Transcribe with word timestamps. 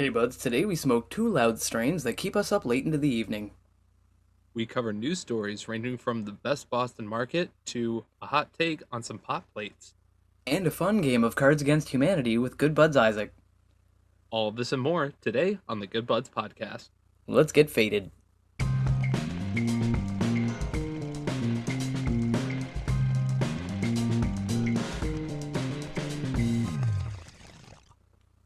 Hey 0.00 0.08
buds, 0.08 0.38
today 0.38 0.64
we 0.64 0.76
smoke 0.76 1.10
two 1.10 1.28
loud 1.28 1.60
strains 1.60 2.04
that 2.04 2.14
keep 2.14 2.34
us 2.34 2.52
up 2.52 2.64
late 2.64 2.86
into 2.86 2.96
the 2.96 3.14
evening. 3.14 3.50
We 4.54 4.64
cover 4.64 4.94
news 4.94 5.18
stories 5.18 5.68
ranging 5.68 5.98
from 5.98 6.24
the 6.24 6.32
best 6.32 6.70
Boston 6.70 7.06
market 7.06 7.50
to 7.66 8.06
a 8.22 8.28
hot 8.28 8.48
take 8.58 8.82
on 8.90 9.02
some 9.02 9.18
pot 9.18 9.44
plates. 9.52 9.92
And 10.46 10.66
a 10.66 10.70
fun 10.70 11.02
game 11.02 11.22
of 11.22 11.36
Cards 11.36 11.60
Against 11.60 11.90
Humanity 11.90 12.38
with 12.38 12.56
Good 12.56 12.74
Buds 12.74 12.96
Isaac. 12.96 13.34
All 14.30 14.48
of 14.48 14.56
this 14.56 14.72
and 14.72 14.80
more 14.80 15.12
today 15.20 15.58
on 15.68 15.80
the 15.80 15.86
Good 15.86 16.06
Buds 16.06 16.30
podcast. 16.30 16.88
Let's 17.26 17.52
get 17.52 17.68
faded. 17.68 18.10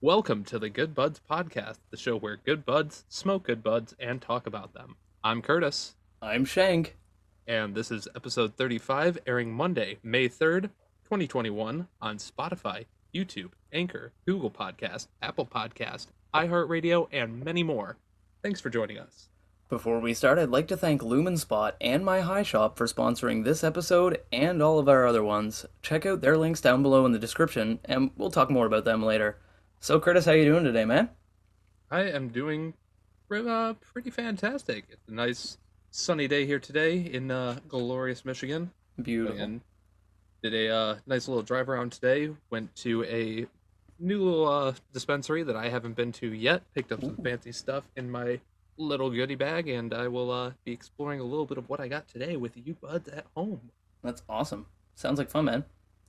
Welcome 0.05 0.45
to 0.45 0.59
the 0.59 0.69
Good 0.69 0.95
Buds 0.95 1.19
podcast, 1.31 1.79
the 1.91 1.97
show 1.97 2.19
where 2.19 2.37
good 2.37 2.67
buds 2.67 3.07
smoke 3.09 3.45
good 3.45 3.63
buds 3.63 3.97
and 3.99 4.21
talk 4.21 4.47
about 4.47 4.75
them. 4.75 4.97
I'm 5.25 5.41
Curtis, 5.41 5.95
I'm 6.21 6.45
Shank. 6.45 6.99
and 7.47 7.75
this 7.75 7.91
is 7.91 8.07
episode 8.15 8.55
35, 8.59 9.21
airing 9.27 9.51
Monday, 9.51 9.97
May 10.03 10.29
3rd, 10.29 10.65
2021, 11.05 11.89
on 12.03 12.19
Spotify, 12.19 12.85
YouTube, 13.15 13.53
Anchor, 13.73 14.13
Google 14.27 14.51
Podcast, 14.51 15.07
Apple 15.23 15.47
Podcast, 15.47 16.09
iHeartRadio, 16.35 17.09
and 17.11 17.43
many 17.43 17.63
more. 17.63 17.97
Thanks 18.43 18.61
for 18.61 18.69
joining 18.69 18.99
us. 18.99 19.31
Before 19.71 20.01
we 20.01 20.13
start, 20.13 20.39
I'd 20.39 20.51
like 20.51 20.69
to 20.69 20.77
thank 20.77 21.03
Lumen 21.03 21.39
Spot 21.39 21.77
and 21.81 22.05
My 22.05 22.21
High 22.21 22.43
Shop 22.43 22.77
for 22.77 22.87
sponsoring 22.87 23.45
this 23.45 23.65
episode 23.65 24.21
and 24.31 24.63
all 24.63 24.79
of 24.79 24.87
our 24.87 25.07
other 25.07 25.25
ones. 25.25 25.65
Check 25.81 26.05
out 26.05 26.21
their 26.21 26.37
links 26.37 26.61
down 26.61 26.83
below 26.83 27.07
in 27.07 27.13
the 27.13 27.19
description, 27.19 27.81
and 27.87 28.11
we'll 28.19 28.31
talk 28.31 28.51
more 28.51 28.67
about 28.67 28.85
them 28.85 29.03
later. 29.03 29.39
So, 29.85 30.01
Curtis, 30.01 30.25
how 30.25 30.33
you 30.33 30.47
doing 30.47 30.65
today, 30.65 30.87
man? 30.87 31.11
I 31.91 32.05
am 32.05 32.29
doing 32.31 32.73
uh, 33.31 33.75
pretty 33.93 34.09
fantastic. 34.09 34.87
It's 34.89 35.09
a 35.09 35.13
nice 35.13 35.59
sunny 35.91 36.27
day 36.27 36.47
here 36.47 36.59
today 36.59 37.01
in 37.01 37.31
uh, 37.31 37.59
glorious 37.69 38.25
Michigan. 38.25 38.71
Beautiful. 39.03 39.39
And 39.39 39.61
did 40.43 40.55
a 40.55 40.75
uh, 40.75 40.97
nice 41.07 41.29
little 41.29 41.43
drive 41.43 41.69
around 41.69 41.93
today. 41.93 42.31
Went 42.49 42.75
to 42.77 43.05
a 43.05 43.47
new 43.99 44.25
little 44.25 44.49
uh, 44.49 44.73
dispensary 44.95 45.43
that 45.43 45.55
I 45.55 45.69
haven't 45.69 45.97
been 45.97 46.13
to 46.13 46.33
yet. 46.33 46.63
Picked 46.75 46.91
up 46.91 47.03
some 47.03 47.19
Ooh. 47.21 47.23
fancy 47.23 47.53
stuff 47.53 47.85
in 47.95 48.11
my 48.11 48.41
little 48.79 49.11
goodie 49.11 49.35
bag, 49.35 49.69
and 49.69 49.93
I 49.93 50.09
will 50.09 50.31
uh, 50.31 50.53
be 50.65 50.73
exploring 50.73 51.21
a 51.21 51.25
little 51.25 51.45
bit 51.45 51.59
of 51.59 51.69
what 51.69 51.81
I 51.81 51.89
got 51.89 52.09
today 52.09 52.39
with 52.39 52.53
you 52.57 52.73
buds 52.81 53.11
at 53.11 53.27
home. 53.37 53.61
That's 54.03 54.23
awesome. 54.31 54.65
Sounds 54.95 55.19
like 55.19 55.29
fun, 55.29 55.45
man. 55.45 55.65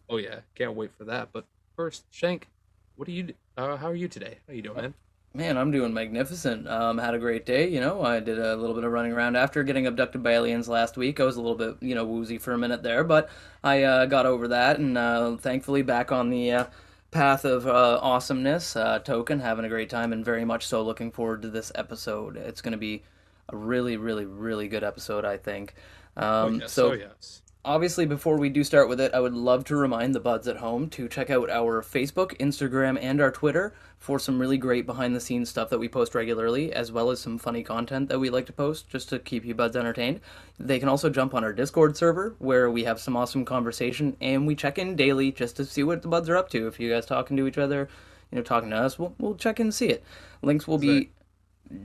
Oh 0.08 0.16
yeah, 0.16 0.40
can't 0.56 0.76
wait 0.76 0.94
for 0.98 1.04
that. 1.04 1.34
But 1.34 1.44
first, 1.76 2.06
Shank, 2.10 2.48
what 2.96 3.08
are 3.08 3.12
you? 3.12 3.34
Uh, 3.58 3.78
how 3.78 3.88
are 3.88 3.96
you 3.96 4.08
today? 4.08 4.38
How 4.48 4.54
you 4.54 4.62
doing, 4.62 4.78
man? 4.78 4.94
Man, 5.34 5.58
I'm 5.58 5.70
doing 5.70 5.94
magnificent. 5.94 6.66
Um, 6.68 6.98
had 6.98 7.14
a 7.14 7.20
great 7.20 7.46
day. 7.46 7.68
You 7.68 7.82
know, 7.82 8.02
I 8.02 8.22
did 8.22 8.40
a 8.40 8.56
little 8.56 8.74
bit 8.74 8.86
of 8.86 8.92
running 8.92 9.12
around 9.12 9.36
after 9.36 9.64
getting 9.64 9.86
abducted 9.86 10.24
by 10.24 10.32
aliens 10.32 10.70
last 10.70 10.96
week. 10.96 11.20
I 11.20 11.26
was 11.26 11.36
a 11.36 11.42
little 11.42 11.58
bit, 11.58 11.76
you 11.82 11.94
know, 11.94 12.06
woozy 12.06 12.38
for 12.38 12.54
a 12.54 12.58
minute 12.58 12.84
there, 12.84 13.04
but 13.04 13.30
I 13.62 13.84
uh, 13.84 14.06
got 14.06 14.26
over 14.26 14.48
that, 14.48 14.80
and 14.80 14.98
uh, 14.98 15.36
thankfully 15.36 15.82
back 15.82 16.12
on 16.14 16.30
the 16.30 16.52
uh, 16.52 16.66
path 17.12 17.44
of 17.44 17.68
uh, 17.68 18.00
awesomeness. 18.02 18.78
Uh, 18.78 19.00
token, 19.00 19.42
having 19.42 19.66
a 19.66 19.70
great 19.70 19.90
time, 19.90 20.14
and 20.14 20.24
very 20.24 20.46
much 20.46 20.66
so 20.66 20.82
looking 20.82 21.12
forward 21.12 21.42
to 21.42 21.50
this 21.50 21.70
episode. 21.76 22.38
It's 22.38 22.62
going 22.62 22.72
to 22.72 22.78
be 22.78 23.04
a 23.50 23.58
really, 23.58 23.98
really, 23.98 24.26
really 24.26 24.70
good 24.70 24.86
episode, 24.86 25.26
I 25.26 25.36
think. 25.36 25.74
Um, 26.16 26.26
oh 26.26 26.50
yes, 26.62 26.72
so 26.72 26.92
oh 26.92 26.94
yes. 26.94 27.42
Obviously 27.66 28.06
before 28.06 28.38
we 28.38 28.48
do 28.48 28.64
start 28.64 28.88
with 28.88 29.02
it 29.02 29.14
i 29.14 29.20
would 29.20 29.34
love 29.34 29.66
to 29.66 29.76
remind 29.76 30.16
the 30.16 30.20
buds 30.20 30.48
at 30.48 30.58
home 30.58 30.88
to 30.90 31.10
check 31.10 31.30
out 31.30 31.50
our 31.50 31.82
facebook 31.82 32.38
instagram 32.38 32.98
and 33.02 33.20
our 33.20 33.32
twitter 33.32 33.74
for 34.06 34.20
some 34.20 34.38
really 34.38 34.58
great 34.58 34.86
behind 34.86 35.16
the 35.16 35.20
scenes 35.20 35.50
stuff 35.50 35.70
that 35.70 35.80
we 35.80 35.90
post 35.90 36.14
regularly 36.14 36.72
as 36.72 36.92
well 36.92 37.10
as 37.10 37.20
some 37.20 37.40
funny 37.40 37.64
content 37.64 38.08
that 38.08 38.20
we 38.20 38.30
like 38.30 38.46
to 38.46 38.54
post 38.54 38.88
just 38.88 39.10
to 39.10 39.18
keep 39.18 39.44
you 39.44 39.56
buds 39.56 39.76
entertained. 39.76 40.22
They 40.60 40.78
can 40.78 40.90
also 40.90 41.10
jump 41.10 41.34
on 41.34 41.44
our 41.44 41.52
discord 41.52 41.98
server 41.98 42.36
where 42.38 42.70
we 42.70 42.84
have 42.84 43.00
some 43.00 43.18
awesome 43.18 43.46
conversation 43.46 44.16
and 44.22 44.46
we 44.46 44.54
check 44.54 44.78
in 44.78 44.96
daily 44.96 45.32
just 45.32 45.56
to 45.58 45.66
see 45.66 45.82
what 45.82 46.04
the 46.04 46.08
buds 46.08 46.30
are 46.30 46.38
up 46.38 46.50
to. 46.50 46.68
If 46.68 46.80
you 46.80 46.92
guys 46.92 47.08
talking 47.08 47.36
to 47.38 47.48
each 47.48 47.58
other 47.58 47.90
you 48.32 48.38
know 48.38 48.44
talking 48.44 48.70
to 48.70 48.76
us 48.76 49.00
we'll, 49.00 49.16
we'll 49.18 49.36
check 49.36 49.60
in 49.60 49.68
and 49.68 49.74
see 49.74 49.88
it. 49.88 50.04
Links 50.44 50.68
will 50.68 50.78
be 50.78 51.10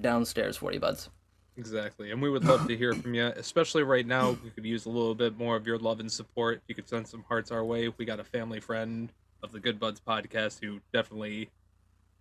downstairs 0.02 0.58
for 0.58 0.72
you 0.72 0.80
buds 0.80 1.08
Exactly. 1.60 2.10
And 2.10 2.22
we 2.22 2.30
would 2.30 2.44
love 2.44 2.66
to 2.68 2.74
hear 2.76 2.94
from 2.94 3.12
you, 3.12 3.26
especially 3.36 3.82
right 3.82 4.06
now. 4.06 4.30
We 4.42 4.48
could 4.48 4.64
use 4.64 4.86
a 4.86 4.88
little 4.88 5.14
bit 5.14 5.36
more 5.36 5.56
of 5.56 5.66
your 5.66 5.76
love 5.76 6.00
and 6.00 6.10
support. 6.10 6.56
If 6.56 6.62
you 6.68 6.74
could 6.74 6.88
send 6.88 7.06
some 7.06 7.22
hearts 7.28 7.52
our 7.52 7.62
way. 7.62 7.92
We 7.98 8.06
got 8.06 8.18
a 8.18 8.24
family 8.24 8.60
friend 8.60 9.12
of 9.42 9.52
the 9.52 9.60
Good 9.60 9.78
Buds 9.78 10.00
podcast 10.00 10.64
who 10.64 10.80
definitely 10.94 11.50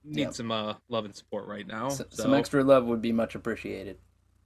needs 0.03 0.17
Yep. 0.27 0.33
some 0.33 0.51
uh, 0.51 0.73
love 0.89 1.05
and 1.05 1.15
support 1.15 1.47
right 1.47 1.65
now. 1.65 1.87
S- 1.87 1.97
So, 2.09 2.23
some 2.23 2.33
extra 2.33 2.63
love 2.65 2.85
would 2.87 3.01
be 3.01 3.13
much 3.13 3.33
appreciated 3.33 3.97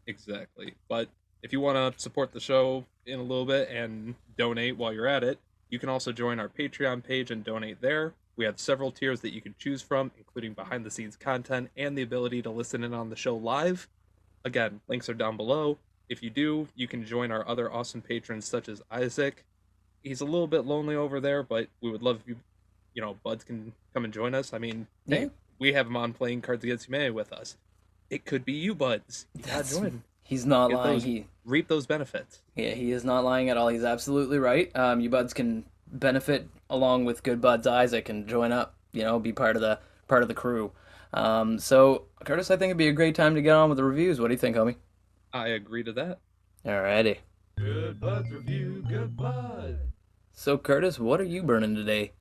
exactly. 0.06 0.76
But 0.88 1.10
if 1.42 1.52
you 1.52 1.60
want 1.60 1.96
to 1.96 2.00
support 2.00 2.32
the 2.32 2.40
show 2.40 2.86
in 3.08 3.20
a 3.20 3.24
little 3.24 3.46
bit 3.46 3.70
and 3.70 4.14
donate 4.38 4.78
while 4.78 4.94
you're 4.94 5.08
at 5.08 5.24
it, 5.24 5.40
you 5.72 5.80
can 5.80 5.90
also 5.90 6.12
join 6.12 6.40
our 6.40 6.50
Patreon 6.50 7.04
page 7.04 7.32
and 7.32 7.44
donate 7.44 7.82
there. 7.82 8.14
We 8.38 8.46
have 8.46 8.60
several 8.60 8.92
tiers 8.92 9.22
that 9.22 9.34
you 9.34 9.42
can 9.42 9.56
choose 9.58 9.82
from, 9.82 10.12
including 10.20 10.54
behind 10.54 10.86
the 10.86 10.92
scenes 10.92 11.16
content 11.16 11.70
and 11.76 11.98
the 11.98 12.04
ability 12.04 12.44
to 12.44 12.52
listen 12.52 12.84
in 12.84 12.94
on 12.94 13.10
the 13.10 13.16
show 13.16 13.36
live. 13.36 13.88
Again, 14.46 14.82
links 14.88 15.08
are 15.10 15.14
down 15.14 15.38
below. 15.38 15.78
If 16.10 16.22
you 16.22 16.30
do, 16.30 16.68
you 16.76 16.88
can 16.88 17.06
join 17.06 17.32
our 17.32 17.48
other 17.48 17.72
awesome 17.72 18.02
patrons 18.02 18.46
such 18.46 18.68
as 18.68 18.82
Isaac. 18.92 19.46
He's 20.04 20.20
a 20.22 20.26
little 20.26 20.48
bit 20.48 20.66
lonely 20.66 20.96
over 20.96 21.20
there, 21.22 21.44
but 21.44 21.70
we 21.82 21.90
would 21.90 22.02
love 22.04 22.18
if 22.22 22.28
you, 22.28 22.36
you 22.94 23.02
know, 23.02 23.16
Buds 23.24 23.44
can 23.46 23.72
come 23.94 24.04
and 24.04 24.14
join 24.14 24.36
us. 24.36 24.54
I 24.54 24.58
mean, 24.58 24.88
Yeah. 25.06 25.18
hey, 25.18 25.30
we 25.60 25.74
have 25.74 25.88
him 25.88 25.96
on 25.96 26.14
playing 26.14 26.42
Cards 26.42 26.64
Against 26.64 26.88
Humanity 26.88 27.12
with 27.12 27.32
us. 27.32 27.56
It 28.10 28.26
could 28.26 28.44
be 28.44 28.52
you, 28.54 28.76
Buds. 28.76 29.28
You 29.34 29.44
That's- 29.44 29.72
join. 29.78 30.04
he's 30.24 30.46
not 30.46 30.70
Get 30.72 30.76
lying 30.78 30.94
those- 30.96 31.04
he 31.04 31.26
Reap 31.46 31.68
those 31.68 31.86
benefits. 31.86 32.42
Yeah, 32.56 32.72
he 32.72 32.92
is 32.94 33.04
not 33.04 33.24
lying 33.26 33.50
at 33.50 33.58
all. 33.58 33.68
He's 33.68 33.84
absolutely 33.84 34.40
right. 34.40 34.74
Um, 34.76 35.02
you 35.02 35.10
buds 35.10 35.34
can 35.34 35.66
benefit 35.88 36.48
along 36.70 37.04
with 37.06 37.22
good 37.24 37.42
buds 37.42 37.68
Isaac 37.68 38.08
and 38.08 38.28
join 38.28 38.52
up. 38.54 38.76
You 38.94 39.04
know, 39.04 39.20
be 39.20 39.34
part 39.34 39.56
of 39.58 39.62
the 39.62 39.80
part 40.08 40.22
of 40.22 40.28
the 40.30 40.34
crew. 40.34 40.72
Um, 41.14 41.60
so 41.60 42.08
Curtis, 42.26 42.50
I 42.52 42.56
think 42.58 42.70
it'd 42.70 42.78
be 42.78 42.88
a 42.88 42.94
great 42.94 43.16
time 43.16 43.36
to 43.36 43.42
get 43.42 43.52
on 43.56 43.70
with 43.70 43.78
the 43.78 43.84
reviews. 43.84 44.20
What 44.20 44.28
do 44.28 44.34
you 44.34 44.40
think, 44.40 44.56
homie? 44.56 44.76
I 45.32 45.50
agree 45.50 45.84
to 45.84 45.94
that. 45.94 46.20
Alrighty. 46.66 47.18
Good 47.58 48.00
buds 48.00 48.32
review, 48.32 48.84
good 48.88 49.16
bud. 49.16 49.80
So 50.32 50.58
Curtis, 50.58 51.00
what 51.00 51.22
are 51.22 51.26
you 51.26 51.44
burning 51.44 51.76
today? 51.76 52.14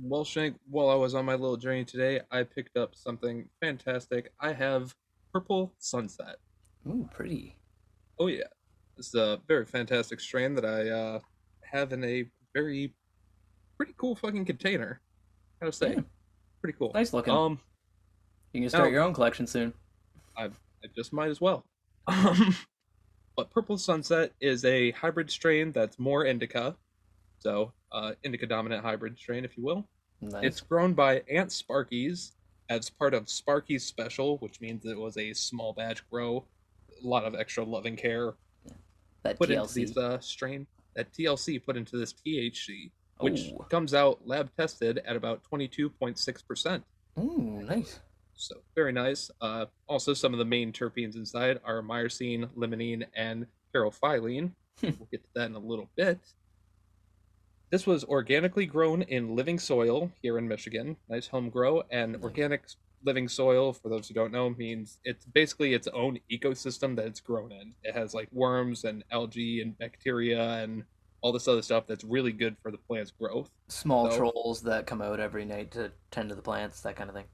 Well, 0.00 0.24
Shank, 0.24 0.56
while 0.68 0.90
I 0.90 0.94
was 0.94 1.14
on 1.14 1.24
my 1.24 1.34
little 1.34 1.56
journey 1.56 1.84
today, 1.84 2.20
I 2.30 2.42
picked 2.44 2.76
up 2.76 2.94
something 2.94 3.48
fantastic. 3.60 4.32
I 4.40 4.52
have 4.52 4.94
Purple 5.32 5.72
Sunset. 5.78 6.36
Ooh, 6.86 7.08
pretty. 7.12 7.56
Oh 8.18 8.26
yeah, 8.28 8.44
it's 8.96 9.14
a 9.14 9.40
very 9.46 9.66
fantastic 9.66 10.20
strain 10.20 10.54
that 10.56 10.64
I 10.64 10.88
uh, 10.88 11.18
have 11.62 11.92
in 11.92 12.02
a 12.04 12.24
very 12.54 12.94
pretty 13.76 13.92
cool 13.96 14.16
fucking 14.16 14.44
container. 14.44 15.00
Gotta 15.60 15.72
say, 15.72 15.94
Yeah. 15.94 16.00
pretty 16.60 16.76
cool. 16.78 16.92
Nice 16.94 17.12
looking. 17.12 17.34
Um, 17.34 17.60
you 18.52 18.60
can 18.62 18.68
start 18.68 18.84
now- 18.84 18.90
your 18.90 19.02
own 19.02 19.14
collection 19.14 19.46
soon. 19.46 19.72
I 20.36 20.50
just 20.94 21.12
might 21.12 21.30
as 21.30 21.40
well. 21.40 21.64
Um, 22.06 22.54
but 23.36 23.50
Purple 23.50 23.76
Sunset 23.76 24.32
is 24.40 24.64
a 24.64 24.92
hybrid 24.92 25.30
strain 25.30 25.72
that's 25.72 25.98
more 25.98 26.24
indica, 26.24 26.76
so 27.40 27.72
uh, 27.90 28.12
indica 28.22 28.46
dominant 28.46 28.84
hybrid 28.84 29.18
strain, 29.18 29.44
if 29.44 29.56
you 29.56 29.64
will. 29.64 29.88
Nice. 30.20 30.44
It's 30.44 30.60
grown 30.60 30.94
by 30.94 31.22
Ant 31.30 31.50
Sparkies 31.50 32.32
as 32.68 32.90
part 32.90 33.14
of 33.14 33.28
Sparky's 33.28 33.84
Special, 33.84 34.38
which 34.38 34.60
means 34.60 34.84
it 34.84 34.98
was 34.98 35.16
a 35.16 35.32
small 35.32 35.72
batch 35.72 36.08
grow. 36.10 36.44
A 37.02 37.06
lot 37.06 37.24
of 37.24 37.34
extra 37.34 37.64
love 37.64 37.86
and 37.86 37.96
care 37.96 38.34
that 39.22 39.38
put 39.38 39.50
into 39.50 39.62
TLC. 39.62 39.86
this 39.86 39.96
uh, 39.96 40.18
strain. 40.20 40.66
That 40.94 41.12
TLC 41.12 41.64
put 41.64 41.76
into 41.76 41.96
this 41.96 42.12
THC, 42.12 42.90
which 43.18 43.52
Ooh. 43.52 43.64
comes 43.70 43.94
out 43.94 44.26
lab 44.26 44.50
tested 44.56 45.00
at 45.06 45.14
about 45.14 45.42
22.6%. 45.50 46.82
Ooh, 47.18 47.62
nice. 47.64 48.00
So 48.38 48.56
very 48.74 48.92
nice. 48.92 49.30
Uh, 49.40 49.66
also, 49.88 50.14
some 50.14 50.32
of 50.32 50.38
the 50.38 50.44
main 50.44 50.72
terpenes 50.72 51.16
inside 51.16 51.58
are 51.64 51.82
myrcene, 51.82 52.48
limonene, 52.56 53.04
and 53.14 53.46
caryophyllene. 53.74 54.52
we'll 54.82 55.08
get 55.10 55.22
to 55.24 55.28
that 55.34 55.46
in 55.46 55.56
a 55.56 55.58
little 55.58 55.90
bit. 55.96 56.20
This 57.70 57.84
was 57.86 58.04
organically 58.04 58.64
grown 58.64 59.02
in 59.02 59.34
living 59.36 59.58
soil 59.58 60.10
here 60.22 60.38
in 60.38 60.46
Michigan. 60.48 60.96
Nice 61.08 61.26
home 61.26 61.50
grow. 61.50 61.82
And 61.90 62.16
organic 62.22 62.62
living 63.04 63.28
soil, 63.28 63.72
for 63.72 63.88
those 63.88 64.08
who 64.08 64.14
don't 64.14 64.32
know, 64.32 64.50
means 64.50 64.98
it's 65.04 65.26
basically 65.26 65.74
its 65.74 65.88
own 65.88 66.18
ecosystem 66.30 66.94
that 66.96 67.06
it's 67.06 67.20
grown 67.20 67.50
in. 67.52 67.74
It 67.82 67.94
has 67.94 68.14
like 68.14 68.28
worms 68.32 68.84
and 68.84 69.04
algae 69.10 69.60
and 69.60 69.76
bacteria 69.78 70.62
and 70.62 70.84
all 71.20 71.32
this 71.32 71.48
other 71.48 71.60
stuff 71.62 71.86
that's 71.88 72.04
really 72.04 72.32
good 72.32 72.56
for 72.62 72.70
the 72.70 72.78
plant's 72.78 73.10
growth. 73.10 73.50
Small 73.66 74.10
So- 74.10 74.16
trolls 74.16 74.62
that 74.62 74.86
come 74.86 75.02
out 75.02 75.18
every 75.18 75.44
night 75.44 75.72
to 75.72 75.90
tend 76.12 76.28
to 76.28 76.36
the 76.36 76.42
plants, 76.42 76.80
that 76.82 76.94
kind 76.94 77.10
of 77.10 77.16
thing. 77.16 77.26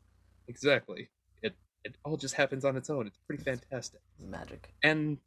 Exactly. 0.49 1.08
It 1.43 1.55
it 1.85 1.96
all 2.05 2.17
just 2.17 2.35
happens 2.35 2.64
on 2.64 2.76
its 2.76 2.91
own. 2.91 3.06
It's 3.06 3.19
pretty 3.26 3.43
fantastic. 3.43 4.00
Magic. 4.19 4.73
And 4.82 5.19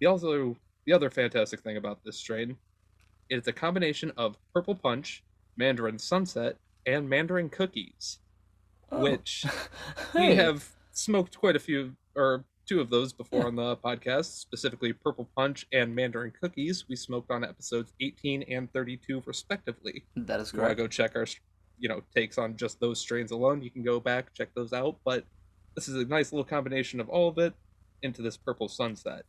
the 0.00 0.06
also 0.06 0.56
the 0.86 0.92
other 0.92 1.10
fantastic 1.10 1.60
thing 1.60 1.76
about 1.76 2.00
this 2.04 2.16
strain, 2.16 2.56
it's 3.28 3.48
a 3.48 3.52
combination 3.52 4.12
of 4.16 4.36
purple 4.54 4.74
punch, 4.74 5.22
mandarin 5.56 5.98
sunset, 5.98 6.56
and 6.86 7.08
mandarin 7.08 7.48
cookies. 7.50 8.18
Oh. 8.90 9.02
which 9.02 9.44
Hey. 10.14 10.30
we 10.30 10.36
have 10.36 10.66
smoked 10.92 11.38
quite 11.38 11.54
a 11.56 11.58
few 11.58 11.94
or 12.16 12.44
two 12.66 12.80
of 12.80 12.88
those 12.88 13.12
before 13.12 13.46
on 13.46 13.54
the 13.54 13.76
podcast, 13.84 14.38
specifically 14.40 14.94
Purple 14.94 15.28
Punch 15.36 15.66
and 15.72 15.94
Mandarin 15.94 16.32
Cookies. 16.40 16.86
We 16.88 16.96
smoked 16.96 17.30
on 17.30 17.44
episodes 17.44 17.92
18 18.00 18.44
and 18.44 18.72
32 18.72 19.22
respectively. 19.26 20.04
That 20.16 20.40
is 20.40 20.54
you 20.54 20.60
want 20.60 20.70
to 20.70 20.74
correct. 20.76 20.78
go 20.78 20.86
check 20.88 21.16
our 21.16 21.26
you 21.78 21.88
know 21.88 22.02
takes 22.14 22.38
on 22.38 22.56
just 22.56 22.80
those 22.80 23.00
strains 23.00 23.30
alone, 23.30 23.62
you 23.62 23.70
can 23.70 23.82
go 23.82 24.00
back 24.00 24.32
check 24.34 24.48
those 24.54 24.72
out. 24.72 24.96
But 25.04 25.24
this 25.74 25.88
is 25.88 25.96
a 25.96 26.04
nice 26.04 26.32
little 26.32 26.44
combination 26.44 27.00
of 27.00 27.08
all 27.08 27.28
of 27.28 27.38
it 27.38 27.54
into 28.02 28.22
this 28.22 28.36
purple 28.36 28.68
sunset. 28.68 29.24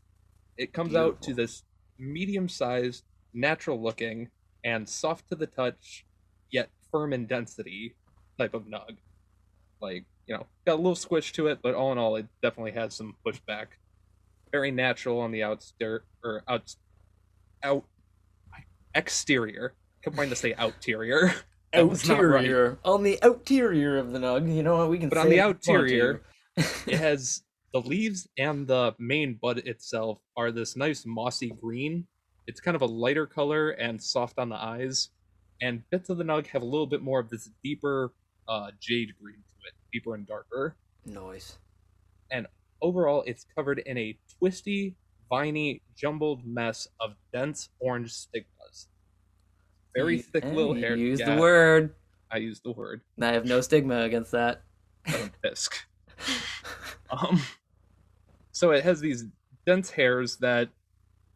It 0.57 0.73
comes 0.73 0.95
out 0.95 1.21
to 1.23 1.33
this 1.33 1.63
medium-sized, 1.97 3.03
natural-looking, 3.33 4.29
and 4.63 4.87
soft 4.87 5.29
to 5.29 5.35
the 5.35 5.47
touch, 5.47 6.05
yet 6.51 6.69
firm 6.91 7.13
in 7.13 7.25
density 7.27 7.95
type 8.37 8.53
of 8.53 8.63
nug. 8.63 8.97
Like 9.81 10.05
you 10.27 10.35
know, 10.35 10.45
got 10.65 10.75
a 10.75 10.75
little 10.75 10.95
squish 10.95 11.31
to 11.33 11.47
it, 11.47 11.59
but 11.61 11.73
all 11.73 11.91
in 11.91 11.97
all, 11.97 12.15
it 12.15 12.27
definitely 12.41 12.73
has 12.73 12.93
some 12.93 13.15
pushback. 13.25 13.67
Very 14.51 14.71
natural 14.71 15.19
on 15.19 15.31
the 15.31 15.43
outster 15.43 16.03
or 16.23 16.43
out 16.47 16.75
out 17.63 17.85
exterior. 18.95 19.73
I 19.75 20.03
combined 20.03 20.29
to 20.29 20.35
say 20.35 20.53
outerior. 20.59 21.33
That 21.71 21.83
right. 21.83 21.97
Outerior. 21.97 22.77
On 22.83 23.03
the 23.03 23.19
outerior 23.21 23.99
of 23.99 24.11
the 24.11 24.19
nug, 24.19 24.53
you 24.53 24.63
know 24.63 24.77
what 24.77 24.89
we 24.89 24.97
can 24.97 25.09
But 25.09 25.19
on 25.19 25.29
the 25.29 25.37
it 25.37 25.39
if 25.39 25.67
we 25.67 25.73
want 25.73 25.87
outerior, 25.87 26.21
it 26.87 26.97
has 26.97 27.43
the 27.73 27.81
leaves 27.81 28.27
and 28.37 28.67
the 28.67 28.95
main 28.97 29.37
bud 29.39 29.59
itself 29.59 30.19
are 30.35 30.51
this 30.51 30.75
nice 30.75 31.05
mossy 31.05 31.51
green. 31.61 32.07
It's 32.47 32.59
kind 32.59 32.75
of 32.75 32.81
a 32.81 32.87
lighter 32.87 33.27
color 33.27 33.69
and 33.71 34.01
soft 34.01 34.39
on 34.39 34.49
the 34.49 34.55
eyes. 34.55 35.09
And 35.61 35.83
bits 35.91 36.09
of 36.09 36.17
the 36.17 36.23
nug 36.23 36.47
have 36.47 36.61
a 36.61 36.65
little 36.65 36.87
bit 36.87 37.01
more 37.01 37.19
of 37.19 37.29
this 37.29 37.49
deeper 37.63 38.13
uh, 38.47 38.71
jade 38.79 39.09
green 39.21 39.35
to 39.35 39.67
it, 39.67 39.73
deeper 39.93 40.15
and 40.15 40.25
darker. 40.25 40.75
Noise. 41.05 41.57
And 42.31 42.47
overall, 42.81 43.23
it's 43.27 43.45
covered 43.55 43.79
in 43.79 43.97
a 43.97 44.17
twisty, 44.39 44.95
viney, 45.29 45.83
jumbled 45.95 46.45
mess 46.45 46.87
of 46.99 47.11
dense 47.31 47.69
orange 47.79 48.11
stigmas. 48.11 48.58
Very 49.95 50.17
You- 50.17 50.23
thick 50.23 50.45
eh, 50.45 50.51
little 50.51 50.73
hair. 50.73 50.95
Use 50.95 51.19
yeah, 51.19 51.35
the 51.35 51.41
word. 51.41 51.95
I 52.31 52.37
use 52.37 52.59
the 52.59 52.71
word. 52.71 53.01
I 53.21 53.27
have 53.33 53.45
no 53.45 53.59
stigma 53.61 54.01
against 54.01 54.31
that. 54.31 54.61
um, 55.07 55.31
disc. 55.43 55.75
um, 57.09 57.41
so 58.51 58.71
it 58.71 58.83
has 58.83 58.99
these 58.99 59.25
dense 59.65 59.89
hairs 59.89 60.37
that, 60.37 60.69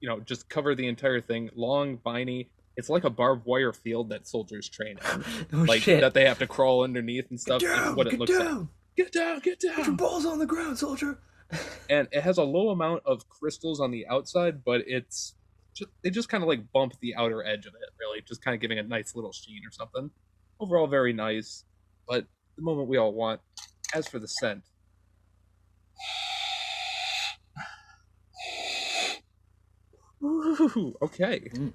you 0.01 0.09
know, 0.09 0.19
just 0.19 0.49
cover 0.49 0.75
the 0.75 0.87
entire 0.87 1.21
thing. 1.21 1.49
Long, 1.55 1.97
viney. 2.03 2.49
It's 2.75 2.89
like 2.89 3.03
a 3.03 3.09
barbed 3.09 3.45
wire 3.45 3.71
field 3.71 4.09
that 4.09 4.27
soldiers 4.27 4.67
train 4.67 4.97
in, 5.13 5.23
oh 5.53 5.57
like 5.63 5.83
shit. 5.83 6.01
that 6.01 6.15
they 6.15 6.25
have 6.25 6.39
to 6.39 6.47
crawl 6.47 6.83
underneath 6.83 7.29
and 7.29 7.39
stuff. 7.39 7.61
get 7.61 7.75
down, 7.75 7.95
what 7.95 8.07
it 8.07 8.11
get 8.11 8.19
looks 8.19 8.31
like. 8.31 8.39
down. 8.47 8.69
Get 8.97 9.11
down, 9.11 9.39
get 9.39 9.59
Put 9.75 9.85
your 9.85 9.95
balls 9.95 10.25
on 10.25 10.39
the 10.39 10.45
ground, 10.45 10.77
soldier. 10.77 11.19
And 11.89 12.07
it 12.11 12.21
has 12.21 12.39
a 12.39 12.43
low 12.43 12.69
amount 12.69 13.03
of 13.05 13.27
crystals 13.29 13.79
on 13.79 13.91
the 13.91 14.07
outside, 14.07 14.63
but 14.63 14.81
it's 14.87 15.35
just 15.73 15.91
they 16.03 16.09
just 16.09 16.29
kind 16.29 16.43
of 16.43 16.49
like 16.49 16.71
bump 16.71 16.93
the 17.01 17.15
outer 17.15 17.45
edge 17.45 17.65
of 17.65 17.73
it, 17.73 17.89
really, 17.99 18.21
just 18.27 18.43
kind 18.43 18.55
of 18.55 18.61
giving 18.61 18.79
a 18.79 18.83
nice 18.83 19.15
little 19.15 19.31
sheen 19.31 19.61
or 19.65 19.71
something. 19.71 20.11
Overall, 20.59 20.87
very 20.87 21.13
nice, 21.13 21.65
but 22.07 22.25
the 22.55 22.61
moment 22.61 22.87
we 22.87 22.97
all 22.97 23.13
want. 23.13 23.41
As 23.95 24.07
for 24.07 24.17
the 24.17 24.27
scent, 24.27 24.63
Ooh, 30.23 30.95
okay. 31.01 31.41
Mm. 31.53 31.73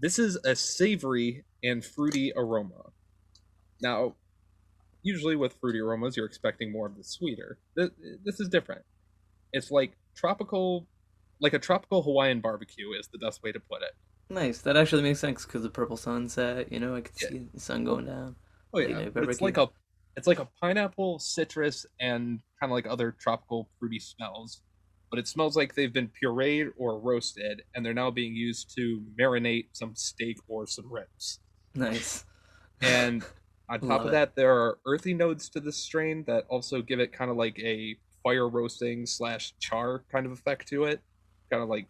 This 0.00 0.18
is 0.18 0.36
a 0.44 0.54
savory 0.54 1.44
and 1.64 1.84
fruity 1.84 2.32
aroma. 2.36 2.92
Now, 3.80 4.16
usually 5.02 5.34
with 5.34 5.56
fruity 5.60 5.80
aromas, 5.80 6.16
you're 6.16 6.26
expecting 6.26 6.70
more 6.70 6.86
of 6.86 6.96
the 6.96 7.04
sweeter. 7.04 7.58
This, 7.74 7.90
this 8.24 8.40
is 8.40 8.48
different. 8.48 8.82
It's 9.52 9.70
like 9.70 9.92
tropical, 10.14 10.86
like 11.40 11.52
a 11.52 11.58
tropical 11.58 12.02
Hawaiian 12.02 12.40
barbecue 12.40 12.92
is 12.92 13.08
the 13.12 13.18
best 13.18 13.42
way 13.42 13.52
to 13.52 13.60
put 13.60 13.82
it. 13.82 13.92
Nice. 14.30 14.60
That 14.62 14.76
actually 14.76 15.02
makes 15.02 15.20
sense 15.20 15.46
because 15.46 15.62
the 15.62 15.70
purple 15.70 15.96
sunset. 15.96 16.70
You 16.72 16.80
know, 16.80 16.94
I 16.94 17.00
could 17.00 17.14
Yeah. 17.20 17.28
see 17.28 17.38
the 17.52 17.60
sun 17.60 17.84
going 17.84 18.06
down. 18.06 18.36
Oh 18.74 18.78
yeah, 18.80 19.08
it's 19.16 19.40
like 19.40 19.56
a, 19.56 19.68
it's 20.16 20.26
like 20.26 20.38
a 20.38 20.48
pineapple, 20.60 21.18
citrus, 21.18 21.86
and 22.00 22.40
kind 22.60 22.70
of 22.70 22.74
like 22.74 22.86
other 22.86 23.12
tropical 23.12 23.70
fruity 23.78 23.98
smells. 23.98 24.60
But 25.10 25.18
it 25.18 25.26
smells 25.26 25.56
like 25.56 25.74
they've 25.74 25.92
been 25.92 26.10
pureed 26.22 26.70
or 26.76 27.00
roasted, 27.00 27.62
and 27.74 27.84
they're 27.86 27.94
now 27.94 28.10
being 28.10 28.34
used 28.36 28.74
to 28.76 29.02
marinate 29.18 29.68
some 29.72 29.94
steak 29.96 30.36
or 30.48 30.66
some 30.66 30.92
ribs. 30.92 31.40
Nice. 31.74 32.26
And 32.82 33.24
on 33.70 33.80
top 33.80 33.88
Love 33.88 34.00
of 34.02 34.06
it. 34.08 34.10
that, 34.10 34.36
there 34.36 34.52
are 34.52 34.78
earthy 34.86 35.14
notes 35.14 35.48
to 35.50 35.60
this 35.60 35.78
strain 35.78 36.24
that 36.26 36.44
also 36.50 36.82
give 36.82 37.00
it 37.00 37.12
kind 37.14 37.30
of 37.30 37.38
like 37.38 37.58
a 37.58 37.96
fire 38.22 38.48
roasting 38.48 39.06
slash 39.06 39.54
char 39.60 40.04
kind 40.12 40.26
of 40.26 40.32
effect 40.32 40.68
to 40.68 40.84
it, 40.84 41.00
kind 41.50 41.62
of 41.62 41.68
like 41.68 41.86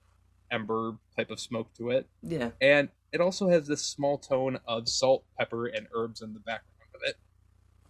ember 0.50 0.96
type 1.16 1.31
of 1.31 1.38
smoke 1.40 1.72
to 1.75 1.90
it. 1.90 2.06
Yeah. 2.22 2.50
And 2.60 2.88
it 3.12 3.20
also 3.20 3.49
has 3.49 3.66
this 3.66 3.82
small 3.82 4.19
tone 4.19 4.58
of 4.66 4.88
salt, 4.88 5.25
pepper, 5.38 5.66
and 5.66 5.87
herbs 5.94 6.20
in 6.22 6.32
the 6.34 6.40
background 6.40 6.90
of 6.94 7.00
it. 7.05 7.16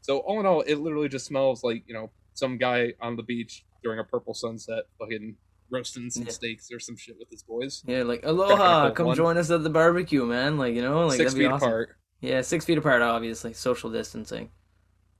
So 0.02 0.18
all 0.18 0.40
in 0.40 0.46
all, 0.46 0.60
it 0.62 0.76
literally 0.76 1.08
just 1.08 1.26
smells 1.26 1.62
like 1.64 1.84
you 1.86 1.94
know 1.94 2.10
some 2.34 2.56
guy 2.58 2.94
on 3.00 3.16
the 3.16 3.22
beach 3.22 3.64
during 3.82 3.98
a 3.98 4.04
purple 4.04 4.34
sunset, 4.34 4.84
fucking 4.98 5.36
roasting 5.70 6.08
some 6.10 6.24
Yeah. 6.24 6.30
steaks 6.30 6.70
or 6.72 6.80
some 6.80 6.96
shit 6.96 7.16
with 7.18 7.28
his 7.30 7.42
boys. 7.42 7.82
Yeah, 7.86 8.02
like 8.04 8.20
aloha, 8.24 8.90
come 8.90 9.06
one. 9.08 9.16
join 9.16 9.36
us 9.36 9.50
at 9.50 9.62
the 9.62 9.70
barbecue, 9.70 10.24
man. 10.24 10.56
Like 10.56 10.74
you 10.74 10.82
know, 10.82 11.06
like 11.06 11.16
Six 11.16 11.32
that'd 11.32 11.38
be 11.38 11.44
feet 11.44 11.52
awesome. 11.52 11.68
apart. 11.68 11.96
Yeah, 12.20 12.40
six 12.40 12.64
feet 12.64 12.78
apart, 12.78 13.02
obviously. 13.02 13.52
Social 13.52 13.90
distancing. 13.90 14.50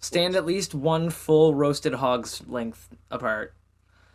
Stand 0.01 0.35
at 0.37 0.47
least 0.47 0.75
one 0.75 1.11
full 1.11 1.55
roasted 1.55 1.95
hog's 1.95 2.43
length 2.49 2.89
apart. 3.11 3.55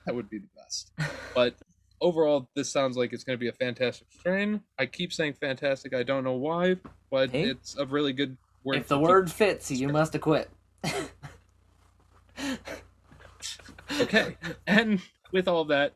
That 0.05 0.15
would 0.15 0.29
be 0.29 0.39
the 0.39 0.47
best. 0.55 0.91
But 1.35 1.55
overall, 2.03 2.49
this 2.55 2.71
sounds 2.71 2.95
like 2.97 3.13
it's 3.13 3.23
going 3.23 3.35
to 3.37 3.39
be 3.39 3.47
a 3.47 3.53
fantastic 3.53 4.07
strain. 4.11 4.61
I 4.77 4.85
keep 4.85 5.11
saying 5.13 5.33
fantastic. 5.41 5.95
I 5.95 6.03
don't 6.03 6.23
know 6.23 6.33
why, 6.33 6.75
but 7.09 7.31
Hey. 7.31 7.43
it's 7.49 7.75
a 7.77 7.85
really 7.85 8.13
good 8.13 8.37
word. 8.63 8.75
if 8.77 8.87
the 8.87 8.99
word 8.99 9.31
fits, 9.31 9.71
you 9.71 9.87
must 9.89 10.13
have 10.13 10.21
quit. 10.21 10.49
okay, 14.01 14.37
and 14.67 14.99
with 15.31 15.47
all 15.47 15.65
that, 15.65 15.93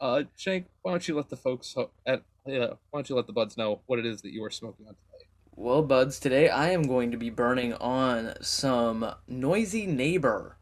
uh, 0.00 0.22
Shank, 0.36 0.66
why 0.82 0.92
don't 0.92 1.06
you 1.08 1.16
let 1.16 1.28
the 1.28 1.36
folks 1.36 1.74
ho- 1.74 1.90
at 2.06 2.22
yeah, 2.46 2.66
why 2.90 2.98
don't 3.00 3.08
you 3.08 3.16
let 3.16 3.26
the 3.26 3.32
buds 3.32 3.56
know 3.56 3.80
what 3.86 3.98
it 3.98 4.06
is 4.06 4.22
that 4.22 4.32
you 4.32 4.44
are 4.44 4.50
smoking 4.50 4.86
on 4.86 4.94
today? 4.94 5.26
Well, 5.56 5.82
buds, 5.82 6.20
today 6.20 6.48
I 6.48 6.70
am 6.70 6.82
going 6.82 7.10
to 7.10 7.16
be 7.16 7.30
burning 7.30 7.72
on 7.74 8.34
some 8.40 9.14
Noisy 9.26 9.86
Neighbor. 9.86 10.55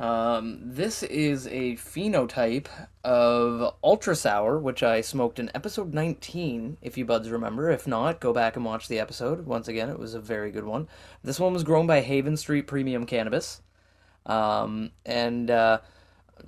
Um, 0.00 0.60
this 0.62 1.02
is 1.02 1.46
a 1.48 1.76
phenotype 1.76 2.68
of 3.04 3.74
Ultra 3.84 4.16
Sour, 4.16 4.58
which 4.58 4.82
I 4.82 5.02
smoked 5.02 5.38
in 5.38 5.50
episode 5.54 5.92
19, 5.92 6.78
if 6.80 6.96
you 6.96 7.04
buds 7.04 7.28
remember. 7.28 7.70
If 7.70 7.86
not, 7.86 8.18
go 8.18 8.32
back 8.32 8.56
and 8.56 8.64
watch 8.64 8.88
the 8.88 8.98
episode. 8.98 9.44
Once 9.44 9.68
again, 9.68 9.90
it 9.90 9.98
was 9.98 10.14
a 10.14 10.20
very 10.20 10.50
good 10.52 10.64
one. 10.64 10.88
This 11.22 11.38
one 11.38 11.52
was 11.52 11.64
grown 11.64 11.86
by 11.86 12.00
Haven 12.00 12.38
Street 12.38 12.66
Premium 12.66 13.04
Cannabis. 13.04 13.60
Um, 14.24 14.92
and 15.04 15.50
uh, 15.50 15.80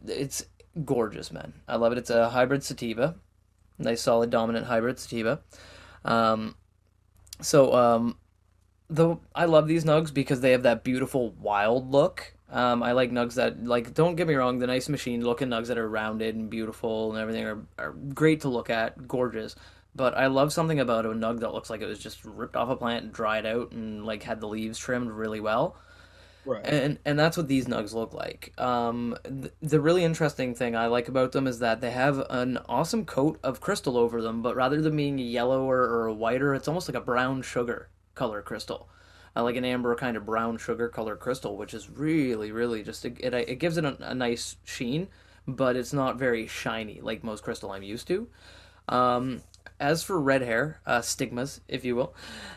it's 0.07 0.47
gorgeous, 0.87 1.31
man. 1.31 1.53
I 1.69 1.77
love 1.77 1.93
it. 1.93 1.99
It's 1.99 2.11
a 2.11 2.31
hybrid 2.31 2.65
sativa, 2.65 3.17
nice 3.79 4.01
solid 4.01 4.31
dominant 4.31 4.65
hybrid 4.65 4.99
sativa. 4.99 5.43
Um, 6.07 6.55
so 7.43 7.75
um, 7.75 8.17
the 8.89 9.17
I 9.35 9.45
love 9.45 9.69
these 9.69 9.85
nugs 9.85 10.13
because 10.13 10.41
they 10.41 10.53
have 10.53 10.63
that 10.63 10.85
beautiful 10.85 11.33
wild 11.33 11.91
look. 11.91 12.35
Um, 12.53 12.83
I 12.83 12.93
like 12.93 13.11
nugs 13.11 13.35
that 13.35 13.65
like 13.65 13.95
don't 13.95 14.15
get 14.15 14.29
me 14.29 14.35
wrong, 14.35 14.59
the 14.59 14.67
nice 14.67 14.89
machine 14.89 15.25
looking 15.25 15.49
nugs 15.49 15.69
that 15.69 15.79
are 15.79 15.89
rounded 15.89 16.37
and 16.37 16.51
beautiful 16.51 17.13
and 17.13 17.21
everything 17.21 17.45
are, 17.45 17.65
are 17.79 17.93
great 17.93 18.43
to 18.43 18.49
look 18.49 18.71
at, 18.71 19.09
gorgeous. 19.09 19.57
But 19.95 20.17
I 20.17 20.27
love 20.29 20.53
something 20.53 20.79
about 20.81 21.07
a 21.07 21.11
nug 21.11 21.41
that 21.41 21.53
looks 21.53 21.71
like 21.71 21.81
it 21.81 21.87
was 21.87 21.99
just 21.99 22.25
ripped 22.25 22.57
off 22.57 22.69
a 22.71 22.77
plant 22.77 23.05
and 23.05 23.13
dried 23.13 23.47
out 23.47 23.73
and 23.73 24.05
like 24.07 24.23
had 24.23 24.41
the 24.41 24.49
leaves 24.49 24.79
trimmed 24.79 25.11
really 25.11 25.41
well 25.41 25.77
Right. 26.45 26.65
and 26.67 26.99
and 27.05 27.17
that's 27.19 27.37
what 27.37 27.47
these 27.47 27.67
nugs 27.67 27.93
look 27.95 28.13
like. 28.13 28.53
Um, 28.59 29.17
th- 29.25 29.53
the 29.63 29.81
really 29.81 30.03
interesting 30.03 30.55
thing 30.57 30.75
I 30.75 30.87
like 30.89 31.09
about 31.09 31.31
them 31.33 31.47
is 31.47 31.61
that 31.61 31.81
they 31.81 31.91
have 31.93 32.19
an 32.31 32.59
awesome 32.69 33.05
coat 33.05 33.39
of 33.45 33.61
crystal 33.61 33.97
over 33.97 34.21
them, 34.21 34.43
but 34.43 34.57
rather 34.57 34.81
than 34.81 34.97
being 34.97 35.19
yellower 35.19 35.83
or 35.83 36.11
whiter, 36.11 36.53
it's 36.55 36.67
almost 36.67 36.89
like 36.89 36.97
a 36.97 37.01
brown 37.05 37.43
sugar 37.43 37.89
color 38.17 38.43
crystal, 38.43 38.89
uh, 39.37 39.43
like 39.43 39.57
an 39.57 39.65
amber 39.65 39.95
kind 39.95 40.17
of 40.17 40.27
brown 40.27 40.59
sugar 40.59 40.89
color 40.89 41.17
crystal, 41.17 41.57
which 41.57 41.75
is 41.75 41.91
really 41.91 42.53
really 42.53 42.83
just 42.83 43.05
it 43.05 43.19
it, 43.21 43.35
it 43.35 43.59
gives 43.59 43.77
it 43.77 43.85
a, 43.85 43.97
a 44.11 44.15
nice 44.15 44.57
sheen, 44.65 45.09
but 45.47 45.77
it's 45.77 45.93
not 45.93 46.19
very 46.19 46.47
shiny 46.47 47.01
like 47.01 47.25
most 47.25 47.43
crystal 47.43 47.73
I'm 47.73 47.83
used 47.83 48.07
to. 48.09 48.29
Um, 48.89 49.43
as 49.83 50.03
for 50.03 50.21
red 50.21 50.43
hair, 50.43 50.81
uh, 50.87 51.01
stigmas, 51.01 51.61
if 51.67 51.85
you 51.85 51.97
will, 51.97 52.15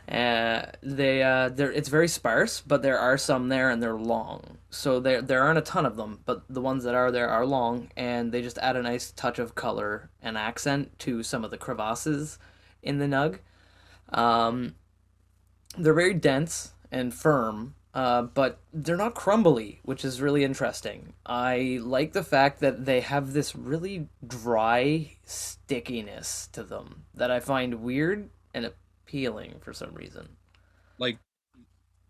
uh, 0.08 0.68
they 0.84 1.24
uh, 1.24 1.50
they're 1.50 1.72
it's 1.72 1.90
very 1.90 2.08
sparse, 2.08 2.62
but 2.62 2.84
there 2.84 3.00
are 3.00 3.18
some 3.18 3.50
there 3.50 3.70
and 3.70 3.82
they're 3.82 3.98
long. 3.98 4.58
So 4.70 5.00
there 5.00 5.22
there 5.22 5.42
aren't 5.42 5.58
a 5.58 5.62
ton 5.62 5.86
of 5.86 5.98
them, 5.98 6.20
but 6.26 6.44
the 6.50 6.62
ones 6.62 6.84
that 6.84 6.94
are 6.94 7.12
there 7.12 7.30
are 7.30 7.46
long, 7.46 7.90
and 7.98 8.32
they 8.32 8.42
just 8.42 8.60
add 8.60 8.76
a 8.76 8.82
nice 8.82 9.12
touch 9.12 9.40
of 9.40 9.56
color 9.56 10.10
and 10.22 10.38
accent 10.38 10.98
to 11.00 11.24
some 11.24 11.44
of 11.44 11.52
the 11.52 11.58
crevasses 11.58 12.38
in 12.84 13.00
the 13.00 13.06
nug. 13.06 13.40
Um, 14.10 14.76
they're 15.78 15.94
very 15.94 16.14
dense 16.14 16.74
and 16.92 17.14
firm, 17.14 17.76
uh, 17.94 18.24
but 18.24 18.60
they're 18.74 18.98
not 18.98 19.16
crumbly, 19.16 19.80
which 19.84 20.04
is 20.06 20.22
really 20.22 20.44
interesting. 20.44 21.14
I 21.26 21.80
like 21.82 22.14
the 22.14 22.24
fact 22.24 22.60
that 22.62 22.86
they 22.86 23.02
have 23.02 23.34
this 23.34 23.56
really 23.56 24.08
dry 24.26 25.12
stickiness 25.26 26.48
to 26.54 26.64
them 26.64 27.06
that 27.14 27.32
I 27.32 27.40
find 27.40 27.82
weird 27.82 28.30
and 28.54 28.66
appealing 28.66 29.56
for 29.62 29.74
some 29.74 29.94
reason. 29.94 30.30
Like 30.98 31.18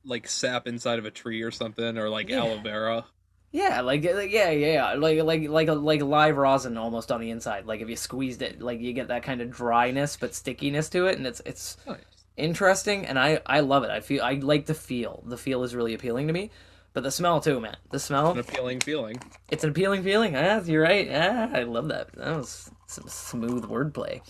like 0.04 0.28
sap 0.28 0.68
inside 0.68 1.00
of 1.00 1.06
a 1.06 1.12
tree 1.12 1.42
or 1.42 1.52
something, 1.52 1.98
or 1.98 2.10
like 2.10 2.30
Yeah. 2.30 2.40
aloe 2.44 2.60
vera. 2.62 3.06
Yeah, 3.52 3.82
like 3.82 4.04
like- 4.04 4.32
yeah, 4.32 4.50
yeah, 4.52 4.74
yeah, 4.74 4.94
like 4.94 5.22
like 5.24 5.48
like 5.48 5.70
like 5.70 6.02
live 6.02 6.38
rosin 6.38 6.78
almost 6.78 7.12
on 7.12 7.22
the 7.22 7.32
inside. 7.32 7.66
Like 7.66 7.82
if 7.82 7.90
you 7.90 7.96
squeezed 7.96 8.42
it, 8.42 8.62
like 8.62 8.82
you 8.82 8.92
get 8.94 9.08
that 9.08 9.24
kind 9.24 9.42
of 9.42 9.50
dryness 9.50 10.18
but 10.18 10.36
stickiness 10.36 10.90
to 10.90 11.06
it, 11.08 11.18
and 11.18 11.26
it's 11.26 11.42
it's 11.46 11.78
Nice. 11.88 11.98
Interesting, 12.38 13.06
and 13.06 13.18
I 13.20 13.42
I 13.46 13.62
love 13.62 13.84
it. 13.84 13.90
I 13.90 14.00
feel 14.00 14.24
I 14.24 14.34
like 14.34 14.66
the 14.66 14.74
feel. 14.74 15.24
The 15.26 15.38
feel 15.38 15.64
is 15.64 15.76
really 15.76 15.94
appealing 15.94 16.28
to 16.28 16.34
me, 16.34 16.52
but 16.94 17.04
the 17.04 17.12
smell 17.12 17.40
too, 17.42 17.60
man. 17.60 17.78
The 17.92 18.00
smell, 18.00 18.32
An 18.32 18.40
appealing 18.40 18.80
feeling. 18.82 19.18
it's 19.50 19.64
an 19.64 19.70
appealing 19.72 20.04
feeling. 20.04 20.36
Ah, 20.36 20.62
you're 20.64 20.84
right. 20.84 21.08
Ah, 21.12 21.50
I 21.54 21.64
love 21.64 21.88
that. 21.90 22.12
That 22.14 22.36
was 22.38 22.72
some 22.88 23.08
smooth 23.08 23.66
wordplay. 23.66 24.22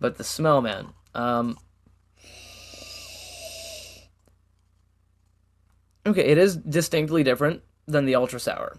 But 0.00 0.18
the 0.18 0.24
smell, 0.24 0.60
man. 0.60 0.88
Um, 1.14 1.56
okay, 6.06 6.24
it 6.24 6.38
is 6.38 6.56
distinctly 6.56 7.22
different 7.22 7.62
than 7.86 8.04
the 8.04 8.14
ultra 8.14 8.40
sour. 8.40 8.78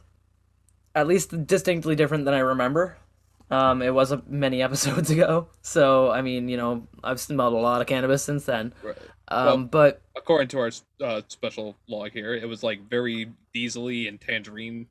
At 0.95 1.07
least 1.07 1.45
distinctly 1.47 1.95
different 1.95 2.25
than 2.25 2.33
I 2.33 2.39
remember. 2.39 2.97
Um, 3.50 3.82
it 3.82 3.94
was 3.94 4.12
a, 4.12 4.22
many 4.27 4.62
episodes 4.68 5.10
ago, 5.10 5.48
so 5.62 6.12
I 6.12 6.22
mean, 6.22 6.50
you 6.50 6.58
know, 6.58 6.88
I've 7.04 7.20
smelled 7.20 7.54
a 7.54 7.58
lot 7.58 7.82
of 7.82 7.88
cannabis 7.88 8.24
since 8.24 8.46
then. 8.46 8.74
Right. 8.84 8.98
Um, 9.30 9.46
Well- 9.46 9.58
but 9.58 10.01
According 10.16 10.50
to 10.50 10.60
our 10.60 10.72
uh, 11.04 11.22
special 11.27 11.75
log 11.88 12.12
here, 12.12 12.34
it 12.34 12.48
was 12.48 12.63
like 12.63 12.89
very 12.89 13.32
diesely 13.54 14.08
and 14.08 14.20
tangerine, 14.20 14.88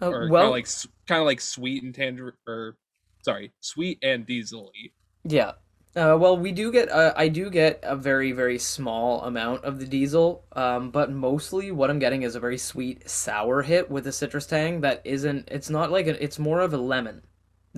uh, 0.00 0.08
or 0.08 0.20
kind 0.20 0.30
well, 0.30 0.46
of 0.46 0.50
like 0.52 0.68
kind 1.06 1.20
of 1.20 1.26
like 1.26 1.40
sweet 1.40 1.82
and 1.82 1.94
tangerine, 1.94 2.32
or 2.46 2.76
sorry, 3.22 3.52
sweet 3.60 3.98
and 4.02 4.26
diesely. 4.26 4.92
Yeah. 5.24 5.52
Uh, 5.96 6.16
well, 6.18 6.36
we 6.36 6.52
do 6.52 6.70
get. 6.70 6.90
Uh, 6.90 7.12
I 7.16 7.28
do 7.28 7.50
get 7.50 7.80
a 7.82 7.96
very 7.96 8.32
very 8.32 8.58
small 8.58 9.22
amount 9.22 9.64
of 9.64 9.78
the 9.80 9.86
diesel, 9.86 10.44
um, 10.52 10.90
but 10.90 11.10
mostly 11.10 11.72
what 11.72 11.90
I'm 11.90 11.98
getting 11.98 12.22
is 12.22 12.34
a 12.34 12.40
very 12.40 12.58
sweet 12.58 13.08
sour 13.08 13.62
hit 13.62 13.90
with 13.90 14.06
a 14.06 14.12
citrus 14.12 14.46
tang 14.46 14.82
that 14.82 15.00
isn't. 15.04 15.48
It's 15.50 15.70
not 15.70 15.90
like 15.90 16.06
a, 16.06 16.22
It's 16.22 16.38
more 16.38 16.60
of 16.60 16.72
a 16.72 16.78
lemon 16.78 17.22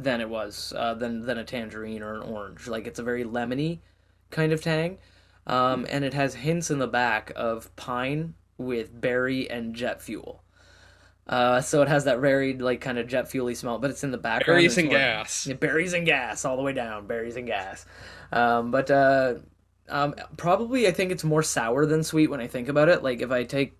than 0.02 0.20
it 0.20 0.28
was 0.28 0.72
uh, 0.76 0.94
than 0.94 1.26
than 1.26 1.38
a 1.38 1.44
tangerine 1.44 2.02
or 2.02 2.14
an 2.14 2.22
orange. 2.22 2.66
Like 2.66 2.86
it's 2.86 2.98
a 2.98 3.02
very 3.02 3.24
lemony 3.24 3.80
kind 4.30 4.52
of 4.52 4.62
tang, 4.62 4.98
um, 5.46 5.86
and 5.90 6.04
it 6.04 6.14
has 6.14 6.34
hints 6.34 6.70
in 6.70 6.78
the 6.78 6.86
back 6.86 7.32
of 7.36 7.74
pine 7.76 8.34
with 8.56 9.00
berry 9.00 9.50
and 9.50 9.74
jet 9.74 10.00
fuel. 10.02 10.42
Uh, 11.26 11.60
so 11.60 11.82
it 11.82 11.88
has 11.88 12.04
that 12.04 12.20
very 12.20 12.54
like 12.54 12.80
kind 12.80 12.98
of 12.98 13.06
jet 13.06 13.28
fuely 13.28 13.54
smell, 13.54 13.78
but 13.78 13.90
it's 13.90 14.02
in 14.02 14.10
the 14.10 14.18
background. 14.18 14.58
Berries 14.58 14.78
and 14.78 14.88
gas. 14.88 15.46
yeah, 15.46 15.54
berries 15.54 15.92
and 15.92 16.06
gas 16.06 16.44
all 16.44 16.56
the 16.56 16.62
way 16.62 16.72
down. 16.72 17.06
Berries 17.06 17.36
and 17.36 17.46
gas. 17.46 17.84
Um, 18.32 18.70
but 18.70 18.90
uh, 18.90 19.34
um, 19.88 20.14
probably 20.36 20.86
I 20.86 20.92
think 20.92 21.12
it's 21.12 21.24
more 21.24 21.42
sour 21.42 21.84
than 21.84 22.02
sweet 22.02 22.30
when 22.30 22.40
I 22.40 22.46
think 22.46 22.68
about 22.68 22.88
it. 22.88 23.02
Like 23.02 23.20
if 23.20 23.30
I 23.30 23.44
take 23.44 23.76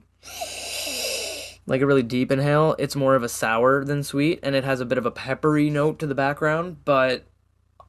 like 1.69 1.83
a 1.83 1.87
really 1.87 2.03
deep 2.03 2.33
inhale, 2.33 2.75
it's 2.79 2.97
more 2.97 3.15
of 3.15 3.23
a 3.23 3.29
sour 3.29 3.85
than 3.85 4.03
sweet, 4.03 4.41
and 4.43 4.55
it 4.55 4.65
has 4.65 4.81
a 4.81 4.87
bit 4.87 4.97
of 4.97 5.05
a 5.05 5.11
peppery 5.11 5.69
note 5.69 5.99
to 5.99 6.07
the 6.07 6.15
background. 6.15 6.79
But 6.85 7.27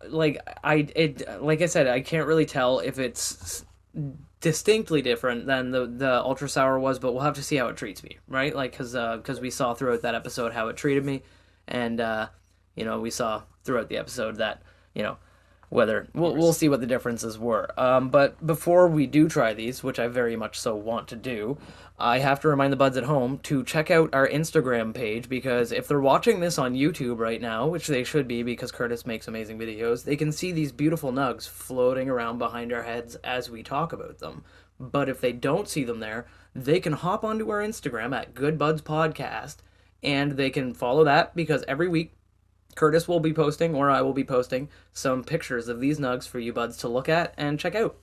like 0.08 0.38
I 0.64 0.88
it 0.96 1.42
like 1.42 1.62
I 1.62 1.66
said, 1.66 1.88
I 1.88 2.02
can't 2.02 2.28
really 2.28 2.46
tell 2.46 2.80
if 2.80 3.00
it's 3.00 3.66
distinctly 4.42 5.02
different 5.02 5.46
than 5.46 5.72
the 5.72 5.86
the 5.86 6.22
ultra 6.22 6.50
sour 6.50 6.78
was, 6.78 7.00
but 7.00 7.14
we'll 7.14 7.24
have 7.24 7.36
to 7.36 7.44
see 7.44 7.56
how 7.56 7.68
it 7.68 7.78
treats 7.78 8.04
me, 8.04 8.18
right? 8.28 8.54
Like 8.54 8.72
because 8.72 8.92
because 8.92 9.40
we 9.40 9.50
saw 9.50 9.74
throughout 9.74 10.02
that 10.02 10.14
episode 10.14 10.52
how 10.52 10.68
it 10.68 10.76
treated 10.76 11.06
me, 11.06 11.24
and 11.66 12.02
uh, 12.02 12.28
you 12.76 12.84
know 12.84 13.00
we 13.00 13.10
saw 13.10 13.44
throughout 13.64 13.88
the 13.88 13.98
episode 13.98 14.36
that 14.38 14.62
you 14.94 15.04
know 15.04 15.18
whether 15.70 16.08
we'll, 16.14 16.36
we'll 16.36 16.54
see 16.54 16.68
what 16.68 16.82
the 16.82 16.88
differences 16.88 17.38
were. 17.38 17.70
Um, 17.80 18.10
but 18.10 18.46
before 18.46 18.88
we 18.88 19.08
do 19.08 19.30
try 19.30 19.54
these, 19.54 19.84
which 19.84 20.00
I 20.00 20.08
very 20.08 20.36
much 20.36 20.60
so 20.60 20.76
want 20.76 21.08
to 21.10 21.16
do, 21.16 21.58
I 21.98 22.20
have 22.20 22.40
to 22.42 22.48
remind 22.48 22.74
the 22.74 22.78
buds 22.78 22.98
at 22.98 23.04
home 23.04 23.40
to 23.40 23.64
check 23.64 23.92
out 23.92 24.14
our 24.14 24.28
Instagram 24.28 24.94
page 24.94 25.30
because 25.30 25.72
if 25.72 25.88
they're 25.88 26.00
watching 26.00 26.40
this 26.40 26.58
on 26.58 26.74
YouTube 26.74 27.20
right 27.20 27.42
now, 27.42 27.68
which 27.68 27.88
they 27.88 28.04
should 28.04 28.28
be 28.28 28.42
because 28.42 28.72
Curtis 28.72 29.06
makes 29.06 29.28
amazing 29.28 29.60
videos, 29.60 30.04
they 30.04 30.16
can 30.16 30.32
see 30.32 30.52
these 30.52 30.72
beautiful 30.72 31.12
nugs 31.12 31.48
floating 31.48 32.10
around 32.10 32.38
behind 32.38 32.74
our 32.74 32.84
heads 32.84 33.16
as 33.18 33.50
we 33.50 33.64
talk 33.64 33.94
about 33.94 34.20
them. 34.20 34.44
But 34.80 35.10
if 35.10 35.20
they 35.20 35.34
don't 35.34 35.68
see 35.68 35.84
them 35.84 36.00
there, 36.00 36.26
they 36.56 36.80
can 36.80 36.94
hop 36.94 37.24
onto 37.24 37.50
our 37.52 37.62
Instagram 37.62 38.16
at 38.16 38.34
Good 38.34 38.58
Buds 38.58 38.82
Podcast 38.82 39.58
and 40.02 40.34
they 40.34 40.50
can 40.50 40.74
follow 40.74 41.04
that 41.04 41.36
because 41.36 41.64
every 41.68 41.88
week 41.88 42.14
Curtis 42.76 43.08
will 43.08 43.20
be 43.20 43.34
posting, 43.34 43.76
or 43.76 43.90
I 43.90 44.02
will 44.02 44.14
be 44.14 44.24
posting, 44.24 44.70
some 44.94 45.24
pictures 45.24 45.68
of 45.68 45.80
these 45.80 46.00
nugs 46.00 46.28
for 46.28 46.40
you 46.40 46.54
buds 46.54 46.78
to 46.78 46.88
look 46.88 47.10
at 47.10 47.34
and 47.38 47.60
check 47.60 47.76
out. 47.76 47.98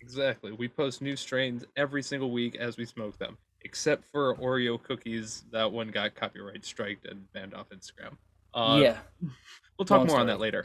Exactly. 0.00 0.52
We 0.52 0.68
post 0.68 1.00
new 1.00 1.16
strains 1.16 1.64
every 1.76 2.02
single 2.02 2.30
week 2.30 2.56
as 2.56 2.76
we 2.76 2.84
smoke 2.84 3.18
them, 3.18 3.38
except 3.62 4.04
for 4.04 4.36
Oreo 4.36 4.82
cookies. 4.82 5.44
That 5.50 5.72
one 5.72 5.88
got 5.88 6.14
copyright 6.14 6.64
striked 6.64 7.06
and 7.06 7.32
banned 7.32 7.54
off 7.54 7.70
Instagram. 7.70 8.16
Uh, 8.52 8.78
yeah, 8.80 8.98
we'll 9.78 9.86
talk 9.86 9.98
long 10.00 10.06
more 10.08 10.20
on 10.20 10.26
that 10.26 10.40
later. 10.40 10.62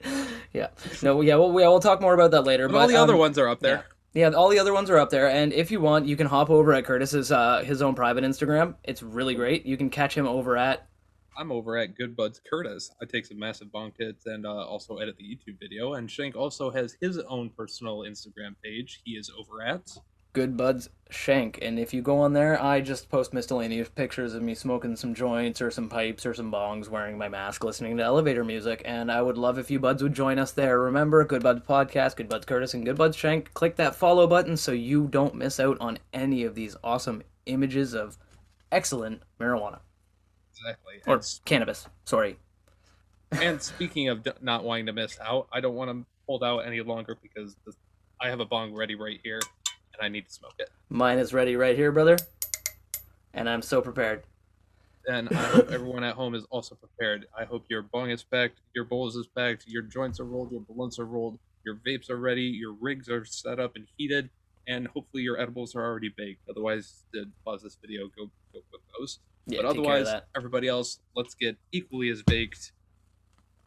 yeah. 0.52 0.68
No, 1.02 1.20
yeah, 1.20 1.36
we'll, 1.36 1.52
yeah, 1.60 1.68
we'll 1.68 1.80
talk 1.80 2.00
more 2.00 2.14
about 2.14 2.32
that 2.32 2.42
later. 2.42 2.66
But 2.66 2.72
But 2.72 2.78
all 2.80 2.88
the 2.88 2.96
other 2.96 3.12
um, 3.14 3.20
ones 3.20 3.38
are 3.38 3.48
up 3.48 3.60
there. 3.60 3.84
Yeah, 4.14 4.30
all 4.30 4.48
the 4.48 4.58
other 4.58 4.72
ones 4.72 4.90
are 4.90 4.98
up 4.98 5.10
there, 5.10 5.28
and 5.28 5.52
if 5.52 5.70
you 5.70 5.80
want, 5.80 6.06
you 6.06 6.16
can 6.16 6.26
hop 6.26 6.50
over 6.50 6.72
at 6.72 6.84
Curtis's 6.84 7.30
uh, 7.30 7.62
his 7.64 7.82
own 7.82 7.94
private 7.94 8.24
Instagram. 8.24 8.74
It's 8.82 9.02
really 9.02 9.34
great. 9.34 9.66
You 9.66 9.76
can 9.76 9.90
catch 9.90 10.16
him 10.16 10.26
over 10.26 10.56
at 10.56 10.88
I'm 11.38 11.52
over 11.52 11.76
at 11.76 11.96
Good 11.96 12.16
Buds 12.16 12.40
Curtis. 12.48 12.90
I 13.02 13.04
take 13.04 13.26
some 13.26 13.38
massive 13.38 13.70
bong 13.70 13.92
hits 13.98 14.24
and 14.26 14.46
uh, 14.46 14.64
also 14.64 14.96
edit 14.96 15.16
the 15.18 15.24
YouTube 15.24 15.58
video. 15.60 15.94
And 15.94 16.10
Shank 16.10 16.34
also 16.34 16.70
has 16.70 16.96
his 17.00 17.18
own 17.18 17.50
personal 17.50 18.00
Instagram 18.00 18.54
page. 18.64 19.02
He 19.04 19.12
is 19.12 19.30
over 19.38 19.62
at. 19.62 19.98
Good 20.32 20.56
Buds 20.56 20.90
Shank, 21.08 21.58
and 21.62 21.78
if 21.78 21.94
you 21.94 22.02
go 22.02 22.18
on 22.18 22.34
there, 22.34 22.62
I 22.62 22.82
just 22.82 23.08
post 23.08 23.32
miscellaneous 23.32 23.88
pictures 23.88 24.34
of 24.34 24.42
me 24.42 24.54
smoking 24.54 24.94
some 24.94 25.14
joints 25.14 25.62
or 25.62 25.70
some 25.70 25.88
pipes 25.88 26.26
or 26.26 26.34
some 26.34 26.52
bongs, 26.52 26.90
wearing 26.90 27.16
my 27.16 27.30
mask, 27.30 27.64
listening 27.64 27.96
to 27.96 28.02
elevator 28.02 28.44
music, 28.44 28.82
and 28.84 29.10
I 29.10 29.22
would 29.22 29.38
love 29.38 29.58
if 29.58 29.70
you 29.70 29.80
buds 29.80 30.02
would 30.02 30.12
join 30.12 30.38
us 30.38 30.52
there. 30.52 30.78
Remember, 30.78 31.24
Good 31.24 31.42
Buds 31.42 31.64
Podcast, 31.66 32.16
Good 32.16 32.28
Buds 32.28 32.44
Curtis, 32.44 32.74
and 32.74 32.84
Good 32.84 32.98
Buds 32.98 33.16
Shank. 33.16 33.54
Click 33.54 33.76
that 33.76 33.94
follow 33.94 34.26
button 34.26 34.58
so 34.58 34.72
you 34.72 35.08
don't 35.08 35.36
miss 35.36 35.58
out 35.58 35.78
on 35.80 35.98
any 36.12 36.44
of 36.44 36.54
these 36.54 36.76
awesome 36.84 37.22
images 37.46 37.94
of 37.94 38.18
excellent 38.70 39.22
marijuana 39.40 39.78
Exactly. 40.58 40.94
or 41.06 41.16
And, 41.16 41.40
cannabis. 41.44 41.88
Sorry. 42.04 42.38
and 43.32 43.60
speaking 43.60 44.08
of 44.08 44.26
not 44.42 44.64
wanting 44.64 44.86
to 44.86 44.92
miss 44.92 45.18
out, 45.20 45.48
I 45.52 45.60
don't 45.60 45.74
want 45.74 45.90
to 45.90 46.04
hold 46.26 46.42
out 46.42 46.60
any 46.60 46.80
longer 46.80 47.16
because 47.20 47.56
this, 47.66 47.76
I 48.20 48.28
have 48.28 48.40
a 48.40 48.44
bong 48.44 48.74
ready 48.74 48.94
right 48.94 49.20
here 49.22 49.40
and 49.94 50.04
I 50.04 50.08
need 50.08 50.26
to 50.26 50.32
smoke 50.32 50.54
it. 50.58 50.70
Mine 50.88 51.18
is 51.18 51.32
ready 51.32 51.56
right 51.56 51.76
here, 51.76 51.92
brother, 51.92 52.16
and 53.34 53.48
I'm 53.48 53.62
so 53.62 53.80
prepared. 53.80 54.24
And 55.08 55.28
I 55.28 55.34
hope 55.48 55.70
everyone 55.70 56.02
at 56.04 56.14
home 56.14 56.34
is 56.34 56.44
also 56.50 56.74
prepared. 56.74 57.26
I 57.38 57.44
hope 57.44 57.64
your 57.68 57.82
bong 57.82 58.10
is 58.10 58.22
packed, 58.24 58.60
your 58.74 58.84
bowls 58.84 59.16
is 59.16 59.26
packed, 59.26 59.64
your 59.66 59.82
joints 59.82 60.18
are 60.20 60.24
rolled, 60.24 60.50
your 60.50 60.62
blunts 60.62 60.98
are 60.98 61.04
rolled, 61.06 61.38
your 61.64 61.76
vapes 61.76 62.10
are 62.10 62.16
ready, 62.16 62.42
your 62.42 62.72
rigs 62.80 63.08
are 63.08 63.24
set 63.24 63.60
up 63.60 63.76
and 63.76 63.86
heated, 63.96 64.30
and 64.66 64.88
hopefully 64.88 65.22
your 65.22 65.40
edibles 65.40 65.74
are 65.76 65.84
already 65.84 66.12
baked. 66.16 66.42
Otherwise, 66.50 67.04
pause 67.44 67.62
this 67.62 67.76
video, 67.80 68.08
go 68.16 68.30
go 68.52 68.60
cook 68.70 68.82
those. 68.98 69.20
Yeah, 69.46 69.62
but 69.62 69.74
take 69.74 69.84
care 69.84 69.96
of 69.98 70.06
otherwise, 70.06 70.22
everybody 70.36 70.68
else, 70.68 70.98
let's 71.14 71.34
get 71.34 71.56
equally 71.70 72.10
as 72.10 72.22
baked. 72.22 72.72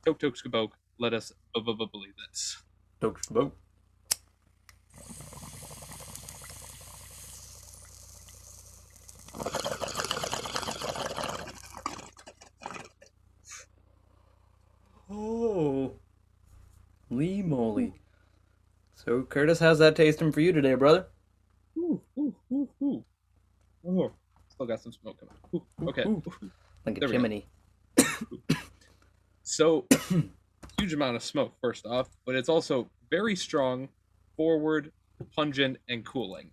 Tok 0.05 0.19
tok 0.19 0.36
skabok, 0.36 0.71
let 1.00 1.13
us 1.13 1.31
believe 1.55 2.13
this. 2.27 2.62
Don't. 3.00 3.53
Oh, 15.12 15.93
Lee 17.09 17.41
moly. 17.41 17.93
So 18.95 19.24
Curtis, 19.24 19.59
how's 19.59 19.79
that 19.79 19.95
tasting 19.95 20.31
for 20.31 20.41
you 20.41 20.51
today, 20.51 20.75
brother? 20.75 21.07
Ooh, 21.77 22.01
ooh, 22.17 22.36
ooh, 22.51 22.69
ooh. 22.81 23.05
Oh, 23.88 24.12
still 24.59 24.67
got 24.67 24.81
some 24.81 24.91
smoke 24.91 25.17
coming. 25.17 25.35
Ooh, 25.55 25.87
okay. 25.87 26.03
ooh. 26.03 26.21
Like 26.85 26.97
a 26.97 26.99
There 26.99 27.09
we 27.09 27.15
chimney. 27.15 27.47
So, 29.41 29.87
huge 30.79 30.93
amount 30.93 31.15
of 31.15 31.23
smoke, 31.23 31.55
first 31.59 31.87
off, 31.87 32.07
but 32.23 32.35
it's 32.35 32.49
also 32.49 32.91
very 33.09 33.35
strong, 33.35 33.89
forward, 34.37 34.91
pungent, 35.35 35.77
and 35.89 36.05
cooling. 36.05 36.51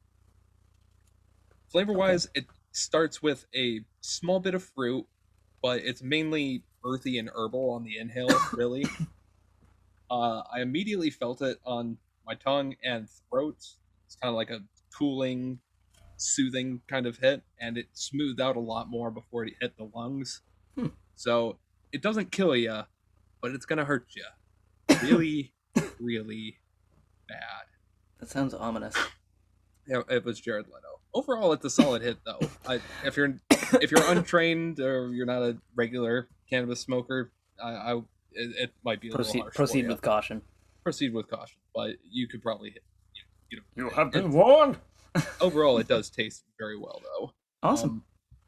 Flavor 1.70 1.92
wise, 1.92 2.26
it 2.34 2.46
starts 2.72 3.20
with 3.20 3.44
a 3.54 3.80
small 4.00 4.40
bit 4.40 4.54
of 4.54 4.64
fruit, 4.64 5.04
but 5.62 5.80
it's 5.80 6.02
mainly 6.02 6.62
earthy 6.86 7.18
and 7.18 7.28
herbal 7.34 7.72
on 7.72 7.84
the 7.84 7.98
inhale, 7.98 8.30
really. 8.54 8.86
uh, 10.10 10.42
I 10.50 10.62
immediately 10.62 11.10
felt 11.10 11.42
it 11.42 11.58
on 11.66 11.98
my 12.26 12.34
tongue 12.34 12.76
and 12.82 13.08
throat. 13.28 13.58
It's 14.06 14.16
kind 14.16 14.30
of 14.30 14.36
like 14.36 14.48
a 14.50 14.60
cooling, 14.96 15.58
soothing 16.16 16.80
kind 16.88 17.06
of 17.06 17.18
hit, 17.18 17.42
and 17.60 17.76
it 17.78 17.86
smoothed 17.92 18.40
out 18.40 18.56
a 18.56 18.60
lot 18.60 18.88
more 18.88 19.10
before 19.10 19.44
it 19.44 19.54
hit 19.60 19.76
the 19.76 19.88
lungs. 19.94 20.42
Hmm. 20.76 20.88
So 21.14 21.58
it 21.92 22.02
doesn't 22.02 22.32
kill 22.32 22.54
you, 22.56 22.82
but 23.40 23.52
it's 23.52 23.66
gonna 23.66 23.84
hurt 23.84 24.06
you 24.14 24.24
really, 25.02 25.52
really 26.00 26.58
bad. 27.28 27.66
That 28.20 28.28
sounds 28.30 28.54
ominous. 28.54 28.94
Yeah, 29.86 30.02
it 30.10 30.24
was 30.24 30.40
Jared 30.40 30.66
Leto. 30.66 31.00
Overall, 31.14 31.52
it's 31.52 31.64
a 31.64 31.70
solid 31.70 32.02
hit, 32.02 32.18
though. 32.26 32.40
I, 32.66 32.80
if 33.04 33.16
you're 33.16 33.34
if 33.80 33.90
you're 33.90 34.04
untrained 34.10 34.80
or 34.80 35.08
you're 35.08 35.26
not 35.26 35.42
a 35.42 35.56
regular 35.74 36.28
cannabis 36.50 36.80
smoker, 36.80 37.30
I, 37.62 37.68
I 37.70 37.96
it, 38.32 38.56
it 38.56 38.72
might 38.84 39.00
be 39.00 39.08
a 39.08 39.12
Proceed 39.12 39.30
little 39.34 39.42
harsh. 39.44 39.54
proceed 39.54 39.84
ya. 39.84 39.90
with 39.90 40.02
caution. 40.02 40.42
proceed 40.82 41.14
with 41.14 41.28
caution, 41.28 41.56
but 41.74 41.92
you 42.10 42.26
could 42.28 42.42
probably 42.42 42.70
hit. 42.70 42.82
You, 43.50 43.60
you 43.76 43.84
know, 43.84 43.90
have 43.90 44.10
been 44.12 44.30
warned. 44.32 44.76
Overall, 45.40 45.78
it 45.78 45.88
does 45.88 46.10
taste 46.10 46.44
very 46.58 46.76
well, 46.76 47.00
though. 47.02 47.32
Awesome. 47.62 47.90
Um, 47.90 48.04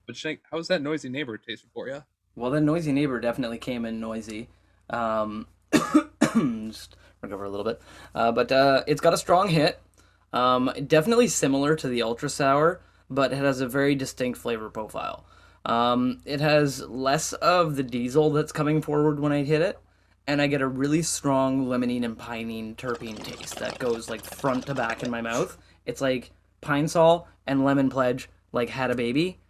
but 0.07 0.17
Shank, 0.17 0.41
how's 0.51 0.69
that 0.69 0.83
noisy 0.83 1.09
neighbor 1.09 1.37
tasting 1.37 1.71
for 1.73 1.89
you? 1.89 2.03
Well, 2.35 2.51
the 2.51 2.61
noisy 2.61 2.93
neighbor 2.93 3.21
definitely 3.21 3.59
came 3.59 3.85
in 3.85 4.01
noisy. 4.01 4.49
Um, 4.91 5.47
just 5.73 6.97
recover 7.21 7.45
a 7.45 7.51
little 7.51 7.65
bit, 7.65 7.81
uh, 8.15 8.33
but 8.33 8.51
uh, 8.53 8.85
it's 8.87 9.01
got 9.01 9.13
a 9.13 9.19
strong 9.19 9.49
hit. 9.49 9.81
Um, 10.33 10.71
definitely 10.87 11.29
similar 11.29 11.75
to 11.77 11.89
the 11.89 12.03
ultra 12.03 12.29
sour, 12.29 12.81
but 13.11 13.33
it 13.33 13.37
has 13.37 13.61
a 13.61 13.69
very 13.69 13.95
distinct 13.95 14.39
flavor 14.39 14.71
profile. 14.71 15.27
Um, 15.65 16.21
it 16.25 16.41
has 16.41 16.81
less 16.83 17.33
of 17.35 17.77
the 17.77 17.83
diesel 17.83 18.31
that's 18.31 18.53
coming 18.53 18.81
forward 18.81 19.21
when 19.21 19.33
I 19.33 19.43
hit 19.43 19.61
it, 19.61 19.79
and 20.27 20.41
I 20.41 20.47
get 20.47 20.63
a 20.63 20.67
really 20.67 21.03
strong 21.03 21.67
limonene 21.67 22.05
and 22.05 22.17
pinene 22.17 22.77
terpene 22.77 23.23
taste 23.23 23.57
that 23.57 23.79
goes 23.79 24.09
like 24.09 24.23
front 24.23 24.67
to 24.67 24.75
back 24.75 25.03
in 25.03 25.11
my 25.11 25.21
mouth. 25.21 25.59
It's 25.87 26.01
like 26.01 26.31
pine 26.61 26.89
sol 26.89 27.29
and 27.47 27.65
lemon 27.65 27.91
pledge 27.91 28.29
like 28.53 28.71
had 28.71 28.91
a 28.91 28.95
baby 28.95 29.41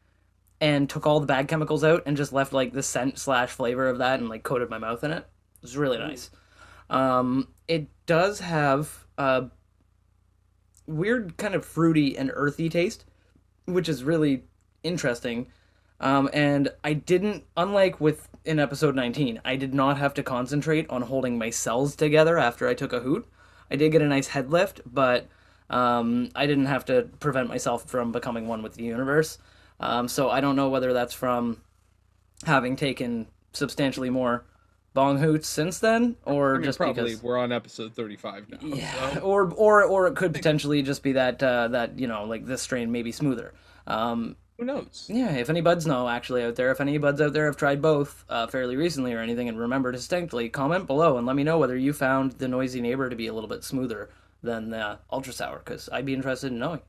and 0.60 0.90
took 0.90 1.06
all 1.06 1.20
the 1.20 1.26
bad 1.26 1.48
chemicals 1.48 1.84
out 1.84 2.02
and 2.06 2.16
just 2.16 2.32
left 2.32 2.52
like 2.52 2.72
the 2.72 2.82
scent 2.82 3.18
slash 3.18 3.50
flavor 3.50 3.88
of 3.88 3.98
that 3.98 4.20
and 4.20 4.28
like 4.28 4.42
coated 4.42 4.68
my 4.70 4.78
mouth 4.78 5.04
in 5.04 5.12
it. 5.12 5.18
It 5.18 5.62
was 5.62 5.76
really 5.76 5.98
nice. 5.98 6.30
Um, 6.90 7.48
it 7.66 7.88
does 8.06 8.40
have 8.40 9.06
a 9.16 9.46
weird 10.86 11.36
kind 11.36 11.54
of 11.54 11.64
fruity 11.64 12.16
and 12.16 12.30
earthy 12.34 12.68
taste, 12.68 13.04
which 13.66 13.88
is 13.88 14.02
really 14.02 14.44
interesting. 14.82 15.46
Um, 16.00 16.30
and 16.32 16.70
I 16.82 16.92
didn't, 16.92 17.44
unlike 17.56 18.00
with 18.00 18.28
in 18.44 18.58
episode 18.58 18.94
19, 18.94 19.40
I 19.44 19.56
did 19.56 19.74
not 19.74 19.98
have 19.98 20.14
to 20.14 20.22
concentrate 20.22 20.88
on 20.88 21.02
holding 21.02 21.38
my 21.38 21.50
cells 21.50 21.94
together 21.96 22.38
after 22.38 22.68
I 22.68 22.74
took 22.74 22.92
a 22.92 23.00
hoot. 23.00 23.26
I 23.70 23.76
did 23.76 23.92
get 23.92 24.02
a 24.02 24.08
nice 24.08 24.28
head 24.28 24.50
lift, 24.50 24.80
but 24.86 25.28
um, 25.70 26.30
I 26.34 26.46
didn't 26.46 26.66
have 26.66 26.84
to 26.86 27.08
prevent 27.20 27.48
myself 27.48 27.84
from 27.84 28.12
becoming 28.12 28.48
one 28.48 28.62
with 28.62 28.74
the 28.74 28.84
universe. 28.84 29.38
Um, 29.80 30.08
so 30.08 30.30
I 30.30 30.40
don't 30.40 30.56
know 30.56 30.68
whether 30.68 30.92
that's 30.92 31.14
from 31.14 31.62
having 32.44 32.76
taken 32.76 33.26
substantially 33.52 34.10
more 34.10 34.44
bong 34.94 35.18
hoots 35.18 35.48
since 35.48 35.78
then, 35.78 36.16
or 36.24 36.54
I 36.54 36.58
mean, 36.58 36.64
just 36.64 36.78
probably 36.78 37.04
because. 37.04 37.22
we're 37.22 37.38
on 37.38 37.52
episode 37.52 37.94
thirty-five 37.94 38.48
now. 38.48 38.58
Yeah, 38.62 39.14
so- 39.14 39.20
or 39.22 39.52
or 39.52 39.84
or 39.84 40.06
it 40.08 40.16
could 40.16 40.34
potentially 40.34 40.82
just 40.82 41.02
be 41.02 41.12
that 41.12 41.42
uh, 41.42 41.68
that 41.68 41.98
you 41.98 42.06
know 42.06 42.24
like 42.24 42.46
this 42.46 42.62
strain 42.62 42.90
may 42.90 43.02
be 43.02 43.12
smoother. 43.12 43.54
Um, 43.86 44.36
who 44.58 44.64
knows? 44.64 45.06
yeah, 45.08 45.36
if 45.36 45.48
any 45.48 45.60
buds 45.60 45.86
know 45.86 46.08
actually 46.08 46.42
out 46.42 46.56
there, 46.56 46.72
if 46.72 46.80
any 46.80 46.98
buds 46.98 47.20
out 47.20 47.32
there 47.32 47.46
have 47.46 47.56
tried 47.56 47.80
both 47.80 48.24
uh, 48.28 48.48
fairly 48.48 48.74
recently 48.74 49.14
or 49.14 49.20
anything 49.20 49.48
and 49.48 49.56
remember 49.56 49.92
distinctly, 49.92 50.48
comment 50.48 50.88
below 50.88 51.16
and 51.16 51.26
let 51.26 51.36
me 51.36 51.44
know 51.44 51.58
whether 51.58 51.76
you 51.76 51.92
found 51.92 52.32
the 52.32 52.48
noisy 52.48 52.80
neighbor 52.80 53.08
to 53.08 53.14
be 53.14 53.28
a 53.28 53.32
little 53.32 53.48
bit 53.48 53.62
smoother 53.62 54.10
than 54.42 54.70
the 54.70 54.98
ultra 55.10 55.32
sour 55.32 55.58
because 55.58 55.88
I'd 55.90 56.06
be 56.06 56.14
interested 56.14 56.52
in 56.52 56.58
knowing. 56.58 56.82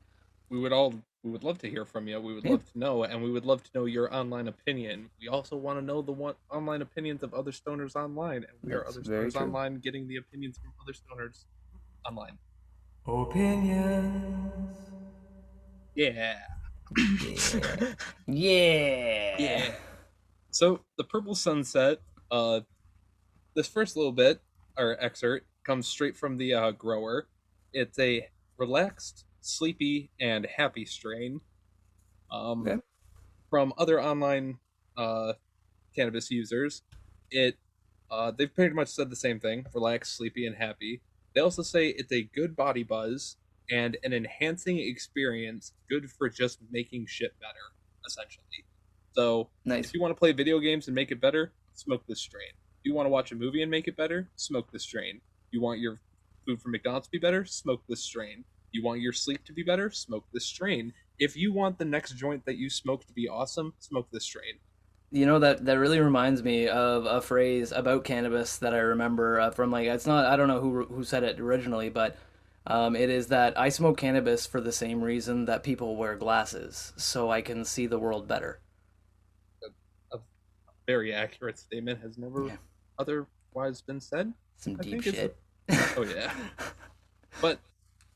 We 0.48 0.58
would 0.58 0.72
all 0.72 0.94
we 1.22 1.30
would 1.30 1.44
love 1.44 1.58
to 1.58 1.68
hear 1.70 1.84
from 1.84 2.08
you. 2.08 2.20
We 2.20 2.34
would 2.34 2.44
Yeah. 2.44 2.52
love 2.52 2.72
to 2.72 2.78
know, 2.78 3.04
and 3.04 3.22
we 3.22 3.30
would 3.30 3.44
love 3.44 3.62
to 3.64 3.70
know 3.74 3.84
your 3.84 4.12
online 4.14 4.48
opinion. 4.48 5.10
We 5.20 5.28
also 5.28 5.56
want 5.56 5.78
to 5.78 5.84
know 5.84 6.00
the 6.02 6.12
one 6.12 6.34
online 6.50 6.82
opinions 6.82 7.22
of 7.22 7.34
other 7.34 7.52
stoners 7.52 7.94
online, 7.94 8.44
and 8.44 8.52
we 8.62 8.72
are 8.72 8.86
other 8.86 9.02
stoners 9.02 9.32
true. 9.32 9.42
online 9.42 9.80
getting 9.80 10.08
the 10.08 10.16
opinions 10.16 10.58
from 10.58 10.72
other 10.80 10.92
stoners 10.92 11.44
online. 12.06 12.38
Opinions. 13.06 14.76
Yeah. 15.94 16.38
Yeah. 18.26 19.36
Yeah. 19.38 19.74
So 20.50 20.80
the 20.96 21.04
purple 21.04 21.34
sunset, 21.34 22.00
uh, 22.30 22.60
this 23.54 23.68
first 23.68 23.96
little 23.96 24.12
bit 24.12 24.40
or 24.78 24.96
excerpt 25.02 25.46
comes 25.64 25.88
straight 25.88 26.16
from 26.16 26.36
the 26.36 26.54
uh, 26.54 26.70
grower. 26.72 27.28
It's 27.72 27.98
a 27.98 28.28
relaxed, 28.56 29.24
sleepy, 29.40 30.10
and 30.20 30.46
happy 30.56 30.84
strain. 30.84 31.40
Um, 32.30 32.66
Okay. 32.66 32.80
From 33.48 33.72
other 33.76 34.00
online 34.00 34.58
uh, 34.96 35.32
cannabis 35.94 36.30
users, 36.30 36.82
it 37.32 37.58
uh, 38.10 38.30
they've 38.30 38.54
pretty 38.54 38.74
much 38.74 38.88
said 38.88 39.10
the 39.10 39.16
same 39.16 39.40
thing: 39.40 39.66
relaxed, 39.74 40.16
sleepy, 40.16 40.46
and 40.46 40.54
happy. 40.56 41.02
They 41.34 41.40
also 41.40 41.62
say 41.62 41.88
it's 41.88 42.12
a 42.12 42.22
good 42.22 42.54
body 42.54 42.84
buzz 42.84 43.36
and 43.70 43.96
an 44.04 44.12
enhancing 44.12 44.78
experience, 44.78 45.72
good 45.88 46.10
for 46.10 46.28
just 46.28 46.58
making 46.70 47.06
shit 47.06 47.38
better, 47.40 47.74
essentially. 48.06 48.44
So 49.12 49.50
Nice. 49.64 49.86
if 49.86 49.94
you 49.94 50.00
want 50.00 50.12
to 50.12 50.18
play 50.18 50.32
video 50.32 50.58
games 50.60 50.86
and 50.86 50.94
make 50.94 51.10
it 51.10 51.20
better, 51.20 51.52
smoke 51.74 52.04
this 52.06 52.20
strain. 52.20 52.50
If 52.50 52.84
you 52.84 52.94
want 52.94 53.06
to 53.06 53.10
watch 53.10 53.32
a 53.32 53.36
movie 53.36 53.62
and 53.62 53.70
make 53.70 53.88
it 53.88 53.96
better, 53.96 54.28
smoke 54.36 54.70
this 54.72 54.82
strain. 54.82 55.20
You 55.50 55.60
want 55.60 55.80
your 55.80 56.00
food 56.50 56.60
from 56.60 56.72
McDonald's 56.72 57.06
to 57.06 57.12
be 57.12 57.18
better, 57.18 57.44
smoke 57.44 57.82
this 57.88 58.02
strain. 58.02 58.44
You 58.72 58.82
want 58.82 59.00
your 59.00 59.12
sleep 59.12 59.44
to 59.46 59.52
be 59.52 59.62
better, 59.62 59.90
smoke 59.90 60.24
this 60.32 60.46
strain. 60.46 60.92
If 61.18 61.36
you 61.36 61.52
want 61.52 61.78
the 61.78 61.84
next 61.84 62.16
joint 62.16 62.44
that 62.46 62.56
you 62.56 62.70
smoke 62.70 63.06
to 63.06 63.12
be 63.12 63.28
awesome, 63.28 63.74
smoke 63.78 64.08
this 64.12 64.24
strain. 64.24 64.58
You 65.12 65.26
know 65.26 65.40
that 65.40 65.64
that 65.64 65.78
really 65.78 65.98
reminds 66.00 66.42
me 66.42 66.68
of 66.68 67.04
a 67.04 67.20
phrase 67.20 67.72
about 67.72 68.04
cannabis 68.04 68.58
that 68.58 68.74
I 68.74 68.78
remember 68.78 69.40
uh, 69.40 69.50
from 69.50 69.70
like 69.72 69.86
it's 69.88 70.06
not 70.06 70.26
I 70.26 70.36
don't 70.36 70.46
know 70.48 70.60
who 70.60 70.84
who 70.84 71.02
said 71.02 71.24
it 71.24 71.40
originally, 71.40 71.88
but 71.88 72.16
um, 72.66 72.94
it 72.94 73.10
is 73.10 73.26
that 73.28 73.58
I 73.58 73.70
smoke 73.70 73.98
cannabis 73.98 74.46
for 74.46 74.60
the 74.60 74.70
same 74.72 75.02
reason 75.02 75.46
that 75.46 75.64
people 75.64 75.96
wear 75.96 76.14
glasses, 76.16 76.92
so 76.96 77.28
I 77.30 77.42
can 77.42 77.64
see 77.64 77.86
the 77.86 77.98
world 77.98 78.28
better. 78.28 78.60
A 80.12 80.18
very 80.86 81.12
accurate 81.12 81.58
statement 81.58 82.00
has 82.02 82.16
never 82.16 82.46
Yeah. 82.46 82.56
otherwise 82.98 83.82
been 83.82 84.00
said. 84.00 84.32
Some 84.56 84.76
I 84.78 84.82
deep 84.84 85.02
shit. 85.02 85.36
Oh 85.96 86.04
yeah. 86.08 86.32
But 87.40 87.58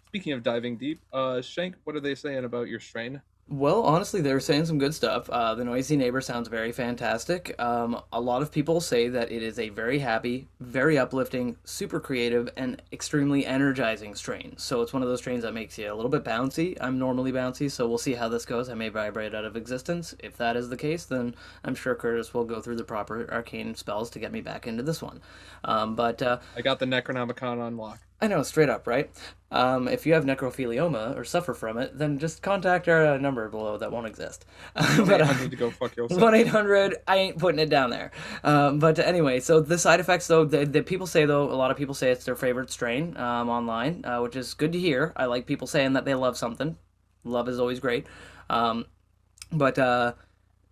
speaking 0.06 0.32
of 0.32 0.42
diving 0.42 0.76
deep, 0.76 1.00
uh 1.12 1.40
Shank, 1.40 1.76
what 1.84 1.96
are 1.96 2.00
they 2.00 2.14
saying 2.14 2.44
about 2.44 2.68
your 2.68 2.80
strain? 2.80 3.22
Well, 3.46 3.82
honestly, 3.82 4.22
they 4.22 4.32
were 4.32 4.40
saying 4.40 4.64
some 4.64 4.78
good 4.78 4.94
stuff. 4.94 5.28
Uh, 5.28 5.54
the 5.54 5.64
Noisy 5.64 5.98
Neighbor 5.98 6.22
sounds 6.22 6.48
very 6.48 6.72
fantastic. 6.72 7.54
Um, 7.60 8.00
a 8.10 8.20
lot 8.20 8.40
of 8.40 8.50
people 8.50 8.80
say 8.80 9.08
that 9.08 9.30
it 9.30 9.42
is 9.42 9.58
a 9.58 9.68
very 9.68 9.98
happy, 9.98 10.48
very 10.60 10.96
uplifting, 10.96 11.58
super 11.62 12.00
creative, 12.00 12.48
and 12.56 12.80
extremely 12.90 13.44
energizing 13.44 14.14
strain. 14.14 14.56
So 14.56 14.80
it's 14.80 14.94
one 14.94 15.02
of 15.02 15.08
those 15.08 15.18
strains 15.18 15.42
that 15.42 15.52
makes 15.52 15.76
you 15.76 15.92
a 15.92 15.94
little 15.94 16.10
bit 16.10 16.24
bouncy. 16.24 16.78
I'm 16.80 16.98
normally 16.98 17.32
bouncy, 17.32 17.70
so 17.70 17.86
we'll 17.86 17.98
see 17.98 18.14
how 18.14 18.30
this 18.30 18.46
goes. 18.46 18.70
I 18.70 18.74
may 18.74 18.88
vibrate 18.88 19.34
out 19.34 19.44
of 19.44 19.56
existence. 19.56 20.14
If 20.20 20.38
that 20.38 20.56
is 20.56 20.70
the 20.70 20.76
case, 20.78 21.04
then 21.04 21.34
I'm 21.64 21.74
sure 21.74 21.94
Curtis 21.94 22.32
will 22.32 22.44
go 22.44 22.62
through 22.62 22.76
the 22.76 22.84
proper 22.84 23.30
arcane 23.30 23.74
spells 23.74 24.08
to 24.10 24.18
get 24.18 24.32
me 24.32 24.40
back 24.40 24.66
into 24.66 24.82
this 24.82 25.02
one. 25.02 25.20
Um, 25.64 25.94
but 25.94 26.22
uh, 26.22 26.38
I 26.56 26.62
got 26.62 26.78
the 26.78 26.86
Necronomicon 26.86 27.60
on 27.60 27.76
lock. 27.76 28.00
I 28.24 28.26
know, 28.26 28.42
straight 28.42 28.70
up, 28.70 28.86
right? 28.86 29.10
Um, 29.50 29.86
if 29.86 30.06
you 30.06 30.14
have 30.14 30.24
necrophilioma 30.24 31.14
or 31.16 31.24
suffer 31.24 31.52
from 31.52 31.76
it, 31.78 31.96
then 31.96 32.18
just 32.18 32.42
contact 32.42 32.88
our 32.88 33.06
uh, 33.06 33.18
number 33.18 33.48
below 33.50 33.76
that 33.76 33.92
won't 33.92 34.06
exist. 34.06 34.46
but, 34.74 35.20
I 35.22 35.28
uh, 35.28 35.32
need 35.34 35.50
to 35.50 35.56
go 35.56 35.70
fuck 35.70 35.94
yourself. 35.94 36.20
one 36.20 36.34
eight 36.34 36.48
hundred. 36.48 36.96
I 37.06 37.18
ain't 37.18 37.38
putting 37.38 37.60
it 37.60 37.68
down 37.68 37.90
there. 37.90 38.10
Um, 38.42 38.78
but 38.78 38.98
anyway, 38.98 39.40
so 39.40 39.60
the 39.60 39.78
side 39.78 40.00
effects, 40.00 40.26
though, 40.26 40.44
the, 40.44 40.64
the 40.64 40.82
people 40.82 41.06
say 41.06 41.26
though, 41.26 41.44
a 41.50 41.54
lot 41.54 41.70
of 41.70 41.76
people 41.76 41.94
say 41.94 42.10
it's 42.10 42.24
their 42.24 42.34
favorite 42.34 42.70
strain 42.70 43.16
um, 43.18 43.48
online, 43.50 44.04
uh, 44.04 44.20
which 44.22 44.36
is 44.36 44.54
good 44.54 44.72
to 44.72 44.80
hear. 44.80 45.12
I 45.16 45.26
like 45.26 45.46
people 45.46 45.66
saying 45.66 45.92
that 45.92 46.04
they 46.06 46.14
love 46.14 46.36
something. 46.38 46.76
Love 47.22 47.48
is 47.48 47.60
always 47.60 47.78
great. 47.78 48.06
Um, 48.50 48.86
but 49.52 49.78
uh, 49.78 50.14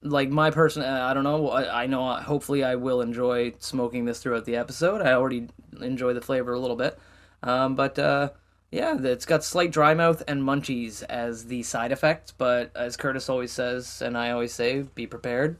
like 0.02 0.28
my 0.30 0.50
person, 0.50 0.82
uh, 0.82 1.06
I 1.08 1.14
don't 1.14 1.24
know. 1.24 1.50
I, 1.50 1.82
I 1.82 1.86
know. 1.86 2.08
uh, 2.08 2.22
Hopefully, 2.22 2.64
I 2.64 2.74
will 2.74 3.00
enjoy 3.00 3.52
smoking 3.58 4.06
this 4.06 4.20
throughout 4.20 4.44
the 4.44 4.56
episode. 4.56 5.02
I 5.02 5.12
already 5.12 5.48
enjoy 5.80 6.14
the 6.14 6.20
flavor 6.20 6.52
a 6.52 6.58
little 6.58 6.76
bit. 6.76 6.98
Um, 7.42 7.74
but 7.74 7.98
uh, 7.98 8.30
yeah, 8.70 8.96
it's 9.02 9.26
got 9.26 9.44
slight 9.44 9.70
dry 9.70 9.94
mouth 9.94 10.22
and 10.28 10.42
munchies 10.42 11.02
as 11.04 11.46
the 11.46 11.62
side 11.62 11.92
effects. 11.92 12.32
But 12.32 12.70
as 12.76 12.96
Curtis 12.96 13.28
always 13.28 13.52
says, 13.52 14.00
and 14.02 14.16
I 14.16 14.30
always 14.30 14.52
say, 14.54 14.82
be 14.82 15.06
prepared. 15.06 15.58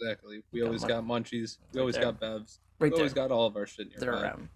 Exactly. 0.00 0.42
We 0.52 0.60
Got 0.60 0.66
always 0.66 0.80
mon- 0.82 0.88
got 0.88 1.04
munchies. 1.04 1.58
We 1.72 1.78
Right 1.78 1.80
always 1.80 1.94
there. 1.96 2.04
got 2.04 2.20
bevs. 2.20 2.58
Right 2.78 2.92
we 2.92 2.98
always 2.98 3.14
there. 3.14 3.28
got 3.28 3.34
all 3.34 3.46
of 3.46 3.56
our 3.56 3.66
shit 3.66 3.88
They're 3.98 4.12
nearby. 4.12 4.28
around. 4.28 4.48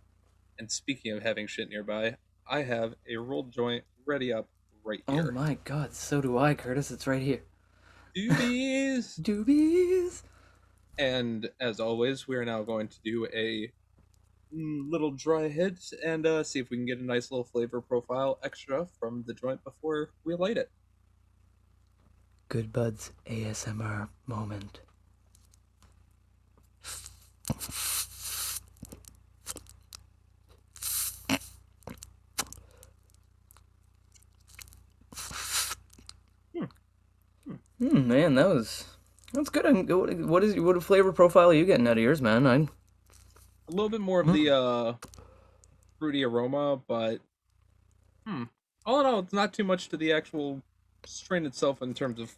And 0.58 0.70
speaking 0.70 1.12
of 1.16 1.22
having 1.22 1.46
shit 1.48 1.68
nearby, 1.68 2.16
I 2.48 2.62
have 2.62 2.94
a 3.08 3.16
rolled 3.16 3.52
joint 3.52 3.84
ready 4.06 4.32
up 4.32 4.48
right 4.84 5.02
here. 5.08 5.26
Oh 5.28 5.32
my 5.32 5.58
god, 5.64 5.94
so 5.94 6.20
do 6.20 6.38
I, 6.38 6.54
Curtis. 6.54 6.90
It's 6.90 7.06
right 7.06 7.22
here. 7.22 7.42
Doobies! 8.16 9.20
Doobies. 9.22 10.22
And 10.98 11.48
as 11.60 11.80
always, 11.80 12.28
we 12.28 12.36
are 12.36 12.44
now 12.44 12.62
going 12.62 12.88
to 12.88 13.00
do 13.02 13.26
a 13.34 13.72
little 14.52 15.10
dry 15.10 15.48
hit 15.48 15.78
and 16.04 16.26
uh, 16.26 16.42
see 16.42 16.58
if 16.58 16.70
we 16.70 16.76
can 16.76 16.86
get 16.86 16.98
a 16.98 17.04
nice 17.04 17.30
little 17.30 17.44
flavor 17.44 17.80
profile 17.80 18.38
extra 18.42 18.86
from 18.98 19.24
the 19.26 19.34
joint 19.34 19.62
before 19.64 20.10
we 20.24 20.34
light 20.34 20.56
it. 20.56 20.70
Good 22.48 22.72
Buds 22.72 23.12
ASMR 23.26 24.08
moment. 24.26 24.80
Hmm, 37.78 38.06
man, 38.06 38.36
that 38.36 38.46
was 38.46 38.84
that's 39.32 39.48
good. 39.48 39.88
What 40.28 40.44
is 40.44 40.60
what 40.60 40.82
flavor 40.84 41.12
profile 41.12 41.50
are 41.50 41.54
you 41.54 41.64
getting 41.64 41.88
out 41.88 41.96
of 41.96 42.02
yours, 42.02 42.22
man? 42.22 42.46
I 42.46 42.68
A 43.72 43.74
little 43.74 43.88
bit 43.88 44.00
more 44.00 44.20
of 44.20 44.26
Hmm. 44.26 44.32
the 44.34 44.50
uh, 44.54 44.94
fruity 45.98 46.24
aroma, 46.24 46.80
but 46.86 47.20
hmm. 48.26 48.44
all 48.84 49.00
in 49.00 49.06
all, 49.06 49.18
it's 49.20 49.32
not 49.32 49.52
too 49.54 49.64
much 49.64 49.88
to 49.88 49.96
the 49.96 50.12
actual 50.12 50.62
strain 51.06 51.46
itself 51.46 51.80
in 51.82 51.94
terms 51.94 52.20
of 52.20 52.34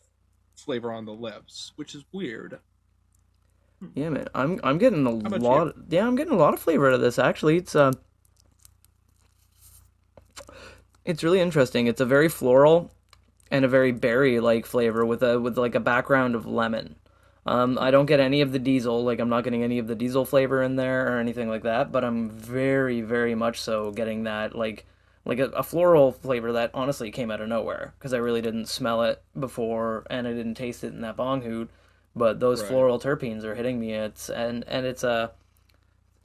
flavor 0.57 0.93
on 0.93 1.05
the 1.05 1.13
lips, 1.13 1.73
which 1.77 1.95
is 1.95 2.05
weird. 2.13 2.61
yeah, 3.95 4.09
man. 4.09 4.29
I'm 4.35 4.61
I'm 4.63 4.79
getting 4.79 5.05
a 5.07 5.11
lot. 5.11 5.75
Yeah, 5.89 6.07
I'm 6.07 6.15
getting 6.15 6.33
a 6.33 6.37
lot 6.39 6.55
of 6.55 6.61
flavor 6.61 6.87
out 6.89 6.95
of 6.95 7.01
this. 7.01 7.19
Actually, 7.19 7.57
it's 7.57 7.75
uh, 7.75 7.93
it's 11.05 11.23
really 11.23 11.41
interesting. 11.41 11.87
It's 11.87 12.01
a 12.01 12.07
very 12.07 12.29
floral 12.29 12.93
and 13.51 13.65
a 13.65 13.69
very 13.69 13.93
berry 13.93 14.41
like 14.41 14.67
flavor 14.67 15.05
with 15.05 15.23
a 15.23 15.41
with 15.41 15.59
like 15.59 15.75
a 15.75 15.81
background 15.81 16.35
of 16.35 16.47
lemon. 16.47 16.97
Um, 17.47 17.79
I 17.79 17.91
don't 17.91 18.07
get 18.07 18.21
any 18.21 18.41
of 18.41 18.53
the 18.53 18.59
diesel, 18.59 19.05
like 19.05 19.21
I'm 19.21 19.29
not 19.29 19.45
getting 19.45 19.63
any 19.63 19.79
of 19.79 19.87
the 19.87 19.95
diesel 19.95 20.25
flavor 20.25 20.63
in 20.63 20.77
there 20.77 21.15
or 21.15 21.19
anything 21.19 21.49
like 21.49 21.63
that, 21.63 21.93
but 21.93 22.03
I'm 22.05 22.31
very, 22.31 23.03
very 23.03 23.35
much 23.35 23.61
so 23.61 23.91
getting 23.93 24.25
that 24.25 24.55
like 24.57 24.87
like 25.27 25.39
a, 25.39 25.47
a 25.51 25.63
floral 25.63 26.13
flavor 26.13 26.53
that 26.53 26.71
honestly 26.75 27.11
came 27.11 27.31
out 27.31 27.41
of 27.41 27.49
nowhere 27.49 27.95
because 27.99 28.13
I 28.15 28.19
really 28.19 28.43
didn't 28.43 28.67
smell 28.67 29.03
it 29.03 29.23
before 29.39 30.07
and 30.11 30.27
I 30.27 30.33
didn't 30.33 30.55
taste 30.55 30.85
it 30.85 30.93
in 30.95 31.01
that 31.03 31.17
bong 31.17 31.43
hoot, 31.43 31.71
but 32.17 32.41
those 32.41 32.61
Right. 32.61 32.69
floral 32.69 32.99
terpenes 32.99 33.45
are 33.45 33.55
hitting 33.55 33.79
me. 33.81 33.93
It's 33.95 34.31
and 34.31 34.65
and 34.67 34.87
it's 34.87 35.05
a 35.05 35.33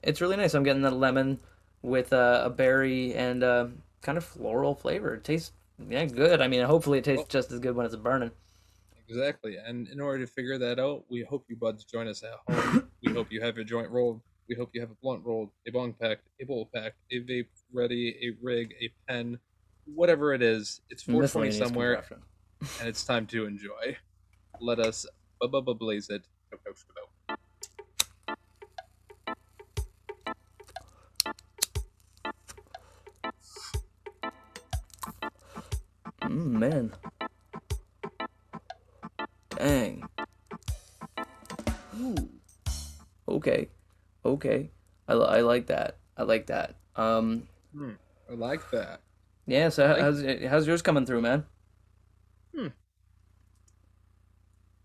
it's 0.02 0.20
really 0.20 0.36
nice. 0.36 0.54
I'm 0.54 0.62
getting 0.62 0.82
that 0.82 0.94
lemon 0.94 1.40
with 1.82 2.12
a, 2.12 2.42
a 2.46 2.50
berry 2.50 3.14
and 3.14 3.42
a 3.42 3.70
kind 4.02 4.18
of 4.18 4.24
floral 4.24 4.74
flavor. 4.74 5.14
It 5.14 5.24
tastes 5.24 5.52
yeah 5.88 6.04
good. 6.06 6.40
I 6.40 6.48
mean, 6.48 6.62
hopefully 6.64 6.98
it 6.98 7.04
tastes 7.04 7.26
just 7.28 7.52
as 7.52 7.58
good 7.60 7.74
when 7.76 7.86
it's 7.86 7.96
burning. 7.96 8.30
Exactly. 9.10 9.56
And 9.56 9.88
in 9.88 10.00
order 10.00 10.24
to 10.24 10.30
figure 10.32 10.56
that 10.58 10.78
out, 10.78 11.04
we 11.10 11.26
hope 11.28 11.44
you 11.48 11.56
buds 11.56 11.84
join 11.84 12.06
us 12.06 12.22
at 12.22 12.30
home. 12.54 12.90
we 13.04 13.12
hope 13.12 13.32
you 13.32 13.40
have 13.42 13.58
a 13.58 13.64
joint 13.64 13.90
rolled. 13.90 14.20
We 14.48 14.54
hope 14.54 14.70
you 14.72 14.80
have 14.80 14.90
a 14.90 14.96
blunt 15.02 15.24
rolled, 15.24 15.50
a 15.66 15.70
bong 15.72 15.94
packed, 15.94 16.28
a 16.40 16.44
bowl 16.44 16.70
packed, 16.74 16.96
a 17.12 17.16
vape 17.20 17.48
ready, 17.72 18.08
a 18.22 18.36
rig, 18.44 18.72
a 18.80 18.92
pen, 19.08 19.38
whatever 19.84 20.32
it 20.32 20.42
is. 20.42 20.80
It's 20.90 21.02
420 21.02 21.48
Miscellaneous 21.48 21.68
somewhere, 21.68 22.04
and 22.80 22.88
it's 22.88 23.04
time 23.04 23.26
to 23.28 23.46
enjoy. 23.46 23.96
Let 24.60 24.80
us 24.80 25.06
bu- 25.40 25.48
bu- 25.48 25.62
bu- 25.62 25.74
blaze 25.74 26.08
it. 26.10 26.24
Mm, 36.22 36.50
man. 36.58 36.92
Dang. 39.60 40.08
Ooh. 42.00 42.16
Okay. 43.28 43.68
Okay. 44.24 44.70
I, 45.06 45.12
I 45.12 45.40
like 45.42 45.66
that. 45.66 45.98
I 46.16 46.22
like 46.22 46.46
that. 46.46 46.76
Um. 46.96 47.46
Hmm, 47.74 47.92
I 48.30 48.34
like 48.34 48.70
that. 48.70 49.00
Yeah. 49.46 49.68
So 49.68 49.86
Like- 49.86 50.00
how's 50.00 50.24
how's 50.48 50.66
yours 50.66 50.80
coming 50.82 51.04
through, 51.04 51.20
man? 51.20 51.44
Hmm. 52.56 52.68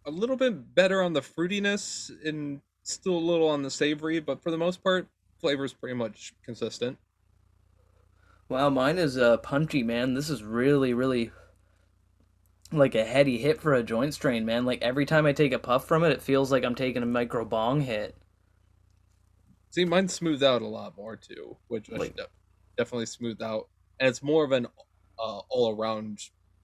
A 0.05 0.11
little 0.11 0.35
bit 0.35 0.75
better 0.75 1.01
on 1.01 1.13
the 1.13 1.21
fruitiness 1.21 2.11
and 2.25 2.59
still 2.83 3.15
a 3.15 3.17
little 3.17 3.47
on 3.49 3.63
the 3.63 3.71
savory, 3.71 4.19
but 4.19 4.43
for 4.43 4.51
the 4.51 4.57
most 4.57 4.83
part, 4.83 5.07
flavor's 5.39 5.73
pretty 5.73 5.95
much 5.95 6.33
consistent. 6.43 6.97
Wow, 8.49 8.69
mine 8.69 8.97
is 8.97 9.17
uh 9.17 9.37
punchy, 9.37 9.83
man. 9.83 10.13
This 10.15 10.29
is 10.29 10.43
really, 10.43 10.93
really 10.93 11.31
like 12.71 12.95
a 12.95 13.03
heady 13.05 13.37
hit 13.37 13.61
for 13.61 13.73
a 13.73 13.83
joint 13.83 14.13
strain, 14.13 14.45
man. 14.45 14.65
Like 14.65 14.81
every 14.81 15.05
time 15.05 15.25
I 15.25 15.33
take 15.33 15.53
a 15.53 15.59
puff 15.59 15.87
from 15.87 16.03
it, 16.03 16.11
it 16.11 16.21
feels 16.21 16.51
like 16.51 16.63
I'm 16.63 16.75
taking 16.75 17.03
a 17.03 17.07
micro 17.07 17.45
bong 17.45 17.81
hit. 17.81 18.15
See, 19.71 19.85
mine 19.85 20.07
smoothed 20.07 20.43
out 20.43 20.61
a 20.61 20.67
lot 20.67 20.95
more 20.95 21.15
too, 21.15 21.57
which 21.67 21.89
Like- 21.89 22.17
definitely 22.77 23.05
smoothed 23.07 23.41
out, 23.41 23.67
and 23.99 24.07
it's 24.09 24.23
more 24.23 24.43
of 24.45 24.51
an 24.51 24.67
uh, 25.19 25.39
all-around 25.49 26.19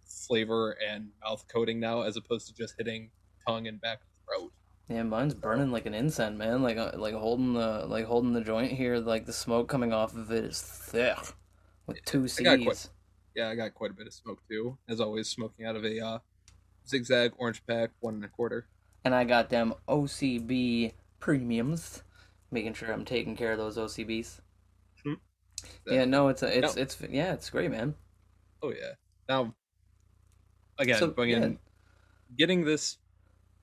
flavor 0.05 0.71
and 0.85 1.09
mouth 1.23 1.45
coating 1.47 1.79
now, 1.79 2.01
as 2.01 2.17
opposed 2.17 2.47
to 2.47 2.53
just 2.53 2.75
hitting 2.77 3.11
tongue 3.47 3.67
and 3.67 3.79
back 3.81 3.99
of 4.01 4.07
throat. 4.25 4.53
Yeah, 4.89 5.03
mine's 5.03 5.33
burning 5.33 5.71
like 5.71 5.85
an 5.85 5.93
incense, 5.93 6.37
man. 6.37 6.61
Like 6.63 6.77
uh, 6.77 6.91
like 6.95 7.13
holding 7.13 7.53
the 7.53 7.85
like 7.87 8.05
holding 8.05 8.33
the 8.33 8.41
joint 8.41 8.71
here, 8.73 8.97
like 8.97 9.25
the 9.25 9.31
smoke 9.33 9.69
coming 9.69 9.93
off 9.93 10.15
of 10.15 10.31
it 10.31 10.43
is 10.43 10.61
thick 10.61 11.17
with 11.87 12.03
two 12.05 12.27
I 12.39 12.43
got 12.43 12.59
quite- 12.61 12.75
C's. 12.77 12.89
Yeah, 13.35 13.49
I 13.49 13.55
got 13.55 13.73
quite 13.73 13.91
a 13.91 13.93
bit 13.93 14.07
of 14.07 14.13
smoke 14.13 14.39
too, 14.49 14.77
as 14.89 14.99
always, 14.99 15.29
smoking 15.29 15.65
out 15.65 15.75
of 15.75 15.85
a 15.85 15.99
uh, 16.05 16.19
zigzag 16.87 17.31
orange 17.37 17.65
pack, 17.65 17.91
one 17.99 18.15
and 18.15 18.25
a 18.25 18.27
quarter. 18.27 18.67
And 19.05 19.15
I 19.15 19.23
got 19.23 19.49
them 19.49 19.73
OCB 19.87 20.93
premiums, 21.19 22.03
making 22.51 22.73
sure 22.73 22.91
I'm 22.91 23.05
taking 23.05 23.35
care 23.35 23.51
of 23.53 23.57
those 23.57 23.77
OCBs. 23.77 24.39
Yeah, 25.85 26.05
no, 26.05 26.27
it's 26.29 26.43
a, 26.43 26.57
it's 26.57 26.75
No. 26.75 26.81
it's 26.81 26.97
yeah, 27.09 27.33
it's 27.33 27.49
great, 27.49 27.71
man. 27.71 27.95
Oh 28.63 28.71
yeah. 28.71 28.93
Now, 29.29 29.53
again, 30.77 30.99
So, 30.99 31.11
fucking 31.11 31.29
yeah. 31.29 31.49
getting 32.37 32.65
this 32.65 32.97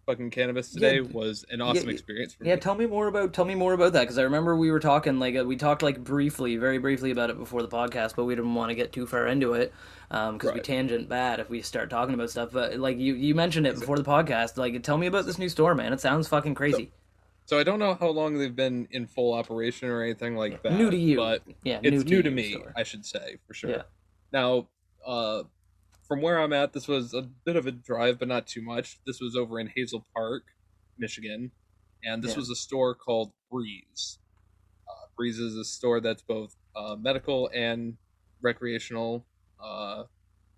fucking 0.09 0.31
cannabis 0.31 0.71
today 0.71 1.01
d- 1.01 1.09
was 1.13 1.45
an 1.51 1.61
awesome 1.61 1.87
yeah, 1.89 1.93
experience 1.93 2.33
for 2.33 2.45
Yeah, 2.45 2.55
me. 2.55 2.61
tell 2.61 2.75
me 2.75 2.87
more 2.87 3.09
about 3.09 3.35
tell 3.35 3.45
me 3.45 3.55
more 3.55 3.75
about 3.75 3.93
that 3.93 4.01
because 4.01 4.17
I 4.19 4.23
remember 4.23 4.57
we 4.57 4.71
were 4.71 4.81
talking 4.81 5.19
like 5.19 5.37
uh, 5.37 5.45
we 5.45 5.57
talked 5.57 5.83
like 5.83 6.03
briefly, 6.03 6.57
very 6.57 6.79
briefly 6.79 7.11
about 7.11 7.29
it 7.29 7.37
before 7.39 7.61
the 7.61 7.69
podcast, 7.69 8.17
but 8.17 8.25
we 8.25 8.35
didn't 8.35 8.55
want 8.55 8.71
to 8.71 8.75
get 8.75 8.91
too 8.93 9.07
far 9.07 9.27
into 9.27 9.53
it 9.53 9.73
because 10.09 10.45
we 10.45 10.49
Right. 10.49 10.65
tangent 10.65 11.09
bad 11.11 11.41
if 11.41 11.51
we 11.51 11.61
start 11.61 11.91
talking 11.91 12.15
about 12.15 12.31
stuff. 12.31 12.51
But 12.53 12.79
like 12.79 12.99
you 12.99 13.15
you 13.15 13.35
mentioned 13.35 13.67
it 13.67 13.79
before 13.79 13.97
the 13.97 14.03
podcast, 14.05 14.57
like 14.57 14.83
tell 14.83 14.97
me 14.97 15.07
about 15.07 15.27
this 15.27 15.39
new 15.39 15.51
store, 15.51 15.75
man. 15.75 15.93
It 15.93 16.01
sounds 16.01 16.27
fucking 16.27 16.55
crazy. 16.55 16.91
So 17.45 17.59
I 17.59 17.63
don't 17.65 17.79
know 17.79 17.95
how 17.95 18.09
long 18.09 18.39
they've 18.39 18.55
been 18.55 18.89
in 18.91 19.07
full 19.07 19.33
operation 19.35 19.89
or 19.89 20.03
anything 20.03 20.37
like 20.37 20.63
that. 20.63 20.73
new 20.73 20.91
to 20.91 20.97
you, 20.97 21.17
but 21.17 21.43
yeah, 21.65 21.81
it's 21.83 22.05
new, 22.05 22.23
to 22.23 22.29
you 22.31 22.35
me, 22.35 22.53
store. 22.53 22.73
I 22.77 22.83
should 22.83 23.05
say 23.07 23.37
for 23.47 23.55
sure. 23.55 23.71
Yeah. 23.71 23.83
Now, 24.33 24.69
uh, 25.07 25.45
from 26.09 26.23
where 26.23 26.39
I'm 26.41 26.53
at, 26.53 26.73
this 26.73 26.89
was 26.89 27.13
a 27.15 27.23
bit 27.23 27.57
of 27.57 27.67
a 27.67 27.71
drive, 27.71 28.19
but 28.19 28.29
not 28.29 28.47
too 28.47 28.63
much. 28.63 28.99
This 29.07 29.21
was 29.21 29.37
over 29.37 29.61
in 29.61 29.71
Hazel 29.75 30.07
Park, 30.15 30.43
Michigan, 30.99 31.53
and 32.03 32.23
this 32.23 32.33
Yeah. 32.33 32.39
was 32.39 32.51
a 32.51 32.57
store 32.57 32.95
called 32.95 33.33
Breeze. 33.51 34.19
Uh, 34.89 35.07
Breeze 35.17 35.39
is 35.39 35.55
a 35.57 35.65
store 35.65 36.01
that's 36.01 36.23
both 36.23 36.57
uh, 36.75 36.97
medical 36.97 37.51
and 37.55 37.99
recreational 38.41 39.27
uh, 39.63 40.05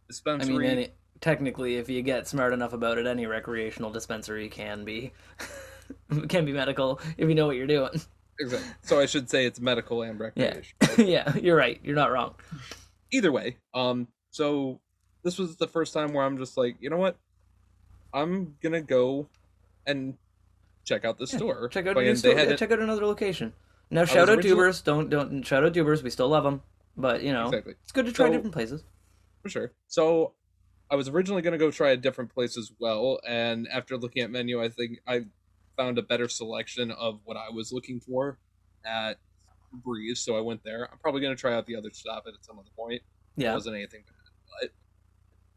dispensary. 0.09 0.55
I 0.55 0.59
mean, 0.59 0.79
any, 0.79 0.89
technically, 1.21 1.77
if 1.77 1.89
you 1.89 2.03
get 2.03 2.29
smart 2.29 2.53
enough 2.53 2.73
about 2.73 2.99
it, 2.99 3.07
any 3.07 3.27
recreational 3.27 3.91
dispensary 3.91 4.49
can 4.49 4.85
be 4.85 5.13
can 6.29 6.45
be 6.45 6.53
medical 6.53 7.01
if 7.17 7.29
you 7.29 7.35
know 7.35 7.47
what 7.47 7.57
you're 7.57 7.67
doing. 7.67 7.91
Exactly. 8.39 8.69
So 8.83 9.01
I 9.01 9.07
should 9.07 9.29
say 9.29 9.47
it's 9.47 9.61
medical 9.61 10.03
and 10.03 10.19
recreational. 10.21 10.65
Yeah. 10.99 11.05
yeah, 11.35 11.37
you're 11.37 11.57
right. 11.57 11.81
You're 11.83 11.97
not 11.97 12.13
wrong. 12.13 12.35
either 13.13 13.33
way 13.33 13.57
um 13.75 14.07
so 14.31 14.81
this 15.23 15.39
was 15.39 15.57
the 15.57 15.67
first 15.69 15.93
time 15.95 16.13
where 16.13 16.25
i'm 16.25 16.39
just 16.39 16.57
like 16.57 16.77
you 16.81 16.91
know 16.91 16.97
what 16.97 17.17
i'm 18.13 18.57
gonna 18.63 18.81
go 18.81 19.29
and 19.87 20.15
check 20.85 21.05
out 21.05 21.19
the 21.19 21.27
store 21.27 21.69
Check 21.69 21.87
out 21.87 21.97
a 21.97 22.03
new 22.03 22.17
store. 22.17 22.33
yeah, 22.33 22.41
it- 22.43 22.59
check 22.59 22.71
out 22.73 22.81
another 22.81 23.07
location. 23.07 23.53
Now, 23.91 24.05
shout 24.05 24.29
out 24.29 24.37
original- 24.39 24.57
tubers. 24.57 24.83
Don't 24.83 25.11
don't 25.11 25.43
shout 25.43 25.65
out 25.65 25.75
tubers. 25.75 26.03
We 26.03 26.11
still 26.11 26.29
love 26.29 26.45
them, 26.45 26.63
but 26.97 27.23
you 27.23 27.33
know 27.33 27.47
exactly 27.49 27.75
it's 27.83 27.93
good 27.93 28.07
to 28.07 28.13
try 28.13 28.27
So- 28.27 28.33
different 28.33 28.53
places. 28.55 28.85
for 29.43 29.49
sure 29.49 29.73
so 29.87 30.35
i 30.91 30.95
was 30.97 31.09
originally 31.09 31.41
gonna 31.43 31.57
go 31.59 31.71
try 31.71 31.91
a 31.91 31.97
different 31.97 32.33
place 32.35 32.59
as 32.59 32.71
well 32.79 33.21
and 33.27 33.67
after 33.69 33.97
looking 33.97 34.23
at 34.23 34.31
menu 34.31 34.63
i 34.63 34.69
think 34.69 34.99
i 35.07 35.25
found 35.77 35.97
a 35.99 36.03
better 36.03 36.29
selection 36.29 36.91
of 36.91 37.21
what 37.25 37.37
i 37.39 37.49
was 37.49 37.73
looking 37.73 38.01
for 38.01 38.39
at 38.85 39.17
breeze 39.73 40.21
so 40.21 40.37
i 40.37 40.41
went 40.41 40.63
there 40.63 40.89
i'm 40.93 40.99
probably 40.99 41.21
gonna 41.23 41.35
try 41.37 41.55
out 41.55 41.65
the 41.67 41.75
other 41.77 41.91
stop 41.93 42.25
at 42.27 42.35
some 42.45 42.59
other 42.59 42.69
point 42.77 43.01
It 43.37 43.45
Yeah, 43.45 43.55
wasn't 43.55 43.77
anything 43.77 44.03
bad, 44.07 44.31
but 44.61 44.71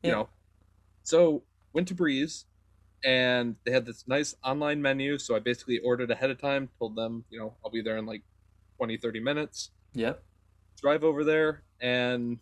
you 0.03 0.11
Yeah. 0.11 0.15
know. 0.15 0.29
So 1.03 1.45
went 1.73 1.87
to 1.89 1.95
Breeze, 1.95 2.45
and 3.05 3.57
they 3.65 3.71
had 3.71 3.85
this 3.85 4.07
nice 4.07 4.35
online 4.43 4.81
menu. 4.81 5.17
So 5.19 5.35
I 5.35 5.39
basically 5.39 5.79
ordered 5.79 6.11
ahead 6.11 6.31
of 6.31 6.39
time, 6.39 6.71
told 6.79 6.95
them, 6.95 7.25
you 7.29 7.39
know, 7.39 7.57
I'll 7.65 7.71
be 7.71 7.81
there 7.81 7.97
in 7.97 8.05
like 8.05 8.23
20, 8.79 8.97
30 8.97 9.19
minutes. 9.21 9.71
yep. 9.93 10.23
Drive 10.81 11.03
over 11.03 11.23
there 11.23 11.63
and 11.79 12.39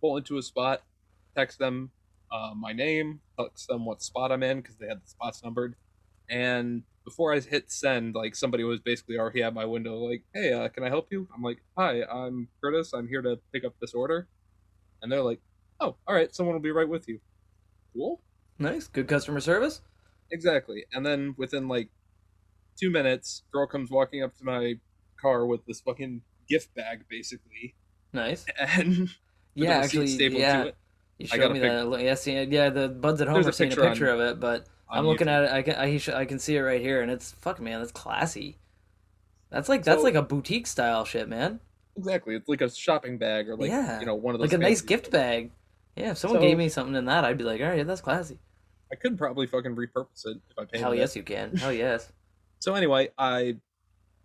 pull 0.00 0.16
into 0.16 0.38
a 0.38 0.42
spot, 0.42 0.84
text 1.36 1.58
them 1.58 1.92
uh, 2.30 2.54
my 2.56 2.72
name, 2.72 3.22
text 3.38 3.66
them 3.68 3.84
what 3.84 4.02
spot 4.02 4.30
I'm 4.30 4.42
in 4.44 4.60
because 4.60 4.76
they 4.76 4.86
had 4.86 5.02
the 5.02 5.06
spots 5.08 5.42
numbered, 5.42 5.74
and 6.28 6.84
before 7.04 7.34
I 7.34 7.40
hit 7.40 7.72
send, 7.72 8.14
like 8.14 8.36
somebody 8.36 8.62
was 8.64 8.80
basically 8.80 9.18
already 9.18 9.42
at 9.42 9.54
my 9.54 9.64
window, 9.64 9.96
like, 9.98 10.24
"Hey, 10.34 10.52
uh, 10.52 10.68
can 10.68 10.84
I 10.84 10.88
help 10.90 11.08
you?" 11.10 11.28
I'm 11.34 11.42
like, 11.42 11.64
"Hi, 11.76 12.04
I'm 12.04 12.50
Curtis. 12.62 12.92
I'm 12.92 13.08
here 13.08 13.22
to 13.22 13.40
pick 13.52 13.64
up 13.64 13.74
this 13.80 13.94
order," 13.94 14.28
and 15.02 15.12
they're 15.12 15.22
like, 15.22 15.42
"Oh, 15.80 15.96
all 16.06 16.14
right. 16.14 16.34
Someone 16.34 16.54
will 16.54 16.60
be 16.62 16.70
right 16.70 16.88
with 16.88 17.08
you." 17.08 17.20
Cool. 17.94 18.20
Nice, 18.58 18.86
good 18.86 19.08
customer 19.08 19.40
service. 19.40 19.80
Exactly. 20.30 20.84
And 20.92 21.04
then 21.04 21.34
within 21.38 21.66
like 21.68 21.88
two 22.78 22.90
minutes, 22.90 23.42
girl 23.52 23.66
comes 23.66 23.90
walking 23.90 24.22
up 24.22 24.36
to 24.38 24.44
my 24.44 24.74
car 25.20 25.44
with 25.46 25.64
this 25.66 25.80
fucking 25.80 26.22
gift 26.48 26.74
bag, 26.74 27.04
basically, 27.08 27.74
Nice. 28.12 28.44
and 28.58 29.08
Yeah, 29.54 29.78
actually, 29.78 30.06
stapled 30.08 30.40
yeah. 30.40 30.62
to 30.62 30.68
it. 30.68 30.76
You 31.18 31.28
I 31.32 31.36
showed 31.36 31.52
me 31.52 31.58
that. 31.60 32.00
Yes, 32.02 32.26
yeah, 32.26 32.42
yeah. 32.42 32.70
The 32.70 32.88
buds 32.88 33.20
at 33.20 33.26
home 33.28 33.34
There's 33.42 33.48
are 33.48 33.52
seeing 33.52 33.72
a 33.72 33.76
picture 33.76 34.08
on- 34.10 34.20
of 34.20 34.28
it, 34.28 34.40
but 34.40 34.66
I'm 34.88 35.06
looking 35.06 35.26
YouTube. 35.26 35.30
at 35.30 35.42
it. 35.44 35.50
I 35.52 35.62
can 35.62 35.74
I, 35.76 35.96
sh- 35.98 36.08
I 36.08 36.24
can 36.24 36.38
see 36.38 36.56
it 36.56 36.60
right 36.60 36.80
here, 36.80 37.02
and 37.02 37.10
it's 37.10 37.32
fuck 37.32 37.60
man, 37.60 37.80
that's 37.80 37.92
classy. 37.92 38.58
That's 39.50 39.68
like 39.68 39.82
that's 39.84 40.00
So- 40.00 40.04
like 40.04 40.14
a 40.14 40.22
boutique 40.22 40.66
style 40.66 41.04
shit, 41.04 41.28
man. 41.28 41.60
Exactly. 41.96 42.34
It's 42.36 42.48
like 42.48 42.60
a 42.62 42.70
shopping 42.70 43.18
bag 43.18 43.48
or 43.48 43.56
like 43.56 43.68
Yeah. 43.68 44.00
you 44.00 44.06
know 44.06 44.14
one 44.14 44.34
of 44.34 44.40
those 44.40 44.50
Like 44.52 44.58
a 44.58 44.62
nice 44.62 44.80
gift 44.80 45.06
things. 45.06 45.12
bag. 45.12 45.50
Yeah, 45.96 46.12
if 46.12 46.18
someone 46.18 46.40
So- 46.40 46.46
gave 46.46 46.58
me 46.58 46.68
something 46.68 46.94
in 46.94 47.04
that, 47.06 47.24
I'd 47.24 47.38
be 47.38 47.44
like, 47.44 47.60
all 47.60 47.68
right, 47.68 47.86
that's 47.86 48.00
classy. 48.00 48.38
I 48.92 48.96
could 48.96 49.16
probably 49.16 49.46
fucking 49.46 49.76
repurpose 49.76 50.26
it 50.26 50.38
if 50.50 50.58
I 50.58 50.64
paid. 50.64 50.80
Hell 50.80 50.92
it. 50.92 50.98
yes, 50.98 51.14
you 51.14 51.22
can. 51.22 51.56
Hell 51.56 51.72
yes. 51.72 52.10
So 52.62 52.74
anyway, 52.74 53.08
I 53.16 53.56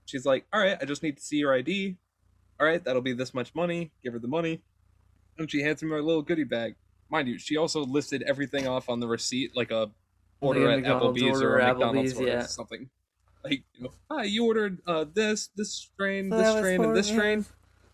she's 0.03 0.25
like, 0.25 0.45
"All 0.51 0.59
right, 0.59 0.77
I 0.81 0.83
just 0.83 1.01
need 1.03 1.15
to 1.15 1.23
see 1.23 1.37
your 1.37 1.53
ID. 1.53 1.95
All 2.59 2.67
right, 2.67 2.83
that'll 2.83 3.01
be 3.01 3.13
this 3.13 3.33
much 3.33 3.55
money. 3.55 3.93
Give 4.03 4.11
her 4.11 4.19
the 4.19 4.27
money." 4.27 4.61
And 5.37 5.49
she 5.49 5.61
hands 5.61 5.81
me 5.81 5.89
my 5.89 5.99
little 5.99 6.21
goodie 6.21 6.43
bag. 6.43 6.75
Mind 7.09 7.29
you, 7.29 7.39
she 7.39 7.55
also 7.55 7.85
listed 7.85 8.23
everything 8.23 8.67
off 8.67 8.89
on 8.89 8.99
the 8.99 9.07
receipt 9.07 9.55
like 9.55 9.71
a 9.71 9.89
order 10.41 10.65
Like 10.65 10.69
at 10.69 10.75
McDonald's 10.81 11.21
Applebee's 11.21 11.31
order 11.35 11.53
or 11.53 11.59
a 11.59 11.67
McDonald's 11.67 12.11
Applebee's, 12.11 12.19
order 12.19 12.31
yeah. 12.31 12.43
or 12.43 12.47
something. 12.47 12.89
Like, 13.43 13.63
you 13.73 13.83
know, 13.83 13.93
hi, 14.11 14.23
you 14.23 14.45
ordered 14.45 14.81
uh, 14.87 15.05
this, 15.13 15.49
this 15.55 15.73
strain, 15.73 16.29
So 16.31 16.37
this 16.37 16.57
strain, 16.57 16.83
and 16.83 16.95
this 16.95 17.07
strain. 17.07 17.45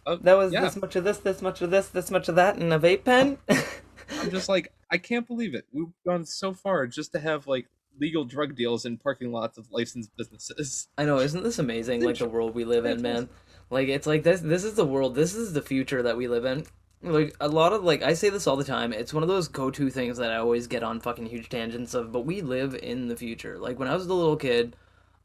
Oh, 0.05 0.15
That 0.17 0.37
was 0.37 0.51
yeah. 0.53 0.61
this 0.61 0.75
much 0.75 0.95
of 0.95 1.03
this, 1.03 1.17
this 1.19 1.41
much 1.41 1.61
of 1.61 1.71
this, 1.71 1.89
this 1.89 2.11
much 2.11 2.27
of 2.29 2.35
that, 2.35 2.57
and 2.57 2.73
a 2.73 2.79
vape 2.79 3.03
pen. 3.03 3.37
I'm 3.49 4.31
just 4.31 4.49
like, 4.49 4.71
I 4.89 4.97
can't 4.97 5.27
believe 5.27 5.53
it. 5.55 5.65
We've 5.71 5.93
gone 6.05 6.25
so 6.25 6.53
far 6.53 6.87
just 6.87 7.11
to 7.13 7.19
have 7.19 7.47
like 7.47 7.67
legal 7.99 8.25
drug 8.25 8.55
deals 8.55 8.85
in 8.85 8.97
parking 8.97 9.31
lots 9.31 9.57
of 9.57 9.71
licensed 9.71 10.15
businesses. 10.17 10.87
I 10.97 11.05
know, 11.05 11.19
isn't 11.19 11.43
this 11.43 11.59
amazing? 11.59 12.03
Like 12.03 12.17
the 12.17 12.27
world 12.27 12.55
we 12.55 12.65
live 12.65 12.85
in, 12.85 13.01
man. 13.01 13.29
Like 13.69 13.87
it's 13.87 14.07
like 14.07 14.23
this. 14.23 14.41
This 14.41 14.63
is 14.63 14.73
the 14.73 14.85
world. 14.85 15.15
This 15.15 15.33
is 15.35 15.53
the 15.53 15.61
future 15.61 16.03
that 16.03 16.17
we 16.17 16.27
live 16.27 16.45
in. 16.45 16.65
Like 17.03 17.35
a 17.39 17.47
lot 17.47 17.73
of 17.73 17.83
like 17.83 18.03
I 18.03 18.13
say 18.13 18.29
this 18.29 18.47
all 18.47 18.57
the 18.57 18.63
time. 18.63 18.93
It's 18.93 19.13
one 19.13 19.23
of 19.23 19.29
those 19.29 19.47
go-to 19.47 19.89
things 19.89 20.17
that 20.17 20.31
I 20.31 20.37
always 20.37 20.67
get 20.67 20.83
on 20.83 20.99
fucking 20.99 21.27
huge 21.27 21.49
tangents 21.49 21.93
of. 21.93 22.11
But 22.11 22.25
we 22.25 22.41
live 22.41 22.75
in 22.75 23.07
the 23.07 23.15
future. 23.15 23.57
Like 23.57 23.79
when 23.79 23.87
I 23.87 23.95
was 23.95 24.05
a 24.05 24.13
little 24.13 24.35
kid, 24.35 24.75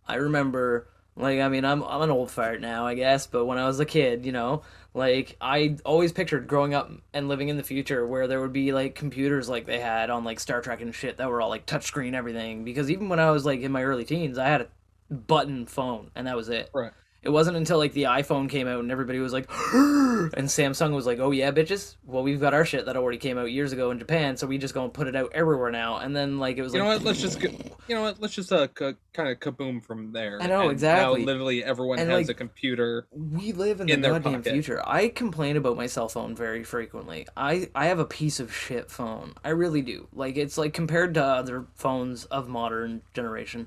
I 0.07 0.15
remember. 0.17 0.89
Like 1.17 1.41
I 1.41 1.49
mean, 1.49 1.65
I'm 1.65 1.83
I'm 1.83 2.03
an 2.03 2.11
old 2.11 2.31
fart 2.31 2.61
now, 2.61 2.87
I 2.87 2.95
guess. 2.95 3.27
But 3.27 3.47
when 3.47 3.59
I 3.59 3.67
was 3.67 3.81
a 3.81 3.87
kid, 3.87 4.27
you 4.27 4.33
know, 4.33 4.63
like 4.93 5.37
I 5.41 5.77
always 5.85 6.13
pictured 6.13 6.47
growing 6.47 6.75
up 6.75 6.91
and 7.15 7.29
living 7.29 7.49
in 7.49 7.57
the 7.57 7.63
future 7.63 8.07
where 8.07 8.27
there 8.29 8.41
would 8.41 8.53
be 8.53 8.73
like 8.73 8.95
computers 8.95 9.49
like 9.49 9.67
they 9.67 9.81
had 9.81 10.11
on 10.11 10.25
like 10.25 10.39
Star 10.41 10.61
Trek 10.61 10.81
and 10.83 10.95
shit 10.95 11.17
that 11.17 11.29
were 11.29 11.41
all 11.41 11.49
like 11.49 11.67
touchscreen 11.67 12.15
everything. 12.15 12.65
Because 12.65 12.91
even 12.91 13.09
when 13.09 13.19
I 13.19 13.31
was 13.31 13.47
like 13.47 13.61
in 13.61 13.73
my 13.73 13.83
early 13.83 14.05
teens, 14.05 14.37
I 14.37 14.49
had 14.49 14.61
a 14.63 15.15
button 15.15 15.67
phone 15.67 16.11
and 16.15 16.27
that 16.27 16.37
was 16.37 16.49
it. 16.49 16.71
Right. 16.75 16.93
It 17.23 17.31
wasn't 17.31 17.57
until 17.57 17.79
like 17.79 17.93
the 17.93 18.05
iPhone 18.05 18.49
came 18.49 18.69
out 18.69 18.79
and 18.81 18.93
everybody 18.93 19.19
was 19.19 19.33
like, 19.33 19.51
and 19.73 20.47
Samsung 20.49 20.95
was 20.95 21.07
like, 21.07 21.19
"Oh 21.19 21.33
yeah, 21.33 21.51
bitches. 21.51 21.97
Well, 22.05 22.23
we've 22.23 22.39
got 22.41 22.55
our 22.55 22.65
shit 22.65 22.87
that 22.87 22.97
already 22.97 23.19
came 23.19 23.37
out 23.37 23.51
years 23.51 23.73
ago 23.73 23.91
in 23.91 23.99
Japan, 23.99 24.37
so 24.37 24.47
we 24.47 24.59
just 24.59 24.75
go 24.75 24.85
and 24.85 24.95
put 24.95 25.09
it 25.09 25.17
out 25.17 25.33
everywhere 25.35 25.73
now." 25.73 25.97
And 25.97 26.15
then 26.15 26.39
like 26.39 26.57
it 26.57 26.63
was 26.63 26.73
You 26.73 26.79
know 26.81 26.87
what? 26.87 27.03
Let's 27.03 27.21
just 27.21 27.41
go, 27.41 27.49
you 27.89 27.95
know 27.97 28.03
what? 28.03 28.21
Let's 28.21 28.35
just 28.35 28.53
uh 28.53 28.69
c- 28.79 28.95
kind 29.13 29.29
of 29.29 29.41
kaboom 29.41 29.83
from 29.85 30.13
there. 30.13 30.41
I 30.41 30.47
know, 30.47 30.63
And 30.63 30.71
exactly. 30.73 31.21
Now 31.21 31.27
literally 31.27 31.65
everyone 31.65 31.99
And, 31.99 32.09
has 32.11 32.29
like, 32.29 32.31
a 32.31 32.35
computer. 32.35 33.09
we 33.11 33.53
live 33.53 33.81
in 33.81 33.89
the 33.89 33.95
in 33.95 34.03
their 34.03 34.13
goddamn 34.13 34.35
pocket. 34.43 34.53
future. 34.53 34.81
I 34.87 35.09
complain 35.09 35.57
about 35.57 35.77
my 35.77 35.87
cell 35.87 36.09
phone 36.09 36.37
very 36.37 36.63
frequently. 36.63 37.27
I 37.37 37.71
I 37.75 37.87
have 37.87 37.99
a 37.99 38.05
piece 38.07 38.39
of 38.39 38.55
shit 38.55 38.89
phone. 38.89 39.35
I 39.45 39.49
really 39.49 39.83
do. 39.83 40.07
Like 40.13 40.37
it's 40.37 40.57
like 40.57 40.75
compared 40.75 41.15
to 41.15 41.25
other 41.25 41.67
phones 41.75 42.25
of 42.27 42.49
modern 42.49 43.03
generation, 43.15 43.67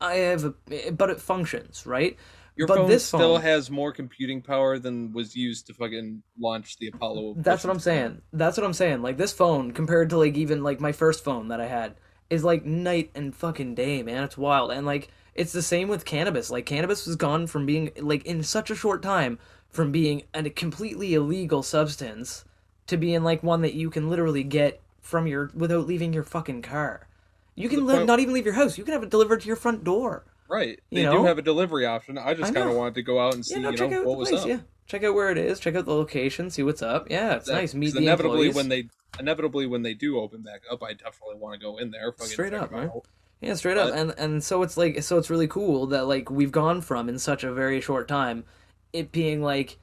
I 0.00 0.14
have 0.14 0.44
a 0.44 0.90
but 0.90 1.10
it 1.10 1.20
functions, 1.20 1.86
right? 1.86 2.16
Your 2.56 2.66
but 2.66 2.76
phone 2.78 2.88
this 2.88 3.04
still 3.04 3.36
phone- 3.36 3.40
has 3.42 3.70
more 3.70 3.92
computing 3.92 4.42
power 4.42 4.78
than 4.78 5.12
was 5.12 5.34
used 5.34 5.66
to 5.68 5.74
fucking 5.74 6.22
launch 6.38 6.76
the 6.78 6.88
Apollo. 6.88 7.34
That's 7.38 7.64
what 7.64 7.70
I'm 7.70 7.80
saying. 7.80 8.22
That's 8.32 8.56
what 8.58 8.64
I'm 8.64 8.74
saying. 8.74 9.02
Like 9.02 9.16
this 9.16 9.32
phone 9.32 9.72
compared 9.72 10.10
to 10.10 10.18
like 10.18 10.36
even 10.36 10.62
like 10.62 10.80
my 10.80 10.92
first 10.92 11.24
phone 11.24 11.48
that 11.48 11.60
I 11.60 11.66
had 11.66 11.94
is 12.28 12.44
like 12.44 12.64
night 12.64 13.10
and 13.14 13.34
fucking 13.34 13.74
day, 13.74 14.02
man. 14.02 14.24
It's 14.24 14.36
wild. 14.36 14.70
And 14.70 14.86
like 14.86 15.08
it's 15.34 15.52
the 15.52 15.62
same 15.62 15.88
with 15.88 16.04
cannabis. 16.04 16.50
Like 16.50 16.66
cannabis 16.66 17.06
was 17.06 17.16
gone 17.16 17.46
from 17.46 17.64
being 17.64 17.90
like 17.98 18.26
in 18.26 18.42
such 18.42 18.70
a 18.70 18.76
short 18.76 19.02
time 19.02 19.38
from 19.70 19.90
being 19.90 20.24
a 20.34 20.50
completely 20.50 21.14
illegal 21.14 21.62
substance 21.62 22.44
to 22.86 22.98
being 22.98 23.22
like 23.22 23.42
one 23.42 23.62
that 23.62 23.74
you 23.74 23.88
can 23.88 24.10
literally 24.10 24.42
get 24.42 24.82
from 25.00 25.26
your 25.26 25.50
without 25.54 25.86
leaving 25.86 26.12
your 26.12 26.22
fucking 26.22 26.60
car. 26.60 27.08
You 27.54 27.68
can 27.70 27.86
point- 27.86 28.06
not 28.06 28.20
even 28.20 28.34
leave 28.34 28.44
your 28.44 28.54
house. 28.54 28.76
You 28.76 28.84
can 28.84 28.92
have 28.92 29.02
it 29.02 29.10
delivered 29.10 29.40
to 29.40 29.46
your 29.46 29.56
front 29.56 29.84
door. 29.84 30.24
Right. 30.52 30.80
You 30.90 30.98
They 30.98 31.02
know? 31.04 31.18
do 31.18 31.24
have 31.24 31.38
a 31.38 31.42
delivery 31.42 31.86
option. 31.86 32.18
I 32.18 32.34
just 32.34 32.52
kind 32.52 32.68
of 32.68 32.76
wanted 32.76 32.94
to 32.96 33.02
go 33.02 33.18
out 33.18 33.34
and 33.34 33.44
see, 33.44 33.54
Yeah, 33.54 33.60
no, 33.62 33.70
you 33.70 33.76
check 33.78 33.90
know, 33.90 34.00
out 34.00 34.06
what 34.06 34.18
was 34.18 34.28
place. 34.28 34.42
up. 34.42 34.48
Yeah, 34.48 34.58
check 34.86 35.02
out 35.02 35.14
where 35.14 35.30
it 35.30 35.38
is. 35.38 35.58
Check 35.58 35.74
out 35.76 35.86
the 35.86 35.94
location. 35.94 36.50
See 36.50 36.62
what's 36.62 36.82
up. 36.82 37.10
Yeah, 37.10 37.36
it's 37.36 37.46
That- 37.46 37.54
nice. 37.54 37.74
Meet 37.74 37.94
the 37.94 38.00
inevitably 38.02 38.48
employees. 38.48 38.54
when 38.54 38.68
they 38.68 38.88
inevitably 39.18 39.66
when 39.66 39.82
they 39.82 39.94
do 39.94 40.18
open 40.20 40.42
back 40.42 40.60
up, 40.70 40.82
I 40.82 40.92
definitely 40.92 41.36
want 41.36 41.54
to 41.58 41.64
go 41.64 41.78
in 41.78 41.90
there. 41.90 42.12
Straight 42.18 42.52
up, 42.54 42.72
out. 42.74 43.06
Yeah, 43.40 43.54
straight 43.54 43.76
up. 43.78 43.94
And 43.94 44.14
and 44.18 44.44
so 44.44 44.62
it's 44.62 44.76
like 44.76 45.02
so 45.02 45.16
it's 45.18 45.30
really 45.30 45.48
cool 45.48 45.86
that 45.86 46.06
like 46.06 46.30
we've 46.30 46.52
gone 46.52 46.80
from 46.82 47.08
in 47.08 47.18
such 47.18 47.42
a 47.44 47.52
very 47.52 47.80
short 47.80 48.06
time 48.06 48.44
it 48.92 49.10
being 49.10 49.42
like 49.42 49.78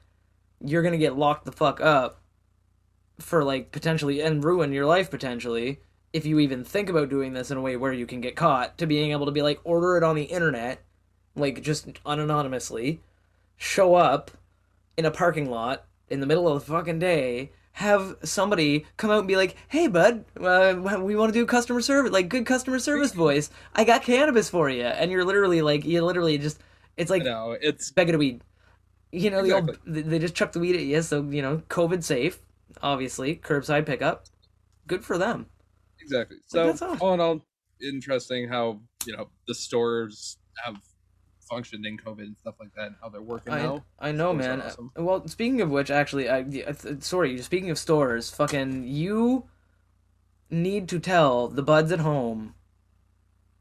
you're 0.64 0.82
going 0.82 0.92
to 0.92 0.98
get 0.98 1.16
locked 1.16 1.44
the 1.46 1.52
fuck 1.52 1.80
up 1.80 2.20
for 3.18 3.42
like 3.44 3.72
potentially 3.72 4.20
and 4.20 4.44
ruin 4.44 4.72
your 4.72 4.86
life 4.86 5.10
potentially 5.10 5.80
if 6.12 6.26
you 6.26 6.38
even 6.38 6.64
think 6.64 6.88
about 6.88 7.08
doing 7.08 7.32
this 7.32 7.50
in 7.50 7.56
a 7.56 7.60
way 7.60 7.76
where 7.76 7.92
you 7.92 8.06
can 8.06 8.20
get 8.20 8.36
caught 8.36 8.76
to 8.78 8.86
being 8.86 9.12
able 9.12 9.26
to 9.26 9.32
be 9.32 9.42
like 9.42 9.60
order 9.64 9.96
it 9.96 10.02
on 10.02 10.16
the 10.16 10.24
internet 10.24 10.82
like 11.36 11.62
just 11.62 11.86
unanonymously 12.04 12.98
show 13.56 13.94
up 13.94 14.30
in 14.96 15.04
a 15.04 15.10
parking 15.10 15.48
lot 15.48 15.84
in 16.08 16.20
the 16.20 16.26
middle 16.26 16.48
of 16.48 16.64
the 16.64 16.72
fucking 16.72 16.98
day 16.98 17.50
have 17.72 18.16
somebody 18.24 18.84
come 18.96 19.10
out 19.10 19.20
and 19.20 19.28
be 19.28 19.36
like 19.36 19.56
hey 19.68 19.86
bud 19.86 20.24
uh, 20.40 20.74
we 21.00 21.14
want 21.14 21.32
to 21.32 21.38
do 21.38 21.46
customer 21.46 21.80
service 21.80 22.10
like 22.10 22.28
good 22.28 22.44
customer 22.44 22.78
service 22.78 23.12
voice. 23.12 23.48
I 23.74 23.84
got 23.84 24.02
cannabis 24.02 24.50
for 24.50 24.68
you 24.68 24.82
and 24.82 25.10
you're 25.10 25.24
literally 25.24 25.62
like 25.62 25.84
you 25.84 26.04
literally 26.04 26.36
just 26.38 26.60
it's 26.96 27.10
like 27.10 27.22
no, 27.22 27.56
it's 27.60 27.90
bag 27.92 28.10
of 28.10 28.18
weed. 28.18 28.42
You 29.12 29.30
know 29.30 29.42
the 29.42 29.52
old, 29.52 29.70
Exactly. 29.70 30.02
they 30.02 30.18
just 30.18 30.34
chuck 30.34 30.52
the 30.52 30.58
weed 30.60 30.74
at 30.74 30.82
you 30.82 31.00
so 31.02 31.22
you 31.22 31.42
know 31.42 31.62
covid 31.68 32.02
safe 32.02 32.40
obviously 32.82 33.36
curbside 33.36 33.86
pickup 33.86 34.26
good 34.86 35.04
for 35.04 35.16
them 35.16 35.46
exactly. 36.10 36.38
So 36.46 36.70
awesome. 36.70 36.98
all 37.00 37.14
in 37.14 37.20
all, 37.20 37.44
interesting 37.82 38.48
how 38.48 38.80
you 39.06 39.16
know 39.16 39.28
the 39.46 39.54
stores 39.54 40.38
have 40.64 40.76
functioned 41.48 41.84
in 41.84 41.98
COVID 41.98 42.20
and 42.20 42.36
stuff 42.38 42.54
like 42.60 42.72
that, 42.76 42.86
and 42.86 42.96
how 43.00 43.08
they're 43.08 43.22
working 43.22 43.52
I, 43.52 43.62
now. 43.62 43.84
I 43.98 44.12
know, 44.12 44.32
man. 44.32 44.62
awesome. 44.62 44.90
Uh, 44.98 45.02
well, 45.02 45.26
speaking 45.26 45.60
of 45.60 45.70
which, 45.70 45.90
actually, 45.90 46.30
I, 46.30 46.44
sorry. 47.00 47.40
Speaking 47.42 47.70
of 47.70 47.78
stores, 47.78 48.30
fucking, 48.30 48.84
you 48.84 49.44
need 50.48 50.88
to 50.88 50.98
tell 50.98 51.48
the 51.48 51.62
buds 51.62 51.92
at 51.92 52.00
home 52.00 52.54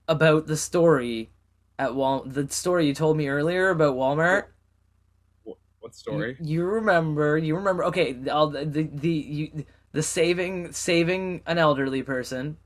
about 0.08 0.48
the 0.48 0.58
story 0.58 1.32
at 1.78 1.96
Wal. 1.96 2.24
The 2.26 2.48
story 2.50 2.88
you 2.88 2.94
told 2.94 3.18
me 3.18 3.28
earlier 3.28 3.70
about 3.70 3.96
Walmart. 3.96 4.46
What 5.44 5.58
You, 5.84 5.94
story? 5.94 6.38
you 6.42 6.66
remember? 6.66 7.38
You 7.38 7.56
remember? 7.56 7.86
Okay, 7.86 8.14
the 8.14 8.68
the 8.70 8.90
the, 8.92 9.10
you, 9.10 9.66
the 9.92 10.04
saving 10.04 10.72
saving 10.72 11.42
an 11.46 11.58
elderly 11.58 12.04
person, 12.04 12.58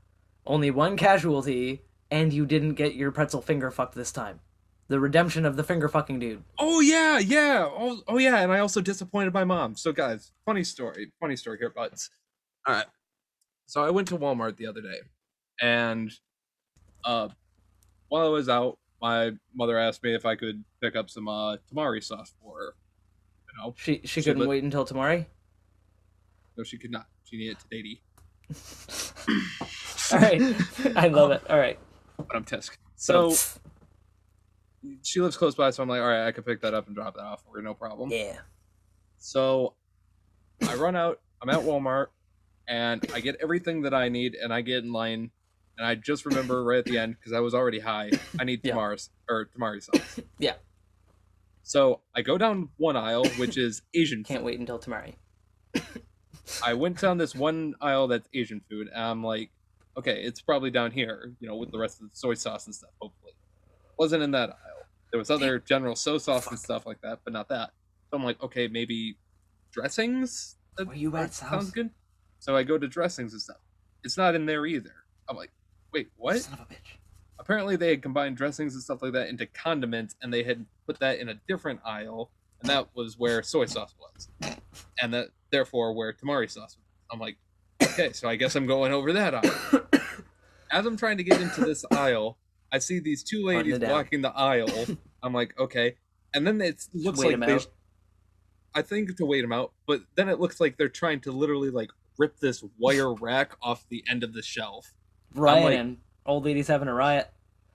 only 0.46 0.70
one 0.70 0.96
casualty, 0.96 1.82
and 2.10 2.32
you 2.32 2.46
didn't 2.46 2.74
get 2.74 2.94
your 2.94 3.10
pretzel 3.10 3.40
finger 3.42 3.70
fucked 3.70 3.94
this 3.94 4.12
time. 4.12 4.40
The 4.88 5.00
redemption 5.00 5.46
of 5.46 5.56
the 5.56 5.64
finger 5.64 5.88
fucking 5.88 6.18
dude. 6.18 6.42
Oh 6.58 6.80
yeah, 6.80 7.18
yeah. 7.18 7.64
Oh, 7.66 8.02
oh 8.06 8.18
yeah. 8.18 8.40
And 8.40 8.52
I 8.52 8.58
also 8.58 8.80
disappointed 8.82 9.32
my 9.32 9.44
mom. 9.44 9.76
So 9.76 9.92
guys, 9.92 10.32
funny 10.44 10.62
story. 10.64 11.10
Funny 11.20 11.36
story 11.36 11.56
here, 11.58 11.70
buds. 11.70 12.10
All 12.66 12.74
right. 12.74 12.86
So 13.66 13.82
I 13.82 13.88
went 13.90 14.08
to 14.08 14.18
Walmart 14.18 14.56
the 14.58 14.66
other 14.66 14.82
day, 14.82 14.98
and 15.62 16.12
uh, 17.02 17.28
while 18.08 18.26
I 18.26 18.28
was 18.28 18.50
out, 18.50 18.78
my 19.00 19.32
mother 19.54 19.78
asked 19.78 20.02
me 20.02 20.14
if 20.14 20.26
I 20.26 20.36
could 20.36 20.62
pick 20.82 20.96
up 20.96 21.08
some 21.08 21.28
uh 21.28 21.56
tamari 21.72 22.04
sauce 22.04 22.34
for 22.42 22.58
her. 22.58 22.74
You 23.48 23.62
know, 23.64 23.74
She 23.78 24.02
she 24.04 24.20
So 24.20 24.30
couldn't 24.30 24.42
the- 24.42 24.48
wait 24.48 24.64
until 24.64 24.84
tomorrow. 24.84 25.24
no, 26.58 26.62
she 26.64 26.76
could 26.76 26.90
not. 26.90 27.06
She 27.24 27.36
needed 27.38 27.58
to 27.58 27.66
date. 27.70 28.00
All 30.12 30.18
right, 30.18 30.40
I 30.96 31.08
love 31.08 31.30
it. 31.32 31.42
All 31.50 31.58
right. 31.58 31.78
But 32.18 32.34
I'm 32.36 32.44
tisk. 32.44 32.76
So 32.96 33.34
she 35.02 35.20
lives 35.20 35.36
close 35.36 35.54
by, 35.54 35.70
so 35.70 35.82
I'm 35.82 35.88
like, 35.88 36.00
all 36.00 36.06
right, 36.08 36.26
I 36.26 36.32
could 36.32 36.44
pick 36.46 36.60
that 36.62 36.74
up 36.74 36.86
and 36.86 36.94
drop 36.94 37.14
that 37.14 37.22
off 37.22 37.42
for 37.42 37.56
her, 37.56 37.62
no 37.62 37.74
problem. 37.74 38.10
yeah. 38.12 38.36
So 39.18 39.74
I 40.68 40.74
run 40.74 40.94
out, 40.94 41.20
I'm 41.42 41.48
at 41.48 41.60
Walmart, 41.60 42.08
and 42.68 43.02
I 43.14 43.20
get 43.20 43.36
everything 43.42 43.82
that 43.82 43.94
I 43.94 44.10
need, 44.10 44.34
and 44.34 44.52
I 44.52 44.60
get 44.60 44.84
in 44.84 44.92
line, 44.92 45.30
and 45.78 45.86
I 45.86 45.94
just 45.94 46.26
remember 46.26 46.62
right 46.62 46.78
at 46.78 46.84
the 46.84 46.98
end, 46.98 47.16
because 47.18 47.32
I 47.32 47.40
was 47.40 47.54
already 47.54 47.80
high, 47.80 48.10
I 48.38 48.44
need 48.44 48.60
Yeah. 48.62 48.74
tamari 48.74 49.08
or 49.28 49.46
tamari 49.46 49.82
sauce. 49.82 50.20
Yeah. 50.38 50.54
So 51.62 52.00
I 52.14 52.20
go 52.20 52.36
down 52.36 52.68
one 52.76 52.96
aisle, 52.96 53.24
which 53.38 53.56
is 53.56 53.80
Asian 53.94 54.22
Can't 54.22 54.40
food. 54.40 54.46
wait 54.46 54.60
until 54.60 54.78
tomorrow. 54.78 55.12
I 56.62 56.74
went 56.74 57.00
down 57.00 57.18
this 57.18 57.34
one 57.34 57.74
aisle 57.80 58.08
that's 58.08 58.28
Asian 58.34 58.60
food, 58.70 58.88
and 58.92 59.02
I'm 59.02 59.22
like, 59.24 59.50
okay, 59.96 60.22
it's 60.22 60.40
probably 60.40 60.70
down 60.70 60.90
here, 60.90 61.32
you 61.40 61.48
know, 61.48 61.56
with 61.56 61.70
the 61.70 61.78
rest 61.78 62.00
of 62.00 62.10
the 62.10 62.16
soy 62.16 62.34
sauce 62.34 62.66
and 62.66 62.74
stuff. 62.74 62.90
Hopefully, 63.00 63.32
wasn't 63.98 64.22
in 64.22 64.30
that 64.32 64.50
aisle. 64.50 64.86
There 65.10 65.18
was 65.18 65.30
other 65.30 65.58
general 65.60 65.96
soy 65.96 66.18
sauce 66.18 66.46
and 66.48 66.58
stuff 66.58 66.86
like 66.86 67.00
that, 67.02 67.20
but 67.24 67.32
not 67.32 67.48
that. 67.48 67.70
So 68.10 68.16
I'm 68.16 68.24
like, 68.24 68.42
okay, 68.42 68.68
maybe 68.68 69.16
dressings. 69.72 70.56
Were 70.78 70.94
you 70.94 71.16
at 71.16 71.32
sounds 71.32 71.70
good. 71.70 71.90
So 72.40 72.56
I 72.56 72.62
go 72.64 72.76
to 72.78 72.88
dressings 72.88 73.32
and 73.32 73.40
stuff. 73.40 73.58
It's 74.02 74.16
not 74.16 74.34
in 74.34 74.44
there 74.46 74.66
either. 74.66 74.94
I'm 75.28 75.36
like, 75.36 75.52
wait, 75.92 76.08
what? 76.16 76.40
Son 76.40 76.54
of 76.54 76.60
a 76.60 76.64
bitch. 76.64 76.98
apparently 77.38 77.76
they 77.76 77.90
had 77.90 78.02
combined 78.02 78.36
dressings 78.36 78.74
and 78.74 78.82
stuff 78.82 79.02
like 79.02 79.12
that 79.12 79.28
into 79.28 79.46
condiments 79.46 80.16
and 80.22 80.32
they 80.32 80.42
had 80.42 80.64
put 80.86 80.98
that 81.00 81.18
in 81.18 81.28
a 81.28 81.34
different 81.48 81.80
aisle 81.84 82.30
and 82.60 82.68
that 82.70 82.88
was 82.94 83.18
where 83.18 83.42
soy 83.42 83.66
sauce 83.66 83.94
was 83.98 84.28
and 85.00 85.12
that 85.14 85.28
therefore 85.50 85.92
where 85.92 86.12
tamari 86.12 86.50
sauce 86.50 86.76
was 86.76 86.78
i'm 87.12 87.18
like 87.20 87.36
okay 87.82 88.12
so 88.12 88.28
i 88.28 88.36
guess 88.36 88.54
i'm 88.56 88.66
going 88.66 88.92
over 88.92 89.12
that 89.12 89.34
aisle. 89.34 89.82
As 90.70 90.86
i'm 90.86 90.96
trying 90.96 91.18
to 91.18 91.24
get 91.24 91.40
into 91.40 91.60
this 91.60 91.84
aisle 91.92 92.38
i 92.72 92.78
see 92.78 92.98
these 92.98 93.22
two 93.22 93.44
ladies 93.44 93.74
it 93.74 93.78
down. 93.80 93.90
blocking 93.90 94.22
the 94.22 94.32
aisle. 94.34 94.86
I'm 95.22 95.32
like 95.32 95.58
okay. 95.58 95.96
And 96.34 96.46
then 96.46 96.60
it 96.60 96.84
looks 96.92 97.20
wait 97.20 97.38
like 97.38 97.48
they 97.48 97.64
i 98.74 98.82
think 98.82 99.16
to 99.16 99.24
wait 99.24 99.42
them 99.42 99.52
out 99.52 99.72
but 99.86 100.00
then 100.16 100.28
it 100.28 100.40
looks 100.40 100.60
like 100.60 100.76
they're 100.76 100.88
trying 100.88 101.20
to 101.20 101.30
literally 101.30 101.70
like 101.70 101.90
rip 102.18 102.40
this 102.40 102.64
wire 102.78 103.14
rack 103.14 103.52
off 103.62 103.86
the 103.88 104.02
end 104.10 104.24
of 104.24 104.32
the 104.32 104.42
shelf. 104.42 104.94
Riot 105.34 105.64
like- 105.64 105.78
and 105.78 105.98
old 106.26 106.44
ladies 106.44 106.66
having 106.66 106.88
a 106.88 106.94
riot. 106.94 107.30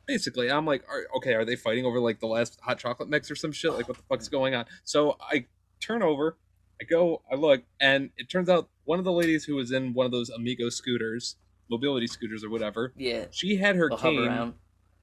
basically 0.08 0.52
i'm 0.52 0.66
like 0.66 0.84
are, 0.90 1.06
okay 1.18 1.34
are 1.36 1.46
they 1.46 1.56
fighting 1.56 1.86
over 1.86 2.00
like 2.00 2.20
the 2.20 2.28
last 2.28 2.60
hot 2.62 2.80
chocolate 2.80 3.08
mix 3.10 3.30
or 3.32 3.36
some 3.36 3.52
shit? 3.54 3.72
Like 3.74 3.88
what 3.88 3.96
the 3.96 4.04
fuck's 4.10 4.28
going 4.38 4.56
on? 4.56 4.66
So 4.84 5.18
i 5.22 5.46
turn 5.80 6.04
over 6.04 6.38
i 6.82 6.86
go 6.86 7.22
i 7.32 7.36
look 7.36 7.62
and 7.80 8.10
it 8.18 8.30
turns 8.30 8.50
out 8.50 8.70
one 8.86 9.00
of 9.00 9.06
the 9.06 9.12
ladies 9.12 9.44
who 9.44 9.56
was 9.56 9.72
in 9.72 9.94
one 9.94 10.06
of 10.06 10.12
those 10.12 10.30
amigo 10.30 10.70
scooters 10.70 11.36
mobility 11.70 12.08
scooters 12.08 12.44
or 12.44 12.50
whatever 12.50 12.94
Yeah. 12.98 13.26
she 13.32 13.56
had 13.58 13.76
her 13.76 13.90
cane 13.90 14.54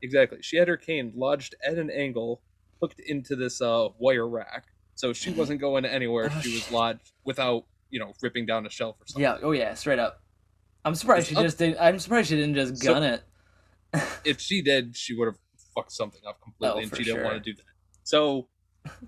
exactly 0.03 0.39
she 0.43 0.57
had 0.57 0.69
her 0.69 0.77
cane 0.77 1.13
lodged 1.15 1.55
at 1.67 1.79
an 1.79 1.91
angle 1.91 2.43
hooked 2.81 3.01
into 3.01 3.37
this 3.37 3.61
uh 3.61 3.89
wire 3.99 4.29
rack 4.29 4.65
so 4.95 5.13
she 5.13 5.31
wasn't 5.31 5.61
going 5.61 5.85
anywhere 5.85 6.31
Oh, 6.33 6.41
she 6.41 6.55
was 6.55 6.71
lodged 6.71 7.13
without 7.25 7.65
you 7.91 8.01
know 8.01 8.13
ripping 8.23 8.47
down 8.47 8.67
a 8.67 8.71
shelf 8.71 8.97
or 9.01 9.07
something 9.07 9.23
Yeah. 9.23 9.39
Oh 9.43 9.53
yeah. 9.53 9.75
Straight 9.75 9.99
up. 9.99 10.23
I'm 10.85 10.95
surprised 10.95 11.21
It's 11.23 11.29
she 11.31 11.37
up- 11.37 11.43
just 11.45 11.59
didn't. 11.59 11.79
I'm 11.81 11.99
surprised 11.99 12.29
she 12.31 12.37
didn't 12.37 12.55
just 12.55 12.79
So- 12.83 12.93
gun 12.95 13.03
it. 13.03 13.23
if 14.25 14.41
she 14.41 14.63
did, 14.63 14.97
she 14.97 15.15
would 15.15 15.27
have 15.27 15.39
fucked 15.75 15.93
something 15.93 16.21
up 16.27 16.41
completely, 16.43 16.81
Oh, 16.81 16.83
and 16.83 16.97
she 16.97 17.05
didn't 17.05 17.25
want 17.25 17.35
to 17.43 17.51
do 17.51 17.55
that. 17.57 17.65
So, 18.03 18.49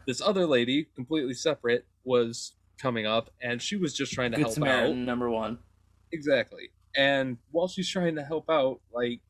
this 0.07 0.21
other 0.21 0.47
lady, 0.47 0.87
completely 0.95 1.35
separate, 1.35 1.87
was 2.05 2.53
coming 2.79 3.07
up, 3.07 3.31
and 3.43 3.61
she 3.61 3.77
was 3.77 3.95
just 3.95 4.13
trying 4.13 4.31
to 4.33 4.37
Good 4.37 4.43
help 4.45 4.55
Samaritan 4.55 5.01
out. 5.03 5.07
number 5.07 5.29
one. 5.31 5.59
Exactly. 6.13 6.71
And 6.97 7.39
while 7.51 7.69
she's 7.69 7.89
trying 7.89 8.15
to 8.17 8.23
help 8.25 8.49
out, 8.49 8.81
like 8.93 9.21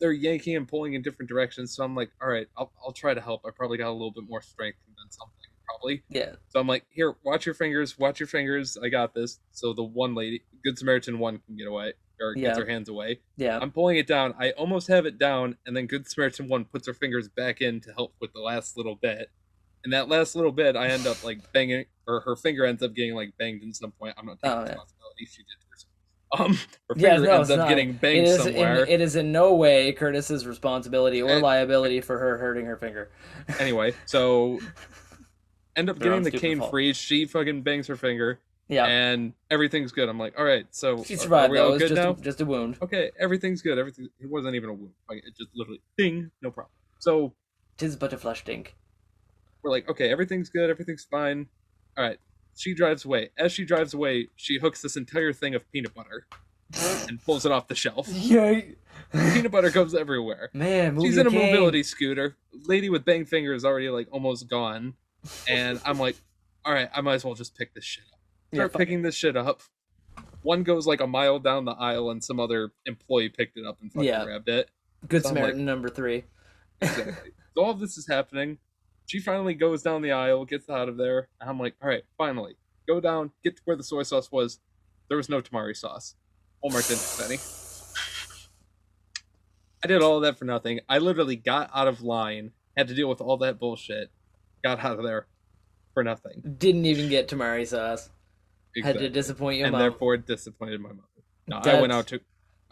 they're 0.00 0.12
yanking 0.12 0.56
and 0.56 0.66
pulling 0.66 0.94
in 0.94 1.02
different 1.02 1.28
directions. 1.28 1.74
So 1.76 1.84
I'm 1.84 1.94
like, 1.94 2.10
all 2.20 2.28
right, 2.28 2.46
I'll, 2.56 2.72
I'll 2.84 2.92
try 2.92 3.14
to 3.14 3.20
help. 3.20 3.42
I 3.46 3.50
probably 3.54 3.78
got 3.78 3.88
a 3.88 3.92
little 3.92 4.10
bit 4.10 4.24
more 4.28 4.42
strength 4.42 4.78
than 4.86 5.10
something, 5.10 5.36
probably. 5.68 6.02
Yeah. 6.08 6.32
So 6.48 6.58
I'm 6.58 6.66
like, 6.66 6.84
here, 6.90 7.14
watch 7.24 7.46
your 7.46 7.54
fingers, 7.54 7.98
watch 7.98 8.18
your 8.18 8.26
fingers. 8.26 8.76
I 8.82 8.88
got 8.88 9.14
this. 9.14 9.38
So 9.52 9.72
the 9.72 9.84
one 9.84 10.14
lady, 10.14 10.42
Good 10.64 10.78
Samaritan 10.78 11.18
one, 11.18 11.40
can 11.46 11.56
get 11.56 11.68
away 11.68 11.92
or 12.20 12.34
Yeah. 12.36 12.48
gets 12.48 12.58
her 12.58 12.66
hands 12.66 12.88
away. 12.88 13.20
Yeah. 13.36 13.58
I'm 13.60 13.70
pulling 13.70 13.96
it 13.96 14.06
down. 14.08 14.34
I 14.40 14.50
almost 14.52 14.88
have 14.88 15.06
it 15.06 15.18
down, 15.18 15.56
and 15.66 15.76
then 15.76 15.86
Good 15.86 16.08
Samaritan 16.08 16.48
one 16.48 16.64
puts 16.64 16.86
her 16.88 16.94
fingers 16.94 17.28
back 17.28 17.60
in 17.60 17.80
to 17.82 17.92
help 17.92 18.14
with 18.20 18.32
the 18.32 18.40
last 18.40 18.76
little 18.76 18.96
bit. 18.96 19.28
And 19.84 19.92
that 19.92 20.08
last 20.08 20.36
little 20.36 20.52
bit, 20.52 20.76
I 20.76 20.88
end 20.88 21.06
up 21.06 21.22
like 21.24 21.52
banging, 21.52 21.86
or 22.06 22.20
her 22.20 22.36
finger 22.36 22.64
ends 22.64 22.82
up 22.82 22.94
getting 22.94 23.14
like 23.14 23.36
banged 23.38 23.62
in 23.62 23.72
some 23.74 23.90
point. 23.92 24.14
I'm 24.16 24.26
not 24.26 24.38
taking 24.40 24.50
Oh, 24.56 24.60
yeah. 24.60 24.68
responsibility. 24.70 25.26
She 25.26 25.42
did 25.42 25.46
it 25.60 25.66
herself. 25.70 25.88
Um, 26.38 26.54
her 26.88 26.94
Yeah, 26.96 27.14
finger 27.14 27.26
no, 27.26 27.36
ends 27.36 27.50
up 27.50 27.58
not. 27.58 27.68
getting 27.68 27.92
banged 27.94 28.26
is. 28.28 28.42
somewhere. 28.42 28.84
In, 28.84 28.88
it 28.88 29.00
is 29.00 29.16
in 29.16 29.32
no 29.32 29.54
way 29.54 29.92
Curtis's 29.92 30.46
responsibility 30.46 31.20
or 31.20 31.30
And- 31.30 31.42
liability 31.42 32.00
for 32.00 32.18
her 32.18 32.38
hurting 32.38 32.66
her 32.66 32.76
finger. 32.76 33.10
Anyway, 33.60 33.94
so 34.06 34.60
end 35.76 35.90
up 35.90 35.98
getting 35.98 36.22
the 36.22 36.30
cane 36.30 36.58
fault. 36.58 36.70
free. 36.70 36.92
She 36.92 37.26
fucking 37.26 37.62
bangs 37.62 37.86
her 37.88 37.96
finger, 37.96 38.38
Yeah. 38.68 38.86
and 38.86 39.32
everything's 39.50 39.90
good. 39.92 40.08
I'm 40.08 40.18
like, 40.18 40.38
all 40.38 40.44
right, 40.44 40.66
so 40.70 41.02
she 41.02 41.16
survived 41.16 41.50
Are 41.50 41.52
we 41.52 41.58
all 41.58 41.74
It 41.74 41.78
good 41.80 41.88
just 41.88 42.00
now? 42.02 42.10
a, 42.12 42.14
just 42.16 42.40
a 42.40 42.44
wound. 42.44 42.78
Okay, 42.82 43.10
everything's 43.18 43.62
good. 43.62 43.78
Everything. 43.78 44.08
It 44.20 44.30
wasn't 44.30 44.54
even 44.54 44.70
a 44.70 44.74
wound. 44.74 44.92
Like 45.08 45.18
it 45.18 45.36
just 45.36 45.50
literally 45.54 45.80
ding, 45.98 46.30
no 46.40 46.50
problem. 46.50 46.72
So 46.98 47.34
Tis 47.78 47.96
but 47.96 48.12
a 48.12 48.18
flesh 48.18 48.44
dink. 48.44 48.76
We're 49.62 49.70
like, 49.70 49.88
okay, 49.88 50.10
everything's 50.10 50.48
good, 50.48 50.70
everything's 50.70 51.04
fine. 51.04 51.46
All 51.96 52.04
right. 52.04 52.18
She 52.56 52.74
drives 52.74 53.04
away. 53.04 53.30
As 53.38 53.52
she 53.52 53.64
drives 53.64 53.94
away, 53.94 54.28
she 54.36 54.58
hooks 54.58 54.82
this 54.82 54.96
entire 54.96 55.32
thing 55.32 55.54
of 55.54 55.70
peanut 55.72 55.94
butter 55.94 56.26
and 57.08 57.22
pulls 57.24 57.46
it 57.46 57.52
off 57.52 57.68
the 57.68 57.74
shelf. 57.74 58.08
Yeah. 58.08 58.60
peanut 59.12 59.50
butter 59.52 59.70
goes 59.70 59.94
everywhere. 59.94 60.50
Man, 60.54 61.00
She's 61.00 61.16
in 61.16 61.26
a 61.26 61.30
cane. 61.30 61.52
mobility 61.52 61.82
scooter. 61.82 62.36
Lady 62.66 62.90
with 62.90 63.04
bang 63.04 63.24
fingers 63.24 63.64
already 63.64 63.88
like 63.88 64.08
almost 64.10 64.48
gone. 64.48 64.94
And 65.48 65.80
I'm 65.84 65.98
like, 65.98 66.16
all 66.64 66.72
right, 66.74 66.90
I 66.94 67.00
might 67.00 67.14
as 67.14 67.24
well 67.24 67.34
just 67.34 67.56
pick 67.56 67.72
this 67.74 67.84
shit 67.84 68.04
up. 68.12 68.18
Start 68.54 68.72
fuck 68.72 68.80
picking 68.80 69.02
this 69.02 69.14
shit 69.14 69.36
up. 69.36 69.62
One 70.42 70.62
goes 70.62 70.86
like 70.86 71.00
a 71.00 71.06
mile 71.06 71.38
down 71.38 71.64
the 71.64 71.72
aisle, 71.72 72.10
and 72.10 72.22
some 72.22 72.38
other 72.40 72.72
employee 72.84 73.28
picked 73.28 73.56
it 73.56 73.64
up 73.64 73.78
and 73.80 73.90
fucking 73.92 74.08
Yeah. 74.08 74.24
grabbed 74.24 74.48
it. 74.48 74.68
Good 75.08 75.22
So 75.22 75.30
I'm 75.30 75.36
like- 75.36 75.54
number 75.56 75.88
three. 75.88 76.24
Exactly. 76.80 77.30
so 77.56 77.62
all 77.64 77.70
of 77.70 77.80
this 77.80 77.96
is 77.96 78.06
happening. 78.08 78.58
She 79.06 79.20
finally 79.20 79.54
goes 79.54 79.82
down 79.82 80.02
the 80.02 80.12
aisle, 80.12 80.44
gets 80.44 80.70
out 80.70 80.88
of 80.88 80.96
there, 80.96 81.28
and 81.40 81.50
I'm 81.50 81.58
like, 81.58 81.74
all 81.82 81.88
right, 81.88 82.02
finally, 82.16 82.56
go 82.88 83.00
down, 83.00 83.30
get 83.44 83.56
to 83.56 83.62
where 83.64 83.76
the 83.76 83.84
soy 83.84 84.02
sauce 84.02 84.30
was. 84.30 84.60
There 85.08 85.16
was 85.16 85.28
no 85.28 85.40
tamari 85.40 85.76
sauce. 85.76 86.14
Walmart 86.64 86.88
didn't 86.88 87.02
have 87.02 87.30
any. 87.30 87.38
I 89.84 89.88
did 89.88 90.00
all 90.00 90.16
of 90.16 90.22
that 90.22 90.38
for 90.38 90.44
nothing. 90.44 90.80
I 90.88 90.98
literally 90.98 91.36
got 91.36 91.70
out 91.74 91.88
of 91.88 92.02
line, 92.02 92.52
had 92.76 92.88
to 92.88 92.94
deal 92.94 93.08
with 93.08 93.20
all 93.20 93.36
that 93.38 93.58
bullshit, 93.58 94.10
got 94.62 94.82
out 94.82 94.98
of 94.98 95.04
there 95.04 95.26
for 95.92 96.04
nothing. 96.04 96.40
Didn't 96.58 96.86
even 96.86 97.08
get 97.08 97.28
tamari 97.28 97.66
sauce. 97.66 98.08
Had 98.82 98.98
to 98.98 99.10
disappoint 99.10 99.58
your 99.58 99.66
and 99.66 99.72
mom. 99.72 99.80
therefore 99.80 100.16
disappointed 100.16 100.80
my 100.80 100.90
mother. 100.90 101.02
No, 101.46 101.58
I 101.58 101.80
went 101.80 101.92
out 101.92 102.06
to, 102.08 102.20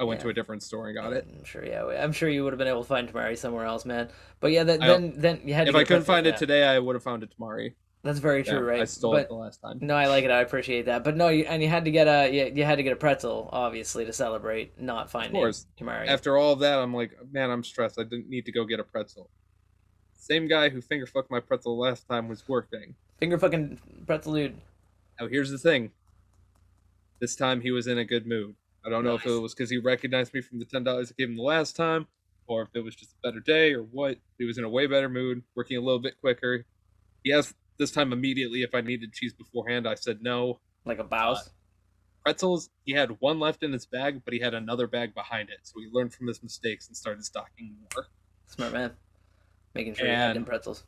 I 0.01 0.05
went 0.05 0.21
yeah. 0.21 0.25
to 0.25 0.29
a 0.31 0.33
different 0.33 0.63
store 0.63 0.89
and 0.89 0.97
got 0.97 1.13
it. 1.13 1.27
I'm 1.31 1.45
sure, 1.45 1.63
yeah. 1.65 1.85
I'm 1.85 2.13
sure 2.13 2.31
you 2.31 2.43
would 2.43 2.55
have 2.55 2.59
been 2.59 2.69
able 2.69 2.83
to 2.83 2.89
find 2.89 3.07
tamari 3.07 3.37
somewhere 3.37 3.67
else, 3.67 3.85
man. 3.85 4.09
But 4.41 4.51
yeah, 4.51 4.65
that, 4.65 4.81
then 4.81 5.13
then 5.15 5.43
you 5.45 5.53
had 5.53 5.67
to 5.67 5.71
If 5.71 5.77
I 5.77 5.85
couldn't 5.85 6.05
find 6.05 6.27
it 6.27 6.39
today, 6.39 6.65
I 6.65 6.79
would 6.79 6.97
have 6.97 7.03
found 7.03 7.23
it 7.23 7.35
tamari. 7.39 7.75
That's 8.03 8.19
very 8.19 8.43
true, 8.43 8.61
Yeah, 8.61 8.65
right? 8.65 8.81
I 8.81 8.85
stole 8.85 9.13
but, 9.13 9.25
it 9.25 9.29
the 9.29 9.35
last 9.35 9.61
time. 9.61 9.79
No, 9.83 9.95
I 9.95 10.07
like 10.07 10.25
it. 10.25 10.31
I 10.31 10.41
appreciate 10.41 10.87
that. 10.87 11.05
But 11.05 11.19
no, 11.19 11.29
you, 11.29 11.45
and 11.45 11.63
you 11.63 11.69
had 11.69 11.85
to 11.85 11.91
get 11.91 12.07
a 12.07 12.33
you, 12.33 12.51
you 12.55 12.65
had 12.65 12.77
to 12.77 12.83
get 12.83 12.95
a 12.95 12.97
pretzel, 12.97 13.51
obviously, 13.53 14.07
to 14.07 14.13
celebrate 14.15 14.81
not 14.81 15.11
finding 15.11 15.33
course. 15.33 15.67
tamari. 15.79 16.09
After 16.09 16.39
all 16.39 16.55
of 16.55 16.61
that, 16.61 16.79
I'm 16.79 16.95
like, 16.95 17.13
man, 17.31 17.51
I'm 17.51 17.63
stressed. 17.63 18.01
I 18.01 18.05
didn't 18.05 18.31
need 18.31 18.47
to 18.47 18.53
go 18.53 18.65
get 18.65 18.81
a 18.81 18.85
pretzel. 18.85 19.29
Same 20.15 20.49
guy 20.49 20.71
who 20.71 20.81
finger 20.81 21.07
fucked 21.07 21.31
my 21.31 21.41
pretzel 21.41 21.79
last 21.79 22.09
time 22.09 22.27
was 22.27 22.49
working. 22.49 22.95
Finger 23.19 23.39
fucking 23.39 23.79
pretzel 24.07 24.33
dude. 24.33 24.57
Now 25.21 25.29
here's 25.29 25.51
the 25.51 25.59
thing. 25.59 25.91
This 27.21 27.37
time 27.37 27.61
he 27.61 27.71
was 27.71 27.87
in 27.87 27.99
a 27.99 28.05
good 28.07 28.27
mood. 28.27 28.55
I 28.85 28.89
don't 28.91 29.05
know 29.05 29.15
if 29.15 29.27
it 29.27 29.31
was 29.31 29.55
because 29.55 29.71
he 29.71 29.79
recognized 29.79 30.33
me 30.33 30.41
from 30.41 30.59
the 30.59 30.65
ten 30.65 30.85
dollars 30.85 31.11
I 31.11 31.15
gave 31.19 31.29
him 31.29 31.37
the 31.37 31.43
last 31.43 31.77
time, 31.77 32.07
or 32.47 32.63
if 32.63 32.69
it 32.75 32.81
was 32.83 32.95
just 32.97 33.13
a 33.13 33.29
better 33.29 33.41
day, 33.41 33.75
or 33.75 33.83
what. 33.83 34.17
He 34.39 34.45
was 34.45 34.59
in 34.59 34.65
a 34.65 34.69
way 34.69 34.87
better 34.87 35.09
mood, 35.09 35.43
working 35.55 35.77
a 35.77 35.81
little 35.81 35.99
bit 36.01 36.19
quicker. 36.21 36.65
He 37.23 37.33
asked 37.33 37.55
this 37.79 37.91
time 37.91 38.13
immediately 38.13 38.63
if 38.63 38.75
I 38.75 38.81
needed 38.81 39.13
cheese 39.13 39.35
beforehand. 39.35 39.87
I 39.87 39.95
said 39.95 40.23
no. 40.23 40.61
Like 40.85 40.99
a 40.99 41.03
uh, 41.03 41.07
bouse. 41.07 41.51
Pretzels, 42.25 42.69
he 42.85 42.93
had 42.93 43.17
one 43.21 43.39
left 43.39 43.63
in 43.63 43.73
his 43.73 43.87
bag, 43.87 44.23
but 44.25 44.35
he 44.35 44.41
had 44.41 44.53
another 44.55 44.87
bag 44.87 45.15
behind 45.15 45.49
it. 45.49 45.59
So 45.63 45.81
he 45.81 45.89
learned 45.91 46.13
from 46.13 46.27
his 46.27 46.43
mistakes 46.43 46.87
and 46.89 46.97
started 46.97 47.25
stocking 47.25 47.77
more. 47.81 48.07
Smart 48.47 48.73
man. 48.73 48.93
Making 49.75 49.95
sure 49.95 50.07
you 50.07 50.13
had 50.13 50.31
And- 50.31 50.37
them 50.37 50.45
pretzels. 50.45 50.85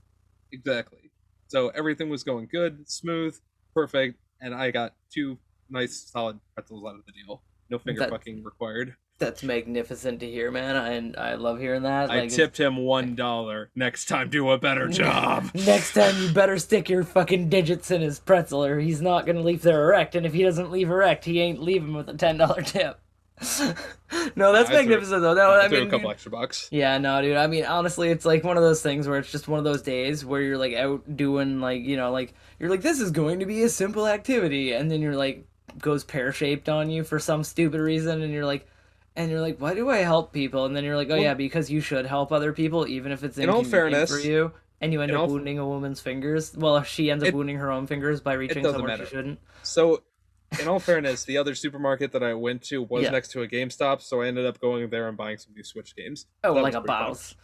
Exactly. 0.53 1.11
So 1.49 1.69
everything 1.71 2.09
was 2.11 2.25
going 2.25 2.49
good, 2.51 2.89
smooth, 2.89 3.39
perfect, 3.75 4.19
and 4.41 4.55
I 4.55 4.71
got 4.71 4.95
two 5.11 5.39
nice 5.71 5.97
solid 6.11 6.41
pretzels 6.55 6.85
out 6.87 6.97
of 6.97 7.07
the 7.07 7.13
deal. 7.13 7.43
No 7.73 7.79
finger 7.79 8.00
That- 8.00 8.10
fucking 8.10 8.44
required. 8.44 8.94
That's 9.18 9.42
magnificent 9.44 10.18
to 10.20 10.27
hear, 10.31 10.50
man. 10.50 10.75
And 10.77 11.16
I, 11.16 11.35
love 11.37 11.58
hearing 11.60 11.83
that. 11.85 12.10
I 12.10 12.20
Like, 12.23 12.31
tipped 12.31 12.58
him 12.58 12.77
one 12.77 13.14
dollar. 13.14 13.70
Next 13.77 14.06
time, 14.06 14.29
do 14.31 14.50
a 14.50 14.58
better 14.58 14.88
job. 15.02 15.50
Next 15.54 15.94
time, 15.94 16.20
you 16.20 16.33
better 16.33 16.58
stick 16.58 16.88
your 16.90 17.04
fucking 17.04 17.48
digits 17.48 17.90
in 17.92 18.00
his 18.00 18.18
pretzel, 18.18 18.64
or 18.64 18.79
he's 18.81 19.00
not 19.00 19.25
gonna 19.27 19.40
leave 19.42 19.62
there 19.62 19.85
erect. 19.85 20.14
And 20.16 20.27
if 20.27 20.33
he 20.33 20.42
doesn't 20.42 20.70
leave 20.73 20.90
erect, 20.90 21.25
he 21.25 21.40
ain't 21.40 21.62
leaving 21.62 21.94
with 21.94 22.08
a 22.08 22.14
ten 22.14 22.37
dollar 22.37 22.62
tip. 22.62 22.98
no, 24.37 24.52
that's 24.52 24.68
I 24.68 24.73
threw- 24.73 24.77
magnificent 24.83 25.23
though. 25.23 25.35
No, 25.35 25.50
I 25.50 25.64
I 25.64 25.68
mean, 25.68 25.83
a 25.83 25.85
couple 25.87 26.00
dude- 26.00 26.10
extra 26.10 26.31
bucks. 26.31 26.68
yeah, 26.70 26.98
no, 26.98 27.20
dude. 27.23 27.37
I 27.37 27.46
mean, 27.46 27.64
honestly, 27.64 28.08
it's 28.10 28.25
like 28.25 28.44
one 28.44 28.56
of 28.56 28.62
those 28.62 28.83
things 28.83 29.08
where 29.08 29.18
it's 29.18 29.31
just 29.33 29.48
one 29.48 29.58
of 29.58 29.64
those 29.64 29.83
days 29.83 30.25
where 30.25 30.40
you're 30.40 30.58
like 30.58 30.75
out 30.75 31.16
doing 31.16 31.60
like 31.60 31.83
you 31.83 31.96
know 31.96 32.10
like 32.10 32.35
you're 32.58 32.70
like 32.70 32.83
this 32.83 33.00
is 33.00 33.10
going 33.10 33.40
to 33.40 33.46
be 33.46 33.62
a 33.62 33.68
simple 33.68 34.06
activity, 34.06 34.73
and 34.73 34.90
then 34.90 35.00
you're 35.00 35.16
like 35.16 35.46
goes 35.79 36.04
pear 36.04 36.33
shaped 36.33 36.68
on 36.68 36.90
you 36.90 37.04
for 37.04 37.18
some 37.18 37.44
stupid 37.44 37.81
reason, 37.81 38.23
and 38.23 38.33
you're 38.33 38.46
like. 38.46 38.66
And 39.14 39.31
you're 39.31 39.42
like, 39.42 39.58
why 39.58 39.75
do 39.75 39.90
I 39.90 39.98
help 39.98 40.33
people? 40.33 40.64
And 40.64 40.75
then 40.75 40.85
you're 40.85 40.96
like, 40.96 41.08
oh 41.08 41.12
Well- 41.16 41.20
yeah, 41.23 41.35
because 41.35 41.70
you 41.70 41.83
should 41.83 42.06
help 42.06 42.33
other 42.33 42.54
people, 42.54 42.87
even 42.88 43.12
if 43.12 43.23
it's 43.23 43.37
In 43.37 43.50
all 43.50 43.62
fairness- 43.62 44.10
for 44.10 44.18
you. 44.18 44.52
And 44.81 44.90
you 44.90 45.02
end 45.02 45.12
up 45.12 45.18
all- 45.20 45.27
wounding 45.29 45.58
a 45.58 45.68
woman's 45.68 46.00
fingers. 46.00 46.56
Well, 46.56 46.83
she 46.83 47.10
ends 47.10 47.23
up 47.23 47.29
It- 47.29 47.35
wounding 47.35 47.56
her 47.58 47.70
own 47.70 47.87
fingers 47.87 48.23
by 48.23 48.33
reaching 48.33 48.64
somewhere 48.64 48.87
matter. 48.87 49.04
she 49.04 49.10
shouldn't. 49.14 49.38
So 49.62 50.02
in 50.58 50.66
all 50.66 50.81
fairness, 50.81 51.25
the 51.27 51.37
other 51.37 51.54
supermarket 51.54 52.12
that 52.12 52.23
I 52.23 52.33
went 52.33 52.62
to 52.68 52.85
was 52.85 53.02
Yeah. 53.02 53.10
next 53.10 53.33
to 53.33 53.42
a 53.42 53.46
GameStop, 53.48 54.00
so 54.00 54.23
I 54.23 54.29
ended 54.29 54.46
up 54.46 54.58
going 54.62 54.88
there 54.88 55.08
and 55.08 55.16
buying 55.18 55.37
some 55.37 55.52
new 55.54 55.62
Switch 55.62 55.94
games. 55.94 56.25
Oh, 56.42 56.54
That 56.54 56.62
like 56.62 56.73
a 56.75 56.81
bouse. 56.81 57.35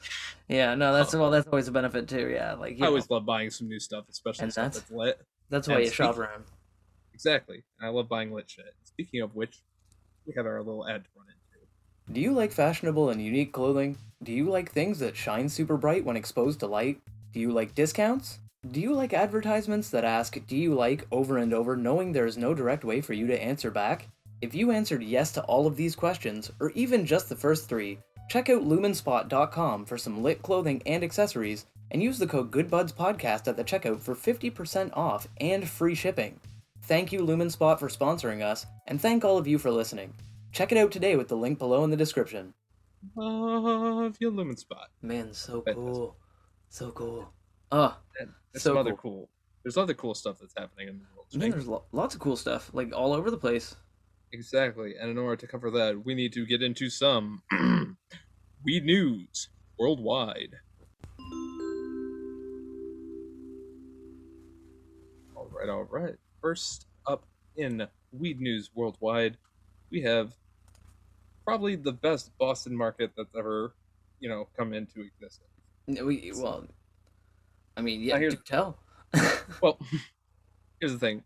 Yeah, 0.48 0.74
no, 0.74 0.94
that's 0.94 1.14
Oh. 1.14 1.20
well, 1.20 1.30
that's 1.30 1.46
always 1.48 1.68
a 1.68 1.72
benefit 1.72 2.08
too. 2.08 2.30
Yeah, 2.30 2.54
like 2.54 2.78
you 2.78 2.78
I 2.78 2.80
know, 2.84 2.88
always 2.88 3.10
love 3.10 3.26
buying 3.26 3.50
some 3.50 3.68
new 3.68 3.78
stuff, 3.78 4.06
especially 4.08 4.44
And 4.44 4.52
stuff 4.52 4.64
that's- 4.72 4.80
that's 4.88 4.90
lit. 4.90 5.20
that's 5.50 5.68
why 5.68 5.74
and 5.74 5.84
you 5.84 5.90
shop 5.90 6.16
around. 6.16 6.44
Exactly. 7.18 7.64
And 7.80 7.88
I 7.88 7.90
love 7.90 8.08
buying 8.08 8.32
lit 8.32 8.48
shit. 8.48 8.76
Speaking 8.84 9.22
of 9.22 9.34
which, 9.34 9.58
we 10.24 10.34
have 10.36 10.46
our 10.46 10.62
little 10.62 10.86
ad 10.86 11.02
to 11.02 11.10
run 11.16 11.26
into. 11.26 12.12
Do 12.12 12.20
you 12.20 12.32
like 12.32 12.52
fashionable 12.52 13.10
and 13.10 13.20
unique 13.20 13.52
clothing? 13.52 13.98
Do 14.22 14.30
you 14.30 14.48
like 14.48 14.70
things 14.70 15.00
that 15.00 15.16
shine 15.16 15.48
super 15.48 15.76
bright 15.76 16.04
when 16.04 16.16
exposed 16.16 16.60
to 16.60 16.68
light? 16.68 17.00
Do 17.32 17.40
you 17.40 17.50
like 17.50 17.74
discounts? 17.74 18.38
Do 18.70 18.80
you 18.80 18.94
like 18.94 19.12
advertisements 19.12 19.90
that 19.90 20.04
ask, 20.04 20.38
Do 20.46 20.56
you 20.56 20.74
like 20.74 21.08
over 21.10 21.38
and 21.38 21.52
over, 21.52 21.74
knowing 21.74 22.12
there 22.12 22.24
is 22.24 22.38
no 22.38 22.54
direct 22.54 22.84
way 22.84 23.00
for 23.00 23.14
you 23.14 23.26
to 23.26 23.42
answer 23.42 23.72
back? 23.72 24.06
If 24.40 24.54
you 24.54 24.70
answered 24.70 25.02
yes 25.02 25.32
to 25.32 25.42
all 25.42 25.66
of 25.66 25.74
these 25.74 25.96
questions, 25.96 26.52
or 26.60 26.70
even 26.76 27.04
just 27.04 27.28
the 27.28 27.34
first 27.34 27.68
three, 27.68 27.98
check 28.30 28.48
out 28.48 28.62
lumenspot.com 28.62 29.86
for 29.86 29.98
some 29.98 30.22
lit 30.22 30.40
clothing 30.42 30.82
and 30.86 31.02
accessories, 31.02 31.66
and 31.90 32.00
use 32.00 32.20
the 32.20 32.28
code 32.28 32.52
GoodBudsPodcast 32.52 33.48
at 33.48 33.56
the 33.56 33.64
checkout 33.64 33.98
for 33.98 34.14
50% 34.14 34.96
off 34.96 35.26
and 35.40 35.68
free 35.68 35.96
shipping. 35.96 36.38
Thank 36.88 37.12
you, 37.12 37.20
Lumenspot, 37.20 37.78
for 37.78 37.88
sponsoring 37.88 38.42
us, 38.42 38.64
and 38.86 38.98
thank 38.98 39.22
all 39.22 39.36
of 39.36 39.46
you 39.46 39.58
for 39.58 39.70
listening. 39.70 40.14
Check 40.52 40.72
it 40.72 40.78
out 40.78 40.90
today 40.90 41.16
with 41.16 41.28
the 41.28 41.36
link 41.36 41.58
below 41.58 41.84
in 41.84 41.90
the 41.90 41.98
description. 41.98 42.54
Love 43.14 44.16
your 44.20 44.30
Lumen 44.30 44.56
Spot. 44.56 44.88
Man, 45.02 45.34
so 45.34 45.60
cool. 45.74 46.16
So 46.70 46.90
cool. 46.92 47.28
Ah, 47.70 47.98
oh, 48.00 48.22
And 48.22 48.30
there's 48.54 48.62
So 48.62 48.70
some 48.70 48.78
other 48.78 48.92
cool. 48.92 48.96
cool. 48.96 49.28
There's 49.62 49.76
other 49.76 49.92
cool 49.92 50.14
stuff 50.14 50.38
that's 50.40 50.54
happening 50.56 50.88
in 50.88 50.98
the 50.98 51.04
world. 51.14 51.26
man, 51.34 51.50
there's 51.50 51.68
lo- 51.68 51.84
lots 51.92 52.14
of 52.14 52.22
cool 52.22 52.36
stuff, 52.36 52.70
like 52.72 52.90
all 52.96 53.12
over 53.12 53.30
the 53.30 53.36
place. 53.36 53.76
Exactly. 54.32 54.94
And 54.98 55.10
in 55.10 55.18
order 55.18 55.36
to 55.36 55.46
cover 55.46 55.70
that, 55.72 56.06
we 56.06 56.14
need 56.14 56.32
to 56.32 56.46
get 56.46 56.62
into 56.62 56.88
some 56.88 57.42
weed 58.64 58.84
news 58.84 59.50
worldwide. 59.78 60.54
All 65.36 65.50
right, 65.52 65.68
all 65.68 65.84
right. 65.84 66.14
First 66.40 66.86
up 67.06 67.24
in 67.56 67.86
weed 68.12 68.40
news 68.40 68.70
worldwide, 68.74 69.36
we 69.90 70.02
have 70.02 70.32
probably 71.44 71.76
the 71.76 71.92
best 71.92 72.30
Boston 72.38 72.76
market 72.76 73.12
that's 73.16 73.34
ever, 73.36 73.74
you 74.20 74.28
know, 74.28 74.48
come 74.56 74.72
into 74.72 75.00
existence. 75.00 75.48
We, 75.86 76.32
well, 76.36 76.66
I 77.76 77.80
mean, 77.80 78.02
yeah, 78.02 78.16
I 78.16 78.28
tell. 78.46 78.78
Well, 79.62 79.78
here's 80.80 80.92
the 80.92 80.98
thing. 80.98 81.24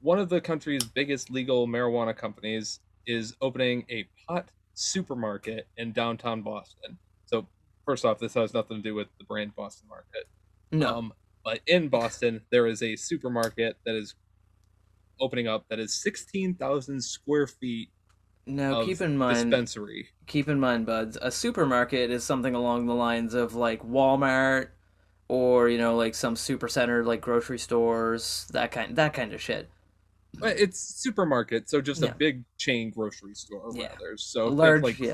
One 0.00 0.18
of 0.18 0.28
the 0.28 0.40
country's 0.40 0.84
biggest 0.84 1.30
legal 1.30 1.66
marijuana 1.66 2.16
companies 2.16 2.80
is 3.06 3.34
opening 3.40 3.84
a 3.90 4.08
pot 4.26 4.48
supermarket 4.74 5.66
in 5.76 5.92
downtown 5.92 6.42
Boston. 6.42 6.98
So, 7.26 7.48
first 7.84 8.04
off, 8.04 8.18
this 8.18 8.34
has 8.34 8.54
nothing 8.54 8.76
to 8.78 8.82
do 8.82 8.94
with 8.94 9.08
the 9.18 9.24
brand 9.24 9.54
Boston 9.56 9.88
Market. 9.88 10.26
no, 10.70 10.98
Um, 10.98 11.12
but 11.44 11.60
in 11.66 11.88
Boston, 11.88 12.42
there 12.50 12.66
is 12.66 12.82
a 12.82 12.96
supermarket 12.96 13.76
that 13.84 13.96
is 13.96 14.14
opening 15.20 15.46
up 15.48 15.64
that 15.68 15.78
is 15.78 15.94
16,000 16.02 17.00
square 17.02 17.46
feet 17.46 17.90
now 18.46 18.84
keep 18.84 19.00
in 19.00 19.16
mind, 19.16 19.50
dispensary. 19.50 20.08
keep 20.26 20.48
in 20.48 20.60
mind, 20.60 20.84
buds. 20.84 21.16
A 21.22 21.30
supermarket 21.30 22.10
is 22.10 22.24
something 22.24 22.54
along 22.54 22.84
the 22.86 22.94
lines 22.94 23.32
of 23.32 23.54
like 23.54 23.82
Walmart, 23.82 24.68
or 25.28 25.70
you 25.70 25.78
know, 25.78 25.96
like 25.96 26.14
some 26.14 26.36
super 26.36 26.68
center, 26.68 27.02
like 27.04 27.22
grocery 27.22 27.58
stores, 27.58 28.46
that 28.52 28.70
kind, 28.70 28.96
that 28.96 29.14
kind 29.14 29.32
of 29.32 29.40
shit. 29.40 29.70
But 30.38 30.58
it's 30.58 30.78
supermarket, 31.02 31.70
so 31.70 31.80
just 31.80 32.02
Yeah. 32.02 32.10
a 32.10 32.14
big 32.14 32.44
chain 32.58 32.90
grocery 32.90 33.34
store, 33.34 33.70
Yeah. 33.72 33.86
rather. 33.86 34.16
So, 34.18 34.48
Large, 34.48 34.82
like 34.82 34.98
yeah. 34.98 35.10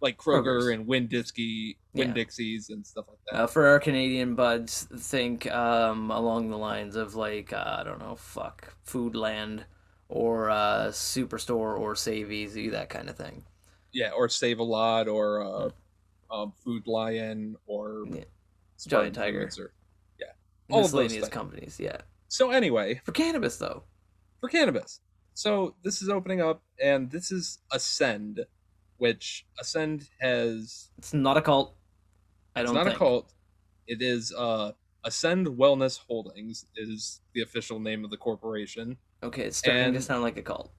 Like 0.00 0.16
Kroger 0.16 0.58
Kroger's. 0.60 0.66
and 0.68 0.86
Winn 0.86 1.06
Dixie, 1.08 1.76
Winn 1.94 2.08
Yeah. 2.08 2.14
Dixies, 2.14 2.70
and 2.70 2.86
stuff 2.86 3.06
like 3.08 3.18
that. 3.30 3.40
Uh, 3.40 3.46
for 3.46 3.66
our 3.66 3.80
Canadian 3.80 4.34
buds, 4.34 4.86
think 4.96 5.50
um, 5.52 6.10
along 6.10 6.50
the 6.50 6.58
lines 6.58 6.94
of 6.96 7.14
like 7.14 7.52
uh, 7.52 7.76
I 7.80 7.84
don't 7.84 7.98
know, 7.98 8.14
fuck, 8.16 8.74
Foodland 8.86 9.64
or 10.08 10.50
uh, 10.50 10.86
Superstore 10.88 11.78
or 11.78 11.94
Save 11.96 12.30
Easy, 12.32 12.68
that 12.70 12.88
kind 12.88 13.08
of 13.10 13.16
thing. 13.16 13.44
yeah, 13.92 14.10
or 14.10 14.28
Save 14.28 14.58
a 14.58 14.62
Lot, 14.62 15.08
or 15.08 15.42
uh, 15.42 16.34
um, 16.34 16.52
Food 16.64 16.86
Lion, 16.86 17.56
or 17.66 18.04
Yeah. 18.10 18.24
Giant 18.86 19.14
Tiger. 19.14 19.50
Or 19.58 19.72
All 20.70 20.84
of 20.84 20.90
those 20.92 21.12
things. 21.14 21.28
companies, 21.30 21.80
yeah. 21.80 21.96
so 22.28 22.50
anyway, 22.50 23.00
For 23.04 23.12
cannabis, 23.12 23.56
though, 23.56 23.84
for 24.38 24.50
cannabis. 24.50 25.00
So 25.32 25.74
this 25.82 26.02
is 26.02 26.10
opening 26.10 26.42
up, 26.42 26.62
and 26.82 27.10
this 27.10 27.32
is 27.32 27.58
Ascend, 27.72 28.44
which 28.98 29.46
Ascend 29.60 30.08
has. 30.20 30.90
it's 30.98 31.14
not 31.14 31.36
a 31.36 31.42
cult. 31.42 31.74
I 32.54 32.60
don't 32.62 32.70
It's 32.70 32.74
not 32.74 32.84
think. 32.84 32.96
a 32.96 32.98
cult. 32.98 33.32
It 33.86 34.02
is 34.02 34.32
uh, 34.36 34.72
Ascend 35.04 35.46
Wellness 35.46 35.98
Holdings 36.06 36.66
is 36.76 37.20
the 37.32 37.40
official 37.42 37.78
name 37.80 38.04
of 38.04 38.10
the 38.10 38.16
corporation. 38.16 38.96
Okay, 39.22 39.42
it's 39.44 39.56
starting 39.56 39.92
to 39.94 40.02
sound 40.02 40.22
like 40.22 40.36
a 40.36 40.42
cult. 40.42 40.70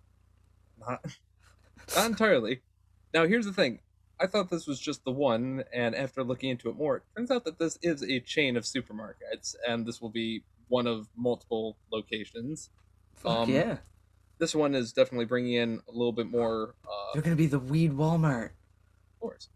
Not, 0.79 1.03
not 1.95 2.05
entirely. 2.05 2.61
Now 3.13 3.25
here's 3.25 3.45
the 3.45 3.53
thing. 3.53 3.79
I 4.21 4.27
thought 4.27 4.49
this 4.49 4.67
was 4.67 4.79
just 4.81 5.05
the 5.05 5.11
one, 5.11 5.63
and 5.73 5.95
after 5.95 6.23
looking 6.25 6.49
into 6.49 6.69
it 6.69 6.75
more, 6.75 6.97
it 6.97 7.03
turns 7.15 7.31
out 7.31 7.45
that 7.45 7.57
this 7.57 7.79
is 7.81 8.03
a 8.03 8.19
chain 8.19 8.57
of 8.57 8.65
supermarkets, 8.65 9.55
and 9.67 9.85
this 9.85 10.01
will 10.01 10.09
be 10.09 10.43
one 10.67 10.87
of 10.87 11.07
multiple 11.15 11.77
locations. 11.91 12.69
Fuck 13.15 13.31
Um, 13.31 13.49
yeah, 13.49 13.77
This 14.39 14.55
one 14.55 14.73
is 14.75 14.93
definitely 14.93 15.25
bringing 15.25 15.53
in 15.53 15.81
a 15.87 15.91
little 15.91 16.13
bit 16.13 16.29
more. 16.29 16.75
Uh, 16.85 17.13
they're 17.13 17.21
gonna 17.21 17.35
be 17.35 17.47
the 17.47 17.59
weed 17.59 17.91
Walmart. 17.93 18.45
of 18.47 19.19
course. 19.19 19.49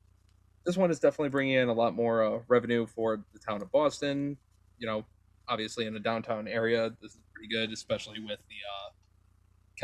This 0.66 0.78
one 0.78 0.92
is 0.92 1.00
definitely 1.00 1.30
bringing 1.30 1.56
in 1.56 1.70
a 1.70 1.74
lot 1.74 1.94
more 1.96 2.24
uh, 2.24 2.40
revenue 2.48 2.86
for 2.86 3.24
the 3.34 3.40
town 3.40 3.62
of 3.62 3.72
Boston. 3.72 4.38
You 4.78 4.88
know, 4.88 5.06
obviously 5.48 5.86
in 5.86 5.94
the 5.94 6.00
downtown 6.00 6.48
area, 6.48 6.90
this 7.02 7.12
is 7.14 7.20
pretty 7.34 7.50
good, 7.54 7.72
especially 7.72 8.20
with 8.20 8.40
the 8.50 8.56
uh, 8.70 8.92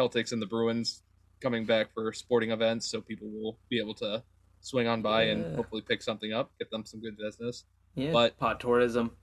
Celtics 0.08 0.32
and 0.32 0.42
the 0.42 0.46
Bruins 0.46 1.02
coming 1.42 1.66
back 1.66 1.94
for 1.94 2.12
sporting 2.14 2.52
events, 2.52 2.90
so 2.90 3.00
people 3.02 3.30
will 3.30 3.58
be 3.70 3.80
able 3.80 3.94
to 3.96 4.24
swing 4.62 4.88
on 4.88 5.02
by 5.02 5.24
Yeah. 5.24 5.32
and 5.32 5.56
hopefully 5.56 5.82
pick 5.82 6.02
something 6.02 6.34
up, 6.34 6.52
get 6.60 6.70
them 6.72 6.86
some 6.86 7.00
good 7.02 7.18
business. 7.18 7.64
Yeah, 7.96 8.12
But- 8.12 8.38
pot 8.38 8.60
tourism. 8.60 9.16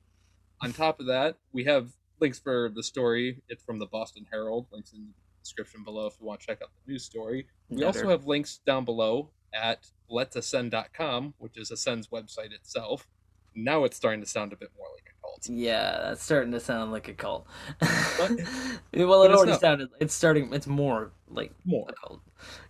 On 0.63 0.73
top 0.73 1.01
of 1.01 1.07
that, 1.07 1.37
we 1.53 1.65
have 1.65 1.91
links 2.21 2.39
for 2.39 2.71
the 2.75 2.83
story. 2.83 3.43
It's 3.49 3.63
from 3.63 3.79
the 3.79 3.85
Boston 3.87 4.27
Herald. 4.31 4.67
Links 4.73 4.93
in 4.95 5.05
the 5.07 5.13
description 5.47 5.85
below 5.85 6.07
if 6.07 6.15
you 6.21 6.27
want 6.27 6.41
to 6.41 6.47
check 6.47 6.61
out 6.63 6.71
the 6.85 6.93
news 6.93 7.05
story. 7.05 7.47
We 7.69 7.85
also 7.85 8.09
have 8.09 8.27
links 8.27 8.61
down 8.67 8.85
below 8.85 9.31
at 9.55 9.87
letsascend.com, 10.11 11.35
which 11.39 11.57
is 11.57 11.71
Ascend's 11.71 12.09
website 12.09 12.53
itself. 12.53 13.07
Now 13.55 13.85
it's 13.85 13.97
starting 13.97 14.21
to 14.21 14.27
sound 14.27 14.53
a 14.53 14.57
bit 14.57 14.71
more 14.77 14.89
like 14.95 15.05
a 15.09 15.21
cult. 15.23 15.49
Yeah, 15.49 15.99
that's 16.03 16.23
starting 16.23 16.53
to 16.53 16.61
sound 16.61 16.93
like 16.93 17.09
a 17.09 17.15
cult. 17.15 17.47
well, 17.81 19.23
it 19.23 19.31
already 19.31 19.53
not. 19.53 19.61
sounded. 19.61 19.89
It's 20.01 20.15
starting. 20.15 20.53
It's 20.53 20.67
more 20.67 21.13
like 21.29 21.53
More. 21.65 21.87
a 21.89 21.93
cult. 21.95 22.21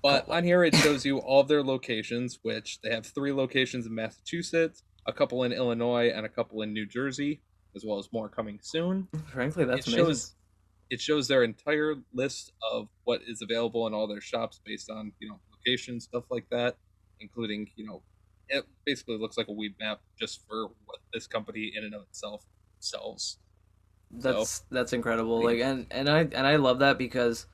But 0.02 0.26
Cult. 0.26 0.36
on 0.36 0.44
here 0.44 0.62
it 0.62 0.74
shows 0.76 1.04
you 1.04 1.18
all 1.18 1.42
their 1.42 1.62
locations, 1.62 2.38
which 2.42 2.80
they 2.82 2.90
have 2.90 3.04
three 3.04 3.32
locations 3.32 3.86
in 3.86 3.94
Massachusetts, 3.94 4.84
a 5.06 5.12
couple 5.12 5.42
in 5.42 5.52
Illinois, 5.52 6.10
and 6.14 6.24
a 6.24 6.28
couple 6.28 6.62
in 6.62 6.72
New 6.72 6.86
Jersey, 6.86 7.40
as 7.74 7.84
well 7.84 7.98
as 7.98 8.12
more 8.12 8.28
coming 8.28 8.60
soon. 8.62 9.08
Frankly, 9.32 9.64
that's 9.64 9.88
it 9.88 9.94
amazing. 9.94 10.06
shows 10.06 10.34
it 10.90 11.00
shows 11.00 11.28
their 11.28 11.42
entire 11.42 11.96
list 12.12 12.52
of 12.72 12.88
what 13.04 13.20
is 13.26 13.42
available 13.42 13.86
in 13.86 13.94
all 13.94 14.06
their 14.06 14.20
shops 14.20 14.60
based 14.64 14.90
on 14.90 15.12
you 15.18 15.28
know 15.28 15.40
location 15.52 16.00
stuff 16.00 16.24
like 16.30 16.46
that 16.50 16.76
including 17.20 17.68
you 17.76 17.86
know 17.86 18.02
it 18.48 18.64
basically 18.84 19.18
looks 19.18 19.36
like 19.36 19.48
a 19.48 19.52
weed 19.52 19.74
map 19.80 20.00
just 20.18 20.46
for 20.48 20.68
what 20.84 20.98
this 21.12 21.26
company 21.26 21.72
in 21.74 21.84
and 21.84 21.94
of 21.94 22.02
itself 22.02 22.44
sells 22.78 23.38
That's 24.10 24.60
that's 24.70 24.92
incredible. 24.92 25.42
Like 25.42 25.60
and 25.60 25.86
and 25.90 26.08
I 26.08 26.20
and 26.20 26.46
I 26.46 26.56
love 26.56 26.78
that 26.80 26.98
because 26.98 27.46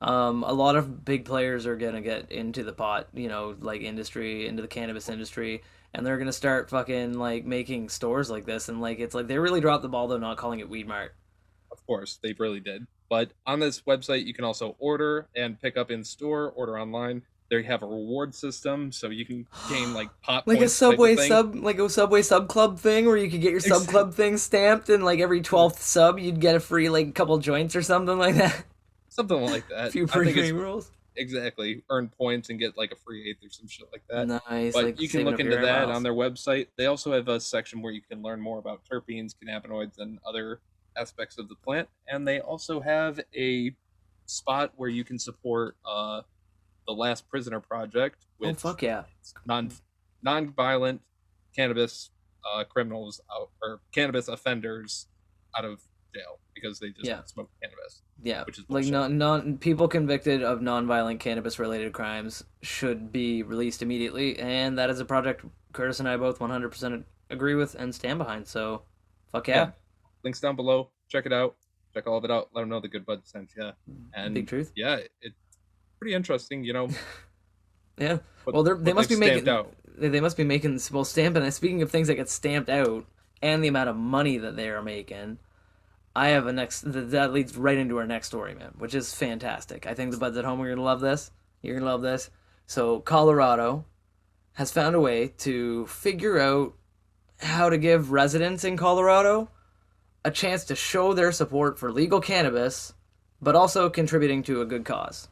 um 0.00 0.42
a 0.44 0.52
lot 0.52 0.76
of 0.76 1.04
big 1.04 1.24
players 1.24 1.66
are 1.66 1.76
going 1.76 1.94
to 1.94 2.00
get 2.00 2.32
into 2.32 2.64
the 2.64 2.72
pot, 2.72 3.08
you 3.14 3.28
know, 3.28 3.54
like 3.60 3.82
industry, 3.82 4.46
into 4.46 4.62
the 4.62 4.68
cannabis 4.68 5.08
industry 5.08 5.62
and 5.92 6.06
they're 6.06 6.16
going 6.16 6.26
to 6.26 6.32
start 6.32 6.70
fucking 6.70 7.14
like 7.14 7.44
making 7.44 7.88
stores 7.88 8.30
like 8.30 8.46
this 8.46 8.68
and 8.68 8.80
like 8.80 8.98
it's 9.00 9.14
like 9.14 9.26
they 9.26 9.38
really 9.38 9.60
dropped 9.60 9.82
the 9.82 9.88
ball 9.88 10.08
though 10.08 10.18
not 10.18 10.36
calling 10.36 10.60
it 10.60 10.68
Weed 10.68 10.88
Mart. 10.88 11.14
Of 11.72 11.84
course 11.86 12.18
they 12.22 12.34
really 12.38 12.60
did 12.60 12.86
but 13.08 13.30
on 13.46 13.60
this 13.60 13.80
website 13.82 14.24
you 14.26 14.34
can 14.34 14.44
also 14.44 14.76
order 14.78 15.26
and 15.34 15.60
pick 15.60 15.76
up 15.76 15.90
in 15.90 16.04
store 16.04 16.52
order 16.56 16.78
online 16.78 17.22
they 17.50 17.62
have 17.64 17.82
a 17.82 17.86
reward 17.86 18.32
system 18.34 18.92
so 18.92 19.08
you 19.08 19.24
can 19.24 19.46
gain 19.68 19.92
like 19.94 20.08
pop 20.22 20.46
Like 20.46 20.58
a 20.58 20.60
points 20.60 20.78
type 20.78 20.92
of 20.92 20.92
Subway 20.98 21.16
sub 21.28 21.54
like 21.56 21.78
a 21.78 21.88
Subway 21.88 22.22
sub 22.22 22.48
club 22.48 22.78
thing 22.78 23.06
where 23.06 23.16
you 23.16 23.28
could 23.30 23.40
get 23.40 23.50
your 23.50 23.60
sub 23.60 23.86
club 23.88 24.14
thing 24.14 24.36
stamped 24.36 24.88
and 24.88 25.04
like 25.04 25.18
every 25.20 25.40
12th 25.42 25.78
sub 25.78 26.18
you'd 26.18 26.40
get 26.40 26.54
a 26.54 26.60
free 26.60 26.88
like 26.88 27.14
couple 27.14 27.36
joints 27.38 27.74
or 27.74 27.82
something 27.82 28.18
like 28.18 28.36
that. 28.36 28.64
something 29.08 29.40
like 29.42 29.64
A 29.70 29.74
that 29.74 29.92
few 29.92 30.04
i 30.04 30.06
free 30.06 30.52
rolls. 30.52 30.92
exactly 31.16 31.82
earn 31.90 32.08
points 32.08 32.50
and 32.50 32.58
get 32.60 32.78
like 32.78 32.92
a 32.92 32.96
free 32.96 33.28
eighth 33.28 33.44
or 33.44 33.50
some 33.50 33.66
shit 33.66 33.88
like 33.92 34.02
that 34.08 34.28
Nice. 34.48 34.72
but 34.72 34.84
like 34.84 35.00
you 35.00 35.08
can 35.08 35.24
look 35.24 35.40
into 35.40 35.56
that 35.56 35.86
miles. 35.88 35.96
on 35.96 36.04
their 36.04 36.14
website. 36.14 36.68
They 36.78 36.86
also 36.86 37.12
have 37.12 37.26
a 37.28 37.40
section 37.40 37.82
where 37.82 37.92
you 37.92 38.00
can 38.00 38.22
learn 38.22 38.40
more 38.40 38.60
about 38.60 38.82
terpenes, 38.90 39.34
cannabinoids, 39.34 39.98
and 39.98 40.20
other 40.24 40.60
aspects 40.96 41.38
of 41.38 41.48
the 41.48 41.54
plant. 41.56 41.88
And 42.08 42.26
they 42.26 42.40
also 42.40 42.80
have 42.80 43.20
a 43.36 43.74
spot 44.26 44.72
where 44.76 44.88
you 44.88 45.04
can 45.04 45.18
support 45.18 45.76
uh, 45.84 46.22
the 46.86 46.92
Last 46.92 47.28
Prisoner 47.28 47.60
Project, 47.60 48.26
Oh 48.42 48.54
fuck 48.54 48.82
yeah! 48.82 49.04
non 49.46 49.70
non-violent 50.22 51.00
cannabis 51.54 52.10
uh, 52.44 52.64
criminals 52.64 53.20
out, 53.34 53.50
or 53.62 53.80
cannabis 53.92 54.28
offenders 54.28 55.06
out 55.56 55.64
of 55.64 55.80
jail 56.14 56.38
because 56.54 56.78
they 56.78 56.88
just 56.90 57.04
Yeah. 57.04 57.24
smoke 57.24 57.50
cannabis. 57.62 58.02
Yeah, 58.22 58.44
Which 58.44 58.58
is 58.58 58.64
like 58.68 58.86
non 58.86 59.18
non 59.18 59.58
people 59.58 59.88
convicted 59.88 60.42
of 60.42 60.60
non-violent 60.62 61.20
cannabis-related 61.20 61.92
crimes 61.92 62.44
should 62.62 63.12
be 63.12 63.42
released 63.42 63.82
immediately, 63.82 64.38
and 64.38 64.78
that 64.78 64.90
is 64.90 65.00
a 65.00 65.04
project 65.04 65.44
Curtis 65.72 66.00
and 66.00 66.08
I 66.08 66.16
both 66.16 66.38
100% 66.40 67.04
agree 67.30 67.54
with 67.54 67.74
and 67.76 67.94
stand 67.94 68.18
behind. 68.18 68.46
So, 68.48 68.82
fuck 69.30 69.46
yeah, 69.48 69.54
Yeah. 69.56 69.70
Links 70.24 70.40
down 70.40 70.56
below. 70.56 70.90
Check 71.08 71.26
it 71.26 71.32
out. 71.32 71.56
Check 71.94 72.06
all 72.06 72.18
of 72.18 72.24
it 72.24 72.30
out. 72.30 72.50
Let 72.54 72.62
them 72.62 72.68
know 72.68 72.80
the 72.80 72.88
good 72.88 73.04
bud 73.06 73.22
sent 73.24 73.50
you. 73.56 73.64
Hmm. 73.86 73.94
And 74.14 74.34
big 74.34 74.46
truth. 74.48 74.72
yeah, 74.76 74.98
it's 75.20 75.34
pretty 75.98 76.14
interesting. 76.14 76.62
You 76.64 76.72
know, 76.72 76.88
Yeah. 77.98 78.18
what- 78.44 78.54
well, 78.54 78.62
they 78.76 78.92
must 78.92 79.08
be 79.08 79.16
making. 79.16 79.48
out. 79.48 79.74
They 79.98 80.08
they 80.08 80.20
must 80.20 80.36
be 80.36 80.44
making 80.44 80.78
well 80.92 81.04
stamping. 81.04 81.42
And 81.42 81.52
speaking 81.52 81.82
of 81.82 81.90
things 81.90 82.08
that 82.08 82.14
get 82.14 82.28
stamped 82.30 82.70
out, 82.70 83.04
and 83.42 83.62
the 83.64 83.68
amount 83.68 83.88
of 83.90 83.96
money 83.96 84.38
that 84.38 84.56
they 84.56 84.68
are 84.70 84.82
making, 84.82 85.38
I 86.14 86.28
have 86.28 86.46
a 86.46 86.52
next. 86.52 86.82
That 86.86 87.32
leads 87.32 87.56
right 87.56 87.76
into 87.76 87.98
our 87.98 88.06
next 88.06 88.28
story, 88.28 88.54
man, 88.54 88.72
which 88.78 88.94
is 88.94 89.12
fantastic. 89.14 89.86
I 89.86 89.94
think 89.94 90.10
the 90.12 90.16
buds 90.16 90.36
at 90.36 90.44
home 90.44 90.60
are 90.62 90.68
gonna 90.68 90.82
love 90.82 91.00
this. 91.00 91.30
You're 91.62 91.74
gonna 91.78 91.90
love 91.90 92.02
this. 92.02 92.30
So 92.66 93.00
Colorado 93.00 93.84
has 94.54 94.70
found 94.70 94.94
a 94.94 95.00
way 95.00 95.28
to 95.38 95.86
figure 95.86 96.38
out 96.38 96.74
how 97.40 97.68
to 97.68 97.76
give 97.78 98.12
residents 98.12 98.64
in 98.64 98.76
Colorado 98.76 99.50
a 100.24 100.30
chance 100.30 100.64
to 100.64 100.76
show 100.76 101.12
their 101.12 101.32
support 101.32 101.78
for 101.78 101.90
legal 101.90 102.20
cannabis, 102.20 102.92
but 103.40 103.56
also 103.56 103.88
contributing 103.88 104.42
to 104.44 104.60
a 104.60 104.66
good 104.66 104.84
cause. 104.84 105.28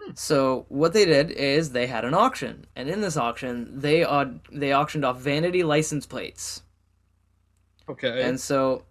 Hmm. 0.00 0.12
So 0.14 0.66
what 0.68 0.92
they 0.92 1.04
did 1.04 1.30
is 1.30 1.70
they 1.70 1.86
had 1.86 2.04
an 2.04 2.14
auction, 2.14 2.66
and 2.76 2.88
in 2.88 3.00
this 3.00 3.16
auction, 3.16 3.80
they 3.80 4.04
aud- 4.04 4.40
they 4.52 4.72
auctioned 4.72 5.04
off 5.04 5.20
vanity 5.20 5.62
license 5.62 6.06
plates. 6.06 6.62
Okay. 7.88 8.22
And 8.22 8.38
so, 8.38 8.84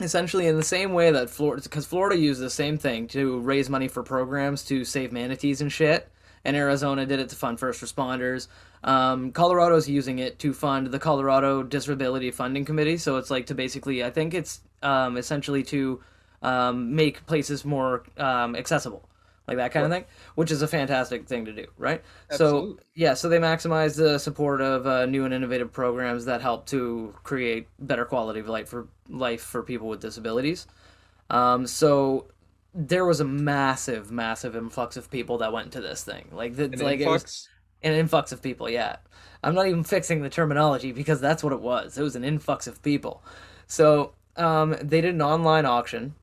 essentially, 0.00 0.46
in 0.46 0.56
the 0.56 0.62
same 0.62 0.92
way 0.92 1.10
that 1.10 1.30
Florida, 1.30 1.62
because 1.62 1.86
Florida 1.86 2.18
used 2.18 2.40
the 2.40 2.50
same 2.50 2.76
thing 2.78 3.08
to 3.08 3.40
raise 3.40 3.70
money 3.70 3.88
for 3.88 4.02
programs 4.02 4.64
to 4.66 4.84
save 4.84 5.10
manatees 5.10 5.60
and 5.60 5.72
shit, 5.72 6.08
and 6.44 6.56
Arizona 6.56 7.06
did 7.06 7.18
it 7.18 7.30
to 7.30 7.36
fund 7.36 7.58
first 7.58 7.82
responders. 7.82 8.48
Um, 8.84 9.32
Colorado's 9.32 9.88
using 9.88 10.18
it 10.18 10.38
to 10.40 10.52
fund 10.52 10.88
the 10.88 10.98
Colorado 10.98 11.62
Disability 11.62 12.30
Funding 12.30 12.64
Committee. 12.64 12.98
So 12.98 13.16
it's 13.16 13.30
like 13.30 13.46
to 13.46 13.54
basically, 13.54 14.04
I 14.04 14.10
think 14.10 14.34
it's 14.34 14.60
um, 14.82 15.16
essentially 15.16 15.62
to 15.64 16.02
um, 16.42 16.94
make 16.94 17.24
places 17.26 17.64
more 17.64 18.04
um, 18.18 18.54
accessible, 18.54 19.08
like 19.48 19.56
that 19.56 19.72
kind 19.72 19.86
of 19.86 19.90
thing, 19.90 20.04
which 20.34 20.50
is 20.50 20.60
a 20.60 20.68
fantastic 20.68 21.26
thing 21.26 21.46
to 21.46 21.52
do, 21.52 21.66
right? 21.78 22.02
So 22.30 22.78
yeah, 22.94 23.14
so 23.14 23.30
they 23.30 23.38
maximize 23.38 23.96
the 23.96 24.18
support 24.18 24.60
of 24.60 24.86
uh, 24.86 25.06
new 25.06 25.24
and 25.24 25.32
innovative 25.32 25.72
programs 25.72 26.26
that 26.26 26.42
help 26.42 26.66
to 26.66 27.14
create 27.22 27.68
better 27.78 28.04
quality 28.04 28.40
of 28.40 28.48
life 28.48 28.68
for 28.68 28.86
life 29.08 29.40
for 29.40 29.62
people 29.62 29.88
with 29.88 30.00
disabilities. 30.00 30.66
Um, 31.30 31.66
so 31.66 32.26
there 32.74 33.06
was 33.06 33.20
a 33.20 33.24
massive, 33.24 34.10
massive 34.10 34.54
influx 34.54 34.98
of 34.98 35.10
people 35.10 35.38
that 35.38 35.52
went 35.52 35.72
to 35.72 35.80
this 35.80 36.04
thing. 36.04 36.28
Like 36.32 36.56
the, 36.56 36.64
An 36.64 36.78
like 36.80 37.00
it 37.00 37.08
was 37.08 37.22
influx? 37.22 37.48
An 37.84 37.92
influx 37.92 38.32
of 38.32 38.42
people. 38.42 38.68
Yeah, 38.68 38.96
I'm 39.42 39.54
not 39.54 39.66
even 39.66 39.84
fixing 39.84 40.22
the 40.22 40.30
terminology 40.30 40.90
because 40.90 41.20
that's 41.20 41.44
what 41.44 41.52
it 41.52 41.60
was. 41.60 41.96
It 41.96 42.02
was 42.02 42.16
an 42.16 42.24
influx 42.24 42.66
of 42.66 42.82
people. 42.82 43.22
So 43.66 44.14
um, 44.36 44.74
they 44.82 45.00
did 45.00 45.14
an 45.14 45.22
online 45.22 45.66
auction, 45.66 46.14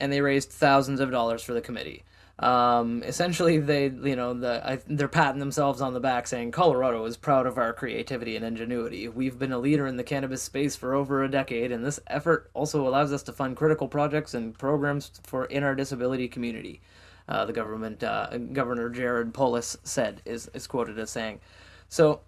and 0.00 0.12
they 0.12 0.20
raised 0.20 0.50
thousands 0.50 1.00
of 1.00 1.10
dollars 1.10 1.42
for 1.42 1.54
the 1.54 1.60
committee. 1.60 2.04
Um, 2.38 3.04
essentially, 3.04 3.58
they 3.58 3.84
you 3.84 4.16
know 4.16 4.34
the 4.34 4.68
I, 4.68 4.78
they're 4.88 5.06
patting 5.06 5.38
themselves 5.38 5.80
on 5.80 5.94
the 5.94 6.00
back, 6.00 6.26
saying 6.26 6.50
Colorado 6.50 7.04
is 7.04 7.16
proud 7.16 7.46
of 7.46 7.58
our 7.58 7.72
creativity 7.72 8.34
and 8.34 8.44
ingenuity. 8.44 9.06
We've 9.08 9.38
been 9.38 9.52
a 9.52 9.58
leader 9.58 9.86
in 9.86 9.96
the 9.96 10.02
cannabis 10.02 10.42
space 10.42 10.74
for 10.74 10.94
over 10.94 11.22
a 11.22 11.30
decade, 11.30 11.70
and 11.70 11.84
this 11.84 12.00
effort 12.08 12.50
also 12.52 12.86
allows 12.88 13.12
us 13.12 13.22
to 13.24 13.32
fund 13.32 13.56
critical 13.56 13.86
projects 13.86 14.34
and 14.34 14.58
programs 14.58 15.12
for 15.22 15.44
in 15.44 15.62
our 15.62 15.76
disability 15.76 16.26
community. 16.26 16.80
Uh, 17.28 17.44
the 17.46 17.52
government 17.52 18.02
uh, 18.02 18.36
Governor 18.52 18.90
Jared 18.90 19.32
Polis 19.32 19.76
said 19.82 20.20
is 20.24 20.50
is 20.54 20.66
quoted 20.66 20.98
as 20.98 21.10
saying. 21.10 21.40
So, 21.88 22.20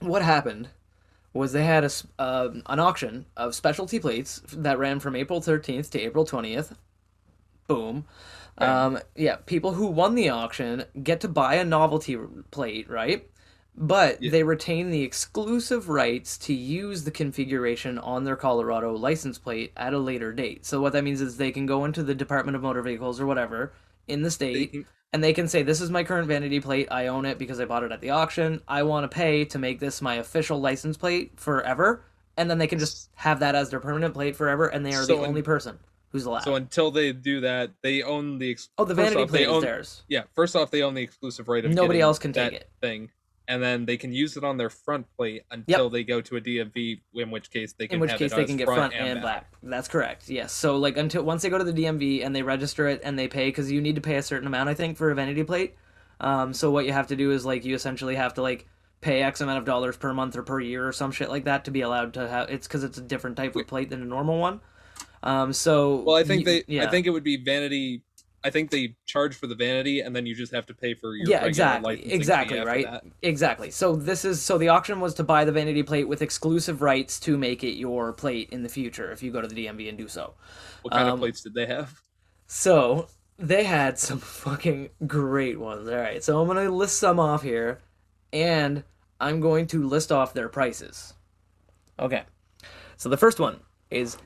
what 0.00 0.22
happened 0.22 0.70
was 1.32 1.52
they 1.52 1.64
had 1.64 1.84
a 1.84 1.90
uh, 2.18 2.50
an 2.66 2.80
auction 2.80 3.26
of 3.36 3.54
specialty 3.54 3.98
plates 3.98 4.42
that 4.52 4.78
ran 4.78 4.98
from 5.00 5.14
April 5.14 5.40
13th 5.40 5.90
to 5.90 6.00
April 6.00 6.24
20th. 6.24 6.76
Boom. 7.66 8.04
Um, 8.58 8.98
yeah, 9.14 9.36
people 9.36 9.72
who 9.72 9.86
won 9.86 10.14
the 10.16 10.28
auction 10.28 10.84
get 11.02 11.20
to 11.20 11.28
buy 11.28 11.54
a 11.54 11.64
novelty 11.64 12.18
plate, 12.50 12.90
right? 12.90 13.26
But 13.76 14.22
Yeah. 14.22 14.32
they 14.32 14.42
retain 14.42 14.90
the 14.90 15.02
exclusive 15.02 15.88
rights 15.88 16.36
to 16.38 16.52
use 16.52 17.04
the 17.04 17.10
configuration 17.10 17.96
on 17.98 18.24
their 18.24 18.36
Colorado 18.36 18.94
license 18.94 19.38
plate 19.38 19.72
at 19.76 19.94
a 19.94 19.98
later 19.98 20.32
date. 20.32 20.66
So 20.66 20.80
what 20.80 20.92
that 20.92 21.04
means 21.04 21.20
is 21.20 21.36
they 21.36 21.52
can 21.52 21.64
go 21.64 21.84
into 21.84 22.02
the 22.02 22.14
Department 22.14 22.56
of 22.56 22.62
Motor 22.62 22.82
Vehicles 22.82 23.20
or 23.20 23.26
whatever 23.26 23.72
in 24.10 24.22
the 24.22 24.30
state 24.30 24.84
and 25.12 25.24
they 25.24 25.32
can 25.32 25.48
say 25.48 25.62
this 25.62 25.80
is 25.80 25.90
my 25.90 26.04
current 26.04 26.28
vanity 26.28 26.60
plate. 26.60 26.88
I 26.90 27.06
own 27.08 27.24
it 27.24 27.38
because 27.38 27.60
i 27.60 27.64
bought 27.64 27.82
it 27.82 27.92
at 27.92 28.00
the 28.00 28.10
auction. 28.10 28.60
I 28.68 28.82
want 28.82 29.10
to 29.10 29.14
pay 29.14 29.44
to 29.46 29.58
make 29.58 29.80
this 29.80 30.02
my 30.02 30.16
official 30.16 30.60
license 30.60 30.96
plate 30.96 31.32
forever. 31.36 32.04
And 32.36 32.48
then 32.48 32.58
they 32.58 32.66
can 32.66 32.78
just 32.78 33.10
have 33.14 33.40
that 33.40 33.54
as 33.54 33.70
their 33.70 33.80
permanent 33.80 34.14
plate 34.14 34.36
forever 34.36 34.66
and 34.68 34.84
they 34.84 34.94
are 34.94 35.04
So 35.04 35.16
the 35.16 35.26
only 35.26 35.42
person 35.42 35.78
who's 36.10 36.24
allowed. 36.26 36.42
So 36.44 36.54
until 36.54 36.90
they 36.90 37.12
do 37.12 37.40
that, 37.40 37.70
they 37.82 38.02
own 38.02 38.38
the. 38.38 38.50
Ex- 38.52 38.70
oh 38.78 38.84
the 38.84 38.94
vanity 38.94 39.22
off, 39.22 39.28
plate 39.28 39.42
is 39.42 39.48
own- 39.48 39.62
theirs. 39.62 40.02
Yeah, 40.08 40.22
first 40.34 40.56
off, 40.56 40.70
they 40.70 40.82
own 40.82 40.94
the 40.94 41.02
exclusive 41.02 41.48
right 41.48 41.64
of 41.64 41.72
Nobody 41.72 42.00
else 42.00 42.18
can 42.18 42.32
take 42.32 42.52
that 42.52 42.60
it. 42.62 42.70
thing, 42.80 43.10
and 43.50 43.60
then 43.60 43.84
they 43.84 43.96
can 43.96 44.12
use 44.12 44.36
it 44.36 44.44
on 44.44 44.56
their 44.56 44.70
front 44.70 45.06
plate 45.16 45.42
until 45.50 45.90
they 45.90 46.04
go 46.04 46.20
to 46.20 46.36
a 46.36 46.40
DMV. 46.40 47.00
In 47.14 47.32
which 47.32 47.50
case, 47.50 47.72
they 47.72 47.88
can 47.88 47.96
in 47.96 48.00
which 48.00 48.10
have 48.10 48.18
case 48.20 48.32
it 48.32 48.36
they 48.36 48.44
can 48.44 48.56
get 48.56 48.66
front, 48.66 48.94
and 48.94 49.20
back. 49.20 49.52
That's 49.60 49.88
correct. 49.88 50.28
Yes. 50.28 50.52
So 50.52 50.76
like 50.76 50.96
until 50.96 51.24
once 51.24 51.42
they 51.42 51.50
go 51.50 51.58
to 51.58 51.64
the 51.64 51.72
DMV 51.72 52.24
and 52.24 52.34
they 52.34 52.42
register 52.42 52.86
it 52.86 53.00
and 53.02 53.18
they 53.18 53.26
pay 53.26 53.48
because 53.48 53.70
you 53.70 53.80
need 53.80 53.96
to 53.96 54.00
pay 54.00 54.14
a 54.16 54.22
certain 54.22 54.46
amount 54.46 54.68
I 54.68 54.74
think 54.74 54.96
for 54.96 55.10
a 55.10 55.14
vanity 55.16 55.42
plate. 55.42 55.74
Um, 56.20 56.54
so 56.54 56.70
what 56.70 56.86
you 56.86 56.92
have 56.92 57.08
to 57.08 57.16
do 57.16 57.32
is 57.32 57.44
like 57.44 57.64
you 57.64 57.74
essentially 57.74 58.14
have 58.14 58.34
to 58.34 58.42
like 58.42 58.68
pay 59.00 59.20
X 59.22 59.40
amount 59.40 59.58
of 59.58 59.64
dollars 59.64 59.96
per 59.96 60.14
month 60.14 60.36
or 60.36 60.44
per 60.44 60.60
year 60.60 60.86
or 60.86 60.92
some 60.92 61.10
shit 61.10 61.28
like 61.28 61.44
that 61.44 61.64
to 61.64 61.72
be 61.72 61.80
allowed 61.80 62.14
to 62.14 62.28
have. 62.28 62.50
It's 62.50 62.68
because 62.68 62.84
it's 62.84 62.98
a 62.98 63.02
different 63.02 63.36
type 63.36 63.56
of 63.56 63.66
plate 63.66 63.90
than 63.90 64.00
a 64.00 64.04
normal 64.06 64.38
one. 64.38 64.60
Um, 65.24 65.52
so 65.52 66.02
Well, 66.02 66.16
I 66.16 66.22
think 66.22 66.46
you- 66.46 66.62
they. 66.68 66.80
I 66.80 66.88
think 66.88 67.06
it 67.06 67.10
would 67.10 67.24
be 67.24 67.36
vanity. 67.36 68.02
I 68.42 68.50
think 68.50 68.70
they 68.70 68.96
charge 69.04 69.34
for 69.36 69.46
the 69.46 69.54
vanity, 69.54 70.00
and 70.00 70.16
then 70.16 70.24
you 70.24 70.34
just 70.34 70.54
have 70.54 70.66
to 70.66 70.74
pay 70.74 70.94
for 70.94 71.14
your 71.14 71.28
yeah 71.28 71.44
exactly. 71.44 72.10
exactly 72.12 72.58
right? 72.60 72.86
exactly. 73.22 73.70
So 73.70 73.94
this 73.96 74.24
is 74.24 74.40
so 74.42 74.56
the 74.58 74.68
auction 74.68 75.00
was 75.00 75.14
to 75.14 75.24
buy 75.24 75.44
the 75.44 75.52
vanity 75.52 75.82
plate 75.82 76.08
with 76.08 76.22
exclusive 76.22 76.80
rights 76.82 77.20
to 77.20 77.36
make 77.36 77.62
it 77.64 77.72
your 77.76 78.12
plate 78.12 78.48
in 78.50 78.62
the 78.62 78.68
future 78.68 79.12
if 79.12 79.22
you 79.22 79.30
go 79.30 79.40
to 79.42 79.48
the 79.48 79.66
dmv 79.66 79.88
and 79.88 79.98
do 79.98 80.08
so. 80.08 80.34
What 80.82 80.92
kind 80.94 81.06
Um, 81.08 81.14
of 81.14 81.20
plates 81.20 81.42
did 81.42 81.54
they 81.54 81.66
have? 81.66 82.02
so 82.46 83.08
they 83.38 83.64
had 83.64 83.98
some 83.98 84.18
fucking 84.44 84.90
great 85.06 85.58
ones. 85.60 85.88
All 85.88 85.96
right 85.96 86.22
so 86.24 86.40
i'm 86.40 86.46
gonna 86.48 86.70
list 86.70 86.98
some 86.98 87.20
off 87.20 87.42
here 87.42 87.80
and 88.32 88.84
i'm 89.20 89.40
going 89.40 89.66
to 89.68 89.86
list 89.86 90.10
off 90.12 90.32
their 90.34 90.48
prices. 90.48 91.12
Okay 91.98 92.22
so 92.96 93.08
the 93.08 93.16
first 93.16 93.38
one 93.40 93.60
is 93.90 94.16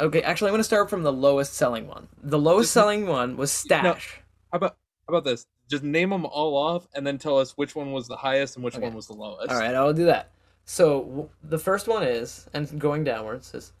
okay 0.00 0.22
actually 0.22 0.48
i'm 0.48 0.52
gonna 0.54 0.64
start 0.64 0.88
from 0.90 1.02
the 1.02 1.12
lowest 1.12 1.54
selling 1.54 1.86
one 1.86 2.08
the 2.22 2.38
lowest 2.38 2.66
Just- 2.68 2.74
selling 2.74 3.06
one 3.06 3.36
was 3.36 3.52
stash 3.52 4.20
How 4.52 4.56
about 4.56 4.76
how 5.08 5.14
about 5.16 5.24
this? 5.24 5.46
Just 5.68 5.82
name 5.84 6.10
them 6.10 6.24
all 6.26 6.56
off, 6.56 6.86
and 6.94 7.04
then 7.06 7.18
tell 7.18 7.38
us 7.38 7.56
which 7.56 7.74
one 7.76 7.92
was 7.92 8.06
the 8.08 8.16
highest 8.16 8.56
and 8.56 8.64
which 8.64 8.74
Okay. 8.76 8.84
one 8.86 8.94
was 8.94 9.06
the 9.06 9.12
lowest. 9.12 9.50
All 9.50 9.58
right, 9.58 9.74
I'll 9.74 9.92
do 9.92 10.04
that. 10.06 10.30
So 10.64 11.02
w- 11.02 11.28
the 11.42 11.58
first 11.58 11.86
one 11.88 12.02
is, 12.04 12.48
and 12.52 12.78
going 12.80 13.02
downwards 13.04 13.54
is, 13.54 13.72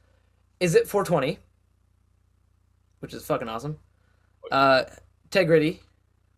is 0.60 0.74
it 0.76 0.86
420? 0.88 1.38
Which 3.00 3.14
is 3.14 3.24
fucking 3.24 3.48
awesome. 3.48 3.78
Uh, 4.50 4.84
Tegridy, 5.30 5.80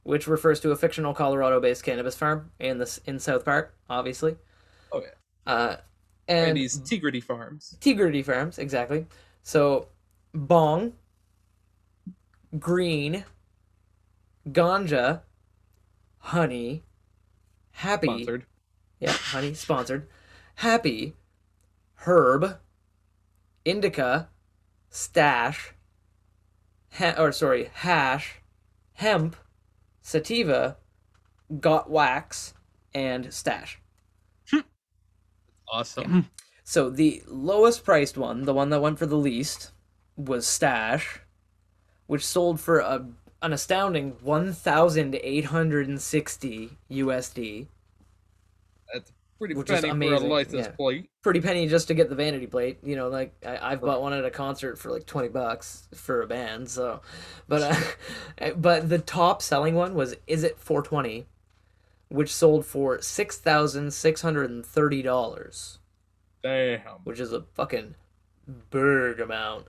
which 0.03 0.26
refers 0.26 0.61
to 0.61 0.70
a 0.72 0.76
fictional 0.76 1.14
Colorado-based 1.14 1.83
cannabis 1.85 2.14
farm 2.16 2.51
in 2.59 2.78
this 2.78 2.99
in 3.07 3.18
South 3.18 3.45
Park, 3.45 3.74
obviously. 3.91 4.37
Oh 4.93 5.01
yeah. 5.03 5.53
Uh, 5.53 5.76
and 6.28 6.57
Randy's 6.57 6.78
Tegridy 6.80 7.22
Farms. 7.22 7.76
Tegridy 7.80 8.24
Farms, 8.24 8.59
exactly. 8.59 9.07
So, 9.43 9.88
Bong, 10.32 10.93
Green, 12.59 13.24
Ganja, 14.49 15.20
Honey, 16.18 16.84
Happy. 17.72 18.07
Sponsored. 18.07 18.47
Yeah, 19.01 19.12
honey, 19.12 19.55
sponsored. 19.55 20.07
Happy, 20.57 21.14
Herb, 21.95 22.59
Indica, 23.64 24.28
Stash, 24.90 25.72
ha- 26.93 27.14
or 27.18 27.32
sorry, 27.32 27.70
Hash, 27.72 28.40
Hemp, 28.95 29.34
Sativa, 30.03 30.76
Got 31.61 31.90
Wax, 31.90 32.55
and 32.95 33.32
Stash. 33.32 33.80
Hmm. 34.51 34.61
Awesome. 35.66 36.30
So 36.65 36.91
the 36.91 37.23
lowest 37.27 37.85
priced 37.85 38.17
one, 38.17 38.45
the 38.45 38.55
one 38.55 38.71
that 38.71 38.81
went 38.81 38.99
for 38.99 39.05
the 39.07 39.17
least, 39.17 39.73
was 40.17 40.47
Stash, 40.47 41.19
which 42.07 42.25
sold 42.25 42.61
for 42.61 42.79
a, 42.79 43.05
an 43.43 43.53
astounding 43.53 44.13
1,860 44.23 46.71
USD. 46.91 47.67
That's 48.93 49.13
pretty 49.39 49.55
which 49.55 49.67
penny 49.67 49.89
is 49.89 49.93
amazing. 49.93 50.19
for 50.19 50.25
a 50.25 50.29
license 50.29 50.67
yeah. 50.67 50.73
plate. 50.73 51.11
Pretty 51.23 51.41
penny 51.41 51.67
just 51.67 51.89
to 51.89 51.95
get 51.95 52.09
the 52.09 52.15
vanity 52.15 52.47
plate. 52.47 52.79
You 52.85 52.95
know, 52.95 53.09
like 53.09 53.35
I, 53.45 53.71
have 53.71 53.81
bought 53.81 54.01
one 54.01 54.13
at 54.13 54.25
a 54.25 54.31
concert 54.31 54.79
for 54.79 54.93
like 54.93 55.07
20 55.07 55.27
bucks 55.29 55.89
for 55.95 56.23
a 56.23 56.29
band. 56.29 56.71
So, 56.71 57.01
but 57.49 57.63
uh, 57.63 57.75
but 58.57 58.89
the 58.89 58.99
top 58.99 59.43
selling 59.43 59.75
one 59.75 59.95
was 59.95 60.15
Is 60.29 60.45
It 60.45 60.61
420, 60.61 61.27
which 62.09 62.33
sold 62.33 62.65
for 62.67 62.99
$6,630 62.99 65.79
Damn. 66.43 66.80
which 67.05 67.20
is 67.20 67.32
a 67.32 67.45
fucking 67.55 67.95
big 68.70 69.20
amount. 69.20 69.66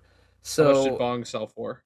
How 0.58 0.64
much 0.74 0.84
did 0.86 0.98
Bong 0.98 1.26
sell 1.26 1.48
for? 1.48 1.84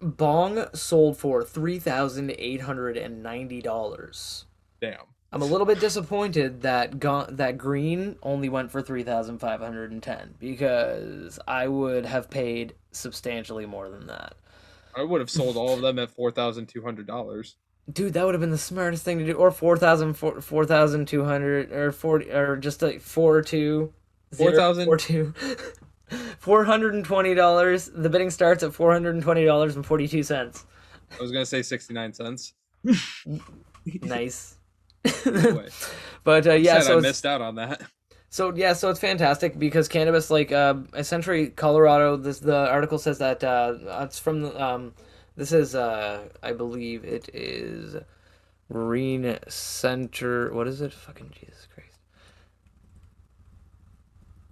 Bong 0.00 0.66
sold 0.74 1.16
for 1.16 1.42
three 1.42 1.78
thousand 1.78 2.34
eight 2.38 2.60
hundred 2.62 2.96
and 2.96 3.22
ninety 3.22 3.62
dollars. 3.62 4.44
Damn. 4.80 5.00
I'm 5.32 5.42
a 5.42 5.46
little 5.46 5.66
bit 5.66 5.80
disappointed 5.80 6.62
that 6.62 7.00
go- 7.00 7.26
that 7.30 7.58
green 7.58 8.16
only 8.22 8.48
went 8.48 8.70
for 8.70 8.80
3510 8.80 10.34
because 10.38 11.38
I 11.48 11.66
would 11.66 12.06
have 12.06 12.30
paid 12.30 12.74
substantially 12.92 13.66
more 13.66 13.88
than 13.90 14.06
that. 14.06 14.34
I 14.94 15.02
would 15.02 15.20
have 15.20 15.28
sold 15.30 15.56
all 15.56 15.74
of 15.74 15.80
them 15.82 15.98
at 15.98 16.10
four 16.10 16.30
thousand 16.30 16.66
two 16.66 16.82
hundred 16.82 17.06
dollars. 17.06 17.56
Dude, 17.92 18.14
that 18.14 18.24
would 18.24 18.34
have 18.34 18.40
been 18.40 18.50
the 18.50 18.58
smartest 18.58 19.04
thing 19.04 19.18
to 19.18 19.24
do 19.24 19.32
or 19.34 19.50
4000 19.50 20.14
4 20.14 20.40
4200 20.40 21.72
or 21.72 21.92
40 21.92 22.30
or 22.32 22.56
just 22.56 22.82
like 22.82 23.00
4 23.00 23.42
2 23.42 23.92
4,000? 24.36 24.84
4 24.84 24.96
2 24.96 25.34
$420. 26.10 28.02
The 28.02 28.08
bidding 28.10 28.30
starts 28.30 28.62
at 28.62 28.72
$420.42. 28.72 30.64
I 31.18 31.22
was 31.22 31.32
gonna 31.32 31.46
say 31.46 31.62
sixty 31.62 31.94
nine 31.94 32.12
cents. 32.12 32.54
Nice. 34.02 34.56
Anyway, 35.24 35.68
but 36.24 36.46
uh, 36.46 36.54
yeah, 36.54 36.80
so 36.80 36.98
I 36.98 37.00
missed 37.00 37.24
out 37.24 37.40
on 37.40 37.54
that. 37.54 37.82
So 38.30 38.52
yeah, 38.54 38.72
so 38.72 38.90
it's 38.90 38.98
fantastic 38.98 39.58
because 39.58 39.86
cannabis, 39.86 40.30
like 40.30 40.50
uh, 40.50 40.74
essentially 40.94 41.50
Colorado. 41.50 42.16
This 42.16 42.40
the 42.40 42.68
article 42.68 42.98
says 42.98 43.18
that 43.18 43.44
uh, 43.44 43.74
it's 44.00 44.18
from 44.18 44.42
the, 44.42 44.62
um, 44.62 44.92
this 45.36 45.52
is 45.52 45.74
uh, 45.74 46.28
I 46.42 46.52
believe 46.52 47.04
it 47.04 47.28
is 47.34 47.96
Green 48.72 49.38
Center. 49.48 50.52
What 50.52 50.66
is 50.66 50.80
it? 50.80 50.92
Fucking 50.92 51.32
Jesus 51.38 51.68
Christ. 51.72 51.90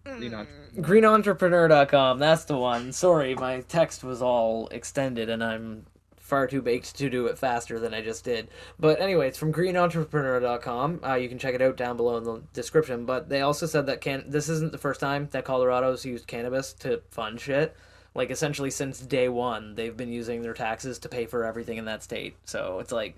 Know, 0.06 0.46
Greenentrepreneur.com. 0.76 2.18
That's 2.18 2.44
the 2.44 2.58
one. 2.58 2.92
Sorry, 2.92 3.34
my 3.34 3.62
text 3.62 4.04
was 4.04 4.20
all 4.20 4.68
extended 4.68 5.30
and 5.30 5.42
I'm 5.42 5.86
far 6.24 6.46
too 6.46 6.62
baked 6.62 6.96
to 6.96 7.10
do 7.10 7.26
it 7.26 7.38
faster 7.38 7.78
than 7.78 7.92
I 7.92 8.00
just 8.00 8.24
did. 8.24 8.48
But 8.78 9.00
anyway, 9.00 9.28
it's 9.28 9.38
from 9.38 9.52
greenentrepreneur.com. 9.52 11.00
Uh, 11.04 11.14
you 11.14 11.28
can 11.28 11.38
check 11.38 11.54
it 11.54 11.62
out 11.62 11.76
down 11.76 11.96
below 11.96 12.16
in 12.16 12.24
the 12.24 12.42
description. 12.52 13.04
But 13.04 13.28
they 13.28 13.42
also 13.42 13.66
said 13.66 13.86
that 13.86 14.00
can 14.00 14.24
this 14.26 14.48
isn't 14.48 14.72
the 14.72 14.78
first 14.78 15.00
time 15.00 15.28
that 15.32 15.44
Colorado's 15.44 16.04
used 16.04 16.26
cannabis 16.26 16.72
to 16.74 17.02
fund 17.10 17.40
shit. 17.40 17.76
Like 18.14 18.30
essentially 18.30 18.70
since 18.70 19.00
day 19.00 19.28
one, 19.28 19.74
they've 19.74 19.96
been 19.96 20.12
using 20.12 20.42
their 20.42 20.54
taxes 20.54 20.98
to 21.00 21.08
pay 21.08 21.26
for 21.26 21.44
everything 21.44 21.78
in 21.78 21.84
that 21.86 22.02
state. 22.02 22.36
So 22.44 22.78
it's 22.78 22.92
like 22.92 23.16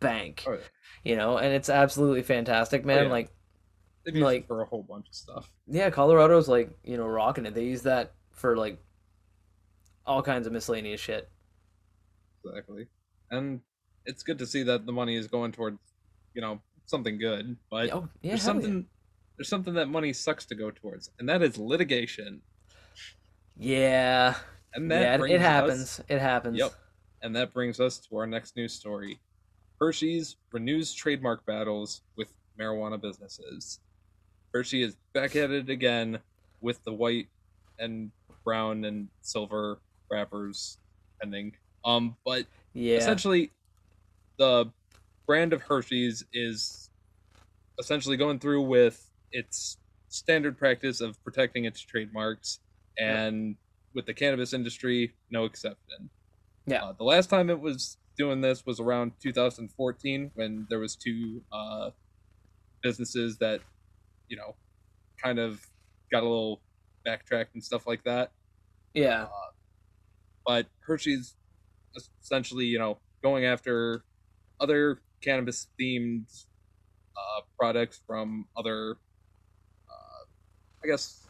bank, 0.00 0.44
oh, 0.46 0.52
yeah. 0.54 0.58
you 1.04 1.16
know, 1.16 1.38
and 1.38 1.54
it's 1.54 1.68
absolutely 1.70 2.22
fantastic, 2.22 2.82
oh, 2.84 2.86
man. 2.86 3.04
yeah. 3.04 3.10
Like 3.10 3.30
They've 4.04 4.14
used 4.14 4.24
Like- 4.24 4.42
it 4.42 4.46
for 4.48 4.60
a 4.62 4.66
whole 4.66 4.82
bunch 4.84 5.08
of 5.08 5.14
stuff. 5.14 5.50
yeah, 5.66 5.90
Colorado's 5.90 6.48
like, 6.48 6.70
you 6.84 6.96
know, 6.96 7.06
rocking 7.06 7.44
it. 7.46 7.54
They 7.54 7.64
use 7.64 7.82
that 7.82 8.12
for 8.30 8.56
like 8.56 8.78
all 10.06 10.22
kinds 10.22 10.46
of 10.46 10.52
miscellaneous 10.52 11.00
shit. 11.00 11.28
Exactly. 12.44 12.86
And 13.30 13.60
it's 14.04 14.22
good 14.22 14.38
to 14.38 14.46
see 14.46 14.62
that 14.64 14.86
the 14.86 14.92
money 14.92 15.16
is 15.16 15.26
going 15.26 15.50
towards, 15.52 15.78
you 16.34 16.40
know, 16.40 16.60
something 16.86 17.18
good. 17.18 17.56
But 17.70 17.92
Oh, 17.92 18.08
yeah, 18.22 18.30
there's 18.32 18.42
something 18.42 18.86
there's 19.36 19.48
something 19.48 19.74
that 19.74 19.88
money 19.88 20.12
sucks 20.12 20.46
to 20.46 20.54
go 20.54 20.70
towards, 20.70 21.10
and 21.18 21.28
that 21.28 21.42
is 21.42 21.58
litigation. 21.58 22.40
Yeah. 23.56 24.34
And 24.74 24.90
that 24.90 25.20
yeah, 25.20 25.26
it 25.26 25.36
us- 25.36 25.40
happens. 25.40 26.00
It 26.08 26.18
happens. 26.20 26.58
Yep. 26.58 26.72
And 27.22 27.34
that 27.36 27.52
brings 27.52 27.80
us 27.80 27.98
to 27.98 28.16
our 28.16 28.26
next 28.26 28.56
news 28.56 28.72
story. 28.74 29.20
Hershey's 29.80 30.36
renews 30.52 30.92
trademark 30.94 31.44
battles 31.46 32.02
with 32.16 32.32
marijuana 32.60 33.00
businesses. 33.00 33.80
Hershey 34.52 34.82
is 34.82 34.96
back 35.12 35.36
at 35.36 35.50
it 35.50 35.68
again 35.68 36.18
with 36.60 36.82
the 36.84 36.92
white 36.92 37.28
and 37.78 38.10
brown 38.44 38.84
and 38.84 39.08
silver 39.22 39.78
wrappers 40.10 40.78
pending. 41.20 41.56
Um, 41.84 42.16
but 42.24 42.46
Yeah. 42.74 42.96
essentially 42.98 43.50
the 44.38 44.66
brand 45.26 45.52
of 45.52 45.62
Hershey's 45.62 46.24
is 46.32 46.90
essentially 47.78 48.16
going 48.16 48.38
through 48.38 48.62
with 48.62 49.10
its 49.32 49.78
standard 50.08 50.56
practice 50.56 51.00
of 51.00 51.22
protecting 51.24 51.64
its 51.64 51.80
trademarks 51.80 52.60
and 52.98 53.56
with 53.94 54.06
the 54.06 54.14
cannabis 54.14 54.52
industry 54.52 55.14
no 55.30 55.44
exception 55.44 56.10
Yeah. 56.66 56.84
uh, 56.84 56.92
the 56.92 57.04
last 57.04 57.28
time 57.30 57.50
it 57.50 57.60
was 57.60 57.98
doing 58.16 58.40
this 58.40 58.64
was 58.64 58.80
around 58.80 59.12
2014 59.22 60.30
when 60.34 60.66
there 60.70 60.78
was 60.78 60.96
two 60.96 61.42
uh, 61.52 61.90
businesses 62.82 63.38
that 63.38 63.60
you 64.28 64.36
know 64.36 64.54
kind 65.22 65.38
of 65.38 65.60
got 66.10 66.22
a 66.22 66.28
little 66.28 66.62
backtracked 67.04 67.54
and 67.54 67.62
stuff 67.62 67.86
like 67.86 68.02
that 68.04 68.32
yeah. 68.94 69.26
but 70.46 70.66
Hershey's 70.86 71.36
essentially, 72.22 72.64
you 72.66 72.78
know, 72.78 72.98
going 73.22 73.44
after 73.44 74.04
other 74.60 75.00
cannabis 75.22 75.68
themed 75.80 76.26
uh, 77.16 77.40
products 77.58 78.00
from 78.06 78.46
other, 78.56 78.92
uh, 79.90 80.24
I 80.84 80.86
guess, 80.88 81.25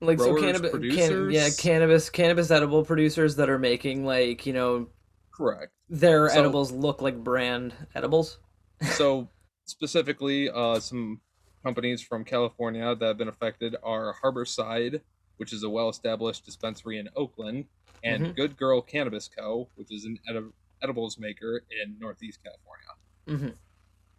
Like 0.00 0.18
so 0.18 0.38
cannabis 0.38 0.72
can, 0.72 1.30
yeah, 1.30 1.48
cannabis 1.58 2.10
cannabis 2.10 2.50
edible 2.50 2.84
producers 2.84 3.36
that 3.36 3.48
are 3.48 3.58
making 3.58 4.04
like, 4.04 4.44
you 4.44 4.52
know, 4.52 4.88
correct. 5.32 5.72
their 5.88 6.28
So- 6.28 6.38
edibles 6.40 6.70
look 6.72 7.00
like 7.02 7.22
brand 7.22 7.74
edibles. 7.94 8.38
So 8.92 9.28
specifically, 9.64 10.50
uh, 10.50 10.80
some 10.80 11.20
companies 11.62 12.02
from 12.02 12.24
California 12.24 12.94
that 12.94 13.06
have 13.06 13.16
been 13.18 13.28
affected 13.28 13.74
are 13.82 14.14
Harborside, 14.22 15.00
which 15.38 15.52
is 15.54 15.62
a 15.62 15.70
well-established 15.70 16.44
dispensary 16.44 16.98
in 16.98 17.08
Oakland, 17.16 17.64
and 18.04 18.26
Mhm. 18.26 18.36
Good 18.36 18.56
Girl 18.58 18.82
Cannabis 18.82 19.28
Co., 19.28 19.68
which 19.76 19.90
is 19.90 20.04
an 20.04 20.18
edi- 20.28 20.52
edibles 20.82 21.18
maker 21.18 21.62
in 21.82 21.98
Northeast 21.98 22.38
California. 22.44 22.86
Mhm. 23.26 23.58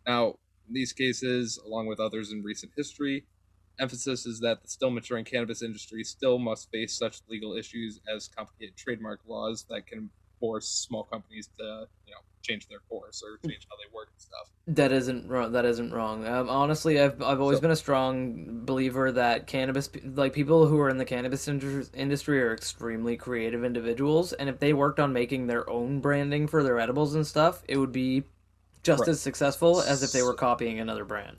Now, 0.07 0.39
in 0.67 0.73
these 0.73 0.91
cases, 0.91 1.57
along 1.63 1.85
with 1.85 1.99
others 1.99 2.31
in 2.31 2.41
recent 2.43 2.71
history, 2.75 3.27
emphasis 3.79 4.25
is 4.25 4.39
that 4.39 4.61
the 4.61 4.67
still 4.67 4.89
maturing 4.89 5.25
cannabis 5.25 5.61
industry 5.61 6.03
still 6.03 6.39
must 6.39 6.69
face 6.71 6.93
such 6.97 7.21
legal 7.27 7.55
issues 7.55 7.99
as 8.13 8.27
complicated 8.27 8.75
trademark 8.75 9.19
laws 9.27 9.65
that 9.69 9.85
can 9.87 10.09
force 10.39 10.67
small 10.67 11.03
companies 11.03 11.49
to, 11.57 11.87
you 12.05 12.13
know, 12.13 12.19
change 12.43 12.67
their 12.69 12.79
course 12.89 13.21
or 13.23 13.37
change 13.49 13.67
how 13.69 13.75
they 13.75 13.93
work 13.93 14.07
and 14.13 14.21
stuff. 14.21 14.47
That 14.67 14.91
isn't 14.91 15.27
wrong. 15.27 15.51
That 15.51 15.65
isn't 15.65 15.91
wrong. 15.91 16.25
Um, 16.27 16.49
honestly, 16.49 16.99
I've 16.99 17.21
I've 17.21 17.41
always 17.41 17.57
So- 17.57 17.61
been 17.63 17.71
a 17.71 17.75
strong 17.75 18.65
believer 18.65 19.11
that 19.11 19.47
cannabis, 19.47 19.89
like 20.15 20.33
people 20.33 20.67
who 20.67 20.79
are 20.79 20.89
in 20.89 20.97
the 20.97 21.05
cannabis 21.05 21.47
industry, 21.47 22.41
are 22.41 22.53
extremely 22.53 23.17
creative 23.17 23.63
individuals, 23.63 24.31
and 24.33 24.47
if 24.49 24.59
they 24.59 24.73
worked 24.73 24.99
on 24.99 25.11
making 25.11 25.47
their 25.47 25.67
own 25.69 25.99
branding 25.99 26.47
for 26.47 26.63
their 26.63 26.79
edibles 26.79 27.15
and 27.15 27.25
stuff, 27.25 27.63
it 27.67 27.77
would 27.77 27.91
be 27.91 28.23
just 28.83 29.01
Right. 29.01 29.09
as 29.09 29.19
successful 29.19 29.81
as 29.81 30.03
if 30.03 30.11
they 30.11 30.21
were 30.21 30.33
copying 30.35 30.79
another 30.79 31.03
brand. 31.03 31.37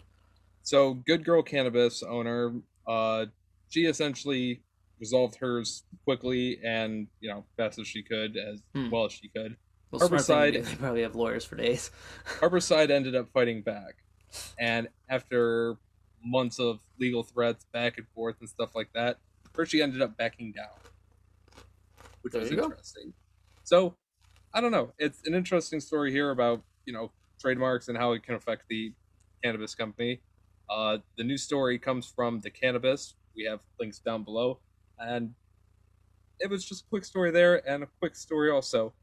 So, 0.68 0.92
Good 0.92 1.24
Girl 1.24 1.42
Cannabis 1.42 2.02
owner, 2.02 2.52
uh, 2.86 3.24
she 3.70 3.86
essentially 3.86 4.62
resolved 5.00 5.36
hers 5.36 5.84
quickly 6.04 6.60
and, 6.62 7.08
you 7.20 7.30
know, 7.30 7.46
fast 7.56 7.78
as 7.78 7.86
she 7.88 8.02
could, 8.02 8.36
as 8.36 8.60
Hmm. 8.74 8.90
well 8.90 9.06
as 9.06 9.12
she 9.14 9.30
could. 9.30 9.56
Well, 9.90 10.06
Harborside- 10.06 10.62
They 10.66 10.74
probably 10.76 11.00
have 11.00 11.14
lawyers 11.14 11.46
for 11.46 11.56
days. 11.56 11.90
Harborside 12.42 12.90
ended 12.90 13.14
up 13.14 13.30
fighting 13.32 13.62
back. 13.62 13.94
And 14.58 14.88
after 15.08 15.78
months 16.22 16.58
of 16.58 16.80
legal 16.98 17.22
threats 17.22 17.64
back 17.72 17.96
and 17.96 18.06
forth 18.10 18.36
and 18.40 18.46
stuff 18.50 18.74
like 18.74 18.92
that, 18.92 19.20
Hershey 19.54 19.80
ended 19.80 20.02
up 20.02 20.18
backing 20.18 20.52
down. 20.52 20.68
Which 22.20 22.32
There 22.34 22.42
was 22.42 22.50
you 22.50 22.58
go. 22.58 22.64
interesting. 22.64 23.14
So, 23.64 23.96
I 24.52 24.60
don't 24.60 24.72
know. 24.72 24.92
It's 24.98 25.26
an 25.26 25.32
interesting 25.32 25.80
story 25.80 26.10
here 26.12 26.30
about, 26.30 26.62
you 26.84 26.92
know, 26.92 27.10
trademarks 27.40 27.88
and 27.88 27.96
how 27.96 28.12
it 28.12 28.22
can 28.22 28.34
affect 28.34 28.64
the 28.68 28.92
cannabis 29.42 29.74
company. 29.74 30.20
Uh, 30.70 30.98
the 31.16 31.24
news 31.24 31.42
story 31.42 31.78
comes 31.78 32.06
from 32.06 32.40
the 32.40 32.50
cannabis. 32.50 33.14
We 33.36 33.44
have 33.44 33.60
links 33.80 33.98
down 33.98 34.24
below. 34.24 34.60
And 34.98 35.34
it 36.40 36.50
was 36.50 36.64
just 36.64 36.84
a 36.84 36.88
quick 36.88 37.04
story 37.04 37.30
there 37.30 37.66
and 37.68 37.82
a 37.82 37.88
quick 38.00 38.16
story 38.16 38.50
also. 38.50 38.94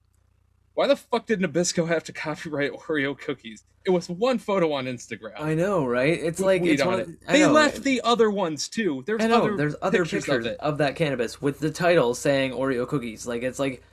Why 0.74 0.88
the 0.88 0.96
fuck 0.98 1.26
did 1.26 1.40
Nabisco 1.40 1.88
have 1.88 2.04
to 2.06 2.14
copyright 2.14 2.72
Oreo 2.88 3.18
cookies? 3.18 3.64
It 3.86 3.92
was 3.92 4.10
one 4.10 4.40
photo 4.40 4.74
on 4.74 4.86
Instagram. 4.86 5.40
I 5.40 5.54
know, 5.54 5.86
right? 5.86 6.20
It's 6.20 6.40
with 6.40 6.46
like 6.46 6.64
it's 6.64 6.82
on 6.82 6.88
one. 6.88 7.00
it. 7.00 7.08
Of, 7.08 7.20
They 7.28 7.40
know, 7.42 7.52
left 7.52 7.84
the 7.84 8.02
other 8.04 8.30
ones 8.30 8.68
too. 8.68 9.04
There's 9.06 9.24
I 9.24 9.28
know. 9.28 9.44
other 9.44 9.58
there's 9.58 9.76
other 9.82 10.00
pictures, 10.04 10.26
pictures, 10.26 10.46
of 10.48 10.52
it. 10.54 10.60
of 10.60 10.78
that 10.80 10.96
cannabis 10.96 11.42
with 11.42 11.60
the 11.60 11.70
title 11.72 12.16
saying 12.16 12.52
Oreo 12.52 12.88
cookies. 12.88 13.28
Like 13.28 13.44
it's 13.44 13.60
like 13.60 13.84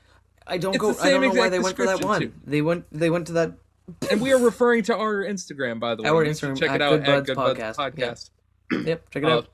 I 0.46 0.58
don't 0.58 0.74
It's 0.74 0.80
go. 0.80 0.96
I 0.98 1.10
don't 1.10 1.20
know 1.20 1.40
why 1.40 1.50
they 1.50 1.60
went 1.60 1.76
for 1.76 1.86
that 1.86 2.02
one. 2.02 2.32
They 2.44 2.62
went. 2.62 2.86
They 2.90 3.10
went 3.10 3.26
to 3.28 3.32
that. 3.34 3.52
And 4.10 4.20
we 4.20 4.32
are 4.32 4.38
referring 4.38 4.82
to 4.84 4.96
our 4.96 5.24
Instagram, 5.24 5.80
by 5.80 5.94
the 5.94 6.02
way. 6.02 6.08
Our 6.08 6.24
Instagram, 6.24 6.58
check 6.58 6.70
at 6.70 6.76
it 6.76 6.82
out 6.82 6.90
Good 6.90 7.00
at 7.00 7.06
Buds 7.06 7.26
Good 7.26 7.36
Podcast. 7.36 7.76
Podcast. 7.76 8.30
Yep, 8.86 9.10
check 9.10 9.22
it 9.24 9.28
Uh, 9.28 9.36
out. 9.38 9.48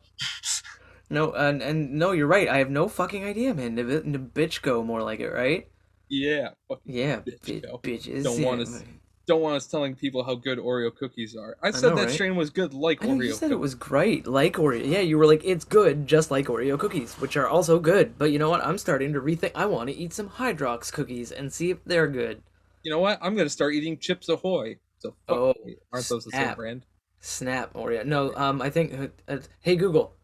No, 1.10 1.32
and 1.32 1.62
and 1.62 1.92
no, 1.94 2.12
you're 2.12 2.26
right. 2.26 2.48
I 2.48 2.58
have 2.58 2.70
no 2.70 2.86
fucking 2.88 3.24
idea, 3.24 3.54
man. 3.54 3.74
Nib- 3.74 4.04
Nabisco, 4.04 4.84
more 4.84 5.02
like 5.02 5.20
it, 5.20 5.30
right? 5.30 5.66
yeah. 6.08 6.50
Yeah, 6.84 7.20
Bitch, 7.20 7.62
go. 7.62 7.78
bitches. 7.82 8.24
Don't 8.24 8.42
want 8.42 8.60
us- 8.62 8.84
don't 9.26 9.42
want 9.42 9.56
us 9.56 9.66
telling 9.66 9.94
people 9.94 10.24
how 10.24 10.34
good 10.34 10.58
Oreo 10.58 10.94
cookies 10.94 11.36
are. 11.36 11.56
I 11.62 11.70
said 11.70 11.90
know, 11.90 11.96
that 11.96 12.02
right? 12.06 12.10
strain 12.10 12.34
was 12.36 12.48
good, 12.48 12.72
like 12.72 13.04
I 13.04 13.08
Oreo. 13.08 13.24
you 13.26 13.32
said 13.32 13.40
cookies. 13.40 13.50
it 13.52 13.58
was 13.58 13.74
great, 13.74 14.26
like 14.26 14.54
Oreo. 14.54 14.86
Yeah, 14.86 15.00
you 15.00 15.18
were 15.18 15.26
like, 15.26 15.42
it's 15.44 15.64
good, 15.66 16.06
just 16.06 16.30
like 16.30 16.46
Oreo 16.46 16.78
cookies, 16.78 17.12
which 17.16 17.36
are 17.36 17.46
also 17.46 17.78
good. 17.78 18.16
But 18.16 18.30
you 18.32 18.38
know 18.38 18.48
what? 18.48 18.64
I'm 18.64 18.78
starting 18.78 19.12
to 19.12 19.20
rethink. 19.20 19.50
I 19.54 19.66
want 19.66 19.90
to 19.90 19.94
eat 19.96 20.14
some 20.14 20.30
Hydrox 20.30 20.90
cookies 20.92 21.30
and 21.30 21.52
see 21.52 21.70
if 21.70 21.84
they're 21.84 22.06
good. 22.08 22.42
You 22.82 22.90
know 22.90 23.00
what? 23.00 23.18
I'm 23.22 23.36
gonna 23.36 23.48
start 23.48 23.74
eating 23.74 23.98
Chips 23.98 24.28
Ahoy. 24.28 24.78
So 24.98 25.14
fuck 25.26 25.36
Oh, 25.36 25.54
me. 25.64 25.76
aren't 25.92 26.08
those 26.08 26.24
the 26.24 26.30
same 26.30 26.42
snap. 26.44 26.56
brand? 26.56 26.86
Snap 27.20 27.72
Oreo. 27.74 28.04
No, 28.04 28.34
um, 28.36 28.62
I 28.62 28.70
think. 28.70 28.92
Uh, 28.94 29.08
uh, 29.32 29.38
hey 29.60 29.76
Google, 29.76 30.14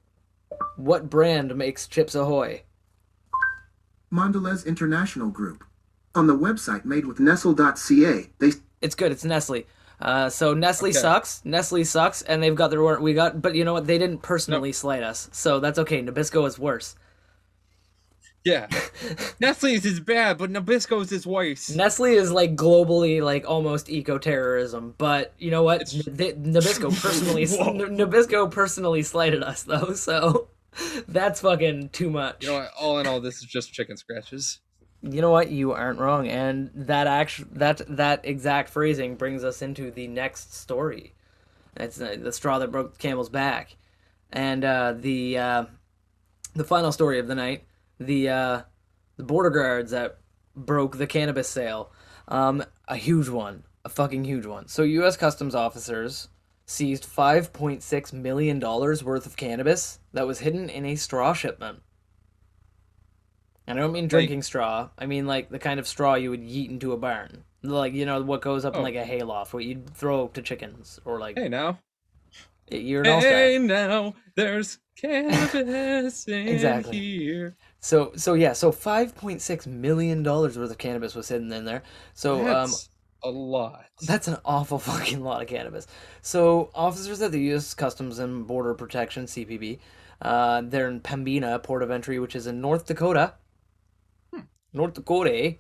what 0.76 1.10
brand 1.10 1.54
makes 1.56 1.86
Chips 1.88 2.14
Ahoy? 2.14 2.62
Mondelez 4.12 4.64
International 4.66 5.28
Group. 5.28 5.64
On 6.14 6.26
the 6.28 6.36
website 6.36 6.84
made 6.84 7.06
with 7.06 7.18
Nestle.ca, 7.18 8.30
they 8.38 8.52
It's 8.80 8.94
good. 8.94 9.10
It's 9.10 9.24
Nestle. 9.24 9.66
Uh, 10.00 10.28
so 10.28 10.54
Nestle 10.54 10.90
Okay. 10.90 10.98
sucks. 10.98 11.40
Nestle 11.44 11.82
sucks, 11.84 12.22
and 12.22 12.42
they've 12.42 12.54
got 12.54 12.68
their. 12.70 13.00
We 13.00 13.14
got, 13.14 13.42
but 13.42 13.54
you 13.54 13.64
know 13.64 13.72
what? 13.72 13.86
They 13.86 13.98
didn't 13.98 14.18
personally 14.22 14.70
slight 14.72 15.02
us, 15.02 15.28
so 15.32 15.58
that's 15.60 15.78
okay. 15.80 16.02
Nabisco 16.02 16.46
is 16.46 16.58
worse. 16.58 16.94
Yeah. 18.44 18.68
Nestle's 19.40 19.86
is 19.86 20.00
bad, 20.00 20.36
but 20.38 20.50
Nabisco's 20.50 21.10
is 21.12 21.26
worse. 21.26 21.70
Nestle 21.70 22.12
is 22.12 22.30
like 22.30 22.54
globally 22.54 23.22
like 23.22 23.48
almost 23.48 23.88
eco 23.88 24.18
terrorism, 24.18 24.94
but 24.98 25.32
you 25.38 25.50
know 25.50 25.62
what? 25.62 25.92
N- 25.94 26.52
Nabisco 26.52 26.90
personally 27.02 27.42
N- 27.44 27.96
Nabisco 27.96 28.50
personally 28.50 29.02
slighted 29.02 29.42
us 29.42 29.62
though, 29.62 29.92
so 29.94 30.48
that's 31.08 31.40
fucking 31.40 31.88
too 31.90 32.10
much. 32.10 32.42
You 32.42 32.48
know 32.50 32.58
what? 32.58 32.70
All 32.78 32.98
in 32.98 33.06
all, 33.06 33.20
this 33.20 33.38
is 33.38 33.44
just 33.44 33.72
chicken 33.72 33.96
scratches. 33.96 34.60
You 35.02 35.20
know 35.20 35.30
what? 35.30 35.50
You 35.50 35.72
aren't 35.72 35.98
wrong, 35.98 36.28
and 36.28 36.70
that 36.74 37.06
act 37.06 37.42
that 37.58 37.80
that 37.96 38.24
exact 38.24 38.68
phrasing 38.70 39.16
brings 39.16 39.42
us 39.44 39.62
into 39.62 39.90
the 39.90 40.06
next 40.06 40.54
story. 40.54 41.14
That's 41.74 42.00
uh, 42.00 42.16
the 42.20 42.32
straw 42.32 42.58
that 42.58 42.70
broke 42.70 42.92
the 42.92 42.98
camel's 42.98 43.28
back, 43.28 43.76
and 44.32 44.64
uh, 44.64 44.94
the 44.96 45.38
uh, 45.38 45.64
the 46.54 46.64
final 46.64 46.92
story 46.92 47.18
of 47.18 47.26
the 47.26 47.34
night. 47.34 47.64
The 47.98 48.28
uh, 48.28 48.62
the 49.16 49.24
border 49.24 49.50
guards 49.50 49.90
that 49.92 50.18
broke 50.56 50.98
the 50.98 51.06
cannabis 51.06 51.48
sale. 51.48 51.92
Um, 52.28 52.64
a 52.88 52.96
huge 52.96 53.28
one, 53.28 53.64
a 53.84 53.88
fucking 53.88 54.24
huge 54.24 54.46
one. 54.46 54.66
So 54.68 54.82
U.S. 54.82 55.16
Customs 55.16 55.54
officers 55.54 56.28
seized 56.66 57.04
five 57.04 57.52
point 57.52 57.82
six 57.82 58.12
million 58.12 58.58
dollars 58.58 59.04
worth 59.04 59.26
of 59.26 59.36
cannabis 59.36 59.98
that 60.12 60.26
was 60.26 60.40
hidden 60.40 60.68
in 60.70 60.86
a 60.86 60.96
straw 60.96 61.32
shipment. 61.34 61.80
And 63.66 63.78
I 63.78 63.82
don't 63.82 63.92
mean 63.92 64.08
drinking 64.08 64.42
straw. 64.42 64.90
I 64.98 65.06
mean 65.06 65.26
like 65.26 65.48
the 65.50 65.58
kind 65.58 65.80
of 65.80 65.86
straw 65.88 66.14
you 66.14 66.30
would 66.30 66.42
yeet 66.42 66.70
into 66.70 66.92
a 66.92 66.96
barn. 66.96 67.44
Like 67.62 67.94
you 67.94 68.04
know 68.06 68.22
what 68.22 68.42
goes 68.42 68.64
up 68.64 68.74
in 68.74 68.80
Oh. 68.80 68.82
like 68.82 68.94
a 68.94 69.04
hayloft, 69.04 69.54
what 69.54 69.64
you'd 69.64 69.88
throw 69.94 70.28
to 70.28 70.42
chickens, 70.42 71.00
or 71.04 71.18
like 71.18 71.38
Hey 71.38 71.48
now. 71.48 71.78
you're 72.70 73.02
an 73.02 73.08
all-star. 73.08 73.30
Hey 73.32 73.58
now, 73.58 74.14
there's 74.34 74.78
cannabis 74.96 76.24
in 76.28 76.48
Exactly. 76.48 76.98
here. 76.98 77.56
So 77.84 78.12
so 78.16 78.32
yeah, 78.32 78.54
so 78.54 78.72
five 78.72 79.14
point 79.14 79.42
six 79.42 79.66
million 79.66 80.22
dollars 80.22 80.56
worth 80.56 80.70
of 80.70 80.78
cannabis 80.78 81.14
was 81.14 81.28
hidden 81.28 81.52
in 81.52 81.66
there. 81.66 81.82
So 82.14 82.40
um, 82.40 82.70
That's 82.70 82.88
a 83.22 83.28
lot. 83.28 83.84
That's 84.06 84.26
an 84.26 84.38
awful 84.42 84.78
fucking 84.90 85.22
lot 85.22 85.42
of 85.42 85.48
cannabis. 85.48 85.86
So, 86.22 86.70
officers 86.74 87.20
at 87.20 87.30
the 87.30 87.40
U.S. 87.40 87.74
Customs 87.74 88.18
and 88.18 88.46
Border 88.46 88.72
Protection 88.72 89.26
(CPB), 89.26 89.80
uh, 90.22 90.62
they're 90.64 90.88
in 90.88 91.00
Pembina 91.00 91.62
Port 91.62 91.82
of 91.82 91.90
Entry, 91.90 92.18
which 92.18 92.34
is 92.34 92.46
in 92.46 92.62
North 92.62 92.86
Dakota. 92.86 93.34
North 94.72 94.94
Dakota. 94.94 95.34
eh? 95.34 95.52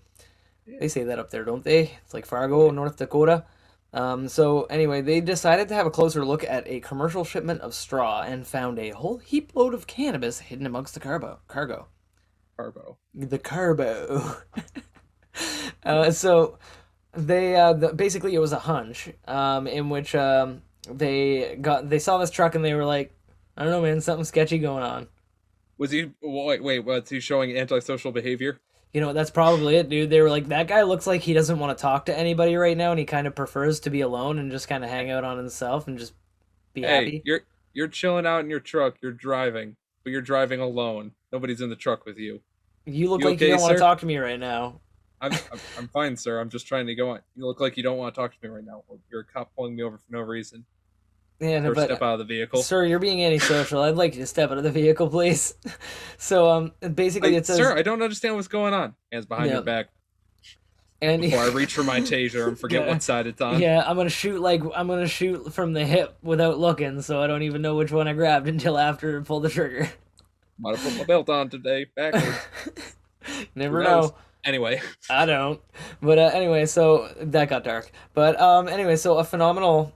They 0.80 0.88
say 0.88 1.04
that 1.04 1.18
up 1.18 1.30
there, 1.30 1.44
don't 1.44 1.62
they? 1.62 1.90
It's 2.04 2.14
like 2.14 2.24
Fargo, 2.24 2.70
North 2.70 2.96
Dakota. 2.96 3.44
Um, 3.92 4.28
so 4.28 4.62
anyway, 4.64 5.02
they 5.02 5.20
decided 5.20 5.68
to 5.68 5.74
have 5.74 5.86
a 5.86 5.90
closer 5.90 6.24
look 6.24 6.42
at 6.42 6.66
a 6.66 6.80
commercial 6.80 7.22
shipment 7.22 7.60
of 7.60 7.74
straw 7.74 8.22
and 8.22 8.46
found 8.46 8.78
a 8.78 8.90
whole 8.90 9.18
heap 9.18 9.54
load 9.54 9.74
of 9.74 9.86
cannabis 9.86 10.40
hidden 10.40 10.64
amongst 10.64 10.94
the 10.94 11.00
carbo 11.00 11.38
cargo 11.48 11.86
Carbo. 12.56 12.96
the 13.14 13.38
carbo. 13.38 14.36
uh, 15.84 16.10
so 16.10 16.58
they 17.12 17.56
uh, 17.56 17.72
the, 17.72 17.92
basically 17.92 18.34
it 18.34 18.38
was 18.38 18.52
a 18.52 18.58
hunch 18.58 19.10
um, 19.26 19.66
in 19.66 19.88
which 19.90 20.14
um, 20.14 20.62
they 20.88 21.56
got 21.60 21.88
they 21.88 21.98
saw 21.98 22.18
this 22.18 22.30
truck 22.30 22.54
and 22.54 22.64
they 22.64 22.74
were 22.74 22.84
like, 22.84 23.12
I 23.56 23.62
don't 23.62 23.72
know, 23.72 23.82
man, 23.82 24.00
something 24.00 24.24
sketchy 24.24 24.58
going 24.58 24.82
on. 24.82 25.08
Was 25.78 25.90
he? 25.90 26.10
Wait, 26.22 26.62
wait. 26.62 26.84
Was 26.84 27.08
he 27.08 27.20
showing 27.20 27.56
antisocial 27.56 28.12
behavior? 28.12 28.60
You 28.92 29.00
know, 29.00 29.12
that's 29.12 29.30
probably 29.30 29.74
it, 29.76 29.88
dude. 29.88 30.08
They 30.10 30.20
were 30.20 30.30
like, 30.30 30.46
that 30.48 30.68
guy 30.68 30.82
looks 30.82 31.04
like 31.06 31.20
he 31.22 31.32
doesn't 31.32 31.58
want 31.58 31.76
to 31.76 31.82
talk 31.82 32.06
to 32.06 32.16
anybody 32.16 32.54
right 32.54 32.76
now, 32.76 32.90
and 32.92 32.98
he 33.00 33.04
kind 33.04 33.26
of 33.26 33.34
prefers 33.34 33.80
to 33.80 33.90
be 33.90 34.02
alone 34.02 34.38
and 34.38 34.52
just 34.52 34.68
kind 34.68 34.84
of 34.84 34.90
hang 34.90 35.10
out 35.10 35.24
on 35.24 35.36
himself 35.36 35.88
and 35.88 35.98
just 35.98 36.12
be 36.74 36.84
Hey, 36.86 36.86
happy. 36.86 37.22
you're 37.24 37.40
you're 37.72 37.88
chilling 37.88 38.24
out 38.26 38.40
in 38.44 38.50
your 38.50 38.60
truck. 38.60 38.96
You're 39.02 39.10
driving, 39.12 39.74
but 40.04 40.10
you're 40.12 40.22
driving 40.22 40.60
alone. 40.60 41.12
Nobody's 41.32 41.60
in 41.60 41.70
the 41.70 41.76
truck 41.76 42.04
with 42.06 42.18
you. 42.18 42.40
You 42.86 43.10
look 43.10 43.22
you 43.22 43.28
like 43.30 43.40
you 43.40 43.48
don't 43.48 43.60
want 43.60 43.72
to 43.72 43.78
talk 43.78 43.98
to 44.00 44.06
me 44.06 44.18
right 44.18 44.38
now. 44.38 44.80
I'm, 45.20 45.32
I'm 45.32 45.60
I'm 45.78 45.88
fine, 45.92 46.16
sir. 46.16 46.38
I'm 46.38 46.50
just 46.50 46.68
trying 46.68 46.86
to 46.86 46.94
go 46.94 47.10
on. 47.10 47.20
You 47.34 47.46
look 47.46 47.60
like 47.60 47.76
you 47.76 47.82
don't 47.82 47.96
want 47.96 48.14
to 48.14 48.20
talk 48.20 48.32
to 48.32 48.38
me 48.42 48.54
right 48.54 48.64
now. 48.64 48.82
You're 49.10 49.22
a 49.22 49.24
cop 49.24 49.52
pulling 49.56 49.74
me 49.74 49.82
over 49.82 49.96
for 49.96 50.04
no 50.10 50.20
reason. 50.20 50.66
Yeah, 51.40 51.58
no, 51.58 51.74
but 51.74 51.86
step 51.86 52.00
out 52.02 52.14
of 52.14 52.18
the 52.20 52.24
vehicle. 52.24 52.62
Sir, 52.62 52.84
you're 52.84 53.00
being 53.00 53.24
antisocial. 53.24 53.82
I'd 53.82 53.96
like 53.96 54.14
you 54.14 54.20
to 54.20 54.26
step 54.26 54.50
out 54.52 54.58
of 54.58 54.62
the 54.64 54.70
vehicle, 54.70 55.08
please. 55.08 55.54
so, 56.16 56.48
um, 56.48 56.72
basically, 56.94 57.30
Like, 57.32 57.38
it 57.38 57.46
says, 57.46 57.56
sir, 57.56 57.76
I 57.76 57.82
don't 57.82 58.02
understand 58.02 58.36
what's 58.36 58.46
going 58.46 58.72
on. 58.72 58.94
Hands 59.10 59.26
behind 59.26 59.48
Yeah. 59.48 59.54
your 59.54 59.62
back 59.62 59.88
and 61.02 61.22
before 61.22 61.40
I 61.40 61.48
reach 61.52 61.74
for 61.74 61.82
my 61.84 62.00
taser 62.00 62.48
and 62.48 62.58
forget 62.58 62.82
Yeah. 62.86 62.92
what 62.92 63.02
side 63.02 63.26
it's 63.26 63.40
on. 63.40 63.60
yeah, 63.60 63.82
I'm 63.86 63.96
gonna 63.96 64.08
shoot 64.10 64.40
like 64.40 64.62
I'm 64.74 64.86
gonna 64.88 65.06
shoot 65.08 65.52
from 65.52 65.72
the 65.72 65.84
hip 65.84 66.16
without 66.22 66.58
looking, 66.58 67.02
so 67.02 67.20
I 67.22 67.26
don't 67.26 67.42
even 67.42 67.62
know 67.62 67.74
which 67.76 67.92
one 67.92 68.08
I 68.08 68.12
grabbed 68.12 68.48
until 68.48 68.78
after 68.78 69.20
I 69.20 69.22
pull 69.24 69.40
the 69.40 69.48
trigger. 69.50 69.90
Might 70.58 70.76
have 70.76 70.84
put 70.84 70.98
my 70.98 71.04
belt 71.04 71.28
on 71.28 71.48
today, 71.50 71.86
backwards. 71.96 72.36
Never 73.54 73.82
know. 73.82 74.14
anyway, 74.44 74.80
I 75.10 75.26
don't. 75.26 75.60
But 76.00 76.18
uh, 76.18 76.30
anyway, 76.32 76.66
so 76.66 77.08
that 77.20 77.48
got 77.48 77.64
dark. 77.64 77.90
But 78.12 78.40
um, 78.40 78.68
anyway, 78.68 78.96
so 78.96 79.18
a 79.18 79.24
phenomenal, 79.24 79.92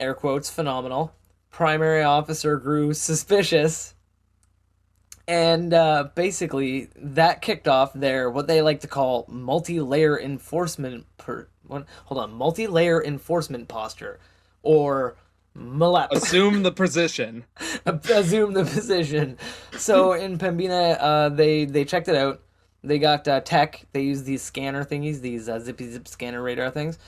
air 0.00 0.14
quotes, 0.14 0.50
phenomenal 0.50 1.14
primary 1.50 2.02
officer 2.02 2.56
grew 2.56 2.92
suspicious. 2.92 3.94
And 5.26 5.72
uh, 5.72 6.08
basically, 6.14 6.88
that 6.96 7.40
kicked 7.40 7.66
off 7.66 7.92
their 7.94 8.28
what 8.28 8.46
they 8.46 8.60
like 8.60 8.80
to 8.80 8.88
call 8.88 9.24
multi-layer 9.28 10.20
enforcement. 10.20 11.06
Per, 11.16 11.48
what, 11.66 11.86
hold 12.04 12.20
on, 12.20 12.32
multi-layer 12.34 13.02
enforcement 13.02 13.68
posture, 13.68 14.20
or 14.62 15.16
MLEP. 15.56 16.10
assume 16.10 16.62
the 16.62 16.72
position. 16.82 17.44
assume 17.86 18.52
the 18.52 18.64
position. 18.64 19.38
So 19.78 20.12
in 20.12 20.36
Pembina, 20.36 20.98
uh, 21.00 21.28
they 21.30 21.64
they 21.64 21.84
checked 21.84 22.08
it 22.08 22.16
out. 22.16 22.42
They 22.82 22.98
got 22.98 23.26
uh, 23.26 23.40
tech. 23.40 23.86
They 23.92 24.02
use 24.02 24.24
these 24.24 24.42
scanner 24.42 24.84
thingies, 24.84 25.20
these 25.20 25.48
uh, 25.48 25.58
zippy 25.58 25.90
zip 25.90 26.06
scanner 26.06 26.42
radar 26.42 26.70
things, 26.70 26.98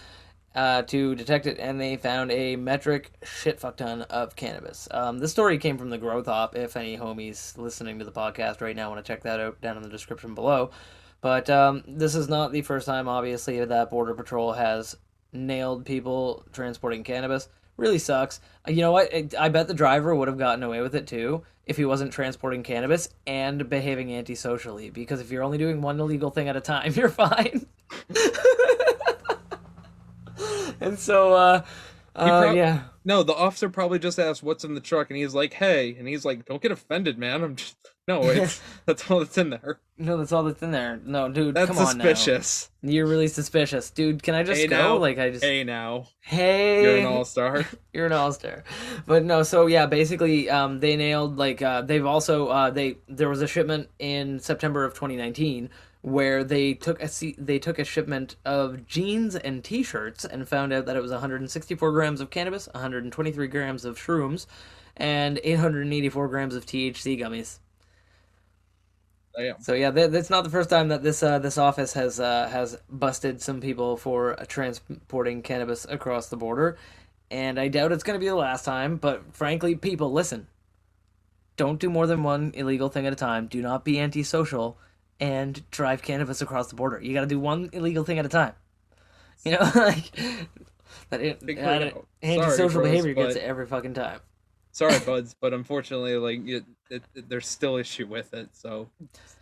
uh, 0.56 0.82
to 0.82 1.14
detect 1.14 1.46
it, 1.46 1.58
and 1.60 1.78
they 1.78 1.96
found 1.96 2.32
a 2.32 2.56
metric 2.56 3.12
shit 3.22 3.60
fuck 3.60 3.76
ton 3.76 4.02
of 4.02 4.34
cannabis. 4.34 4.88
Um, 4.90 5.18
this 5.18 5.30
story 5.30 5.58
came 5.58 5.76
from 5.76 5.90
the 5.90 5.98
Growth 5.98 6.26
Op. 6.28 6.56
If 6.56 6.76
any 6.76 6.96
homies 6.96 7.56
listening 7.58 7.98
to 7.98 8.04
the 8.06 8.10
podcast 8.10 8.62
right 8.62 8.74
now 8.74 8.90
want 8.90 9.04
to 9.04 9.08
check 9.12 9.22
that 9.24 9.38
out, 9.38 9.60
down 9.60 9.76
in 9.76 9.82
the 9.82 9.88
description 9.90 10.34
below. 10.34 10.70
But 11.20 11.50
um, 11.50 11.84
this 11.86 12.14
is 12.14 12.28
not 12.28 12.52
the 12.52 12.62
first 12.62 12.86
time, 12.86 13.06
obviously, 13.06 13.62
that 13.62 13.90
Border 13.90 14.14
Patrol 14.14 14.52
has 14.52 14.96
nailed 15.32 15.84
people 15.84 16.44
transporting 16.52 17.04
cannabis. 17.04 17.48
Really 17.76 17.98
sucks. 17.98 18.40
Uh, 18.66 18.70
You 18.70 18.80
know 18.80 18.92
what? 18.92 19.12
I 19.38 19.50
bet 19.50 19.68
the 19.68 19.74
driver 19.74 20.14
would 20.14 20.28
have 20.28 20.38
gotten 20.38 20.62
away 20.62 20.80
with 20.80 20.94
it 20.94 21.06
too 21.06 21.42
if 21.66 21.76
he 21.76 21.84
wasn't 21.84 22.12
transporting 22.12 22.62
cannabis 22.62 23.10
and 23.26 23.68
behaving 23.68 24.14
antisocially. 24.14 24.88
Because 24.88 25.20
if 25.20 25.30
you're 25.30 25.42
only 25.42 25.58
doing 25.58 25.82
one 25.82 26.00
illegal 26.00 26.30
thing 26.30 26.48
at 26.48 26.56
a 26.56 26.60
time, 26.62 26.92
you're 26.96 27.10
fine. 27.10 27.66
and 30.80 30.98
so, 30.98 31.32
uh, 31.34 31.62
uh, 32.14 32.40
prob- 32.42 32.56
yeah. 32.56 32.82
No, 33.04 33.22
the 33.22 33.34
officer 33.34 33.68
probably 33.68 33.98
just 33.98 34.18
asked 34.18 34.42
what's 34.42 34.64
in 34.64 34.74
the 34.74 34.80
truck, 34.80 35.10
and 35.10 35.16
he's 35.16 35.34
like, 35.34 35.52
"Hey," 35.54 35.94
and 35.96 36.08
he's 36.08 36.24
like, 36.24 36.44
"Don't 36.44 36.60
get 36.60 36.72
offended, 36.72 37.18
man. 37.18 37.42
I'm 37.44 37.54
just 37.56 37.76
no, 38.08 38.22
it's 38.30 38.60
that's 38.84 39.10
all 39.10 39.18
that's 39.20 39.36
in 39.38 39.50
there. 39.50 39.80
No, 39.98 40.16
that's 40.16 40.30
all 40.32 40.44
that's 40.44 40.62
in 40.62 40.70
there. 40.70 41.00
No, 41.04 41.28
dude, 41.28 41.54
That's 41.54 41.68
come 41.68 41.78
on 41.78 41.86
suspicious. 41.86 42.70
now. 42.82 42.92
You're 42.92 43.06
really 43.06 43.28
suspicious, 43.28 43.90
dude. 43.90 44.22
Can 44.22 44.34
I 44.34 44.42
just 44.42 44.60
Hey, 44.60 44.66
go? 44.66 44.76
now. 44.76 44.96
Like 44.96 45.18
I 45.18 45.30
just 45.30 45.42
Hey, 45.44 45.64
now 45.64 46.08
hey, 46.20 46.82
you're 46.82 46.96
an 46.98 47.06
all 47.06 47.24
star. 47.24 47.64
you're 47.92 48.06
an 48.06 48.12
all-star 48.12 48.62
but 49.06 49.24
no 49.24 49.42
so 49.42 49.66
yeah 49.66 49.86
basically 49.86 50.50
um, 50.50 50.80
they 50.80 50.96
nailed 50.96 51.38
like 51.38 51.62
uh, 51.62 51.80
they've 51.80 52.04
also 52.04 52.48
uh, 52.48 52.68
they 52.70 52.98
there 53.08 53.28
was 53.30 53.40
a 53.40 53.46
shipment 53.46 53.88
in 53.98 54.38
september 54.38 54.84
of 54.84 54.92
2019 54.92 55.70
where 56.06 56.44
they 56.44 56.72
took 56.72 57.02
a 57.02 57.08
they 57.36 57.58
took 57.58 57.80
a 57.80 57.84
shipment 57.84 58.36
of 58.44 58.86
jeans 58.86 59.34
and 59.34 59.64
T-shirts 59.64 60.24
and 60.24 60.48
found 60.48 60.72
out 60.72 60.86
that 60.86 60.94
it 60.94 61.02
was 61.02 61.10
164 61.10 61.90
grams 61.90 62.20
of 62.20 62.30
cannabis, 62.30 62.68
123 62.68 63.48
grams 63.48 63.84
of 63.84 63.98
shrooms, 63.98 64.46
and 64.96 65.40
884 65.42 66.28
grams 66.28 66.54
of 66.54 66.64
THC 66.64 67.18
gummies. 67.18 67.58
Damn. 69.36 69.60
So 69.60 69.74
yeah, 69.74 69.90
th- 69.90 70.12
that's 70.12 70.30
not 70.30 70.44
the 70.44 70.50
first 70.50 70.70
time 70.70 70.86
that 70.88 71.02
this 71.02 71.24
uh, 71.24 71.40
this 71.40 71.58
office 71.58 71.94
has 71.94 72.20
uh, 72.20 72.48
has 72.52 72.78
busted 72.88 73.42
some 73.42 73.60
people 73.60 73.96
for 73.96 74.40
uh, 74.40 74.44
transporting 74.46 75.42
cannabis 75.42 75.86
across 75.86 76.28
the 76.28 76.36
border, 76.36 76.78
and 77.32 77.58
I 77.58 77.66
doubt 77.66 77.90
it's 77.90 78.04
going 78.04 78.16
to 78.16 78.24
be 78.24 78.28
the 78.28 78.36
last 78.36 78.64
time. 78.64 78.94
But 78.94 79.34
frankly, 79.34 79.74
people, 79.74 80.12
listen. 80.12 80.46
Don't 81.56 81.80
do 81.80 81.90
more 81.90 82.06
than 82.06 82.22
one 82.22 82.52
illegal 82.54 82.90
thing 82.90 83.08
at 83.08 83.12
a 83.12 83.16
time. 83.16 83.48
Do 83.48 83.60
not 83.60 83.84
be 83.84 83.98
antisocial 83.98 84.78
and 85.20 85.68
drive 85.70 86.02
cannabis 86.02 86.40
across 86.42 86.68
the 86.68 86.76
border. 86.76 87.00
You 87.00 87.14
got 87.14 87.22
to 87.22 87.26
do 87.26 87.38
one 87.40 87.70
illegal 87.72 88.04
thing 88.04 88.18
at 88.18 88.26
a 88.26 88.28
time. 88.28 88.52
You 89.44 89.52
know, 89.52 89.58
like 89.74 90.10
that. 91.10 91.20
That 91.40 91.94
antisocial 92.22 92.82
behavior 92.82 93.14
gets 93.14 93.36
it 93.36 93.42
every 93.42 93.66
fucking 93.66 93.94
time. 93.94 94.20
Sorry, 94.72 94.98
buds, 95.06 95.34
but 95.40 95.54
unfortunately, 95.54 96.16
like 96.16 96.46
it, 96.46 96.64
it, 96.90 97.02
it- 97.14 97.28
there's 97.28 97.46
still 97.48 97.76
issue 97.76 98.06
with 98.06 98.34
it. 98.34 98.48
So, 98.52 98.88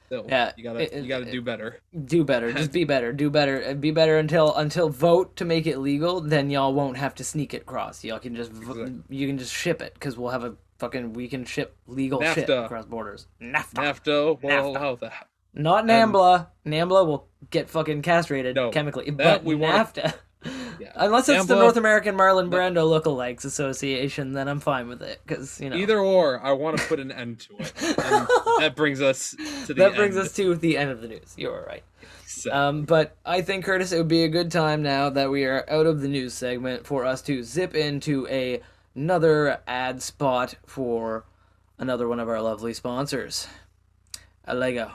still, 0.06 0.26
Yeah, 0.28 0.52
you 0.56 0.62
gotta 0.64 1.00
you 1.02 1.08
gotta 1.08 1.30
do 1.30 1.42
better. 1.42 1.80
do 2.04 2.22
better 2.24 2.52
just 2.52 2.70
be 2.72 2.84
better 2.84 3.12
do 3.12 3.30
better 3.30 3.74
be 3.74 3.90
better 3.90 4.18
until 4.18 4.54
until 4.54 4.88
vote 4.90 5.34
to 5.36 5.44
make 5.44 5.66
it 5.66 5.78
legal 5.78 6.20
then 6.20 6.50
y'all 6.50 6.74
won't 6.74 6.98
have 6.98 7.14
to 7.16 7.24
sneak 7.24 7.54
it 7.54 7.62
across 7.62 8.04
y'all 8.04 8.18
can 8.18 8.36
just 8.36 8.50
Exactly. 8.50 8.94
you 9.08 9.26
can 9.26 9.38
just 9.38 9.52
ship 9.52 9.80
it 9.80 9.94
because 9.94 10.16
we'll 10.18 10.30
have 10.30 10.44
a 10.44 10.54
fucking 10.78 11.14
we 11.14 11.26
can 11.26 11.44
ship 11.46 11.74
legal 11.86 12.20
shit 12.22 12.48
across 12.50 12.84
borders 12.84 13.26
NAFTA. 13.40 13.74
NAFTA 13.74 14.42
will 14.42 14.50
NAFTA. 14.50 14.64
allow 14.64 14.94
that. 14.96 15.26
Not 15.54 15.88
And- 15.88 16.12
NAMBLA. 16.12 16.48
NAMBLA 16.66 17.06
will 17.06 17.28
get 17.50 17.68
fucking 17.70 18.02
castrated 18.02 18.56
No, 18.56 18.70
chemically 18.70 19.10
but 19.10 19.44
we 19.44 19.54
NAFTA. 19.54 20.14
Yeah. 20.78 20.92
unless 20.96 21.28
it's 21.28 21.46
the 21.46 21.54
North 21.56 21.76
American 21.76 22.16
Marlon 22.16 22.50
Brando 22.50 22.84
Lookalikes 22.84 23.44
Association 23.44 24.32
then 24.32 24.48
I'm 24.48 24.60
fine 24.60 24.88
with 24.88 25.02
it 25.02 25.20
because 25.26 25.60
you 25.60 25.70
know. 25.70 25.76
Either 25.76 25.98
or, 25.98 26.40
I 26.42 26.52
want 26.52 26.78
to 26.78 26.84
put 26.86 27.00
an 27.00 27.10
end 27.12 27.40
to 27.40 27.56
it. 27.58 27.72
And 27.82 27.96
that 28.60 28.72
brings 28.76 29.00
us 29.00 29.30
to 29.66 29.68
the 29.68 29.74
that 29.74 29.94
brings 29.94 30.16
end. 30.16 30.26
us 30.26 30.32
to 30.34 30.54
the 30.56 30.76
end 30.76 30.90
of 30.90 31.00
the 31.00 31.08
news. 31.08 31.34
You're 31.36 31.64
right. 31.66 31.82
So, 32.26 32.52
Um, 32.52 32.82
but 32.84 33.16
I 33.24 33.40
think 33.42 33.64
Curtis, 33.64 33.92
it 33.92 33.98
would 33.98 34.08
be 34.08 34.24
a 34.24 34.28
good 34.28 34.50
time 34.50 34.82
now 34.82 35.08
that 35.10 35.30
we 35.30 35.44
are 35.44 35.64
out 35.70 35.86
of 35.86 36.00
the 36.00 36.08
news 36.08 36.34
segment 36.34 36.86
for 36.86 37.04
us 37.04 37.22
to 37.22 37.42
zip 37.42 37.74
into 37.74 38.26
a 38.28 38.60
another 38.94 39.60
ad 39.66 40.02
spot 40.02 40.56
for 40.66 41.24
another 41.78 42.06
one 42.08 42.20
of 42.20 42.28
our 42.28 42.40
lovely 42.42 42.74
sponsors, 42.74 43.46
Allego. 44.46 44.90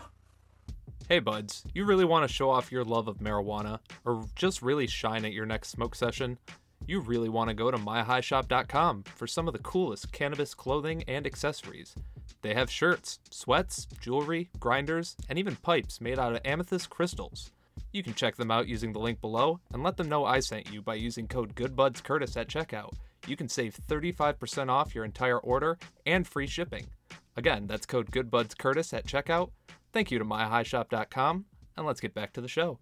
Hey 1.09 1.17
buds, 1.17 1.63
you 1.73 1.85
really 1.85 2.05
want 2.05 2.29
to 2.29 2.31
show 2.31 2.51
off 2.51 2.71
your 2.71 2.83
love 2.83 3.07
of 3.07 3.17
marijuana 3.17 3.79
or 4.05 4.25
just 4.35 4.61
really 4.61 4.85
shine 4.85 5.25
at 5.25 5.33
your 5.33 5.47
next 5.47 5.69
smoke 5.69 5.95
session? 5.95 6.37
You 6.85 6.99
really 6.99 7.29
want 7.29 7.47
to 7.47 7.55
go 7.55 7.71
to 7.71 7.79
myhighshop.com 7.79 9.05
for 9.15 9.25
some 9.25 9.47
of 9.47 9.53
the 9.53 9.59
coolest 9.63 10.11
cannabis 10.11 10.53
clothing 10.53 11.03
and 11.07 11.25
accessories. 11.25 11.95
They 12.43 12.53
have 12.53 12.69
shirts, 12.69 13.17
sweats, 13.31 13.87
jewelry, 13.99 14.51
grinders, 14.59 15.15
and 15.27 15.39
even 15.39 15.55
pipes 15.55 15.99
made 15.99 16.19
out 16.19 16.35
of 16.35 16.41
amethyst 16.45 16.91
crystals. 16.91 17.49
You 17.91 18.03
can 18.03 18.13
check 18.13 18.35
them 18.35 18.51
out 18.51 18.67
using 18.67 18.93
the 18.93 18.99
link 18.99 19.19
below 19.19 19.61
and 19.73 19.81
let 19.81 19.97
them 19.97 20.09
know 20.09 20.25
I 20.25 20.41
sent 20.41 20.71
you 20.71 20.83
by 20.83 20.93
using 20.93 21.27
code 21.27 21.55
GoodBudsCurtis 21.55 22.37
at 22.37 22.49
checkout. 22.49 22.93
You 23.25 23.35
can 23.35 23.49
save 23.49 23.79
35% 23.87 24.69
off 24.69 24.93
your 24.93 25.05
entire 25.05 25.39
order 25.39 25.79
and 26.05 26.27
free 26.27 26.45
shipping. 26.45 26.85
Again, 27.35 27.65
that's 27.65 27.87
code 27.87 28.11
GoodBudsCurtis 28.11 28.93
at 28.93 29.07
checkout. 29.07 29.49
Thank 29.91 30.11
you 30.11 30.19
to 30.19 30.25
myhighshop.com, 30.25 31.45
and 31.77 31.85
let's 31.85 31.99
get 32.01 32.13
back 32.13 32.33
to 32.33 32.41
the 32.41 32.47
show. 32.47 32.79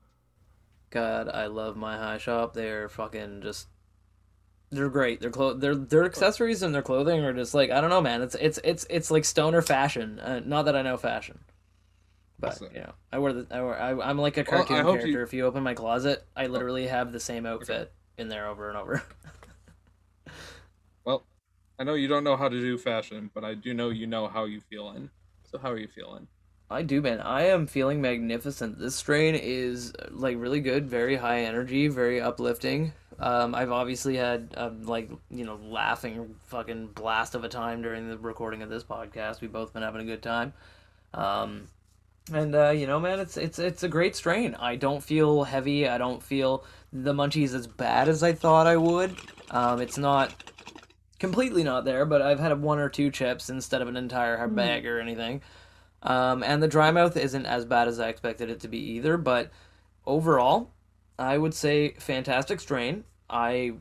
God, 0.90 1.30
I 1.30 1.48
love 1.48 1.76
my 1.78 1.98
high 1.98 2.18
shop. 2.18 2.54
They're 2.54 2.90
fucking 2.90 3.42
just. 3.42 3.68
They're 4.70 4.90
great. 4.90 5.22
Their 5.22 5.30
clo- 5.32 5.54
their 5.54 5.76
their 5.76 6.04
accessories 6.04 6.62
and 6.62 6.76
their 6.76 6.82
clothing 6.82 7.22
are 7.24 7.34
just 7.34 7.54
like 7.54 7.72
I 7.72 7.80
don't 7.80 7.90
know, 7.90 8.02
man. 8.02 8.22
It's 8.22 8.36
it's 8.36 8.60
it's 8.66 8.86
it's 8.90 9.10
like 9.12 9.24
stoner 9.24 9.62
fashion. 9.62 10.20
Uh, 10.20 10.42
not 10.46 10.64
that 10.66 10.76
I 10.76 10.82
know 10.82 10.98
fashion, 10.98 11.40
but 12.38 12.52
Awesome. 12.52 12.70
you 12.74 12.82
know, 12.82 12.94
I 13.12 13.20
wear 13.20 13.32
the 13.34 13.48
I 13.50 13.62
wear, 13.62 13.82
I, 13.82 13.92
I'm 14.10 14.18
like 14.18 14.36
a 14.36 14.44
cartoon 14.44 14.78
hope 14.84 14.96
character. 14.96 15.08
you- 15.08 15.22
If 15.24 15.34
you 15.34 15.46
open 15.46 15.64
my 15.64 15.74
closet, 15.74 16.26
I 16.36 16.48
literally 16.48 16.88
have 16.88 17.14
the 17.14 17.20
same 17.22 17.46
outfit 17.46 17.94
in 18.18 18.28
there 18.28 18.48
over 18.48 18.68
and 18.68 18.78
over. 18.78 19.02
well, 21.06 21.26
I 21.80 21.84
know 21.86 21.94
you 21.94 22.10
don't 22.10 22.26
know 22.26 22.36
how 22.36 22.50
to 22.50 22.60
do 22.60 22.78
fashion, 22.78 23.32
but 23.34 23.46
I 23.46 23.54
do 23.54 23.74
know 23.74 23.90
you 23.90 24.08
know 24.08 24.28
how 24.28 24.44
you 24.46 24.60
feeling. 24.60 25.10
So 25.50 25.58
how 25.60 25.72
are 25.72 25.78
you 25.78 25.88
feeling? 25.88 26.28
I 26.70 26.82
do, 26.82 27.02
man. 27.02 27.22
I 27.22 27.44
am 27.48 27.66
feeling 27.66 28.02
magnificent. 28.02 28.78
This 28.78 28.96
strain 28.96 29.36
is 29.36 29.94
like 30.12 30.38
really 30.38 30.60
good, 30.60 30.90
very 30.90 31.16
high 31.16 31.44
energy, 31.44 31.88
very 31.88 32.20
uplifting. 32.20 32.92
Um, 33.20 33.56
I've 33.56 33.72
obviously 33.72 34.18
had 34.18 34.54
um, 34.58 34.84
like 34.84 35.10
you 35.32 35.46
know 35.46 35.60
laughing 35.64 36.36
fucking 36.48 36.88
blast 36.88 37.36
of 37.36 37.44
a 37.44 37.50
time 37.50 37.82
during 37.82 38.10
the 38.10 38.18
recording 38.18 38.62
of 38.62 38.70
this 38.70 38.84
podcast. 38.84 39.42
We've 39.42 39.52
both 39.52 39.74
been 39.74 39.82
having 39.82 40.02
a 40.02 40.06
good 40.06 40.22
time, 40.22 40.54
um, 41.14 41.68
and 42.34 42.54
uh, 42.54 42.70
you 42.72 42.86
know, 42.86 43.00
man, 43.00 43.20
it's 43.22 43.38
it's 43.38 43.60
it's 43.60 43.84
a 43.84 43.88
great 43.88 44.16
strain. 44.16 44.54
I 44.56 44.76
don't 44.76 45.02
feel 45.02 45.46
heavy. 45.46 45.88
I 45.88 45.98
don't 45.98 46.22
feel 46.22 46.66
the 46.92 47.14
munchies 47.14 47.56
as 47.56 47.66
bad 47.66 48.10
as 48.10 48.24
I 48.24 48.34
thought 48.34 48.68
I 48.68 48.76
would. 48.76 49.16
Um, 49.52 49.82
it's 49.82 49.98
not 49.98 50.34
completely 51.18 51.64
not 51.64 51.86
there, 51.86 52.06
but 52.06 52.22
I've 52.22 52.40
had 52.40 52.62
one 52.62 52.80
or 52.80 52.90
two 52.90 53.10
chips 53.10 53.50
instead 53.50 53.82
of 53.82 53.88
an 53.88 53.96
entire 53.96 54.48
bag 54.48 54.86
or 54.86 55.00
anything. 55.00 55.42
Um, 56.04 56.44
and 56.44 56.62
the 56.62 56.68
dry 56.68 56.92
mouth 56.92 57.18
isn't 57.18 57.46
as 57.46 57.66
bad 57.66 57.88
as 57.88 58.00
I 58.00 58.10
expected 58.10 58.50
it 58.50 58.60
to 58.62 58.68
be 58.68 58.78
either, 58.78 59.18
but 59.18 59.52
overall, 60.06 60.72
I 61.18 61.38
would 61.38 61.54
say 61.54 61.96
fantastic 62.00 62.60
strain. 62.60 63.04
I 63.30 63.74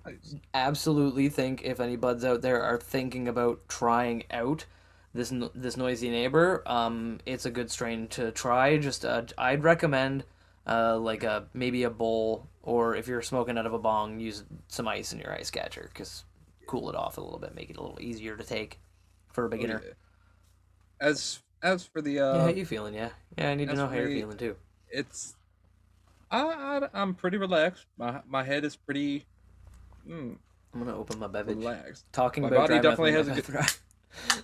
absolutely 0.54 1.28
think 1.28 1.62
if 1.62 1.78
any 1.78 1.96
buds 1.96 2.24
out 2.24 2.42
there 2.42 2.62
are 2.62 2.78
thinking 2.78 3.28
about 3.28 3.68
trying 3.68 4.24
out 4.30 4.66
this 5.14 5.32
this 5.54 5.76
noisy 5.76 6.10
neighbor, 6.10 6.62
um, 6.66 7.20
it's 7.26 7.46
a 7.46 7.50
good 7.50 7.70
strain 7.70 8.08
to 8.08 8.32
try. 8.32 8.76
Just 8.76 9.04
uh, 9.04 9.22
I'd 9.38 9.62
recommend 9.62 10.24
uh, 10.66 10.98
like 10.98 11.22
a 11.22 11.46
maybe 11.54 11.84
a 11.84 11.90
bowl, 11.90 12.48
or 12.62 12.96
if 12.96 13.06
you're 13.06 13.22
smoking 13.22 13.56
out 13.56 13.66
of 13.66 13.72
a 13.72 13.78
bong, 13.78 14.18
use 14.18 14.44
some 14.68 14.88
ice 14.88 15.12
in 15.12 15.20
your 15.20 15.32
ice 15.32 15.50
catcher 15.50 15.90
because 15.92 16.24
cool 16.66 16.90
it 16.90 16.96
off 16.96 17.18
a 17.18 17.20
little 17.20 17.38
bit, 17.38 17.54
make 17.54 17.70
it 17.70 17.76
a 17.76 17.80
little 17.80 18.00
easier 18.00 18.36
to 18.36 18.44
take 18.44 18.80
for 19.32 19.44
a 19.44 19.48
beginner. 19.48 19.80
Oh, 19.84 19.92
As 21.00 21.38
as 21.66 21.84
for 21.84 22.00
the 22.00 22.12
Yeah, 22.12 22.22
uh, 22.22 22.42
how 22.44 22.48
you 22.48 22.64
feeling? 22.64 22.94
Yeah, 22.94 23.10
yeah. 23.36 23.50
I 23.50 23.54
need 23.54 23.68
to 23.68 23.74
know 23.74 23.88
how 23.88 23.94
you're 23.94 24.08
feeling 24.08 24.38
too. 24.38 24.56
it's 24.90 25.34
I, 26.30 26.40
I 26.40 26.88
I'm 26.94 27.14
pretty 27.14 27.36
relaxed. 27.36 27.86
My 27.98 28.20
my 28.26 28.42
head 28.44 28.64
is 28.64 28.76
pretty 28.76 29.26
mm, 30.08 30.36
I'm 30.72 30.80
gonna 30.80 30.96
open 30.96 31.18
my 31.18 31.26
beverage. 31.26 31.56
relaxed. 31.56 32.04
Talking 32.12 32.42
My 32.42 32.48
about 32.48 32.68
body 32.68 32.80
definitely 32.80 33.12
has 33.12 33.28
a 33.28 33.32
good. 33.32 33.48
mouth 33.54 33.82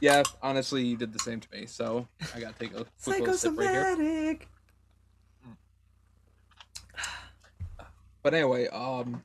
Yeah, 0.01 0.23
honestly, 0.43 0.85
you 0.85 0.97
did 0.97 1.13
the 1.13 1.19
same 1.19 1.41
to 1.41 1.49
me. 1.53 1.67
So 1.67 2.07
I 2.35 2.41
gotta 2.41 2.59
take 2.59 2.73
a 2.75 2.85
quick 3.05 3.21
little 3.21 3.35
sip 3.35 3.57
right 3.57 3.71
here. 3.71 3.85
Psychosomatic. 3.85 4.49
But 8.23 8.35
anyway, 8.35 8.69
um, 8.69 9.25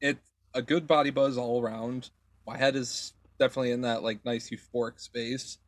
it's 0.00 0.30
a 0.54 0.62
good 0.62 0.86
body 0.86 1.10
buzz 1.10 1.36
all 1.36 1.60
around. 1.62 2.10
My 2.46 2.56
head 2.56 2.76
is 2.76 3.12
definitely 3.38 3.72
in 3.72 3.82
that 3.82 4.02
like 4.02 4.24
nice 4.24 4.50
euphoric 4.50 5.00
space. 5.00 5.58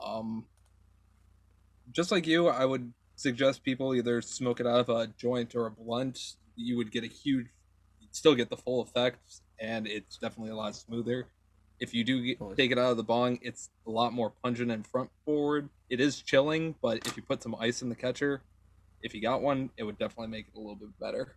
Um, 0.00 0.46
just 1.90 2.10
like 2.10 2.26
you, 2.26 2.48
I 2.48 2.64
would 2.64 2.92
suggest 3.16 3.62
people 3.62 3.94
either 3.94 4.22
smoke 4.22 4.60
it 4.60 4.66
out 4.66 4.80
of 4.80 4.88
a 4.88 5.08
joint 5.18 5.54
or 5.54 5.66
a 5.66 5.70
blunt. 5.70 6.34
You 6.56 6.76
would 6.76 6.90
get 6.90 7.04
a 7.04 7.08
huge, 7.08 7.46
you'd 8.00 8.14
still 8.14 8.34
get 8.34 8.50
the 8.50 8.56
full 8.56 8.82
effect, 8.82 9.40
and 9.58 9.86
it's 9.86 10.18
definitely 10.18 10.52
a 10.52 10.56
lot 10.56 10.74
smoother. 10.74 11.26
If 11.80 11.94
you 11.94 12.04
do 12.04 12.22
get, 12.22 12.38
take 12.56 12.70
it 12.70 12.78
out 12.78 12.92
of 12.92 12.96
the 12.96 13.02
bong, 13.02 13.38
it's 13.42 13.70
a 13.86 13.90
lot 13.90 14.12
more 14.12 14.32
pungent 14.42 14.70
and 14.70 14.86
front 14.86 15.10
forward. 15.24 15.68
It 15.90 16.00
is 16.00 16.22
chilling, 16.22 16.76
but 16.80 17.06
if 17.06 17.16
you 17.16 17.22
put 17.22 17.42
some 17.42 17.56
ice 17.58 17.82
in 17.82 17.88
the 17.88 17.94
catcher, 17.94 18.42
if 19.02 19.14
you 19.14 19.20
got 19.20 19.42
one, 19.42 19.70
it 19.76 19.82
would 19.82 19.98
definitely 19.98 20.28
make 20.28 20.46
it 20.46 20.56
a 20.56 20.60
little 20.60 20.76
bit 20.76 20.90
better. 21.00 21.36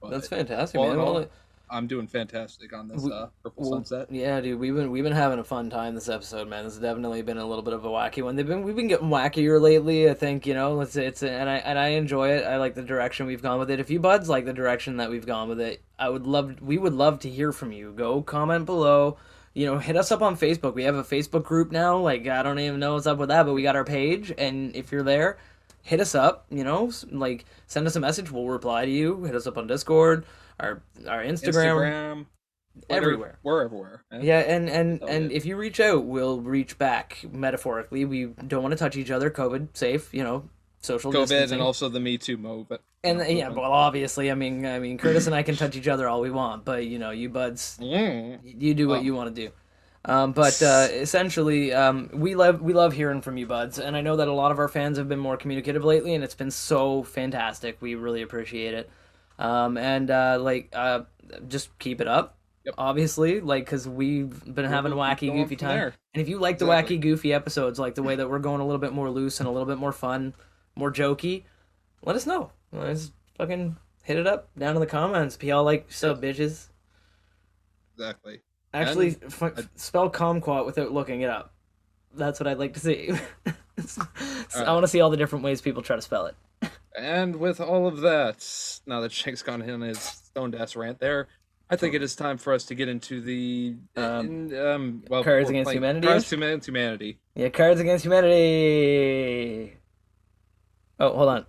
But 0.00 0.10
That's 0.10 0.28
fantastic, 0.28 0.80
man. 0.80 0.98
all, 0.98 1.26
I'm 1.70 1.86
doing 1.86 2.06
fantastic 2.06 2.72
on 2.72 2.88
this 2.88 3.04
uh, 3.06 3.28
purple 3.42 3.62
well, 3.62 3.72
sunset. 3.72 4.08
Yeah, 4.10 4.40
dude, 4.40 4.58
we've 4.58 4.74
been 4.74 4.90
we've 4.90 5.04
been 5.04 5.12
having 5.12 5.38
a 5.38 5.44
fun 5.44 5.70
time 5.70 5.94
this 5.94 6.08
episode, 6.08 6.48
man. 6.48 6.64
This 6.64 6.74
has 6.74 6.82
definitely 6.82 7.22
been 7.22 7.38
a 7.38 7.46
little 7.46 7.62
bit 7.62 7.74
of 7.74 7.84
a 7.84 7.88
wacky 7.88 8.22
one. 8.22 8.36
They've 8.36 8.46
been 8.46 8.62
we've 8.62 8.76
been 8.76 8.88
getting 8.88 9.08
wackier 9.08 9.60
lately. 9.60 10.08
I 10.08 10.14
think 10.14 10.46
you 10.46 10.54
know 10.54 10.80
it's 10.80 10.96
it's 10.96 11.22
and 11.22 11.48
I 11.48 11.56
and 11.56 11.78
I 11.78 11.88
enjoy 11.88 12.30
it. 12.30 12.44
I 12.44 12.56
like 12.56 12.74
the 12.74 12.82
direction 12.82 13.26
we've 13.26 13.42
gone 13.42 13.58
with 13.58 13.70
it. 13.70 13.80
If 13.80 13.90
you 13.90 14.00
buds 14.00 14.28
like 14.28 14.44
the 14.44 14.52
direction 14.52 14.96
that 14.98 15.10
we've 15.10 15.26
gone 15.26 15.48
with 15.48 15.60
it, 15.60 15.82
I 15.98 16.08
would 16.08 16.26
love 16.26 16.60
we 16.60 16.78
would 16.78 16.94
love 16.94 17.20
to 17.20 17.30
hear 17.30 17.52
from 17.52 17.72
you. 17.72 17.92
Go 17.92 18.22
comment 18.22 18.66
below. 18.66 19.18
You 19.54 19.66
know, 19.66 19.78
hit 19.78 19.96
us 19.96 20.12
up 20.12 20.22
on 20.22 20.36
Facebook. 20.36 20.74
We 20.74 20.84
have 20.84 20.94
a 20.94 21.02
Facebook 21.02 21.44
group 21.44 21.72
now. 21.72 21.98
Like 21.98 22.26
I 22.26 22.42
don't 22.42 22.58
even 22.58 22.80
know 22.80 22.94
what's 22.94 23.06
up 23.06 23.18
with 23.18 23.28
that, 23.30 23.44
but 23.44 23.54
we 23.54 23.62
got 23.62 23.76
our 23.76 23.84
page, 23.84 24.32
and 24.38 24.74
if 24.76 24.92
you're 24.92 25.02
there, 25.02 25.38
hit 25.82 26.00
us 26.00 26.14
up. 26.14 26.46
You 26.50 26.64
know, 26.64 26.92
like 27.10 27.44
send 27.66 27.86
us 27.86 27.96
a 27.96 28.00
message. 28.00 28.30
We'll 28.30 28.46
reply 28.46 28.84
to 28.84 28.90
you. 28.90 29.24
Hit 29.24 29.34
us 29.34 29.46
up 29.46 29.58
on 29.58 29.66
Discord, 29.66 30.24
our 30.60 30.82
our 31.06 31.22
Instagram, 31.22 32.26
Twitter, 32.26 32.26
everywhere. 32.90 33.38
we're 33.42 33.62
everywhere. 33.64 34.02
man. 34.10 34.22
Yeah, 34.22 34.38
and 34.40 34.68
and 34.68 35.00
Oh, 35.02 35.06
and 35.06 35.30
yeah. 35.30 35.36
if 35.36 35.46
you 35.46 35.56
reach 35.56 35.80
out, 35.80 36.04
we'll 36.04 36.40
reach 36.40 36.78
back 36.78 37.24
metaphorically. 37.32 38.04
We 38.04 38.26
don't 38.26 38.62
want 38.62 38.72
to 38.72 38.78
touch 38.78 38.96
each 38.96 39.10
other, 39.10 39.30
COVID 39.30 39.68
safe, 39.74 40.12
you 40.14 40.22
know, 40.22 40.48
social 40.80 41.12
COVID 41.12 41.20
distancing. 41.28 41.54
and 41.54 41.62
also 41.62 41.88
the 41.88 42.00
Me 42.00 42.18
Too 42.18 42.36
movement. 42.36 42.82
And 43.04 43.18
yeah, 43.36 43.48
well, 43.48 43.72
obviously, 43.72 44.30
I 44.30 44.34
mean, 44.34 44.66
I 44.66 44.78
mean, 44.80 44.98
Curtis 44.98 45.26
and 45.26 45.34
I 45.34 45.42
can 45.44 45.54
touch 45.56 45.76
each 45.76 45.86
other 45.88 46.08
all 46.08 46.20
we 46.20 46.30
want, 46.30 46.64
but 46.64 46.84
you 46.86 46.98
know, 46.98 47.10
you 47.10 47.28
buds, 47.28 47.78
Mm. 47.80 48.40
you 48.42 48.74
do 48.74 48.88
what 48.88 49.00
Oh. 49.00 49.02
you 49.02 49.14
want 49.14 49.34
to 49.34 49.46
do. 49.46 49.52
Um, 50.04 50.32
but 50.32 50.62
uh, 50.62 50.86
essentially, 50.92 51.72
um, 51.74 52.08
we 52.14 52.34
love 52.34 52.62
we 52.62 52.72
love 52.72 52.92
hearing 52.92 53.20
from 53.20 53.36
you, 53.36 53.46
buds, 53.46 53.78
and 53.78 53.96
I 53.96 54.00
know 54.00 54.16
that 54.16 54.28
a 54.28 54.32
lot 54.32 54.52
of 54.52 54.58
our 54.58 54.68
fans 54.68 54.96
have 54.98 55.08
been 55.08 55.18
more 55.18 55.36
communicative 55.36 55.84
lately, 55.84 56.14
and 56.14 56.22
it's 56.24 56.34
been 56.36 56.50
so 56.52 57.02
fantastic. 57.02 57.76
We 57.80 57.94
really 57.96 58.22
appreciate 58.22 58.74
it. 58.74 58.88
Um, 59.38 59.76
and 59.76 60.10
uh, 60.10 60.38
like, 60.40 60.70
uh, 60.72 61.02
just 61.48 61.76
keep 61.78 62.00
it 62.00 62.08
up. 62.08 62.38
Yep. 62.64 62.74
Obviously, 62.76 63.40
like, 63.40 63.64
because 63.64 63.88
we've 63.88 64.44
been 64.54 64.64
having 64.64 64.94
We'll 64.94 65.14
keep 65.14 65.32
wacky, 65.32 65.36
goofy 65.36 65.56
time. 65.56 65.76
there. 65.76 65.94
And 66.12 66.20
if 66.20 66.28
you 66.28 66.38
like 66.38 66.58
the 66.58 66.66
wacky, 66.66 67.00
goofy 67.00 67.32
episodes, 67.32 67.78
like 67.78 67.94
the 67.94 68.02
way 68.02 68.16
that 68.16 68.28
we're 68.28 68.40
going 68.40 68.60
a 68.60 68.64
little 68.66 68.80
bit 68.80 68.92
more 68.92 69.08
loose 69.10 69.40
and 69.40 69.48
a 69.48 69.52
little 69.52 69.66
bit 69.66 69.78
more 69.78 69.92
fun, 69.92 70.34
more 70.74 70.92
jokey, 70.92 71.44
let 72.02 72.16
us 72.16 72.26
know. 72.26 72.50
Let's 72.72 73.12
fucking 73.36 73.76
hit 74.02 74.18
it 74.18 74.26
up 74.26 74.48
down 74.58 74.74
in 74.74 74.80
the 74.80 74.86
comments. 74.86 75.36
Be 75.36 75.52
all 75.52 75.64
like, 75.64 75.90
sub 75.90 76.20
bitches. 76.22 76.68
Exactly. 77.96 78.40
Actually, 78.74 79.16
spell 79.76 80.10
kumquat 80.10 80.66
without 80.66 80.92
looking 80.92 81.22
it 81.22 81.30
up. 81.30 81.54
That's 82.14 82.38
what 82.38 82.46
I'd 82.46 82.58
like 82.58 82.74
to 82.74 82.80
see. 82.80 83.12
So 84.48 84.64
I 84.64 84.72
want 84.72 84.82
to 84.82 84.88
see 84.88 85.00
all 85.00 85.08
the 85.10 85.16
different 85.16 85.44
ways 85.44 85.60
people 85.60 85.82
try 85.82 85.94
to 85.94 86.02
spell 86.02 86.26
it. 86.26 86.34
And 86.96 87.36
with 87.36 87.60
all 87.60 87.86
of 87.86 88.00
that, 88.00 88.80
now 88.86 89.00
that 89.00 89.12
Shank's 89.12 89.42
gone 89.42 89.62
in 89.62 89.80
his 89.82 90.00
stoned 90.00 90.54
ass 90.56 90.74
rant 90.74 90.98
there, 90.98 91.28
I 91.70 91.76
think 91.76 91.94
it 91.94 92.02
is 92.02 92.16
time 92.16 92.38
for 92.38 92.52
us 92.52 92.64
to 92.64 92.74
get 92.74 92.88
into 92.88 93.20
the 93.20 93.76
Um, 93.96 94.26
in- 94.26 94.58
um, 94.66 95.04
well, 95.08 95.22
Cards 95.22 95.48
Against 95.48 95.70
Humanity 95.70 96.06
Cards? 96.08 96.32
Against 96.32 96.66
Humanity. 96.66 97.18
Yeah, 97.36 97.50
Cards 97.50 97.80
Against 97.80 98.04
Humanity. 98.04 99.76
Oh, 100.98 101.12
hold 101.14 101.28
on. 101.28 101.46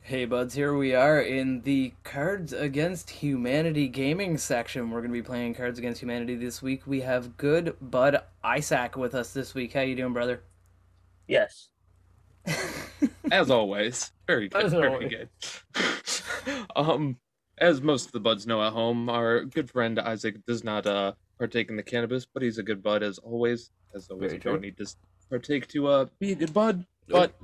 Hey 0.00 0.24
buds, 0.24 0.54
here 0.54 0.74
we 0.74 0.94
are 0.94 1.20
in 1.20 1.60
the 1.62 1.92
Cards 2.02 2.54
Against 2.54 3.10
Humanity 3.10 3.88
gaming 3.88 4.38
section. 4.38 4.90
We're 4.90 5.00
going 5.00 5.12
to 5.12 5.18
be 5.18 5.22
playing 5.22 5.54
Cards 5.54 5.78
Against 5.78 6.00
Humanity 6.00 6.34
this 6.34 6.62
week. 6.62 6.86
We 6.86 7.02
have 7.02 7.36
good 7.36 7.76
Bud 7.80 8.22
Isaac 8.42 8.96
with 8.96 9.14
us 9.14 9.34
this 9.34 9.54
week. 9.54 9.74
How 9.74 9.82
you 9.82 9.94
doing, 9.94 10.14
brother? 10.14 10.40
Yes. 11.28 11.68
As 13.30 13.50
always, 13.50 14.10
very 14.26 14.48
good, 14.48 14.64
As 14.64 14.72
very 14.72 14.88
always. 14.88 15.10
good. 15.10 15.28
um, 16.76 17.18
as 17.58 17.80
most 17.82 18.06
of 18.06 18.12
the 18.12 18.20
buds 18.20 18.46
know 18.46 18.62
at 18.62 18.72
home, 18.72 19.08
our 19.10 19.44
good 19.44 19.70
friend 19.70 19.98
Isaac 19.98 20.36
does 20.46 20.64
not 20.64 20.86
uh 20.86 21.12
partake 21.38 21.68
in 21.68 21.76
the 21.76 21.82
cannabis, 21.82 22.24
but 22.24 22.42
he's 22.42 22.58
a 22.58 22.62
good 22.62 22.82
bud 22.82 23.02
as 23.02 23.18
always. 23.18 23.70
As 23.94 24.08
always, 24.10 24.30
Very 24.32 24.34
you 24.34 24.40
don't 24.50 24.60
need 24.62 24.76
to 24.78 24.86
partake 25.28 25.66
to 25.68 25.88
uh 25.88 26.06
be 26.20 26.32
a 26.32 26.34
good 26.36 26.52
bud, 26.54 26.86
but 27.08 27.34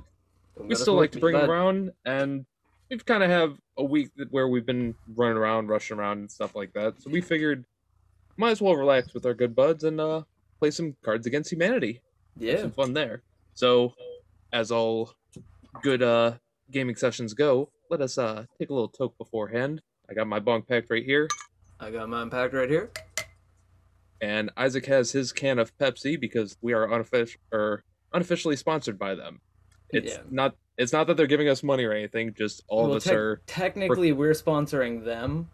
we 0.57 0.73
still 0.75 0.95
like 0.95 1.11
to 1.11 1.19
bring 1.19 1.35
him 1.35 1.49
around 1.49 1.91
and 2.05 2.45
we've 2.89 3.05
kind 3.05 3.21
of 3.23 3.29
have 3.29 3.57
a 3.77 3.83
week 3.83 4.09
that- 4.15 4.31
where 4.31 4.47
we've 4.47 4.65
been 4.65 4.95
running 5.15 5.37
around 5.37 5.67
rushing 5.67 5.97
around 5.97 6.19
and 6.19 6.31
stuff 6.31 6.55
like 6.55 6.71
that 6.73 7.01
so 7.01 7.09
we 7.09 7.19
figured 7.19 7.65
might 8.37 8.51
as 8.51 8.61
well 8.61 8.75
relax 8.75 9.13
with 9.13 9.25
our 9.25 9.33
good 9.33 9.53
buds 9.53 9.83
and 9.83 9.99
uh 9.99 10.21
play 10.59 10.71
some 10.71 10.95
cards 11.03 11.27
against 11.27 11.51
humanity 11.51 11.99
have 12.35 12.43
Yeah. 12.43 12.61
some 12.61 12.71
fun 12.71 12.93
there 12.93 13.21
so 13.55 13.93
as 14.53 14.69
all 14.71 15.13
good 15.81 16.03
uh 16.03 16.33
gaming 16.71 16.95
sessions 16.95 17.33
go 17.33 17.69
let 17.89 18.01
us 18.01 18.17
uh 18.17 18.45
take 18.59 18.69
a 18.69 18.73
little 18.73 18.87
toke 18.89 19.17
beforehand 19.17 19.81
i 20.09 20.13
got 20.13 20.27
my 20.27 20.39
bong 20.39 20.61
packed 20.61 20.89
right 20.91 21.03
here 21.03 21.27
I 21.77 21.91
got 21.91 22.07
mine 22.07 22.29
packed 22.29 22.53
right 22.53 22.69
here. 22.69 22.89
and 24.21 24.49
isaac 24.55 24.85
has 24.85 25.11
his 25.11 25.31
can 25.33 25.59
of 25.59 25.77
pepsi 25.77 26.19
because 26.19 26.57
we 26.61 26.73
are 26.73 26.91
unofficial 26.91 27.39
or 27.51 27.83
unofficially 28.13 28.55
sponsored 28.55 28.97
by 28.97 29.15
them 29.15 29.41
it's 29.89 30.13
Yeah. 30.13 30.21
not 30.29 30.55
it's 30.77 30.93
not 30.93 31.07
that 31.07 31.17
they're 31.17 31.27
giving 31.27 31.47
us 31.49 31.63
money 31.63 31.83
or 31.85 31.91
anything 31.93 32.33
just 32.37 32.63
all 32.67 32.83
Well, 32.83 32.91
of 32.91 32.97
us 32.97 33.03
tec- 33.05 33.13
are 33.13 33.41
Technically, 33.47 34.11
we're 34.11 34.33
sponsoring 34.33 35.05
them. 35.05 35.49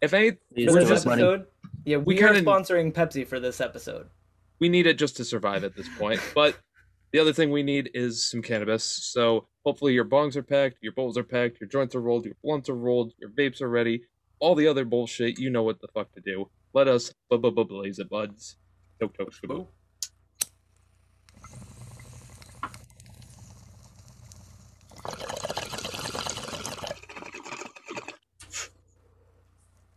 if 0.00 0.12
any 0.14 0.30
For 0.32 0.36
this 0.54 0.74
us 0.76 0.88
just 0.88 1.06
money. 1.06 1.22
episode, 1.22 1.46
yeah, 1.84 1.98
we, 1.98 2.14
We 2.16 2.22
are 2.24 2.34
kinda- 2.34 2.50
sponsoring 2.50 2.92
Pepsi 2.92 3.24
for 3.24 3.38
this 3.38 3.60
episode. 3.60 4.08
we 4.58 4.68
need 4.68 4.88
it 4.88 4.94
just 4.98 5.16
to 5.18 5.24
survive 5.24 5.62
at 5.62 5.76
this 5.76 5.88
point. 5.96 6.20
But 6.34 6.56
the 7.12 7.18
other 7.18 7.32
thing 7.32 7.50
we 7.50 7.62
need 7.62 7.90
is 7.94 8.28
some 8.28 8.42
cannabis. 8.42 8.84
So 8.84 9.46
hopefully 9.64 9.92
your 9.92 10.04
bongs 10.06 10.34
are 10.34 10.42
packed, 10.42 10.78
your 10.80 10.94
bowls 10.94 11.18
are 11.18 11.24
packed, 11.24 11.60
your 11.60 11.68
joints 11.68 11.94
are 11.94 12.00
rolled, 12.00 12.24
your 12.24 12.36
blunts 12.42 12.68
are 12.68 12.74
rolled, 12.74 13.12
your 13.18 13.30
vapes 13.30 13.60
are 13.60 13.68
ready. 13.68 14.02
All 14.40 14.54
the 14.54 14.66
other 14.66 14.84
bullshit, 14.84 15.38
you 15.38 15.50
know 15.50 15.62
what 15.62 15.80
the 15.80 15.88
fuck 15.94 16.12
to 16.14 16.20
do. 16.20 16.50
Let 16.74 16.88
us 16.88 17.12
bu- 17.30 17.38
bu- 17.38 17.50
bu- 17.52 17.66
blaze 17.66 17.98
it, 17.98 18.08
buds. 18.08 18.56
Toke, 19.00 19.16
toke, 19.16 19.32
skaboo. 19.32 19.68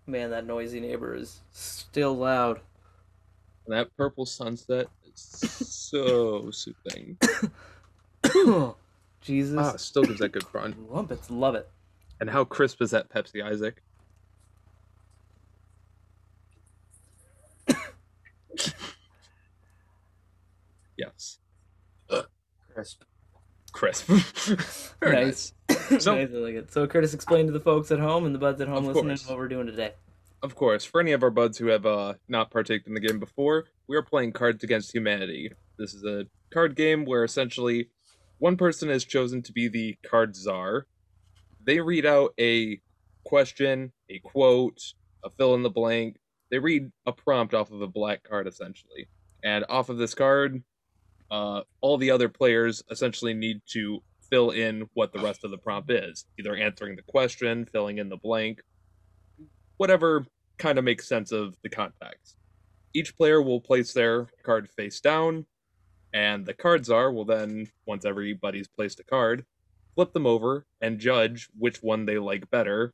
Man, 0.07 0.29
that 0.29 0.45
noisy 0.45 0.79
neighbor 0.79 1.15
is 1.15 1.39
still 1.51 2.15
loud. 2.15 2.59
And 3.65 3.75
that 3.75 3.87
purple 3.97 4.25
sunset 4.25 4.87
is 5.03 5.64
so 5.95 6.51
soothing. 6.51 7.17
Jesus. 9.21 9.57
Ah, 9.57 9.75
still 9.77 10.03
gives 10.03 10.19
that 10.19 10.31
good 10.33 10.43
run. 10.53 10.75
Lumpets, 10.89 11.31
love 11.31 11.55
it. 11.55 11.69
And 12.19 12.29
how 12.29 12.43
crisp 12.43 12.81
is 12.81 12.91
that 12.91 13.09
Pepsi, 13.09 13.41
Isaac? 13.43 13.81
yes. 20.97 21.39
Crisp. 22.73 23.03
Crisp. 23.71 24.07
Very 24.99 25.25
Nice. 25.25 25.53
nice. 25.69 26.03
So- 26.03 26.15
nice, 26.15 26.29
I 26.33 26.37
like 26.37 26.55
it. 26.55 26.71
So 26.71 26.87
Curtis 26.87 27.13
explained 27.13 27.47
to 27.47 27.53
the 27.53 27.59
folks 27.59 27.91
at 27.91 27.99
home 27.99 28.25
and 28.25 28.33
the 28.35 28.39
buds 28.39 28.61
at 28.61 28.67
home 28.67 28.85
listening 28.85 29.07
course. 29.09 29.23
to 29.23 29.29
what 29.29 29.37
we're 29.37 29.47
doing 29.47 29.67
today. 29.67 29.93
Of 30.43 30.55
course, 30.55 30.85
for 30.85 31.01
any 31.01 31.11
of 31.11 31.23
our 31.23 31.31
buds 31.31 31.57
who 31.57 31.67
have 31.67 31.85
uh, 31.85 32.15
not 32.27 32.51
partaked 32.51 32.87
in 32.87 32.93
the 32.93 32.99
game 32.99 33.19
before, 33.19 33.65
we 33.87 33.95
are 33.95 34.03
playing 34.03 34.33
Cards 34.33 34.63
Against 34.63 34.93
Humanity. 34.93 35.51
This 35.77 35.93
is 35.93 36.03
a 36.03 36.27
card 36.53 36.75
game 36.75 37.05
where 37.05 37.23
essentially 37.23 37.89
one 38.37 38.57
person 38.57 38.89
is 38.89 39.05
chosen 39.05 39.41
to 39.43 39.51
be 39.51 39.67
the 39.67 39.97
card 40.07 40.35
czar. 40.35 40.87
They 41.63 41.79
read 41.79 42.05
out 42.05 42.33
a 42.39 42.79
question, 43.23 43.91
a 44.09 44.19
quote, 44.19 44.79
a 45.23 45.29
fill 45.29 45.55
in 45.55 45.63
the 45.63 45.69
blank. 45.69 46.17
They 46.51 46.59
read 46.59 46.91
a 47.05 47.11
prompt 47.11 47.53
off 47.53 47.71
of 47.71 47.81
a 47.81 47.87
black 47.87 48.23
card 48.23 48.47
essentially. 48.47 49.07
And 49.43 49.65
off 49.67 49.89
of 49.89 49.97
this 49.97 50.13
card, 50.13 50.63
uh, 51.31 51.61
all 51.81 51.97
the 51.97 52.11
other 52.11 52.29
players 52.29 52.83
essentially 52.91 53.33
need 53.33 53.61
to 53.71 54.03
fill 54.29 54.51
in 54.51 54.89
what 54.93 55.11
the 55.11 55.19
rest 55.19 55.43
of 55.43 55.51
the 55.51 55.57
prompt 55.57 55.89
is, 55.91 56.25
either 56.39 56.55
answering 56.55 56.95
the 56.95 57.03
question, 57.03 57.65
filling 57.65 57.97
in 57.97 58.09
the 58.09 58.17
blank, 58.17 58.61
whatever 59.77 60.25
kind 60.57 60.77
of 60.77 60.85
makes 60.85 61.07
sense 61.07 61.31
of 61.31 61.55
the 61.63 61.69
context. 61.69 62.37
Each 62.93 63.15
player 63.17 63.41
will 63.41 63.59
place 63.59 63.93
their 63.93 64.27
card 64.43 64.69
face 64.69 65.01
down, 65.01 65.45
and 66.13 66.45
the 66.45 66.53
cards 66.53 66.89
are 66.89 67.11
will 67.11 67.25
then, 67.25 67.69
once 67.85 68.05
everybody's 68.05 68.67
placed 68.67 68.99
a 68.99 69.03
card, 69.03 69.45
flip 69.95 70.13
them 70.13 70.25
over 70.25 70.65
and 70.81 70.99
judge 70.99 71.49
which 71.57 71.81
one 71.83 72.05
they 72.05 72.17
like 72.17 72.49
better 72.49 72.93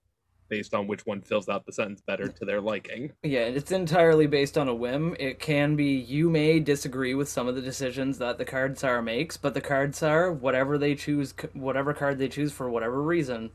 based 0.49 0.73
on 0.73 0.85
which 0.85 1.05
one 1.05 1.21
fills 1.21 1.47
out 1.47 1.65
the 1.65 1.71
sentence 1.71 2.01
better 2.01 2.27
to 2.27 2.43
their 2.43 2.59
liking. 2.59 3.09
Yeah, 3.23 3.45
it's 3.45 3.71
entirely 3.71 4.27
based 4.27 4.57
on 4.57 4.67
a 4.67 4.75
whim. 4.75 5.15
It 5.17 5.39
can 5.39 5.77
be 5.77 5.93
you 5.93 6.29
may 6.29 6.59
disagree 6.59 7.13
with 7.13 7.29
some 7.29 7.47
of 7.47 7.55
the 7.55 7.61
decisions 7.61 8.17
that 8.17 8.37
the 8.37 8.43
card 8.43 8.77
czar 8.77 9.01
makes, 9.01 9.37
but 9.37 9.53
the 9.53 9.61
card 9.61 9.95
czar, 9.95 10.31
whatever 10.31 10.77
they 10.77 10.93
choose, 10.93 11.33
whatever 11.53 11.93
card 11.93 12.19
they 12.19 12.27
choose 12.27 12.51
for 12.51 12.69
whatever 12.69 13.01
reason, 13.01 13.51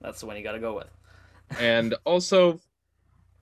that's 0.00 0.20
the 0.20 0.26
one 0.26 0.36
you 0.36 0.42
got 0.42 0.52
to 0.52 0.58
go 0.58 0.74
with. 0.74 0.88
And 1.58 1.94
also, 2.04 2.60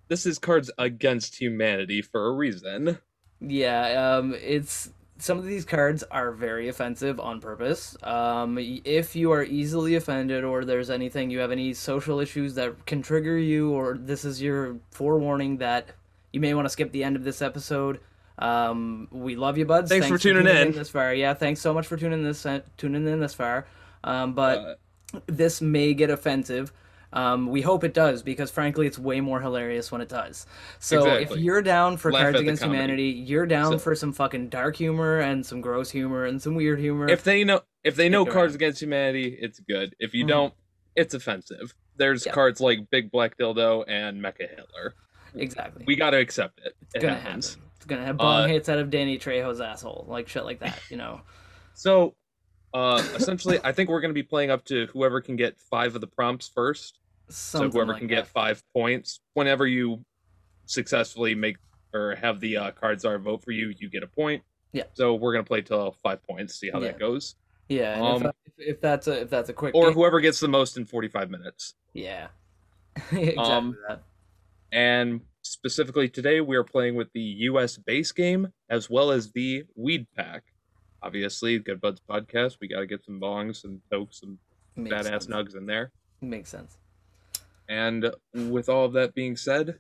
this 0.09 0.27
is 0.27 0.39
cards 0.39 0.71
against 0.79 1.41
humanity 1.41 2.03
for 2.03 2.27
a 2.27 2.33
reason. 2.33 2.99
Yeah, 3.41 4.17
um, 4.17 4.35
it's 4.41 4.91
some 5.19 5.39
of 5.39 5.45
these 5.45 5.65
cards 5.65 6.03
are 6.11 6.33
very 6.33 6.69
offensive 6.69 7.21
on 7.21 7.41
purpose. 7.41 7.97
Um, 8.03 8.59
if 8.59 9.15
you 9.15 9.33
are 9.33 9.45
easily 9.45 9.95
offended, 9.95 10.45
or 10.45 10.65
there's 10.65 10.91
anything 10.91 11.31
you 11.31 11.39
have 11.41 11.51
any 11.51 11.75
social 11.75 12.21
issues 12.21 12.55
that 12.55 12.87
can 12.87 13.03
trigger 13.03 13.37
you, 13.37 13.71
or 13.71 13.97
this 13.99 14.25
is 14.25 14.41
your 14.41 14.77
forewarning 14.91 15.59
that 15.59 15.91
you 16.33 16.41
may 16.41 16.55
want 16.55 16.65
to 16.67 16.71
skip 16.71 16.93
the 16.93 17.05
end 17.05 17.17
of 17.17 17.25
this 17.25 17.43
episode. 17.43 18.01
Um, 18.39 19.09
we 19.11 19.37
love 19.37 19.59
you, 19.59 19.67
buds. 19.67 19.91
Thanks 19.91 20.07
for 20.09 20.17
tuning 20.17 20.47
in. 20.47 20.73
this 20.73 20.89
far. 20.89 21.13
Yeah, 21.13 21.35
thanks 21.35 21.61
so 21.61 21.75
much 21.75 21.87
for 21.87 21.97
tuning 21.97 22.25
this 22.25 22.47
tuning 22.79 23.07
in 23.07 23.21
this 23.21 23.35
far. 23.35 23.67
Um, 24.03 24.33
but 24.33 24.59
Uh, 25.13 25.21
this 25.27 25.61
may 25.61 25.93
get 25.93 26.09
offensive. 26.09 26.73
Um, 27.13 27.49
we 27.49 27.61
hope 27.63 27.83
it 27.83 27.93
does 27.93 28.23
because 28.23 28.51
frankly, 28.51 28.87
it's 28.87 28.99
way 28.99 29.21
more 29.21 29.41
hilarious 29.41 29.91
when 29.91 30.01
it 30.01 30.09
does. 30.09 30.47
So 30.79 31.07
if 31.07 31.31
you're 31.37 31.61
down 31.63 31.97
for 31.97 32.13
Laugh 32.13 32.23
Cards 32.23 32.41
Against. 32.41 32.63
Humanity, 32.63 33.09
you're 33.11 33.47
down 33.47 33.73
So- 33.73 33.79
for 33.79 33.95
some 33.95 34.13
fucking 34.13 34.49
dark 34.49 34.77
humor 34.77 35.19
and 35.19 35.45
some 35.45 35.61
gross 35.61 35.91
humor 35.91 36.25
and 36.25 36.41
some 36.41 36.55
weird 36.55 36.79
humor. 36.79 37.09
if 37.09 37.25
they 37.25 37.43
know 37.45 37.63
if 37.83 37.97
they 37.97 38.09
know 38.09 38.25
cards 38.27 38.55
against 38.55 38.81
humanity 38.83 39.37
it's 39.41 39.59
good 39.61 39.95
if 39.99 40.15
you 40.15 40.25
Mhm. 40.25 40.29
don't 40.29 40.55
it's 40.95 41.15
offensive 41.15 41.75
there's 41.97 42.27
Yeah. 42.27 42.33
cards 42.33 42.61
like 42.61 42.91
big 42.91 43.11
black 43.11 43.37
dildo 43.39 43.85
and 43.89 44.21
mecha 44.23 44.49
hitler 44.49 44.95
exactly, 45.35 45.85
we 45.87 45.97
gotta 45.97 46.19
accept 46.19 46.59
it 46.61 46.67
it 46.67 46.77
it's 46.95 47.03
gonna 47.05 47.17
happens 47.19 47.55
happen. 47.55 47.71
It's 47.77 47.87
gonna 47.87 48.05
have 48.05 48.19
bong 48.19 48.43
Uh, 48.43 48.47
hits 48.47 48.69
out 48.69 48.79
of 48.79 48.91
Danny 48.91 49.19
Trejo's 49.19 49.61
asshole, 49.61 50.05
like 50.09 50.29
shit 50.29 50.45
like 50.45 50.61
that. 50.61 50.79
You 50.91 50.97
know. 50.99 51.23
So, 51.73 52.15
uh, 52.75 53.03
essentially, 53.17 53.59
I 53.65 53.73
think 53.73 53.89
we're 53.91 54.01
going 54.01 54.11
to 54.11 54.15
be 54.15 54.23
playing 54.23 54.51
up 54.51 54.65
to 54.67 54.87
whoever 54.93 55.21
can 55.21 55.37
get 55.37 55.59
five 55.59 55.95
of 55.95 56.01
the 56.01 56.07
prompts 56.07 56.49
first. 56.49 56.99
Something 57.29 57.71
so 57.71 57.77
whoever 57.79 57.93
like 57.93 58.01
can 58.01 58.09
that. 58.09 58.15
get 58.15 58.27
five 58.27 58.63
points, 58.73 59.21
whenever 59.35 59.67
you 59.67 60.05
successfully 60.67 61.35
make 61.35 61.57
or 61.95 62.15
have 62.17 62.41
the 62.41 62.57
uh, 62.57 62.71
card 62.73 63.01
czar 63.01 63.19
vote 63.19 63.43
for 63.43 63.51
you, 63.53 63.73
you 63.79 63.89
get 63.91 64.03
a 64.03 64.07
point. 64.07 64.43
Yeah. 64.73 64.85
So 64.95 65.15
we're 65.15 65.33
gonna 65.33 65.45
play 65.45 65.63
till 65.63 65.93
five 66.03 66.23
points, 66.23 66.55
see 66.59 66.71
how 66.71 66.81
Yeah. 66.81 66.89
that 66.89 66.99
goes, 67.01 67.35
Yeah, 67.69 67.95
and 67.95 68.05
Um, 68.05 68.27
if, 68.27 68.33
if, 68.59 68.69
if 68.77 68.81
that's 68.81 69.07
a 69.09 69.23
if 69.23 69.31
that's 69.31 69.49
a 69.49 69.53
quick 69.53 69.75
or 69.75 69.87
game- 69.87 69.95
whoever 69.95 70.21
gets 70.21 70.39
the 70.41 70.49
most 70.49 70.77
in 70.77 70.85
forty-five 70.85 71.31
minutes. 71.31 71.75
yeah, 71.93 72.29
exactly 73.11 73.37
Um, 73.37 73.77
that. 73.89 74.03
And 74.73 75.23
specifically 75.43 76.09
today, 76.09 76.41
we 76.41 76.57
are 76.57 76.63
playing 76.65 76.95
with 76.95 77.13
the 77.13 77.21
U.S. 77.21 77.77
base 77.77 78.13
game 78.13 78.53
as 78.69 78.89
well 78.89 79.11
as 79.11 79.33
the 79.33 79.65
weed 79.75 80.07
pack. 80.17 80.45
Obviously, 81.03 81.59
Good 81.59 81.81
Buds 81.81 82.01
podcast. 82.09 82.59
We 82.61 82.69
got 82.69 82.81
to 82.81 82.87
get 82.87 83.05
some 83.05 83.21
bongs, 83.21 83.57
some 83.63 83.81
tokes, 83.91 84.21
some 84.21 84.39
Makes 84.77 84.95
badass 84.95 85.05
sense. 85.23 85.27
nugs 85.27 85.57
in 85.57 85.67
there. 85.67 85.93
Makes 86.21 86.51
sense. 86.51 86.77
And 87.69 88.11
with 88.35 88.69
all 88.69 88.85
of 88.85 88.93
that 88.95 89.15
being 89.15 89.37
said, 89.37 89.79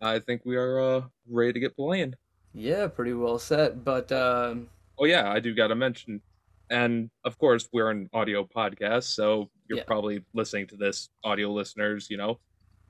I 0.00 0.18
think 0.18 0.42
we 0.44 0.56
are 0.56 0.80
uh, 0.80 1.02
ready 1.28 1.52
to 1.52 1.60
get 1.60 1.76
playing. 1.76 2.14
Yeah, 2.52 2.88
pretty 2.88 3.12
well 3.12 3.38
set. 3.38 3.84
But 3.84 4.10
um, 4.10 4.68
Oh 4.98 5.04
yeah, 5.04 5.30
I 5.30 5.38
do 5.40 5.54
got 5.54 5.68
to 5.68 5.74
mention, 5.74 6.20
and 6.70 7.10
of 7.24 7.38
course 7.38 7.68
we're 7.72 7.90
an 7.90 8.08
audio 8.12 8.44
podcast, 8.44 9.04
so 9.04 9.50
you're 9.68 9.78
Yeah. 9.78 9.84
probably 9.84 10.24
listening 10.34 10.66
to 10.68 10.76
this, 10.76 11.08
audio 11.24 11.50
listeners. 11.52 12.08
You 12.10 12.16
know, 12.16 12.40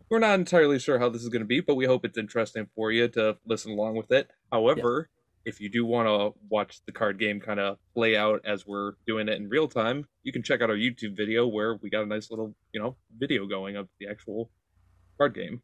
we're 0.09 0.19
not 0.19 0.39
entirely 0.39 0.79
sure 0.79 0.99
how 0.99 1.09
this 1.09 1.23
is 1.23 1.29
going 1.29 1.43
to 1.43 1.47
be, 1.47 1.61
but 1.61 1.75
we 1.77 1.85
hope 1.87 2.05
it's 2.05 2.19
interesting 2.19 2.69
for 2.75 2.91
you 2.91 3.07
to 3.09 3.37
listen 3.47 3.73
along 3.73 3.97
with 3.97 4.11
it. 4.13 4.31
However, 4.51 5.09
if 5.45 5.61
you 5.61 5.69
do 5.69 5.87
want 5.87 6.07
to 6.07 6.39
watch 6.49 6.81
the 6.87 6.93
card 6.93 7.19
game 7.19 7.41
kind 7.41 7.59
of 7.61 7.79
play 7.95 8.17
out 8.17 8.41
as 8.45 8.67
we're 8.67 8.93
doing 9.07 9.29
it 9.29 9.35
in 9.35 9.49
real 9.49 9.69
time, 9.69 10.07
you 10.23 10.33
can 10.33 10.43
check 10.43 10.61
out 10.61 10.71
our 10.71 10.77
YouTube 10.77 11.17
video 11.17 11.47
where 11.47 11.77
we 11.77 11.91
got 11.91 12.03
a 12.03 12.07
nice 12.07 12.31
little, 12.31 12.55
you 12.73 12.81
know, 12.81 12.97
video 13.19 13.47
going 13.47 13.77
of 13.77 13.89
the 13.99 14.07
actual 14.09 14.51
card 15.19 15.35
game. 15.35 15.63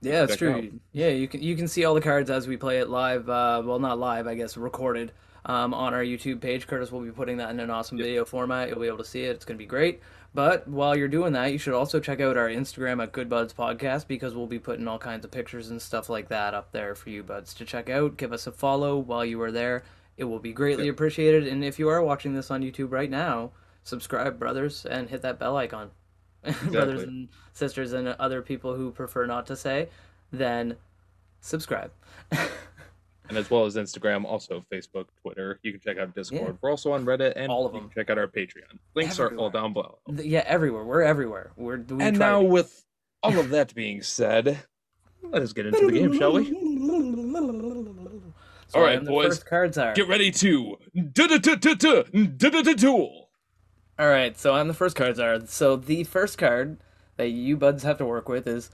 yeah, 0.00 0.26
check 0.26 0.38
true. 0.38 0.54
out. 0.54 0.64
Yeah, 0.92 1.08
you 1.08 1.28
can 1.28 1.42
you 1.42 1.56
can 1.56 1.68
see 1.68 1.84
all 1.84 1.94
the 1.94 2.00
cards 2.00 2.30
as 2.30 2.46
we 2.46 2.56
play 2.56 2.78
it 2.78 2.88
live. 2.88 3.28
Uh, 3.28 3.62
well, 3.64 3.78
not 3.78 3.98
live, 3.98 4.26
I 4.26 4.34
guess, 4.34 4.56
recorded 4.56 5.12
um, 5.46 5.72
on 5.72 5.94
our 5.94 6.02
YouTube 6.02 6.40
page. 6.40 6.66
Curtis 6.66 6.92
will 6.92 7.00
be 7.00 7.10
putting 7.10 7.38
that 7.38 7.50
in 7.50 7.60
an 7.60 7.70
awesome 7.70 7.96
video 7.96 8.24
format. 8.24 8.68
You'll 8.68 8.80
be 8.80 8.86
able 8.86 8.98
to 8.98 9.04
see 9.04 9.22
it. 9.22 9.30
It's 9.30 9.44
going 9.44 9.56
to 9.56 9.62
be 9.62 9.66
great. 9.66 10.00
But 10.36 10.68
while 10.68 10.94
you're 10.94 11.08
doing 11.08 11.32
that, 11.32 11.50
you 11.50 11.56
should 11.56 11.72
also 11.72 11.98
check 11.98 12.20
out 12.20 12.36
our 12.36 12.50
Instagram 12.50 13.02
at 13.02 13.10
Good 13.10 13.30
Buds 13.30 13.54
Podcast 13.54 14.06
because 14.06 14.34
we'll 14.34 14.46
be 14.46 14.58
putting 14.58 14.86
all 14.86 14.98
kinds 14.98 15.24
of 15.24 15.30
pictures 15.30 15.70
and 15.70 15.80
stuff 15.80 16.10
like 16.10 16.28
that 16.28 16.52
up 16.52 16.72
there 16.72 16.94
for 16.94 17.08
you 17.08 17.22
buds 17.22 17.54
to 17.54 17.64
check 17.64 17.88
out. 17.88 18.18
Give 18.18 18.34
us 18.34 18.46
a 18.46 18.52
follow 18.52 18.98
while 18.98 19.24
you 19.24 19.40
are 19.40 19.50
there. 19.50 19.82
It 20.18 20.24
will 20.24 20.38
be 20.38 20.52
greatly 20.52 20.88
appreciated. 20.88 21.46
And 21.46 21.64
if 21.64 21.78
you 21.78 21.88
are 21.88 22.02
watching 22.02 22.34
this 22.34 22.50
on 22.50 22.60
YouTube 22.60 22.92
right 22.92 23.08
now, 23.08 23.52
subscribe, 23.82 24.38
brothers, 24.38 24.84
and 24.84 25.08
hit 25.08 25.22
that 25.22 25.38
bell 25.38 25.56
icon. 25.56 25.90
brothers 26.70 27.04
and 27.04 27.28
sisters 27.54 27.94
and 27.94 28.08
other 28.08 28.42
people 28.42 28.74
who 28.74 28.90
prefer 28.90 29.24
not 29.24 29.46
to 29.46 29.56
say, 29.56 29.88
then 30.30 30.76
subscribe. 31.40 31.92
and 33.28 33.36
as 33.38 33.50
well 33.50 33.64
as 33.64 33.76
Instagram, 33.76 34.24
also 34.24 34.64
Facebook, 34.72 35.06
Twitter. 35.22 35.58
You 35.62 35.72
can 35.72 35.80
check 35.80 35.98
out 35.98 36.14
Discord. 36.14 36.42
Yeah. 36.42 36.52
We're 36.60 36.70
also 36.70 36.92
on 36.92 37.04
Reddit, 37.04 37.32
and 37.36 37.50
All 37.50 37.66
of 37.66 37.74
you 37.74 37.80
them. 37.80 37.88
can 37.90 38.00
check 38.02 38.10
out 38.10 38.18
our 38.18 38.26
Patreon. 38.28 38.78
Links 38.94 39.18
are 39.18 39.34
all 39.36 39.50
down 39.50 39.72
below. 39.72 39.98
yeah, 40.16 40.44
everywhere. 40.46 40.84
We're 40.84 41.02
everywhere. 41.02 41.52
We're 41.56 41.78
we 41.78 42.02
and 42.02 42.18
now, 42.18 42.40
to- 42.40 42.46
with 42.48 42.84
all 43.22 43.38
of 43.38 43.50
that 43.50 43.74
being 43.74 44.02
said, 44.02 44.60
let 45.22 45.42
us 45.42 45.52
get 45.52 45.66
into 45.66 45.86
the 45.86 45.92
game, 45.92 46.16
shall 46.16 46.32
we? 46.34 46.44
So, 48.68 48.80
All 48.80 48.84
right, 48.84 49.04
boys. 49.04 49.28
First 49.28 49.46
cards 49.46 49.78
are. 49.78 49.94
Get 49.94 50.08
ready 50.08 50.30
to 50.32 50.76
duel. 52.76 53.30
All 53.98 54.08
right, 54.08 54.36
so 54.38 54.52
on 54.54 54.68
the 54.68 54.74
first 54.74 54.96
cards 54.96 55.18
are. 55.18 55.46
So 55.46 55.76
the 55.76 56.04
first 56.04 56.36
card 56.36 56.78
that 57.16 57.28
you 57.28 57.56
buds 57.56 57.82
have 57.84 57.98
to 57.98 58.04
work 58.04 58.28
with 58.28 58.46
is 58.46 58.70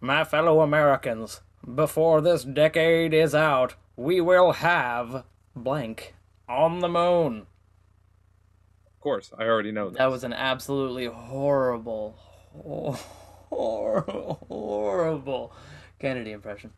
My 0.00 0.24
fellow 0.24 0.60
Americans, 0.60 1.40
before 1.72 2.20
this 2.20 2.44
decade 2.44 3.14
is 3.14 3.34
out, 3.34 3.74
we 3.96 4.20
will 4.20 4.52
have 4.52 5.24
blank 5.54 6.14
on 6.48 6.80
the 6.80 6.88
moon. 6.88 7.46
Of 8.86 9.00
course, 9.00 9.32
I 9.38 9.44
already 9.44 9.72
know 9.72 9.90
that. 9.90 9.98
That 9.98 10.10
was 10.10 10.24
an 10.24 10.32
absolutely 10.32 11.06
horrible, 11.06 12.16
horrible, 13.50 14.44
horrible 14.48 15.52
Kennedy 15.98 16.32
impression. 16.32 16.72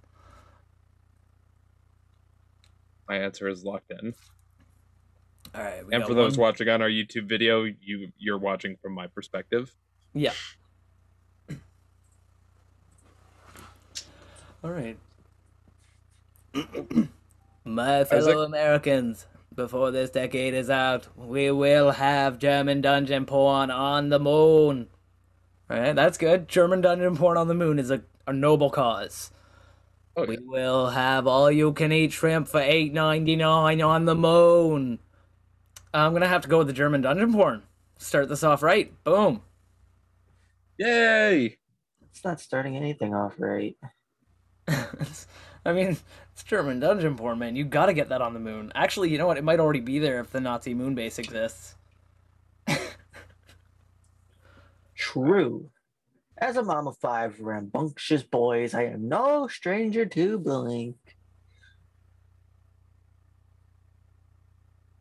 My 3.08 3.16
answer 3.18 3.48
is 3.48 3.64
locked 3.64 3.92
in. 4.02 4.14
All 5.54 5.62
right, 5.62 5.80
And 5.80 5.90
got 5.90 6.08
for 6.08 6.14
those 6.14 6.36
one. 6.36 6.48
watching 6.48 6.68
on 6.68 6.82
our 6.82 6.88
YouTube 6.88 7.28
video, 7.28 7.62
you 7.62 8.10
you're 8.18 8.38
watching 8.38 8.76
from 8.82 8.94
my 8.94 9.06
perspective. 9.06 9.72
Yeah. 10.12 10.32
All 14.66 14.72
right. 14.72 14.98
My 17.64 18.02
fellow 18.02 18.42
Americans, 18.42 19.26
before 19.54 19.92
this 19.92 20.10
decade 20.10 20.54
is 20.54 20.68
out, 20.68 21.06
we 21.16 21.52
will 21.52 21.92
have 21.92 22.40
German 22.40 22.80
dungeon 22.80 23.26
porn 23.26 23.70
on 23.70 24.08
the 24.08 24.18
moon. 24.18 24.88
All 25.70 25.78
right, 25.78 25.94
that's 25.94 26.18
good. 26.18 26.48
German 26.48 26.80
dungeon 26.80 27.16
porn 27.16 27.36
on 27.36 27.46
the 27.46 27.54
moon 27.54 27.78
is 27.78 27.92
a, 27.92 28.02
a 28.26 28.32
noble 28.32 28.68
cause. 28.70 29.30
Oh, 30.16 30.24
We 30.26 30.38
will 30.40 30.90
have 30.90 31.28
all 31.28 31.48
you 31.48 31.72
can 31.72 31.92
eat 31.92 32.10
shrimp 32.10 32.48
for 32.48 32.58
eight 32.58 32.92
ninety 32.92 33.36
nine 33.36 33.80
on 33.80 34.04
the 34.04 34.16
moon. 34.16 34.98
I'm 35.94 36.12
gonna 36.12 36.26
have 36.26 36.42
to 36.42 36.48
go 36.48 36.58
with 36.58 36.66
the 36.66 36.72
German 36.72 37.02
dungeon 37.02 37.32
porn. 37.32 37.62
Start 37.98 38.28
this 38.28 38.42
off 38.42 38.64
right. 38.64 38.92
Boom. 39.04 39.42
Yay! 40.76 41.56
It's 42.10 42.24
not 42.24 42.40
starting 42.40 42.76
anything 42.76 43.14
off 43.14 43.34
right. 43.38 43.76
I 45.64 45.72
mean, 45.72 45.96
it's 46.32 46.42
German 46.44 46.80
dungeon 46.80 47.16
porn, 47.16 47.38
man. 47.38 47.56
You 47.56 47.64
gotta 47.64 47.92
get 47.92 48.08
that 48.10 48.22
on 48.22 48.34
the 48.34 48.40
moon. 48.40 48.72
Actually, 48.74 49.10
you 49.10 49.18
know 49.18 49.26
what? 49.26 49.38
It 49.38 49.44
might 49.44 49.60
already 49.60 49.80
be 49.80 49.98
there 49.98 50.20
if 50.20 50.30
the 50.30 50.40
Nazi 50.40 50.74
moon 50.74 50.94
base 50.94 51.18
exists. 51.18 51.76
True. 54.96 55.70
As 56.38 56.56
a 56.56 56.62
mom 56.62 56.86
of 56.88 56.96
five 56.98 57.40
rambunctious 57.40 58.22
boys, 58.24 58.74
I 58.74 58.84
am 58.84 59.08
no 59.08 59.46
stranger 59.48 60.04
to 60.06 60.38
blink. 60.38 60.96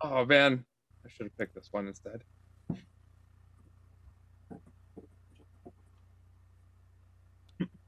Oh 0.02 0.26
man, 0.26 0.66
I 1.06 1.10
should 1.10 1.26
have 1.26 1.38
picked 1.38 1.56
this 1.56 1.70
one 1.72 1.88
instead. 1.88 2.24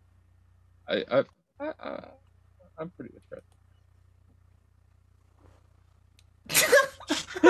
I 0.87 1.03
I, 1.11 1.23
I, 1.59 1.71
I 1.79 1.99
I'm 2.79 2.91
pretty 2.91 3.13
interested. 3.15 3.43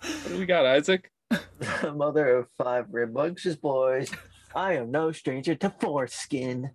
what 0.00 0.28
do 0.28 0.38
we 0.38 0.46
got, 0.46 0.64
Isaac? 0.64 1.10
Mother 1.94 2.38
of 2.38 2.46
five 2.56 2.86
rambunctious 2.90 3.56
boys, 3.56 4.10
I 4.54 4.74
am 4.74 4.90
no 4.90 5.12
stranger 5.12 5.54
to 5.56 5.70
foreskin. 5.78 6.70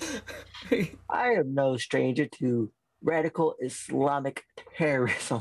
I 1.08 1.28
am 1.30 1.54
no 1.54 1.76
stranger 1.78 2.26
to 2.38 2.70
radical 3.02 3.54
Islamic 3.62 4.44
terrorism. 4.76 5.40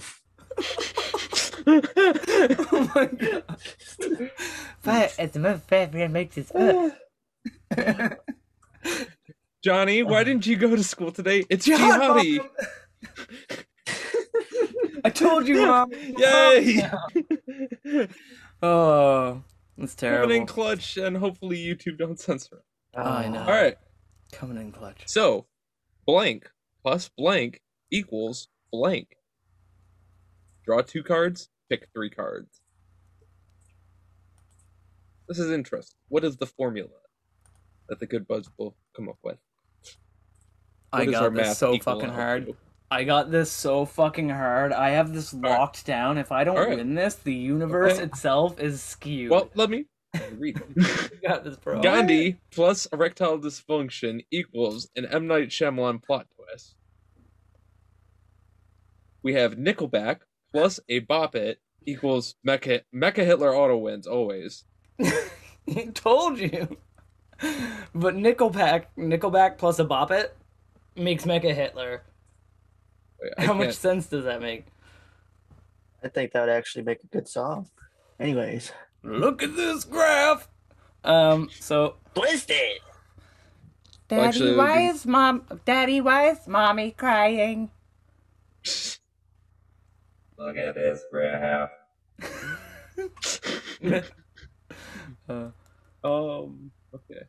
oh 1.68 2.92
my 2.96 3.06
god. 3.06 3.44
But 4.84 5.16
it's 5.20 5.36
my 5.36 5.58
favorite 5.58 6.12
makes 6.12 6.38
it 6.38 6.48
Johnny, 9.64 10.04
why 10.04 10.20
um, 10.20 10.26
didn't 10.26 10.46
you 10.46 10.56
go 10.56 10.76
to 10.76 10.84
school 10.84 11.12
today? 11.12 11.44
It's 11.50 11.68
God, 11.68 11.80
jihadi. 11.80 12.48
I 15.04 15.10
told 15.10 15.48
you, 15.48 15.66
Mom. 15.66 15.92
Yay! 15.92 16.90
Oh, 18.62 19.42
that's 19.78 19.96
terrible. 19.96 20.28
Coming 20.28 20.42
in 20.42 20.48
clutch, 20.48 20.98
and 20.98 21.18
hopefully 21.18 21.58
YouTube 21.58 21.98
don't 21.98 22.20
censor 22.20 22.58
it. 22.58 22.64
Oh, 22.96 23.02
I 23.02 23.28
know. 23.28 23.42
All 23.42 23.48
right. 23.48 23.76
Coming 24.32 24.58
in 24.58 24.72
clutch. 24.72 25.04
So, 25.06 25.46
blank 26.06 26.50
plus 26.86 27.10
blank 27.18 27.62
equals 27.92 28.48
blank. 28.72 29.18
Draw 30.66 30.82
two 30.82 31.02
cards, 31.02 31.50
pick 31.68 31.88
three 31.94 32.12
cards. 32.12 32.62
This 35.28 35.40
is 35.40 35.50
interesting. 35.50 35.98
What 36.10 36.24
is 36.24 36.38
the 36.38 36.46
formula 36.46 36.90
that 37.90 38.00
the 38.00 38.06
good 38.06 38.28
buds 38.28 38.50
will 38.58 38.76
come 38.96 39.10
up 39.10 39.18
with? 39.24 39.38
I 40.94 41.06
What 41.06 41.16
our 41.16 41.30
got 41.30 41.34
this 41.44 41.58
so 41.58 41.78
fucking 41.78 42.10
hard. 42.10 42.48
to? 42.48 42.56
I 42.92 43.04
got 43.04 43.32
this 43.32 43.52
so 43.52 43.86
fucking 43.86 44.30
hard. 44.30 44.72
I 44.72 44.92
have 44.92 45.14
this 45.14 45.34
right. 45.34 45.50
locked 45.58 45.86
down. 45.86 46.18
If 46.18 46.32
I 46.32 46.44
don't 46.44 46.56
right. 46.56 46.78
win 46.78 46.96
this, 46.96 47.16
the 47.16 47.34
universe 47.34 47.94
Okay. 47.94 48.04
itself 48.04 48.60
is 48.60 48.82
skewed. 48.82 49.32
Well, 49.32 49.50
let 49.56 49.70
me 49.70 49.86
Read. 50.38 50.62
Got 51.28 51.44
this, 51.44 51.58
bro. 51.58 51.82
Gandhi 51.82 52.38
plus 52.52 52.86
erectile 52.94 53.38
dysfunction 53.38 54.26
equals 54.32 54.90
an 54.96 55.06
M 55.06 55.28
Night 55.28 55.50
Shyamalan 55.50 56.02
plot 56.02 56.28
twist. 56.36 56.76
We 59.24 59.34
have 59.34 59.56
Nickelback 59.56 60.20
plus 60.52 60.80
a 60.88 61.00
Bop 61.00 61.36
It 61.36 61.60
equals 61.86 62.36
Mecha 62.48 62.82
Mecha 62.94 63.26
Hitler 63.26 63.54
auto 63.56 63.78
wins 63.78 64.08
always. 64.08 64.64
Told 65.94 66.40
you. 66.40 66.78
But 67.42 68.16
Nickelback, 68.16 68.86
Nickelback 68.98 69.58
plus 69.58 69.80
a 69.80 69.84
Bop 69.84 70.12
It 70.12 70.36
makes 70.96 71.26
Mecha 71.26 71.54
Hitler. 71.54 72.04
Wait, 73.22 73.34
How 73.38 73.54
much 73.54 73.66
can't- 73.68 73.76
sense 73.76 74.08
does 74.08 74.26
that 74.26 74.42
make? 74.42 74.66
I 76.04 76.08
think 76.10 76.32
that 76.34 76.42
would 76.42 76.50
actually 76.50 76.84
make 76.84 77.04
a 77.04 77.08
good 77.08 77.28
song. 77.28 77.70
Anyways, 78.20 78.72
Look 79.04 79.44
at 79.44 79.56
this 79.56 79.84
graph. 79.84 80.48
Um. 81.04 81.50
So, 81.60 81.96
twisted. 82.16 82.80
Daddy, 84.08 84.22
actually, 84.28 84.56
why 84.56 84.78
be- 84.78 84.86
is 84.86 85.06
mom? 85.06 85.46
Daddy, 85.66 86.02
why 86.02 86.30
is 86.30 86.48
mommy 86.48 86.92
crying? 86.92 87.70
Look 90.38 90.58
at 90.58 90.76
this 90.76 91.04
graph. 91.12 91.70
Uh, 95.28 95.50
Um. 96.04 96.72
Okay. 96.96 97.26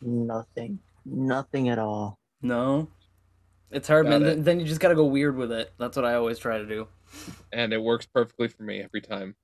Nothing. 0.00 0.78
Nothing 1.04 1.68
at 1.68 1.78
all. 1.78 2.18
no, 2.42 2.88
it's 3.70 3.88
hard, 3.88 4.06
Got 4.06 4.10
man. 4.10 4.22
it. 4.22 4.24
Then, 4.26 4.44
then 4.44 4.60
you 4.60 4.66
just 4.66 4.80
gotta 4.80 4.94
go 4.94 5.04
weird 5.04 5.36
with 5.36 5.50
it. 5.52 5.72
That's 5.78 5.96
what 5.96 6.04
I 6.04 6.14
always 6.14 6.38
try 6.38 6.58
to 6.58 6.66
do. 6.66 6.88
And 7.52 7.72
it 7.72 7.82
works 7.82 8.06
perfectly 8.06 8.48
for 8.48 8.62
me 8.62 8.80
every 8.80 9.00
time. 9.00 9.34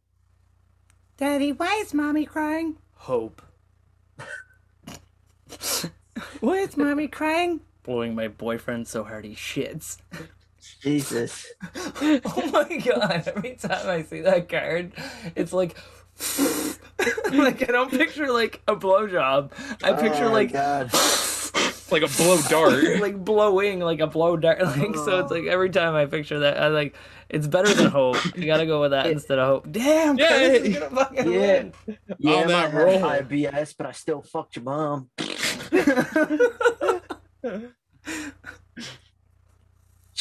Daddy, 1.17 1.53
why 1.53 1.75
is 1.77 1.95
mommy 1.95 2.25
crying? 2.25 2.77
Hope. 2.95 3.43
why 6.41 6.59
is 6.59 6.77
mommy 6.77 7.09
crying? 7.09 7.61
Blowing 7.83 8.15
my 8.15 8.29
boyfriend 8.29 8.89
so 8.89 9.05
hard 9.05 9.25
he 9.25 9.35
shits. 9.35 9.99
Jesus. 10.83 11.53
oh 11.75 12.51
my 12.53 12.77
god, 12.79 13.25
every 13.35 13.55
time 13.57 13.89
I 13.89 14.03
see 14.03 14.21
that 14.23 14.49
card, 14.49 14.93
it's 15.35 15.53
like 15.53 15.77
like 17.33 17.63
I 17.69 17.73
don't 17.73 17.91
picture 17.91 18.31
like 18.33 18.63
a 18.69 18.77
blowjob. 18.77 19.53
I 19.83 19.91
oh 19.91 19.97
picture 19.97 20.27
Oh 20.27 20.33
like 20.33 20.53
God. 20.53 20.91
Like 21.91 22.03
a 22.03 22.09
blow 22.17 22.41
dart. 22.49 22.83
like 23.01 23.23
blowing 23.25 23.79
like 23.79 24.01
a 24.01 24.07
blow 24.09 24.37
dart 24.37 24.61
like 24.63 24.97
so 24.97 25.21
it's 25.21 25.31
like 25.31 25.45
oh. 25.45 25.49
every 25.51 25.69
time 25.71 25.95
I 25.95 26.07
picture 26.07 26.41
that 26.41 26.59
I 26.61 26.69
like 26.69 26.97
it's 27.29 27.47
better 27.47 27.73
than 27.73 27.91
hope. 27.91 28.17
You 28.37 28.47
gotta 28.47 28.67
go 28.67 28.81
with 28.81 28.91
that 28.93 29.07
instead 29.07 29.39
of 29.39 29.47
hope. 29.47 29.71
Damn, 29.71 30.17
Yeah. 30.19 30.29
Curtis 30.29 30.63
is 30.63 30.79
gonna 30.79 30.97
fucking 30.97 31.31
Yeah. 31.33 31.39
win. 31.41 31.73
Yeah, 32.19 32.33
I 32.33 32.43
On 32.43 32.49
that 32.49 32.71
have 32.73 32.75
roll. 32.75 32.99
high 33.01 33.21
BS, 33.21 33.75
but 33.77 33.87
I 33.87 33.93
still 33.93 34.23
fucked 34.23 34.57
your 34.57 34.65
mom. 34.65 35.11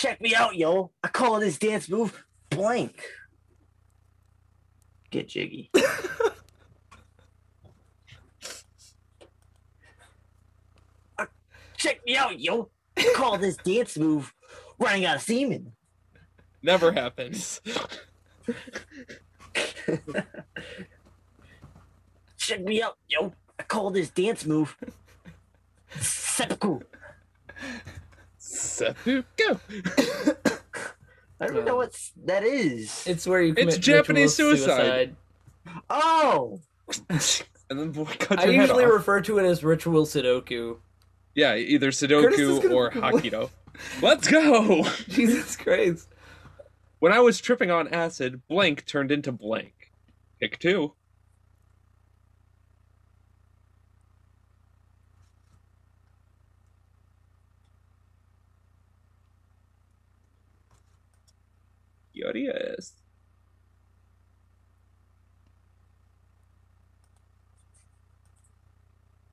Check 0.04 0.20
me 0.20 0.36
out, 0.36 0.58
yo. 0.58 0.92
I 1.02 1.08
call 1.08 1.40
this 1.40 1.58
dance 1.58 1.88
move 1.88 2.26
blank. 2.50 3.02
Get 5.12 5.30
jiggy. 5.30 5.72
Uh, 11.18 11.26
Check 11.78 12.02
me 12.06 12.18
out, 12.18 12.38
yo. 12.38 12.70
I 12.98 13.14
call 13.16 13.38
this 13.38 13.56
dance 13.56 13.98
move 13.98 14.34
running 14.78 15.06
out 15.06 15.16
of 15.16 15.22
semen. 15.22 15.72
Never 16.62 16.92
happens. 16.92 17.62
Check 22.38 22.62
me 22.62 22.82
out, 22.82 22.98
yo. 23.08 23.32
I 23.58 23.64
call 23.64 23.90
this 23.92 24.10
dance 24.10 24.46
move 24.46 24.76
seppuku. 25.98 26.82
Seppuku. 28.64 29.23
go. 29.38 29.60
I 31.40 31.48
don't 31.48 31.56
even 31.57 31.65
know 31.65 31.76
what 31.76 31.99
that 32.26 32.44
is. 32.44 33.06
It's 33.06 33.27
where 33.27 33.41
you 33.41 33.53
commit 33.53 33.76
It's 33.76 33.85
Japanese 33.85 34.40
ritual 34.40 34.57
suicide. 34.57 35.15
Oh, 35.90 36.60
And 37.69 37.80
then 37.80 37.91
boy, 37.91 38.06
cut 38.19 38.40
I 38.40 38.44
your 38.45 38.53
head 38.53 38.61
usually 38.61 38.85
off. 38.85 38.91
refer 38.91 39.22
to 39.22 39.40
it 39.40 39.45
as 39.45 39.64
ritual 39.64 40.06
Sudoku. 40.06 40.77
Yeah, 41.34 41.56
either 41.56 41.88
Curtis 41.88 42.02
is 42.02 42.10
Sudoku 42.10 42.61
gonna- 42.64 42.76
or 42.76 42.91
Hakido. 42.91 43.49
Let's 44.02 44.27
go! 44.27 44.84
Jesus 45.10 45.56
Christ. 45.56 46.07
When 46.99 47.11
I 47.11 47.19
was 47.19 47.41
tripping 47.41 47.72
on 47.72 47.88
acid, 47.88 48.41
blank 48.48 48.85
turned 48.85 49.11
into 49.11 49.31
blank. 49.31 49.91
Pick 50.40 50.60
two. 50.60 50.94
Curious. 62.14 62.94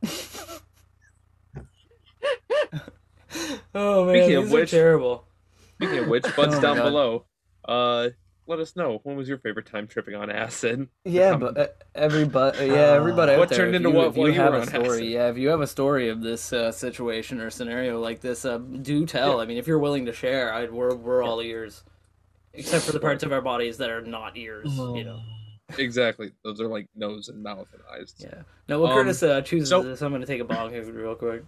Oh 3.75 4.05
man, 4.07 4.17
Speaking 4.25 4.37
of 4.37 4.45
these 4.45 4.53
are 4.53 4.57
which- 4.57 4.71
terrible. 4.71 5.25
Speaking 5.77 5.99
of 5.99 6.09
which, 6.09 6.23
buds 6.37 6.55
Oh 6.57 6.61
down 6.61 6.77
God. 6.77 6.85
below. 6.85 7.25
Uh, 7.67 8.09
let 8.47 8.59
us 8.59 8.75
know 8.75 8.99
when 9.05 9.17
was 9.17 9.29
your 9.29 9.39
favorite 9.39 9.67
time 9.67 9.87
tripping 9.87 10.17
on 10.17 10.29
acid. 10.31 10.89
Yeah, 11.05 11.31
Um, 11.35 11.41
but 11.41 11.57
uh, 11.59 11.67
everybody, 11.95 12.67
yeah, 12.67 12.73
everybody 12.95 13.33
out 13.33 13.39
What 13.39 13.49
there. 13.51 13.59
turned 13.59 13.77
into 13.77 13.91
you, 13.91 13.95
what 13.95 14.09
If 14.09 14.17
you 14.17 14.27
you 14.27 14.33
have 14.33 14.55
a 14.55 14.67
story, 14.67 14.85
acid? 14.89 15.05
yeah, 15.07 15.29
if 15.31 15.39
you 15.39 15.49
have 15.51 15.61
a 15.61 15.67
story 15.69 16.09
of 16.09 16.21
this 16.23 16.53
uh, 16.53 16.73
situation 16.73 17.41
or 17.41 17.51
scenario 17.51 18.01
like 18.01 18.21
this, 18.21 18.45
uh, 18.45 18.59
do 18.59 19.07
tell. 19.07 19.41
I 19.41 19.47
mean, 19.47 19.59
if 19.59 19.69
you're 19.69 19.79
willing 19.79 20.07
to 20.07 20.13
share, 20.13 20.53
I, 20.53 20.65
we're 20.67 20.95
we're 20.97 21.23
all 21.23 21.41
ears, 21.41 21.85
except 22.55 22.85
for 22.85 22.93
the 22.93 23.01
parts 23.01 23.23
of 23.23 23.33
our 23.33 23.41
bodies 23.41 23.77
that 23.79 23.91
are 23.91 24.03
not 24.03 24.37
ears. 24.37 24.77
You 24.77 25.05
know. 25.05 25.21
Exactly. 25.79 26.33
Those 26.43 26.61
are 26.61 26.67
like 26.67 26.89
nose 26.97 27.29
and 27.29 27.43
mouth 27.43 27.69
and 27.73 27.83
eyes. 27.95 28.15
Yeah. 28.19 28.43
No, 28.69 28.81
well, 28.81 28.91
Um, 28.93 28.99
Curtis 28.99 29.23
uh, 29.23 29.41
chooses 29.43 29.69
so- 29.69 29.83
this. 29.83 30.03
I'm 30.03 30.11
going 30.11 30.21
to 30.21 30.27
take 30.27 30.41
a 30.41 30.45
bong 30.45 30.71
here 30.71 30.83
real 30.85 31.15
quick. 31.15 31.45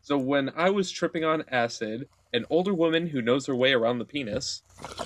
So 0.00 0.16
when 0.18 0.50
I 0.56 0.70
was 0.70 0.90
tripping 0.90 1.24
on 1.24 1.44
acid, 1.50 2.08
an 2.32 2.44
older 2.50 2.74
woman 2.74 3.06
who 3.06 3.22
knows 3.22 3.46
her 3.46 3.54
way 3.54 3.72
around 3.72 3.98
the 3.98 4.04
penis 4.04 4.62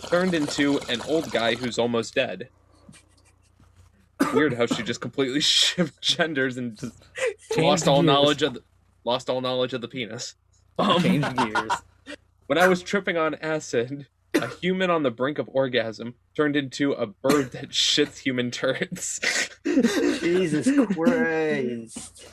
turned 0.08 0.34
into 0.34 0.78
an 0.88 1.00
old 1.02 1.30
guy 1.30 1.54
who's 1.54 1.78
almost 1.78 2.14
dead. 2.14 2.48
Weird 4.34 4.54
how 4.54 4.66
she 4.66 4.82
just 4.82 5.00
completely 5.00 5.40
shifted 5.42 6.00
genders 6.02 6.56
and 6.58 6.76
just 6.76 6.94
lost 7.56 7.86
all 7.86 8.02
gears. 8.02 8.06
knowledge 8.06 8.42
of 8.42 8.54
the, 8.54 8.62
lost 9.04 9.30
all 9.30 9.40
knowledge 9.40 9.72
of 9.72 9.80
the 9.80 9.88
penis. 9.88 10.34
Um, 10.78 11.00
Change 11.02 11.36
gears. 11.36 11.70
when 12.46 12.58
I 12.58 12.66
was 12.68 12.82
tripping 12.82 13.16
on 13.16 13.34
acid, 13.36 14.06
a 14.42 14.48
human 14.48 14.90
on 14.90 15.02
the 15.02 15.10
brink 15.10 15.38
of 15.38 15.48
orgasm 15.52 16.14
turned 16.36 16.56
into 16.56 16.92
a 16.92 17.06
bird 17.06 17.52
that 17.52 17.70
shits 17.70 18.18
human 18.18 18.50
turds. 18.50 19.20
Jesus 19.64 20.68
Christ. 20.94 22.26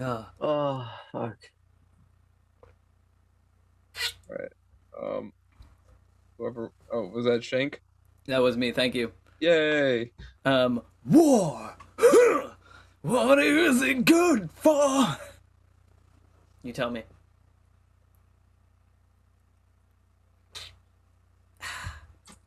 Ugh. 0.00 0.26
Oh, 0.40 0.90
fuck. 1.12 1.36
All 4.30 4.36
right. 4.36 4.52
um, 5.02 5.32
whoever. 6.36 6.72
Oh, 6.92 7.08
was 7.08 7.24
that 7.24 7.42
Shank? 7.42 7.82
that 8.26 8.42
was 8.42 8.56
me. 8.56 8.72
Thank 8.72 8.94
you. 8.94 9.12
Yay! 9.40 10.12
Um, 10.44 10.82
war. 11.04 11.76
what 13.02 13.38
is 13.38 13.82
it 13.82 14.04
good 14.04 14.50
for? 14.50 15.16
You 16.62 16.72
tell 16.72 16.90
me. 16.90 17.02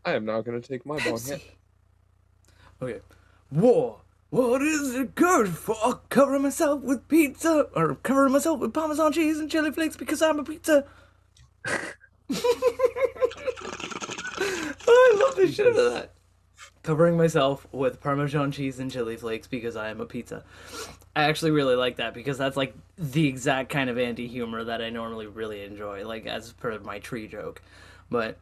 I 0.06 0.14
am 0.14 0.26
now 0.26 0.42
gonna 0.42 0.62
take 0.62 0.86
my 0.86 1.00
bong 1.00 1.20
hit. 1.22 1.42
Okay. 2.84 3.00
War. 3.52 4.02
What 4.32 4.64
is 4.64 4.96
it 4.96 5.14
good 5.14 5.50
for? 5.50 6.02
Covering 6.10 6.42
myself 6.42 6.82
with 6.82 7.08
pizza 7.08 7.68
or 7.76 7.94
covering 7.96 8.34
myself 8.34 8.60
with 8.60 8.74
Parmesan 8.74 9.12
cheese 9.12 9.38
and 9.38 9.52
chili 9.52 9.72
flakes 9.72 9.96
because 9.96 10.20
I'm 10.22 10.40
a 10.40 10.44
pizza. 10.44 10.86
I 11.66 11.76
love 15.22 15.36
the 15.36 15.52
shit 15.54 15.68
out 15.68 15.78
of 15.78 15.94
that. 15.94 16.14
Covering 16.84 17.16
myself 17.16 17.68
with 17.72 18.02
Parmesan 18.02 18.52
cheese 18.52 18.80
and 18.80 18.90
chili 18.92 19.16
flakes 19.16 19.48
because 19.48 19.76
I 19.76 19.90
am 19.90 20.02
a 20.02 20.06
pizza. 20.06 20.44
I 21.16 21.26
actually 21.26 21.52
really 21.52 21.76
like 21.76 21.98
that 21.98 22.14
because 22.16 22.40
that's 22.40 22.58
like 22.58 22.74
the 22.98 23.28
exact 23.28 23.70
kind 23.70 23.90
of 23.90 24.00
anti 24.00 24.28
humor 24.28 24.64
that 24.64 24.82
I 24.82 24.90
normally 24.90 25.28
really 25.28 25.64
enjoy, 25.64 26.08
like 26.08 26.26
as 26.26 26.54
per 26.54 26.80
my 26.80 26.98
tree 26.98 27.28
joke. 27.28 27.62
But 28.10 28.40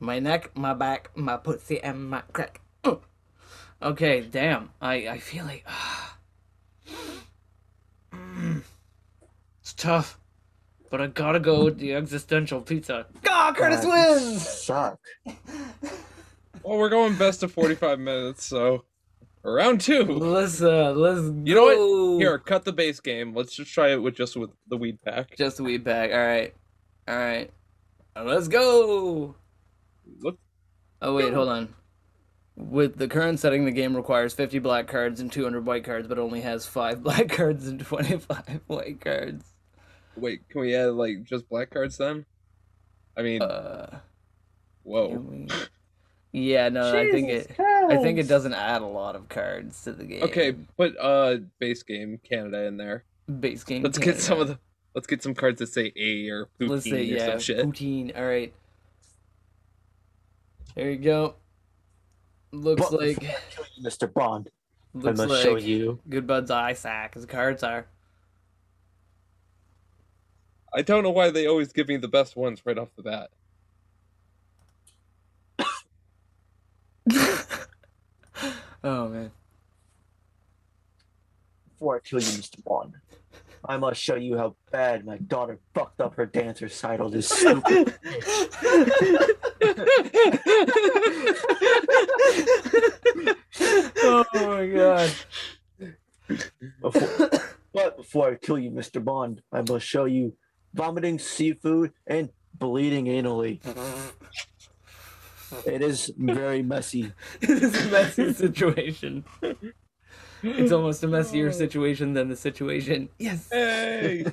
my 0.00 0.18
neck, 0.18 0.50
my 0.54 0.74
back, 0.74 1.10
my 1.16 1.38
pussy, 1.38 1.80
and 1.82 2.10
my 2.10 2.22
crack. 2.32 2.60
Mm. 2.84 3.00
Okay, 3.80 4.22
damn. 4.22 4.70
I, 4.82 5.08
I 5.08 5.18
feel 5.18 5.44
like. 5.44 5.64
It's 9.60 9.74
tough, 9.74 10.18
but 10.90 11.00
I 11.02 11.08
gotta 11.08 11.38
go 11.38 11.64
with 11.64 11.78
the 11.78 11.92
existential 11.92 12.62
pizza. 12.62 13.06
Ah, 13.28 13.52
Curtis 13.54 13.84
God, 13.84 13.86
you 13.86 14.14
wins. 14.14 14.48
Suck. 14.48 14.98
Well, 16.62 16.78
we're 16.78 16.88
going 16.88 17.16
best 17.16 17.42
of 17.42 17.52
45 17.52 17.98
minutes, 17.98 18.44
so 18.44 18.84
round 19.42 19.80
two. 19.80 20.04
Let's 20.04 20.60
uh, 20.62 20.92
let's. 20.92 21.20
You 21.44 21.54
know 21.54 21.64
what? 21.64 22.18
Here, 22.20 22.38
cut 22.38 22.64
the 22.64 22.72
base 22.72 23.00
game. 23.00 23.34
Let's 23.34 23.54
just 23.54 23.72
try 23.72 23.92
it 23.92 24.02
with 24.02 24.14
just 24.14 24.36
with 24.36 24.50
the 24.68 24.76
weed 24.76 24.98
pack. 25.04 25.36
Just 25.36 25.58
the 25.58 25.62
weed 25.64 25.84
pack. 25.84 26.10
All 26.12 26.18
right, 26.18 26.54
all 27.06 27.16
right. 27.16 27.50
Let's 28.20 28.48
go. 28.48 29.34
Look, 30.20 30.38
Oh 31.00 31.14
wait, 31.14 31.32
hold 31.32 31.48
on. 31.48 31.74
With 32.56 32.98
the 32.98 33.06
current 33.06 33.38
setting, 33.38 33.64
the 33.64 33.70
game 33.70 33.94
requires 33.96 34.34
50 34.34 34.58
black 34.58 34.88
cards 34.88 35.20
and 35.20 35.30
200 35.30 35.64
white 35.64 35.84
cards, 35.84 36.08
but 36.08 36.18
only 36.18 36.40
has 36.40 36.66
five 36.66 37.02
black 37.04 37.28
cards 37.28 37.68
and 37.68 37.78
25 37.78 38.60
white 38.66 39.00
cards. 39.00 39.44
wait, 40.16 40.48
can 40.48 40.62
we 40.62 40.74
add 40.74 40.90
like 40.94 41.22
just 41.22 41.48
black 41.48 41.70
cards 41.70 41.96
then? 41.98 42.26
I 43.16 43.22
mean, 43.22 43.42
Uh, 43.42 44.00
whoa. 44.82 45.46
Can 46.32 46.40
we- 46.40 46.52
yeah, 46.52 46.68
no, 46.68 46.96
I 46.96 47.10
think 47.10 47.28
Jesus 47.28 47.46
it. 47.46 47.60
I 47.60 47.96
think 48.02 48.18
it 48.18 48.28
doesn't 48.28 48.52
add 48.54 48.82
a 48.82 48.86
lot 48.86 49.16
of 49.16 49.28
cards 49.28 49.82
to 49.84 49.92
the 49.92 50.04
game. 50.04 50.22
Okay, 50.24 50.52
put 50.76 50.96
uh 50.98 51.38
base 51.58 51.82
game 51.82 52.18
Canada 52.22 52.64
in 52.64 52.76
there. 52.76 53.04
base 53.40 53.64
game. 53.64 53.82
Let's 53.82 53.98
get 53.98 54.18
some 54.20 54.40
of 54.40 54.48
the. 54.48 54.58
Let's 54.94 55.06
get 55.06 55.22
some 55.22 55.34
cards 55.34 55.58
that 55.60 55.68
say 55.68 55.92
A 55.96 56.28
or 56.28 56.48
poutine 56.60 56.68
Let's 56.70 56.84
say 56.84 57.00
or 57.00 57.16
yeah, 57.16 57.26
some 57.30 57.38
shit. 57.40 57.64
poutine. 57.66 58.16
All 58.18 58.26
right. 58.26 58.52
There 60.74 60.90
you 60.90 60.96
go. 60.96 61.34
Looks 62.52 62.80
But 62.82 62.92
like 63.00 63.20
before 63.20 63.34
I 63.36 63.38
kill 63.50 63.64
you, 63.76 63.88
Mr. 63.88 64.12
Bond. 64.12 64.50
looks 64.94 65.20
I 65.20 65.26
must 65.26 65.42
show 65.42 65.56
you. 65.56 66.00
Good 66.08 66.26
Bud's 66.26 66.50
Isaac 66.50 67.12
as 67.16 67.26
card 67.26 67.60
czar. 67.60 67.86
I 70.74 70.82
don't 70.82 71.02
know 71.02 71.10
why 71.10 71.30
they 71.30 71.46
always 71.46 71.72
give 71.72 71.88
me 71.88 71.96
the 71.96 72.08
best 72.08 72.36
ones 72.36 72.62
right 72.64 72.78
off 72.78 72.88
the 72.96 73.02
bat. 73.02 73.30
Oh 78.84 79.08
man. 79.08 79.30
Before 81.70 81.96
I 81.96 82.00
kill 82.00 82.20
you, 82.20 82.26
Mr. 82.26 82.62
Bond. 82.64 82.94
I 83.64 83.76
must 83.76 84.00
show 84.00 84.14
you 84.14 84.36
how 84.36 84.54
bad 84.70 85.04
my 85.04 85.16
daughter 85.18 85.58
fucked 85.74 86.00
up 86.00 86.14
her 86.14 86.26
dance 86.26 86.62
recital 86.62 87.10
this 87.10 87.28
stupid 87.28 87.94
oh 94.02 94.24
my 94.34 94.66
god. 94.66 95.12
Before, 96.80 97.30
but 97.72 97.96
before 97.96 98.30
I 98.30 98.34
kill 98.34 98.58
you, 98.58 98.70
Mr. 98.70 99.02
Bond, 99.02 99.42
I 99.52 99.62
must 99.62 99.86
show 99.86 100.04
you 100.04 100.34
vomiting 100.74 101.18
seafood 101.18 101.92
and 102.06 102.30
bleeding 102.54 103.06
anally. 103.06 103.60
It 105.66 105.82
is 105.82 106.12
very 106.16 106.62
messy. 106.62 107.12
it's 107.40 107.84
a 107.84 107.90
messy 107.90 108.32
situation. 108.34 109.24
It's 110.42 110.72
almost 110.72 111.02
a 111.02 111.08
messier 111.08 111.48
oh. 111.48 111.52
situation 111.52 112.12
than 112.14 112.28
the 112.28 112.36
situation. 112.36 113.08
Yes. 113.18 113.48
Hey! 113.50 114.26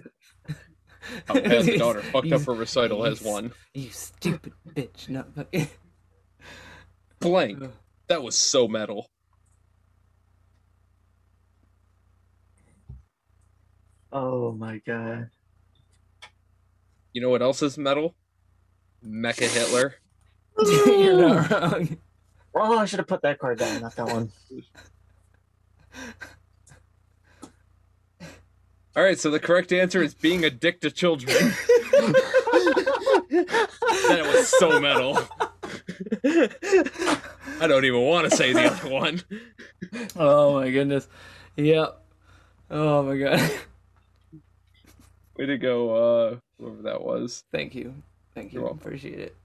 How 1.26 1.36
bad 1.36 1.66
the 1.66 1.78
daughter 1.78 2.02
fucked 2.02 2.32
up 2.32 2.42
her 2.42 2.54
recital 2.54 3.04
has 3.04 3.20
he's- 3.20 3.32
won. 3.32 3.52
You 3.74 3.90
stupid 3.90 4.54
bitch. 4.68 5.10
No, 5.10 5.26
but- 5.36 5.54
Blank. 7.20 7.64
That 8.08 8.22
was 8.22 8.38
so 8.38 8.68
metal. 8.68 9.10
Oh 14.12 14.52
my 14.52 14.80
god. 14.86 15.30
You 17.14 17.22
know 17.22 17.30
what 17.30 17.42
else 17.42 17.62
is 17.62 17.78
metal? 17.78 18.16
Mecha 19.04 19.48
Hitler. 19.48 19.96
You're 20.66 21.18
not 21.18 21.52
wrong. 21.52 21.98
Oh, 22.56 22.78
I 22.80 22.86
should 22.86 23.00
have 23.00 23.08
put 23.08 23.22
that 23.24 23.40
card 23.40 23.60
down, 23.60 23.82
not 23.82 23.96
that 23.98 24.08
one. 24.08 24.32
All 28.96 29.04
right, 29.04 29.20
so 29.20 29.30
the 29.30 29.42
correct 29.42 29.74
answer 29.74 30.02
is 30.02 30.14
being 30.14 30.46
a 30.46 30.50
dick 30.50 30.80
to 30.82 30.90
children. 30.90 31.36
that 33.30 34.32
was 34.34 34.48
so 34.48 34.80
metal. 34.80 35.20
I 37.60 37.68
don't 37.68 37.84
even 37.84 38.02
want 38.02 38.30
to 38.30 38.38
say 38.38 38.54
the 38.54 38.72
other 38.72 38.90
one. 38.90 39.22
Oh 40.16 40.54
my 40.54 40.72
goodness. 40.72 41.10
Yep. 41.58 42.02
Oh 42.72 43.04
my 43.04 43.18
god. 43.18 43.52
Way 45.38 45.46
to 45.48 45.58
go, 45.58 45.90
uh, 45.96 46.38
whoever 46.58 46.82
that 46.84 47.02
was. 47.02 47.44
Thank 47.52 47.76
you. 47.76 47.94
Thank 48.34 48.54
you. 48.54 48.62
You're. 48.62 48.70
Appreciate 48.70 49.20
it. 49.20 49.36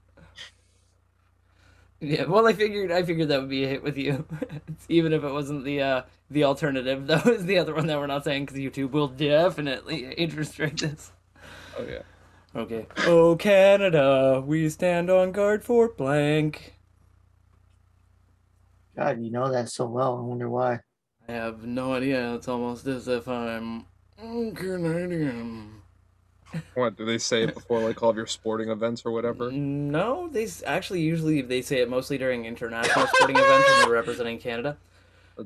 Yeah, 2.01 2.25
well, 2.25 2.47
I 2.47 2.53
figured 2.53 2.91
I 2.91 3.03
figured 3.03 3.27
that 3.29 3.41
would 3.41 3.49
be 3.49 3.63
a 3.63 3.67
hit 3.67 3.83
with 3.83 3.95
you, 3.97 4.25
even 4.89 5.13
if 5.13 5.23
it 5.23 5.31
wasn't 5.31 5.65
the 5.65 5.81
uh, 5.81 6.01
the 6.31 6.43
alternative. 6.45 7.07
That 7.07 7.25
was 7.25 7.45
the 7.45 7.59
other 7.59 7.75
one 7.75 7.87
that 7.87 7.99
we're 7.99 8.07
not 8.07 8.23
saying 8.23 8.45
because 8.45 8.59
YouTube 8.59 8.91
will 8.91 9.07
definitely 9.07 10.07
age 10.17 10.33
restrict 10.35 10.81
this. 10.81 11.11
Oh 11.77 11.83
yeah. 11.83 12.01
Okay. 12.55 12.87
Oh 13.05 13.35
Canada, 13.35 14.43
we 14.45 14.69
stand 14.69 15.09
on 15.11 15.31
guard 15.31 15.63
for 15.63 15.89
blank. 15.89 16.73
God, 18.95 19.21
you 19.21 19.31
know 19.31 19.51
that 19.51 19.69
so 19.69 19.85
well. 19.85 20.17
I 20.17 20.21
wonder 20.21 20.49
why. 20.49 20.79
I 21.27 21.33
have 21.33 21.63
no 21.65 21.93
idea. 21.93 22.35
It's 22.35 22.47
almost 22.47 22.87
as 22.87 23.07
if 23.07 23.27
I'm 23.27 23.85
Canadian. 24.17 25.80
What 26.73 26.97
do 26.97 27.05
they 27.05 27.17
say 27.17 27.43
it 27.43 27.53
before 27.53 27.79
like 27.79 28.01
all 28.03 28.09
of 28.09 28.15
your 28.17 28.27
sporting 28.27 28.69
events 28.69 29.03
or 29.05 29.11
whatever? 29.11 29.51
No, 29.51 30.27
they 30.29 30.43
s- 30.45 30.63
actually 30.65 31.01
usually 31.01 31.41
they 31.41 31.61
say 31.61 31.79
it 31.81 31.89
mostly 31.89 32.17
during 32.17 32.45
international 32.45 33.07
sporting 33.07 33.37
events 33.37 33.69
when 33.69 33.79
they're 33.81 33.89
representing 33.89 34.39
Canada. 34.39 34.77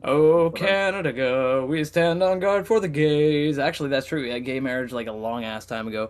Oh, 0.03 0.49
Canada, 0.49 1.14
go! 1.14 1.65
We 1.68 1.84
stand 1.86 2.22
on 2.22 2.40
guard 2.40 2.68
for 2.68 2.80
the 2.82 2.88
gays. 2.90 3.57
Actually, 3.60 3.90
that's 3.90 4.07
true. 4.07 4.23
We 4.23 4.30
had 4.32 4.44
gay 4.44 4.60
marriage 4.60 4.91
like 4.91 5.07
a 5.07 5.11
long 5.14 5.45
ass 5.45 5.65
time 5.65 5.88
ago. 5.88 6.10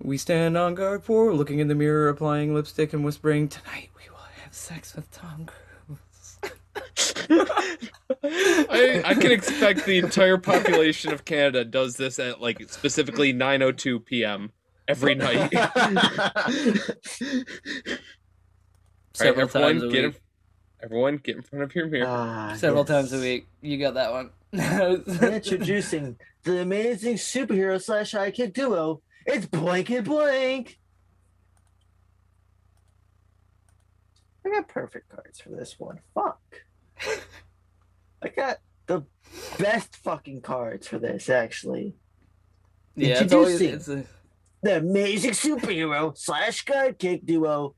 We 0.00 0.16
stand 0.16 0.56
on 0.56 0.74
guard 0.74 1.02
for 1.04 1.34
looking 1.34 1.58
in 1.58 1.68
the 1.68 1.74
mirror, 1.74 2.08
applying 2.08 2.54
lipstick, 2.54 2.92
and 2.94 3.04
whispering, 3.04 3.48
"Tonight 3.48 3.90
we 3.96 4.08
will 4.08 4.16
have 4.44 4.54
sex 4.54 4.94
with 4.94 5.10
Tom 5.10 5.44
Cruise." 5.46 5.58
I, 8.24 9.02
I 9.04 9.14
can 9.14 9.32
expect 9.32 9.84
the 9.86 9.98
entire 9.98 10.38
population 10.38 11.12
of 11.12 11.24
Canada 11.24 11.64
does 11.64 11.96
this 11.96 12.18
at 12.18 12.40
like 12.40 12.68
specifically 12.70 13.32
9:02 13.34 14.04
p.m. 14.04 14.52
every 14.88 15.14
night. 15.14 15.52
All 19.20 19.26
right, 19.26 19.46
Several 19.46 19.48
everyone, 19.48 19.72
times 19.72 19.82
a 19.82 19.88
get 19.88 20.04
in, 20.04 20.10
week. 20.12 20.20
everyone 20.82 21.16
get 21.18 21.36
in 21.36 21.42
front 21.42 21.64
of 21.64 21.74
your 21.74 21.86
mirror. 21.86 22.06
Ah, 22.08 22.54
Several 22.56 22.82
yes. 22.82 22.88
times 22.88 23.12
a 23.12 23.18
week. 23.20 23.48
You 23.60 23.78
got 23.78 23.94
that 23.94 24.10
one. 24.12 24.30
Introducing 25.32 26.16
the 26.44 26.60
amazing 26.60 27.16
superhero 27.16 27.82
slash 27.82 28.12
sidekick 28.12 28.52
duo. 28.54 29.02
It's 29.26 29.46
blank 29.46 29.90
and 29.90 30.04
blank. 30.04 30.78
I 34.44 34.50
got 34.50 34.68
perfect 34.68 35.08
cards 35.08 35.40
for 35.40 35.50
this 35.50 35.76
one. 35.78 36.00
Fuck. 36.14 36.40
I 38.22 38.28
got 38.28 38.58
the 38.86 39.02
best 39.58 39.96
fucking 39.96 40.42
cards 40.42 40.86
for 40.86 40.98
this, 40.98 41.28
actually. 41.28 41.94
yeah, 42.96 43.22
it's 43.22 43.32
always 43.32 43.60
Introducing. 43.60 43.98
it's 43.98 44.08
a, 44.08 44.10
The 44.62 44.76
amazing 44.78 45.32
superhero 45.32 46.16
slash 46.16 46.64
sidekick 46.64 47.24
duo. 47.24 47.74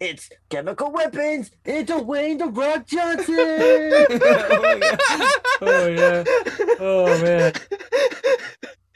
It's 0.00 0.30
chemical 0.48 0.90
weapons 0.92 1.50
and 1.64 1.86
Dwayne 1.86 2.38
the 2.38 2.46
Rock 2.46 2.86
Johnson. 2.86 3.34
oh 5.60 5.86
yeah. 5.88 6.24
Oh 6.80 7.06
man. 7.22 7.52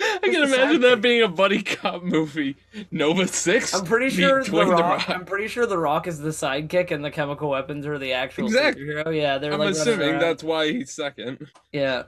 I 0.00 0.18
can 0.22 0.42
imagine 0.44 0.80
that 0.82 0.98
sidekick? 0.98 1.02
being 1.02 1.22
a 1.22 1.28
buddy 1.28 1.62
cop 1.62 2.02
movie. 2.02 2.56
Nova 2.90 3.26
Six. 3.26 3.74
I'm 3.74 3.84
pretty 3.84 4.10
sure 4.10 4.42
the 4.42 4.50
Dwayne 4.50 4.70
Rock, 4.78 5.08
I'm 5.10 5.24
pretty 5.24 5.48
sure 5.48 5.66
the 5.66 5.78
Rock 5.78 6.06
is 6.06 6.18
the 6.18 6.30
sidekick 6.30 6.90
and 6.90 7.04
the 7.04 7.10
chemical 7.10 7.50
weapons 7.50 7.86
are 7.86 7.98
the 7.98 8.12
actual 8.14 8.46
Exactly. 8.46 8.84
superhero. 8.84 9.16
Yeah, 9.16 9.38
they're 9.38 9.52
I'm 9.52 9.58
like 9.58 9.66
running 9.74 9.80
assuming 9.82 10.08
around. 10.10 10.20
that's 10.20 10.42
why 10.42 10.72
he's 10.72 10.92
second. 10.92 11.48
Yeah. 11.72 12.04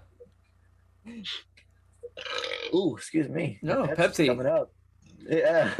Ooh, 2.74 2.96
excuse 2.96 3.28
me. 3.28 3.58
No, 3.62 3.84
Pepsi's 3.86 4.18
Pepsi. 4.18 4.26
coming 4.28 4.46
up. 4.46 4.72
Yeah. 5.28 5.70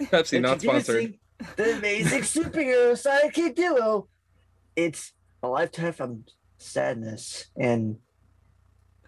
Pepsi 0.00 0.40
not 0.40 0.60
sponsored. 0.60 0.96
Introducing 0.96 1.18
The 1.56 1.78
amazing 1.78 2.20
superhero 2.44 2.92
sidekick 2.92 3.56
duo. 3.56 4.08
It's 4.76 5.12
a 5.42 5.48
lifetime 5.48 5.92
from 5.92 6.24
sadness 6.58 7.46
and 7.56 7.98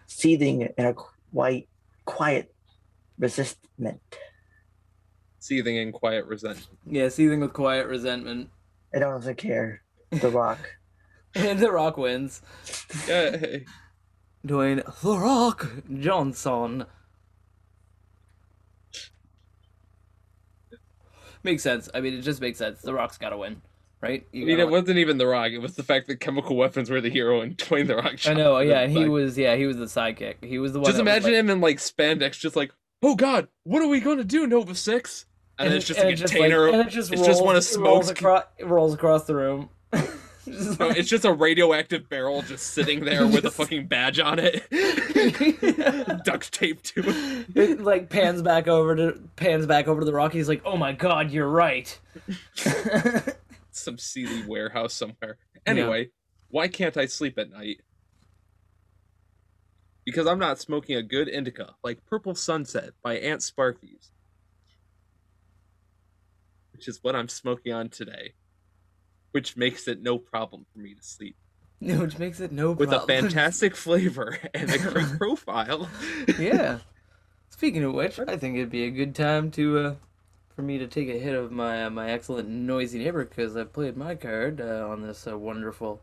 seething 0.07 0.61
in 0.77 0.85
a 0.85 0.93
quite 0.93 1.69
quiet 2.05 2.53
resistment. 3.17 4.01
Seething 5.39 5.75
in 5.75 5.91
quiet 5.91 6.25
resentment. 6.25 6.79
Yeah, 6.85 7.09
seething 7.09 7.41
with 7.41 7.53
quiet 7.53 7.87
resentment. 7.87 8.49
I 8.95 8.99
don't 8.99 9.21
even 9.21 9.35
care. 9.35 9.81
The 10.11 10.29
Rock. 10.29 10.59
And 11.35 11.59
the 11.63 11.71
Rock 11.71 11.97
wins. 11.97 12.41
Yeah, 13.07 13.37
hey. 13.37 13.65
Dwayne 14.45 14.83
The 15.01 15.17
Rock 15.17 15.67
Johnson. 15.99 16.85
Makes 21.43 21.63
sense. 21.63 21.89
I 21.93 22.01
mean, 22.01 22.13
it 22.13 22.21
just 22.21 22.41
makes 22.41 22.57
sense. 22.57 22.81
The 22.81 22.93
Rock's 22.93 23.17
got 23.17 23.29
to 23.29 23.37
win, 23.37 23.61
right? 24.01 24.25
I 24.33 24.37
mean, 24.37 24.49
it 24.59 24.63
win. 24.65 24.71
wasn't 24.81 24.97
even 24.99 25.17
The 25.17 25.27
Rock. 25.27 25.51
It 25.51 25.59
was 25.59 25.75
the 25.75 25.83
fact 25.83 26.07
that 26.07 26.19
chemical 26.19 26.55
weapons 26.55 26.89
were 26.89 27.01
the 27.01 27.09
hero 27.09 27.41
and 27.41 27.57
Dwayne 27.57 27.87
The 27.87 27.95
Rock. 27.97 28.15
I 28.27 28.33
know. 28.33 28.59
Yeah, 28.59 28.87
he 28.87 28.99
Like, 28.99 29.09
was. 29.09 29.37
Yeah, 29.37 29.55
he 29.55 29.65
was 29.65 29.77
the 29.77 29.85
sidekick. 29.85 30.43
He 30.43 30.59
was 30.59 30.73
the 30.73 30.79
one. 30.79 30.85
Just 30.85 30.97
that 30.97 31.03
was 31.03 31.11
imagine 31.11 31.31
like- 31.33 31.39
him 31.39 31.49
in 31.49 31.61
like 31.61 31.77
spandex, 31.77 32.39
just 32.39 32.55
like, 32.55 32.71
oh 33.01 33.15
god, 33.15 33.47
what 33.63 33.81
are 33.81 33.87
we 33.87 33.99
gonna 33.99 34.23
do, 34.23 34.47
Nova 34.47 34.75
Six? 34.75 35.25
And, 35.59 35.69
then 35.69 35.77
it's 35.77 35.85
just 35.85 35.99
and 35.99 36.09
a 36.09 36.11
it 36.13 36.19
like- 36.19 36.29
container. 36.31 36.67
and 36.67 36.81
it 36.81 36.89
just 36.89 37.11
it's 37.11 37.19
rolls, 37.21 37.27
just 37.27 37.43
one 37.43 37.55
of 37.55 37.63
it 37.63 37.77
rolls 37.77 38.09
across, 38.09 38.43
it 38.57 38.65
rolls 38.65 38.93
across 38.93 39.25
the 39.25 39.35
room. 39.35 39.69
Like- 40.45 40.97
it's 40.97 41.09
just 41.09 41.23
a 41.25 41.31
radioactive 41.31 42.09
barrel 42.09 42.41
just 42.41 42.73
sitting 42.73 43.05
there 43.05 43.25
with 43.25 43.45
a 43.45 43.51
fucking 43.51 43.87
badge 43.87 44.19
on 44.19 44.39
it, 44.39 44.63
duct 46.25 46.51
taped 46.53 46.83
to 46.95 47.03
it. 47.05 47.45
it 47.55 47.81
like 47.81 48.09
pans 48.09 48.41
back 48.41 48.67
over 48.67 48.95
to 48.95 49.21
pans 49.37 49.65
back 49.65 49.87
over 49.87 50.01
to 50.01 50.05
the 50.05 50.11
Rock. 50.13 50.33
He's 50.33 50.49
like, 50.49 50.61
"Oh 50.65 50.75
my 50.75 50.91
god, 50.91 51.31
you're 51.31 51.47
right." 51.47 51.97
Some 53.71 53.97
seedy 53.97 54.43
warehouse 54.45 54.93
somewhere. 54.93 55.37
Anyway, 55.65 56.09
why 56.49 56.67
can't 56.67 56.97
I 56.97 57.05
sleep 57.05 57.37
at 57.39 57.49
night? 57.49 57.81
Because 60.05 60.27
I'm 60.27 60.39
not 60.39 60.59
smoking 60.59 60.97
a 60.97 61.01
good 61.03 61.29
indica, 61.29 61.75
like 61.83 62.05
Purple 62.05 62.35
Sunset 62.35 62.91
by 63.01 63.17
Aunt 63.17 63.41
Sparky's. 63.41 64.11
Which 66.73 66.87
is 66.89 66.99
what 67.01 67.15
I'm 67.15 67.29
smoking 67.29 67.71
on 67.71 67.87
today. 67.87 68.33
Which 69.33 69.57
makes 69.57 69.87
it 69.87 70.01
no 70.01 70.17
problem 70.17 70.65
for 70.71 70.79
me 70.79 70.93
to 70.95 71.03
sleep. 71.03 71.35
Which 71.81 72.17
makes 72.17 72.39
it 72.39 72.51
no 72.51 72.73
problem. 72.73 72.89
With 72.89 73.03
a 73.03 73.05
fantastic 73.05 73.75
flavor 73.85 74.37
and 74.53 74.71
a 74.71 74.77
great 74.77 75.11
profile. 75.17 75.89
yeah. 76.39 76.79
Speaking 77.49 77.83
of 77.83 77.93
which, 77.93 78.19
I 78.19 78.37
think 78.37 78.55
it'd 78.55 78.69
be 78.71 78.85
a 78.85 78.89
good 78.89 79.13
time 79.13 79.51
to 79.51 79.77
uh, 79.79 79.95
for 80.55 80.63
me 80.63 80.77
to 80.79 80.87
take 80.87 81.07
a 81.09 81.19
hit 81.19 81.35
of 81.35 81.51
my 81.51 81.85
uh, 81.85 81.89
my 81.89 82.09
excellent 82.09 82.49
noisy 82.49 82.99
neighbor 82.99 83.25
because 83.25 83.55
I 83.55 83.63
played 83.63 83.95
my 83.95 84.15
card 84.15 84.59
uh, 84.59 84.87
on 84.89 85.01
this 85.01 85.27
uh, 85.27 85.37
wonderful, 85.37 86.01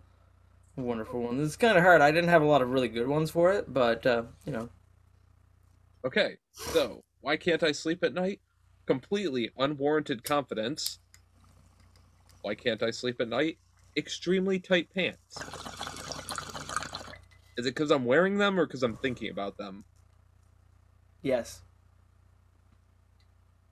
wonderful 0.77 1.23
one. 1.23 1.43
It's 1.43 1.57
kind 1.57 1.77
of 1.77 1.83
hard. 1.83 2.03
I 2.03 2.13
didn't 2.13 2.31
have 2.31 2.43
a 2.43 2.47
lot 2.47 2.63
of 2.63 2.71
really 2.71 2.89
good 2.89 3.09
ones 3.09 3.31
for 3.31 3.53
it, 3.53 3.73
but 3.73 4.07
uh, 4.07 4.23
you 4.45 4.53
know, 4.53 4.69
Okay, 6.05 6.37
so 6.51 7.05
why 7.21 7.37
can't 7.37 7.63
I 7.63 7.73
sleep 7.73 8.03
at 8.03 8.15
night? 8.15 8.41
Completely 8.87 9.51
unwarranted 9.59 10.25
confidence. 10.25 10.99
Why 12.43 12.55
can't 12.55 12.83
I 12.83 12.91
sleep 12.91 13.21
at 13.21 13.29
night? 13.29 13.59
Extremely 13.97 14.59
tight 14.59 14.89
pants. 14.95 15.39
Is 17.57 17.67
it 17.67 17.75
because 17.75 17.91
I'm 17.91 18.05
wearing 18.05 18.39
them 18.39 18.59
or 18.59 18.67
because 18.67 18.83
I'm 18.83 18.97
thinking 18.97 19.31
about 19.31 19.57
them? 19.59 19.85
yes. 21.23 21.63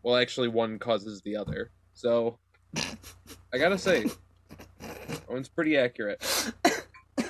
Well, 0.03 0.17
actually, 0.17 0.49
one 0.49 0.79
causes 0.79 1.21
the 1.23 1.37
other. 1.37 1.71
So, 1.93 2.39
I 2.77 3.59
gotta 3.59 3.77
say, 3.77 4.05
that 4.81 5.29
one's 5.29 5.49
pretty 5.49 5.77
accurate. 5.77 6.23
I 6.65 7.25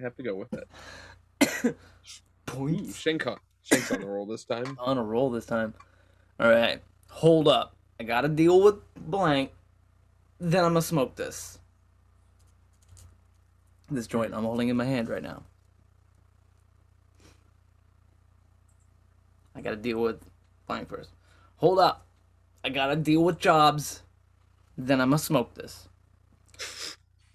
have 0.00 0.16
to 0.16 0.22
go 0.22 0.34
with 0.34 0.52
it. 0.52 1.76
Points. 2.46 2.98
Shank 2.98 3.26
on, 3.26 3.36
Shank's 3.62 3.92
on 3.92 4.00
the 4.00 4.06
roll 4.06 4.26
this 4.26 4.44
time. 4.44 4.76
on 4.80 4.98
a 4.98 5.02
roll 5.02 5.30
this 5.30 5.46
time. 5.46 5.74
All 6.40 6.50
right, 6.50 6.82
hold 7.08 7.46
up. 7.46 7.76
I 8.00 8.04
gotta 8.04 8.28
deal 8.28 8.60
with 8.60 8.76
blank. 8.96 9.52
Then 10.44 10.64
I'm 10.64 10.70
gonna 10.70 10.82
smoke 10.82 11.14
this. 11.14 11.60
This 13.88 14.08
joint 14.08 14.34
I'm 14.34 14.42
holding 14.42 14.68
in 14.68 14.76
my 14.76 14.84
hand 14.84 15.08
right 15.08 15.22
now. 15.22 15.44
I 19.54 19.60
gotta 19.60 19.76
deal 19.76 20.00
with 20.00 20.20
flying 20.66 20.86
first. 20.86 21.10
Hold 21.58 21.78
up. 21.78 22.08
I 22.64 22.70
gotta 22.70 22.96
deal 22.96 23.22
with 23.22 23.38
jobs. 23.38 24.02
Then 24.76 25.00
I'm 25.00 25.10
gonna 25.10 25.18
smoke 25.20 25.54
this. 25.54 25.88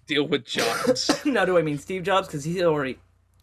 Deal 0.06 0.28
with 0.28 0.44
jobs. 0.44 1.10
now, 1.24 1.46
do 1.46 1.56
I 1.56 1.62
mean 1.62 1.78
Steve 1.78 2.02
Jobs? 2.02 2.28
Because 2.28 2.44
he's 2.44 2.60
already 2.62 2.98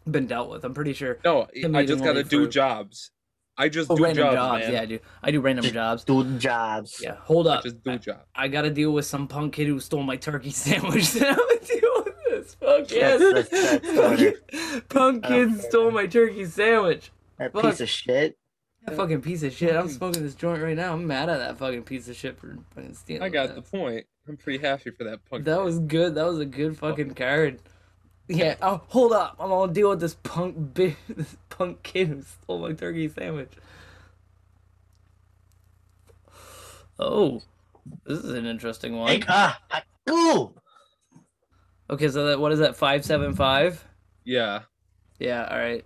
been 0.08 0.28
dealt 0.28 0.48
with. 0.48 0.64
I'm 0.64 0.74
pretty 0.74 0.92
sure. 0.92 1.18
No, 1.24 1.48
I 1.74 1.84
just 1.84 2.04
gotta 2.04 2.22
do 2.22 2.42
fruit. 2.42 2.50
jobs. 2.52 3.10
I 3.58 3.68
just 3.68 3.90
Oh, 3.90 3.96
do 3.96 4.04
random 4.04 4.24
jobs, 4.24 4.34
jobs. 4.36 4.60
man. 4.64 4.72
Yeah, 4.72 4.80
I 4.82 4.86
do. 4.86 4.98
I 5.22 5.30
do 5.30 5.40
random 5.40 5.64
jobs. 5.64 6.04
Doing 6.04 6.38
jobs. 6.38 7.00
Yeah, 7.02 7.16
hold 7.16 7.48
I 7.48 7.56
up. 7.56 7.62
just 7.64 7.82
do 7.82 7.98
jobs. 7.98 8.24
I 8.34 8.48
gotta 8.48 8.70
deal 8.70 8.92
with 8.92 9.06
some 9.06 9.26
punk 9.28 9.54
kid 9.54 9.66
who 9.68 9.80
stole 9.80 10.02
my 10.02 10.16
turkey 10.16 10.50
sandwich. 10.64 11.10
Then 11.12 11.30
I'm 11.30 11.36
gonna 11.36 11.60
deal 11.60 12.04
with 12.04 12.14
this. 12.28 12.54
Fuck 12.54 12.90
yes. 12.90 13.20
That's- 13.20 13.48
that's- 13.48 13.80
that's 13.82 13.98
Fucking 13.98 14.82
punk 14.88 15.24
kid 15.24 15.60
stole 15.62 15.90
my 15.90 16.06
turkey 16.06 16.44
sandwich. 16.44 17.10
That 17.38 17.52
Fuck. 17.52 17.62
piece 17.62 17.80
of 17.80 17.88
shit. 17.88 18.38
That 18.84 18.96
fucking 18.96 19.22
piece 19.22 19.42
of 19.42 19.52
shit. 19.52 19.74
I'm 19.74 19.88
mm. 19.88 19.90
smoking 19.90 20.22
this 20.22 20.34
joint 20.34 20.62
right 20.62 20.76
now. 20.76 20.92
I'm 20.92 21.06
mad 21.06 21.28
at 21.28 21.38
that 21.38 21.58
fucking 21.58 21.82
piece 21.84 22.08
of 22.08 22.14
shit 22.16 22.38
for 22.38 22.56
fucking 22.74 22.94
stealing. 22.94 23.22
I 23.22 23.28
got 23.30 23.48
that. 23.48 23.56
the 23.56 23.62
point. 23.62 24.06
I'm 24.28 24.36
pretty 24.36 24.64
happy 24.64 24.90
for 24.90 25.04
that 25.04 25.24
punk. 25.28 25.44
That 25.44 25.56
kid. 25.58 25.64
was 25.64 25.78
good. 25.80 26.14
That 26.14 26.26
was 26.26 26.38
a 26.38 26.44
good 26.44 26.76
fucking 26.78 27.14
card. 27.14 27.60
Yeah. 28.28 28.56
Oh, 28.60 28.82
hold 28.88 29.12
up. 29.12 29.36
I'm 29.38 29.48
gonna 29.50 29.72
deal 29.72 29.90
with 29.90 30.00
this 30.00 30.16
punk 30.22 30.74
bi- 30.74 30.96
this 31.08 31.36
punk 31.48 31.82
kid 31.82 32.08
who 32.08 32.22
stole 32.22 32.58
my 32.58 32.72
turkey 32.72 33.08
sandwich. 33.08 33.52
Oh, 36.98 37.42
this 38.04 38.18
is 38.18 38.30
an 38.30 38.46
interesting 38.46 38.96
one. 38.96 39.20
Hey, 39.20 39.22
ah. 39.28 39.60
Okay, 41.88 42.08
so 42.08 42.26
that 42.26 42.40
what 42.40 42.52
is 42.52 42.58
that? 42.58 42.76
Five 42.76 43.04
seven 43.04 43.34
five. 43.34 43.84
Yeah. 44.24 44.62
Yeah. 45.18 45.46
All 45.48 45.58
right. 45.58 45.84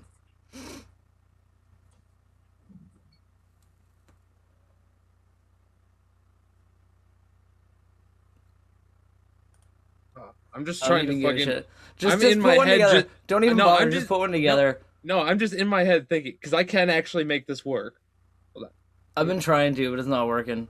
I'm 10.53 10.65
just 10.65 10.83
I 10.85 10.89
don't 10.89 10.97
trying 10.97 11.07
to 11.07 11.13
even 11.13 11.37
give 11.37 11.47
fucking. 11.47 11.65
Shit. 12.01 12.09
Just, 12.09 12.15
I'm 12.15 12.21
just 12.21 12.33
in 12.33 12.43
put 12.43 12.49
my 12.49 12.57
one 12.57 12.67
head 12.67 12.73
together. 12.75 13.03
ju- 13.03 13.09
Don't 13.27 13.45
even 13.45 13.57
No, 13.57 13.65
bother. 13.67 13.83
I'm 13.83 13.91
just, 13.91 14.01
just- 14.03 14.09
put 14.09 14.19
one 14.21 14.33
together. 14.33 14.81
No, 15.03 15.21
I'm 15.21 15.39
just 15.39 15.55
in 15.55 15.67
my 15.69 15.85
head 15.85 16.09
thinking 16.09 16.33
because 16.33 16.53
I 16.53 16.65
can 16.65 16.91
actually 16.91 17.25
make 17.25 17.47
this 17.47 17.65
work. 17.65 17.97
I've 19.17 19.27
been 19.27 19.41
trying 19.41 19.75
to, 19.75 19.91
but 19.91 19.99
it's 19.99 20.09
not 20.09 20.29
working. 20.29 20.69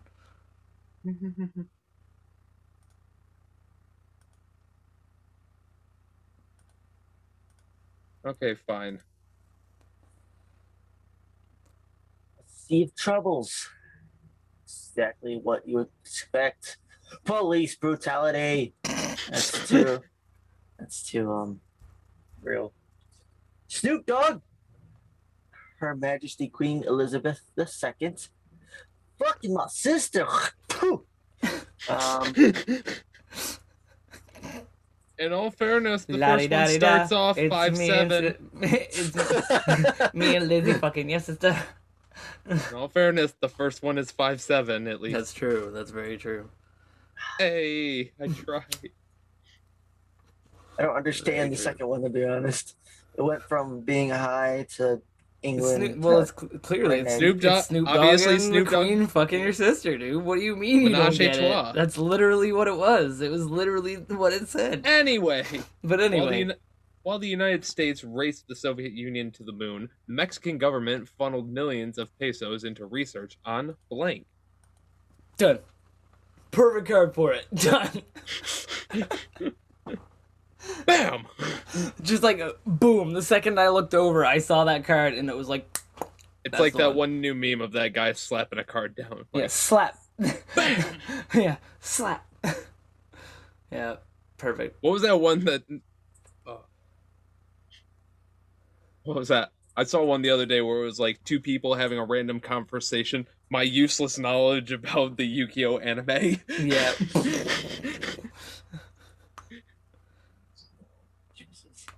okay, 8.26 8.54
fine. 8.66 9.00
Sea 12.46 12.84
of 12.84 12.94
Troubles. 12.94 13.68
Exactly 14.64 15.40
what 15.42 15.66
you 15.66 15.88
expect. 16.04 16.78
Police 17.24 17.76
brutality. 17.76 18.74
That's 18.84 19.68
too. 19.68 20.00
That's 20.80 21.02
too 21.02 21.30
um, 21.30 21.60
real. 22.42 22.72
Snoop 23.68 24.06
Dogg. 24.06 24.40
Her 25.78 25.94
Majesty 25.94 26.48
Queen 26.48 26.82
Elizabeth 26.84 27.40
II. 27.58 28.14
Fucking 29.18 29.54
my 29.54 29.66
sister. 29.68 30.26
Um, 31.88 32.34
In 35.18 35.32
all 35.34 35.50
fairness, 35.50 36.06
the 36.06 36.14
first 36.14 36.20
one 36.22 36.30
La-di-da-di-da. 36.30 36.78
starts 36.78 37.12
off 37.12 37.36
It's 37.36 37.54
five 37.54 37.76
me 37.76 37.88
seven. 37.88 38.24
And, 38.24 38.36
it's 38.62 40.14
me 40.14 40.36
and 40.36 40.48
Lizzie 40.48 40.72
fucking 40.72 41.10
yes, 41.10 41.26
sister. 41.26 41.54
In 42.48 42.58
all 42.74 42.88
fairness, 42.88 43.34
the 43.38 43.48
first 43.48 43.82
one 43.82 43.98
is 43.98 44.10
five 44.10 44.40
seven 44.40 44.86
at 44.88 45.02
least. 45.02 45.16
That's 45.16 45.34
true. 45.34 45.70
That's 45.74 45.90
very 45.90 46.16
true. 46.16 46.48
Hey, 47.38 48.12
I 48.18 48.28
tried. 48.28 48.90
I 50.80 50.84
don't 50.84 50.96
understand 50.96 51.52
the 51.52 51.56
second 51.58 51.88
one 51.88 52.02
to 52.02 52.08
be 52.08 52.24
honest. 52.24 52.74
It 53.14 53.20
went 53.22 53.42
from 53.42 53.80
being 53.80 54.08
high 54.08 54.66
to 54.76 55.02
England. 55.42 55.76
Snoop, 55.84 55.98
well, 55.98 56.16
to- 56.16 56.22
it's 56.22 56.32
cl- 56.40 56.60
clearly 56.62 57.00
it's 57.00 57.16
Snoop 57.16 57.40
Snoop, 57.40 57.42
Dogg- 57.42 57.58
it's 57.58 57.66
Snoop 57.68 57.86
Dogg 57.86 57.96
obviously 57.98 58.32
and 58.34 58.42
Snoop 58.42 58.68
Dogg- 58.70 58.86
Queen 58.86 59.06
fucking 59.06 59.40
your 59.40 59.52
sister, 59.52 59.98
dude. 59.98 60.24
What 60.24 60.36
do 60.36 60.40
you 60.42 60.56
mean 60.56 60.80
you 60.82 60.88
don't 60.90 61.14
get 61.18 61.36
it? 61.36 61.74
That's 61.74 61.98
literally 61.98 62.52
what 62.52 62.66
it 62.66 62.76
was. 62.78 63.20
It 63.20 63.30
was 63.30 63.44
literally 63.44 63.96
what 63.96 64.32
it 64.32 64.48
said. 64.48 64.86
Anyway, 64.86 65.44
But 65.84 65.98
while 66.00 66.08
the, 66.08 66.16
anyway, 66.16 66.54
while 67.02 67.18
the 67.18 67.28
United 67.28 67.66
States 67.66 68.02
raced 68.02 68.48
the 68.48 68.56
Soviet 68.56 68.92
Union 68.92 69.30
to 69.32 69.42
the 69.42 69.52
moon, 69.52 69.90
the 70.06 70.14
Mexican 70.14 70.56
government 70.56 71.10
funneled 71.10 71.50
millions 71.50 71.98
of 71.98 72.08
pesos 72.18 72.64
into 72.64 72.86
research 72.86 73.36
on 73.44 73.76
blank. 73.90 74.24
done. 75.36 75.58
Perfect 76.52 76.88
card 76.88 77.14
for 77.14 77.32
it. 77.32 77.46
Done. 77.54 78.02
Bam! 80.86 81.26
Just 82.02 82.22
like 82.22 82.40
boom. 82.66 83.12
The 83.12 83.22
second 83.22 83.58
I 83.58 83.68
looked 83.68 83.94
over, 83.94 84.24
I 84.24 84.38
saw 84.38 84.64
that 84.64 84.84
card, 84.84 85.14
and 85.14 85.28
it 85.28 85.36
was 85.36 85.48
like, 85.48 85.78
It's 86.44 86.58
like 86.58 86.74
that 86.74 86.88
one. 86.88 86.96
one 86.96 87.20
new 87.20 87.34
meme 87.34 87.60
of 87.60 87.72
that 87.72 87.92
guy 87.92 88.12
slapping 88.12 88.58
a 88.58 88.64
card 88.64 88.94
down. 88.96 89.24
yeah, 89.32 89.42
Like, 89.42 89.50
slap. 89.50 89.96
yeah, 91.34 91.56
slap. 91.80 92.26
yeah, 93.72 93.96
perfect. 94.36 94.76
What 94.82 94.92
was 94.92 95.02
that 95.02 95.18
one 95.18 95.44
that? 95.46 95.62
Uh, 96.46 96.56
what 99.04 99.16
was 99.16 99.28
that? 99.28 99.52
I 99.76 99.84
saw 99.84 100.04
one 100.04 100.20
the 100.20 100.30
other 100.30 100.44
day 100.46 100.60
where 100.60 100.82
it 100.82 100.84
was 100.84 101.00
like 101.00 101.22
two 101.24 101.40
people 101.40 101.74
having 101.74 101.98
a 101.98 102.04
random 102.04 102.40
conversation. 102.40 103.26
My 103.48 103.62
useless 103.62 104.18
knowledge 104.18 104.72
about 104.72 105.16
the 105.16 105.24
Yu-Gi-Oh 105.24 105.78
anime. 105.78 106.40
Yeah. 106.60 106.92
Jesus. 111.34 111.86
So 111.86 111.92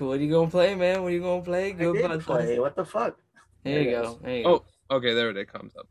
what 0.00 0.18
are 0.18 0.22
you 0.22 0.30
gonna 0.30 0.50
play, 0.50 0.74
man? 0.74 1.02
What 1.02 1.08
are 1.08 1.14
you 1.14 1.20
gonna 1.20 1.42
play? 1.42 1.68
I 1.68 1.70
Good 1.72 1.94
did 1.94 2.20
play. 2.22 2.58
What 2.58 2.76
the 2.76 2.84
fuck? 2.84 3.18
There 3.64 3.78
you 3.78 3.90
There 3.90 4.00
it 4.00 4.02
go. 4.02 4.18
There 4.22 4.36
you 4.36 4.44
oh, 4.44 4.58
go. 4.58 4.64
Oh, 4.90 4.96
okay, 4.96 5.14
there 5.14 5.30
it 5.30 5.52
comes 5.52 5.76
up. 5.76 5.86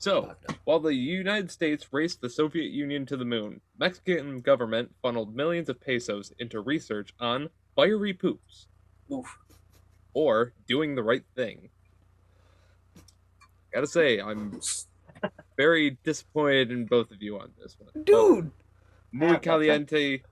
So, 0.00 0.32
while 0.64 0.78
the 0.78 0.94
United 0.94 1.50
States 1.50 1.92
raced 1.92 2.20
the 2.20 2.30
Soviet 2.30 2.70
Union 2.70 3.04
to 3.06 3.16
the 3.16 3.24
moon, 3.24 3.60
Mexican 3.78 4.40
government 4.40 4.94
funneled 5.02 5.34
millions 5.34 5.68
of 5.68 5.80
pesos 5.80 6.32
into 6.38 6.60
research 6.60 7.12
on 7.18 7.48
fiery 7.74 8.12
poops 8.12 8.68
Oof. 9.12 9.36
or 10.14 10.52
doing 10.68 10.94
the 10.94 11.02
right 11.02 11.24
thing. 11.34 11.70
Gotta 13.74 13.88
say, 13.88 14.20
I'm 14.20 14.60
very 15.56 15.98
disappointed 16.04 16.70
in 16.70 16.86
both 16.86 17.10
of 17.10 17.20
you 17.20 17.38
on 17.40 17.50
this 17.60 17.76
one. 17.78 18.04
Dude, 18.04 18.52
Muy 19.12 19.38
caliente. 19.38 20.22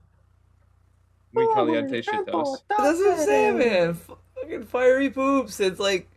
Muy 1.33 1.45
caliente 1.53 2.01
shitos. 2.01 2.63
that's 2.69 2.99
what 2.99 3.19
I'm 3.19 3.25
saying, 3.25 3.57
man. 3.57 3.93
Fucking 4.35 4.63
fiery 4.63 5.09
poops. 5.09 5.59
It's 5.59 5.79
like 5.79 6.09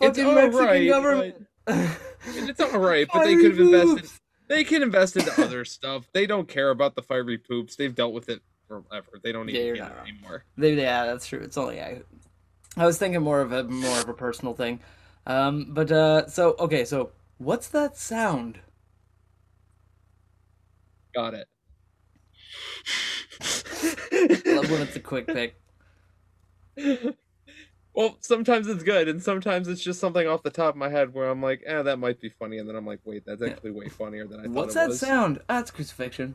It's 0.00 0.18
fucking 0.18 0.34
Mexican 0.34 0.60
alright, 0.60 0.88
government. 0.88 1.46
And 1.66 2.48
it's 2.48 2.60
alright, 2.60 3.08
but 3.12 3.24
they 3.24 3.34
could 3.36 3.56
have 3.56 3.60
invested. 3.60 4.10
They 4.48 4.64
can 4.64 4.82
invest 4.82 5.16
into 5.16 5.32
other 5.42 5.64
stuff. 5.64 6.06
They 6.12 6.26
don't 6.26 6.46
care 6.46 6.70
about 6.70 6.94
the 6.94 7.02
fiery 7.02 7.38
poops. 7.38 7.76
They've 7.76 7.94
dealt 7.94 8.12
with 8.12 8.28
it 8.28 8.42
forever. 8.68 9.20
They 9.22 9.32
don't 9.32 9.48
even 9.48 9.66
you're 9.66 9.76
get 9.76 9.82
not 9.82 9.92
it 9.92 9.96
wrong. 9.96 10.08
anymore. 10.08 10.44
They, 10.56 10.74
yeah, 10.74 11.06
that's 11.06 11.26
true. 11.26 11.40
It's 11.40 11.56
only 11.56 11.80
I. 11.80 12.02
I 12.76 12.86
was 12.86 12.98
thinking 12.98 13.22
more 13.22 13.40
of 13.40 13.52
a 13.52 13.64
more 13.64 13.98
of 13.98 14.08
a 14.08 14.14
personal 14.14 14.54
thing. 14.54 14.80
Um, 15.26 15.66
but 15.70 15.90
uh, 15.92 16.26
so 16.28 16.54
okay, 16.58 16.84
so 16.84 17.10
what's 17.38 17.68
that 17.68 17.96
sound? 17.96 18.58
Got 21.14 21.34
it. 21.34 21.48
Love 24.46 24.70
when 24.70 24.82
it's 24.82 24.96
a 24.96 25.00
quick 25.00 25.26
pick. 25.26 25.56
well, 27.94 28.16
sometimes 28.20 28.68
it's 28.68 28.82
good, 28.82 29.08
and 29.08 29.22
sometimes 29.22 29.68
it's 29.68 29.82
just 29.82 30.00
something 30.00 30.26
off 30.26 30.42
the 30.42 30.50
top 30.50 30.70
of 30.74 30.76
my 30.76 30.88
head 30.88 31.12
where 31.14 31.28
I'm 31.28 31.42
like, 31.42 31.62
eh, 31.66 31.82
that 31.82 31.98
might 31.98 32.20
be 32.20 32.28
funny, 32.28 32.58
and 32.58 32.68
then 32.68 32.76
I'm 32.76 32.86
like, 32.86 33.00
wait, 33.04 33.24
that's 33.26 33.42
actually 33.42 33.72
way 33.72 33.88
funnier 33.88 34.26
than 34.26 34.40
I 34.40 34.46
What's 34.48 34.74
thought 34.74 34.80
it 34.80 34.84
that 34.84 34.88
was. 34.90 35.00
sound? 35.00 35.40
Ah, 35.48 35.60
it's 35.60 35.70
crucifixion. 35.70 36.34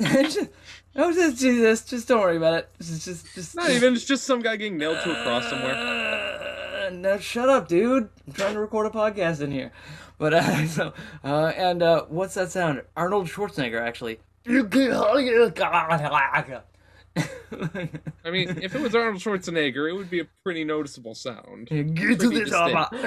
just, 0.00 0.38
oh, 0.96 1.12
just 1.12 1.38
Jesus. 1.40 1.84
Just 1.84 2.08
don't 2.08 2.20
worry 2.20 2.36
about 2.36 2.54
it. 2.54 2.70
Just, 2.78 3.04
just, 3.04 3.34
just. 3.34 3.54
Not 3.56 3.70
even. 3.70 3.94
It's 3.94 4.04
just 4.04 4.24
some 4.24 4.40
guy 4.40 4.56
getting 4.56 4.78
nailed 4.78 5.02
to 5.04 5.10
a 5.10 5.22
cross 5.24 5.48
somewhere. 5.48 5.74
Uh, 5.74 6.90
no, 6.90 7.18
shut 7.18 7.48
up, 7.48 7.68
dude. 7.68 8.08
I'm 8.26 8.32
trying 8.32 8.54
to 8.54 8.60
record 8.60 8.86
a 8.86 8.90
podcast 8.90 9.40
in 9.40 9.50
here. 9.50 9.72
But 10.16 10.32
uh, 10.34 10.66
so, 10.68 10.92
uh, 11.24 11.52
and 11.56 11.82
uh, 11.82 12.04
what's 12.08 12.34
that 12.34 12.50
sound? 12.52 12.82
Arnold 12.96 13.26
Schwarzenegger, 13.26 13.80
actually. 13.80 14.20
I 14.46 14.50
mean, 18.30 18.58
if 18.62 18.74
it 18.74 18.80
was 18.80 18.94
Arnold 18.94 19.22
Schwarzenegger, 19.22 19.88
it 19.88 19.94
would 19.94 20.10
be 20.10 20.20
a 20.20 20.26
pretty 20.42 20.64
noticeable 20.64 21.14
sound. 21.14 21.68
Get 21.68 21.86
to 21.86 21.94
Pretty 22.28 22.44
this, 22.44 22.52
uh, 22.52 22.86
Is 22.92 23.00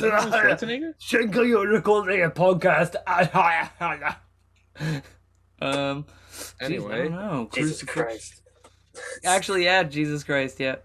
that 0.00 0.10
Arnold 0.12 0.32
Schwarzenegger? 0.34 0.94
Schenkel, 0.98 1.44
you're 1.44 1.68
recording 1.68 2.22
a 2.22 2.30
podcast. 2.30 2.94
um. 5.60 6.04
geez, 6.06 6.54
I 6.60 6.64
Anyway. 6.64 7.08
don't 7.08 7.12
know. 7.12 7.50
Jesus 7.52 7.82
Crucifix- 7.82 7.92
Christ. 7.92 8.42
Actually, 9.24 9.64
yeah, 9.64 9.82
Jesus 9.82 10.22
Christ, 10.24 10.58
yeah. 10.60 10.76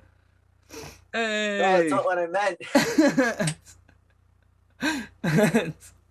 Hey. 1.13 1.59
No, 1.61 1.77
that's 1.77 1.91
not 1.91 2.03
what 2.05 2.17
I 2.17 2.25
meant. 4.81 5.75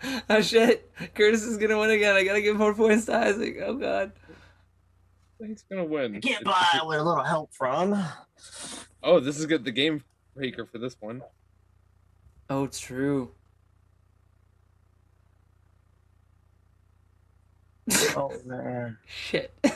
oh 0.30 0.40
shit! 0.40 0.90
Curtis 1.14 1.42
is 1.42 1.56
gonna 1.56 1.78
win 1.78 1.90
again. 1.90 2.14
I 2.14 2.24
gotta 2.24 2.40
give 2.40 2.56
more 2.56 2.74
points 2.74 3.06
to 3.06 3.16
Isaac. 3.16 3.56
Oh 3.64 3.74
god. 3.74 4.12
He's 5.44 5.62
gonna 5.62 5.84
win. 5.84 6.20
Get 6.20 6.44
by 6.44 6.80
with 6.84 6.98
a 6.98 7.04
little 7.04 7.22
help 7.22 7.52
from. 7.52 8.02
Oh, 9.02 9.20
this 9.20 9.38
is 9.38 9.46
good. 9.46 9.64
The 9.64 9.70
game 9.70 10.02
breaker 10.34 10.66
for 10.66 10.78
this 10.78 10.96
one. 11.00 11.22
Oh, 12.50 12.64
it's 12.64 12.80
true. 12.80 13.30
Oh 18.16 18.32
man. 18.44 18.98
Shit. 19.06 19.54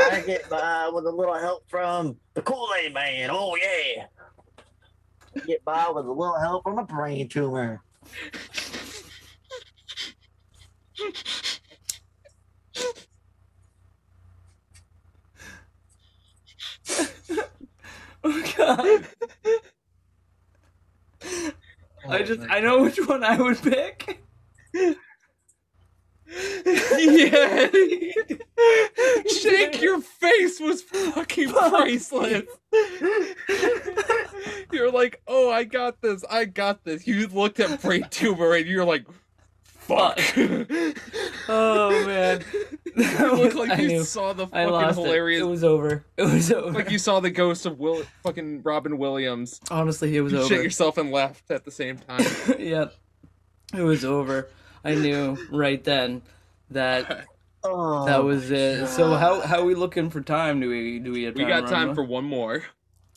I 0.00 0.22
get 0.26 0.48
by 0.48 0.90
with 0.92 1.06
a 1.06 1.10
little 1.10 1.34
help 1.34 1.68
from 1.68 2.16
the 2.34 2.42
Kool-Aid 2.42 2.94
Man. 2.94 3.30
Oh 3.30 3.56
yeah. 3.56 4.06
Get 5.46 5.64
by 5.64 5.88
with 5.90 6.06
a 6.06 6.12
little 6.12 6.38
help 6.38 6.64
from 6.64 6.78
a 6.78 6.84
brain 6.84 7.28
tumor. 7.28 7.82
oh 18.24 18.52
god. 18.56 19.06
I 22.08 22.18
oh, 22.18 22.22
just 22.24 22.40
I 22.50 22.60
know 22.60 22.82
which 22.82 22.98
one 23.06 23.22
I 23.22 23.40
would 23.40 23.62
pick. 23.62 24.22
Yeah. 27.00 27.68
Shake 29.40 29.80
your 29.80 30.00
face 30.00 30.60
was 30.60 30.82
fucking 30.82 31.50
priceless. 31.52 32.44
you're 34.72 34.90
like, 34.90 35.20
oh, 35.26 35.50
I 35.50 35.64
got 35.64 36.00
this. 36.00 36.24
I 36.30 36.44
got 36.44 36.84
this. 36.84 37.06
You 37.06 37.26
looked 37.28 37.60
at 37.60 37.80
brain 37.82 38.06
tumor 38.10 38.54
and 38.54 38.66
you're 38.66 38.84
like, 38.84 39.06
fuck. 39.62 40.18
Oh 41.48 41.90
man. 42.06 42.44
You 42.96 43.34
look 43.34 43.54
like 43.54 43.70
I 43.78 43.80
you 43.82 43.88
knew. 43.88 44.04
saw 44.04 44.32
the 44.32 44.44
I 44.46 44.64
fucking 44.64 44.70
lost 44.70 44.98
hilarious. 44.98 45.40
it. 45.40 45.44
It 45.44 45.48
was 45.48 45.64
over. 45.64 46.04
It 46.16 46.22
was 46.24 46.52
over. 46.52 46.70
like 46.72 46.90
you 46.90 46.98
saw 46.98 47.20
the 47.20 47.30
ghost 47.30 47.66
of 47.66 47.78
Will, 47.78 48.02
fucking 48.22 48.62
Robin 48.62 48.98
Williams. 48.98 49.60
Honestly, 49.70 50.16
it 50.16 50.20
was 50.20 50.32
You 50.32 50.40
over. 50.40 50.48
shit 50.48 50.62
yourself 50.64 50.98
and 50.98 51.10
laughed 51.10 51.50
at 51.50 51.64
the 51.64 51.70
same 51.70 51.98
time. 51.98 52.24
yep. 52.58 52.94
It 53.74 53.82
was 53.82 54.04
over. 54.04 54.48
I 54.84 54.94
knew 54.94 55.36
right 55.50 55.82
then 55.84 56.22
that 56.70 57.26
Oh, 57.62 58.06
that 58.06 58.24
was 58.24 58.50
it. 58.50 58.86
So 58.88 59.14
how 59.16 59.40
how 59.42 59.64
we 59.64 59.74
looking 59.74 60.08
for 60.08 60.22
time? 60.22 60.60
Do 60.60 60.68
we 60.70 60.98
do 60.98 61.12
we 61.12 61.24
have 61.24 61.34
time 61.34 61.44
we 61.44 61.50
got 61.52 61.68
time 61.68 61.88
one? 61.88 61.94
for 61.94 62.04
one 62.04 62.24
more. 62.24 62.62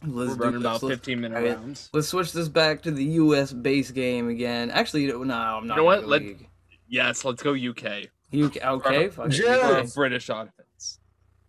Let's 0.05 0.31
We're 0.31 0.35
do 0.35 0.43
running 0.43 0.59
about 0.61 0.83
Let's- 0.83 0.95
15 0.97 1.21
minute 1.21 1.37
alright. 1.37 1.57
rounds. 1.57 1.89
Let's 1.93 2.09
switch 2.09 2.33
this 2.33 2.49
back 2.49 2.81
to 2.81 2.91
the 2.91 3.05
U.S. 3.05 3.53
base 3.53 3.89
game 3.91 4.27
again. 4.27 4.69
Actually, 4.69 5.07
no, 5.07 5.21
I'm 5.21 5.27
not. 5.29 5.61
You 5.61 5.75
know 5.75 5.83
what? 5.85 6.07
Let- 6.07 6.21
league. 6.23 6.49
Yes, 6.89 7.23
let's 7.23 7.41
go 7.41 7.51
UK. 7.53 8.07
UK. 8.37 8.57
Okay. 8.65 9.07
fuck 9.09 9.31
Yeah. 9.31 9.59
For 9.59 9.77
a 9.77 9.83
UK. 9.83 9.93
British 9.95 10.29
audience. 10.29 10.99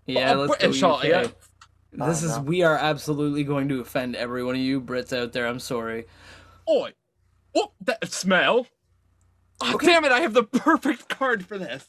Yeah, 0.06 0.34
Oh, 0.34 0.42
let's 0.44 0.56
British 0.60 0.80
go 0.80 0.92
UK. 0.92 1.04
yeah. 1.04 1.22
This 1.22 2.22
Oh, 2.22 2.26
is 2.26 2.36
no. 2.36 2.42
we 2.42 2.62
are 2.62 2.76
absolutely 2.76 3.42
going 3.42 3.68
to 3.70 3.80
offend 3.80 4.14
every 4.14 4.44
one 4.44 4.54
of 4.54 4.60
you 4.60 4.80
Brits 4.80 5.12
out 5.16 5.32
there. 5.32 5.48
I'm 5.48 5.58
sorry. 5.58 6.06
Oi! 6.70 6.92
Oh, 7.56 7.72
that 7.80 8.08
smell! 8.12 8.68
Oh, 9.60 9.78
Damn 9.78 10.04
it, 10.04 10.12
I 10.12 10.20
have 10.20 10.32
the 10.34 10.42
perfect 10.44 11.08
card 11.08 11.44
for 11.46 11.58
this. 11.58 11.88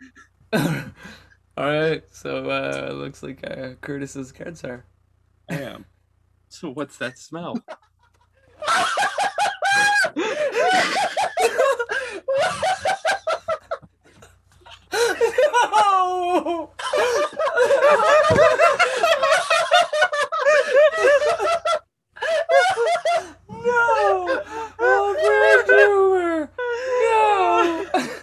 All 0.52 1.66
right. 1.66 2.02
So 2.12 2.50
uh 2.50 2.92
looks 2.92 3.22
like 3.22 3.40
uh, 3.44 3.74
Curtis's 3.80 4.32
card 4.32 4.56
czar. 4.56 4.84
I 5.48 5.60
am. 5.60 5.84
So 6.48 6.70
what's 6.70 6.96
that 6.98 7.18
smell? 7.18 7.62
no! 16.10 16.70
no! 23.48 24.42
Oh, 24.78 25.14
brain 25.26 25.66
tumor! 25.66 26.50
No! 27.96 28.10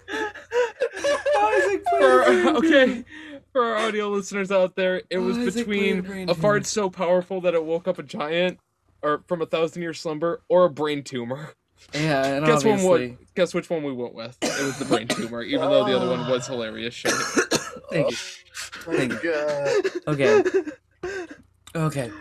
Isaac, 1.64 1.84
For, 2.00 2.24
okay, 2.58 3.04
for 3.52 3.64
our 3.64 3.88
audio 3.88 4.10
listeners 4.10 4.52
out 4.52 4.76
there, 4.76 5.02
it 5.10 5.18
was 5.18 5.38
Isaac, 5.38 5.56
between 5.66 6.02
brain- 6.02 6.26
brain 6.26 6.30
a 6.30 6.36
fart 6.36 6.66
so 6.66 6.90
powerful 6.90 7.42
that 7.42 7.54
it 7.54 7.64
woke 7.64 7.88
up 7.88 8.00
a 8.00 8.04
giant, 8.04 8.60
or 9.02 9.24
from 9.28 9.42
a 9.42 9.46
thousand 9.46 9.82
year 9.82 9.94
slumber, 9.94 10.42
or 10.50 10.66
a 10.66 10.70
brain 10.70 11.04
tumor. 11.04 11.50
Yeah, 11.94 12.26
and 12.26 12.46
Guess 12.46 12.64
one 12.64 12.74
obviously, 12.74 13.10
would. 13.10 13.18
Guess 13.36 13.54
which 13.54 13.70
one 13.70 13.84
we 13.84 13.94
went 13.94 14.16
with. 14.16 14.38
It 14.42 14.66
was 14.66 14.80
the 14.80 14.86
brain 14.86 15.08
tumor, 15.08 15.44
even 15.44 15.62
though 15.62 15.86
the 15.86 15.96
other 15.96 16.10
one 16.10 16.30
was 16.30 16.48
hilarious 16.48 16.94
shit. 16.94 17.12
Thank 17.92 18.12
you. 18.12 18.18
Thank 18.86 19.24
you. 19.24 19.34
Oh 19.36 19.92
okay. 20.08 20.44
Okay. 21.76 22.12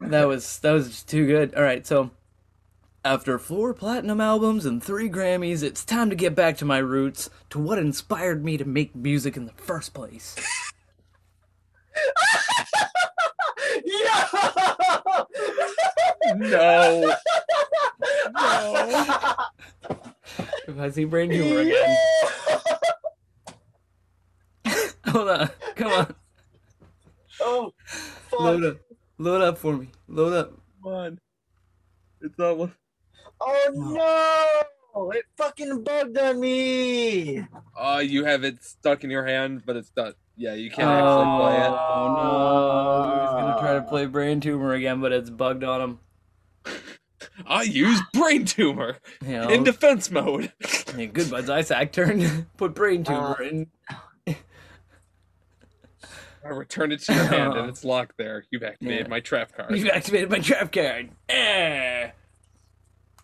That 0.00 0.24
was 0.24 0.58
that 0.60 0.72
was 0.72 0.88
just 0.88 1.08
too 1.08 1.26
good. 1.26 1.54
All 1.54 1.62
right, 1.62 1.86
so 1.86 2.10
After 3.06 3.38
four 3.38 3.74
platinum 3.74 4.18
albums 4.18 4.64
and 4.64 4.82
three 4.82 5.10
Grammys, 5.10 5.62
it's 5.62 5.84
time 5.84 6.08
to 6.08 6.16
get 6.16 6.34
back 6.34 6.56
to 6.56 6.64
my 6.64 6.78
roots, 6.78 7.28
to 7.50 7.58
what 7.58 7.78
inspired 7.78 8.42
me 8.42 8.56
to 8.56 8.64
make 8.64 8.96
music 8.96 9.36
in 9.36 9.44
the 9.44 9.52
first 9.52 9.92
place. 9.92 10.34
No. 16.36 17.14
No. 18.32 19.34
If 20.66 20.78
I 20.80 20.90
see 20.90 21.04
brain 21.04 21.30
humor 21.30 21.60
again. 21.60 21.96
Hold 25.08 25.28
on. 25.28 25.50
Come 25.76 25.92
on. 25.92 26.14
Oh, 27.40 27.74
fuck. 27.84 28.40
Load 28.40 28.64
up. 28.64 28.76
Load 29.18 29.42
up 29.42 29.58
for 29.58 29.76
me. 29.76 29.88
Load 30.08 30.32
up. 30.32 30.52
Come 30.82 30.92
on. 30.92 31.20
It's 32.22 32.38
not. 32.38 32.70
Oh 33.46 33.70
no! 34.94 35.10
It 35.10 35.24
fucking 35.36 35.82
bugged 35.82 36.16
on 36.18 36.40
me. 36.40 37.44
Oh, 37.76 37.98
you 37.98 38.24
have 38.24 38.44
it 38.44 38.62
stuck 38.62 39.04
in 39.04 39.10
your 39.10 39.26
hand, 39.26 39.62
but 39.66 39.76
it's 39.76 39.90
done. 39.90 40.14
Yeah, 40.36 40.54
you 40.54 40.70
can't 40.70 40.88
actually 40.88 41.38
play 41.38 41.56
it. 41.56 41.70
Oh 41.70 42.14
no. 42.16 43.20
He's 43.20 43.30
gonna 43.30 43.60
try 43.60 43.74
to 43.74 43.82
play 43.82 44.06
brain 44.06 44.40
tumor 44.40 44.72
again, 44.72 45.00
but 45.00 45.12
it's 45.12 45.30
bugged 45.30 45.64
on 45.64 45.80
him. 45.80 45.98
I 47.46 47.62
use 47.62 48.00
brain 48.12 48.44
tumor 48.44 48.98
You 49.22 49.32
know, 49.32 49.48
in 49.48 49.64
defense 49.64 50.10
mode. 50.10 50.52
yeah, 50.96 51.06
good 51.06 51.30
buds 51.30 51.50
Isaac 51.50 51.92
turn. 51.92 52.46
Put 52.56 52.74
brain 52.74 53.02
tumor 53.04 53.36
Uh, 53.40 53.44
in. 53.44 53.66
I 56.44 56.48
return 56.48 56.92
it 56.92 57.00
to 57.04 57.14
your 57.14 57.24
hand 57.24 57.54
and 57.54 57.70
it's 57.70 57.84
locked 57.84 58.18
there. 58.18 58.44
You've 58.50 58.62
activated 58.64 59.06
Yeah. 59.06 59.10
my 59.10 59.20
trap 59.20 59.56
card. 59.56 59.74
You've 59.74 59.88
activated 59.88 60.30
my 60.30 60.40
trap 60.40 60.70
card. 60.72 61.10
Eh. 61.30 62.10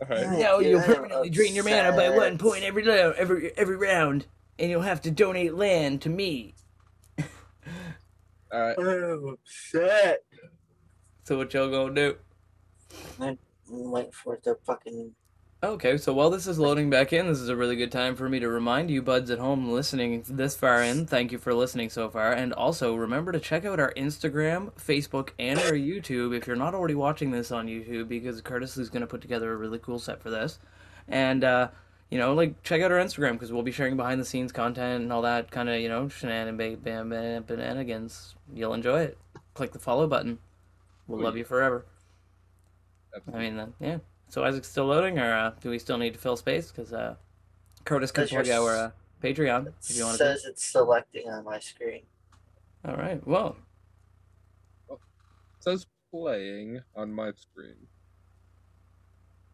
All 0.03 0.09
right. 0.09 0.21
Yeah. 0.21 0.39
Now 0.39 0.59
you'll 0.61 0.81
permanently 0.83 1.31
drain 1.31 1.55
your 1.55 1.65
mana 1.65 1.93
by 1.93 2.11
one 2.11 2.39
point 2.39 2.65
every 2.65 2.85
lo- 2.85 3.15
every 3.17 3.53
every 3.57 3.77
round, 3.77 4.27
and 4.59 4.71
you'll 4.71 4.83
have 4.83 5.03
to 5.03 5.11
donate 5.11 5.55
land 5.55 6.03
to 6.03 6.09
me. 6.09 6.55
All 8.53 8.61
right. 8.61 8.77
Oh 8.79 9.37
shit! 9.45 10.25
So 11.25 11.37
what 11.37 11.53
y'all 11.55 11.71
gonna 11.71 11.95
do? 11.95 12.17
I'm 13.21 13.39
waiting 13.69 14.13
for 14.13 14.39
the 14.43 14.57
fucking. 14.67 15.13
Okay, 15.63 15.99
so 15.99 16.15
while 16.15 16.31
this 16.31 16.47
is 16.47 16.59
loading 16.59 16.89
back 16.89 17.13
in, 17.13 17.27
this 17.27 17.39
is 17.39 17.51
a 17.51 17.57
really 17.57 17.77
good 17.77 17.93
time 17.93 18.17
for 18.17 18.31
me 18.31 18.41
to 18.41 18.49
remind 18.49 18.91
you 18.91 19.03
buds 19.03 19.31
at 19.31 19.39
home 19.39 19.71
listening 19.71 20.25
this 20.27 20.57
far 20.57 20.83
in, 20.83 21.05
thank 21.05 21.33
you 21.33 21.37
for 21.37 21.53
listening 21.53 21.91
so 21.91 22.09
far. 22.09 22.33
And 22.33 22.55
also 22.55 22.95
remember 22.95 23.31
to 23.31 23.39
check 23.39 23.67
out 23.67 23.79
our 23.79 23.93
Instagram, 23.93 24.73
Facebook, 24.73 25.33
and 25.39 25.59
our 25.59 25.73
YouTube 25.73 26.35
if 26.35 26.47
you're 26.47 26.57
not 26.57 26.75
already 26.75 26.95
watching 26.95 27.31
this 27.31 27.53
on 27.53 27.67
YouTube 27.67 28.09
because 28.09 28.41
Curtis 28.41 28.79
is 28.79 28.89
going 28.89 29.03
to 29.03 29.07
put 29.07 29.21
together 29.21 29.53
a 29.53 29.57
really 29.57 29.79
cool 29.79 29.99
set 29.99 30.23
for 30.23 30.31
this. 30.31 30.59
And, 31.09 31.45
uh, 31.45 31.69
you 32.11 32.17
know, 32.17 32.33
like, 32.33 32.63
check 32.63 32.81
out 32.81 32.91
our 32.91 32.99
Instagram 32.99 33.33
because 33.33 33.53
we'll 33.53 33.63
be 33.63 33.71
sharing 33.71 33.99
behind 33.99 34.19
the 34.19 34.25
scenes 34.25 34.53
content 34.53 35.03
and 35.03 35.13
all 35.13 35.21
that 35.23 35.51
kind 35.51 35.69
of, 35.69 35.79
you 35.79 35.91
know, 35.91 36.09
shenanigans, 36.09 36.79
bam, 36.83 37.11
bam, 37.11 37.45
shenanigans. 37.47 38.35
You'll 38.55 38.73
enjoy 38.73 39.03
it. 39.03 39.19
Click 39.53 39.73
the 39.73 39.79
follow 39.79 40.07
button. 40.07 40.39
We'll 41.07 41.21
love 41.21 41.37
you 41.37 41.45
forever. 41.45 41.85
I 43.35 43.39
mean, 43.39 43.59
uh, 43.59 43.67
yeah. 43.79 43.99
So 44.31 44.45
Isaac's 44.45 44.69
still 44.69 44.87
loading, 44.87 45.19
or 45.19 45.33
uh, 45.33 45.51
do 45.61 45.71
we 45.71 45.79
still 45.81 45.99
need 45.99 46.13
to 46.15 46.19
fill 46.21 46.37
space? 46.37 46.71
Because 46.71 46.93
uh, 46.93 47.17
Curtis 47.85 48.13
can 48.13 48.25
Says 48.29 48.33
your 48.33 48.45
plug 48.45 48.59
our 48.61 48.77
uh, 48.77 48.91
Patreon 49.23 49.67
It 49.67 49.75
if 49.91 49.97
you 49.97 50.05
want 50.05 50.19
to. 50.19 50.25
says 50.25 50.45
it's 50.45 50.65
selecting 50.65 51.29
on 51.29 51.45
my 51.45 51.59
screen. 51.59 52.03
All 52.87 52.95
right. 52.97 53.25
Well, 53.27 53.57
It 54.89 54.99
says 55.59 55.87
playing 56.13 56.81
on 56.95 57.13
my 57.13 57.33
screen. 57.33 57.75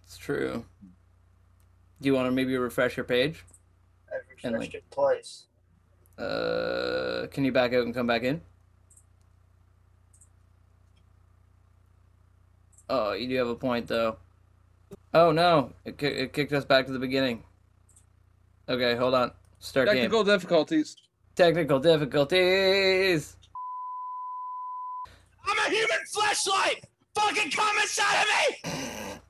it's 0.05 0.19
true. 0.19 0.65
Do 0.83 2.07
you 2.07 2.15
want 2.15 2.27
to 2.27 2.31
maybe 2.31 2.55
refresh 2.59 2.97
your 2.99 3.05
page? 3.05 3.45
I've 4.13 4.21
refreshed 4.29 4.59
like- 4.59 4.75
it 4.75 4.85
twice. 4.91 5.47
Uh, 6.19 7.27
can 7.31 7.45
you 7.45 7.53
back 7.53 7.73
out 7.75 7.85
and 7.85 7.95
come 7.95 8.07
back 8.07 8.23
in? 8.23 8.41
Oh, 12.89 13.13
you 13.13 13.27
do 13.29 13.35
have 13.37 13.49
a 13.49 13.55
point 13.55 13.87
though. 13.87 14.17
Oh 15.19 15.33
no, 15.33 15.73
it, 15.87 15.97
ki- 15.97 16.09
it 16.09 16.35
kicked 16.35 16.53
us 16.53 16.67
back 16.67 16.85
to 16.85 16.93
the 16.93 16.99
beginning. 16.99 17.43
Okay, 18.69 18.95
hold 18.97 19.15
on. 19.15 19.31
Start 19.61 19.87
game. 19.89 19.97
Technical 19.97 20.25
difficulties. 20.25 20.95
Technical 21.35 21.79
difficulties. 21.79 23.35
I'm 25.47 25.57
a 25.57 25.75
human 25.75 26.01
fleshlight! 26.15 26.83
Fucking 27.15 27.51
come 27.51 27.79
inside 27.79 28.25
of 28.25 28.29
me! 28.29 29.21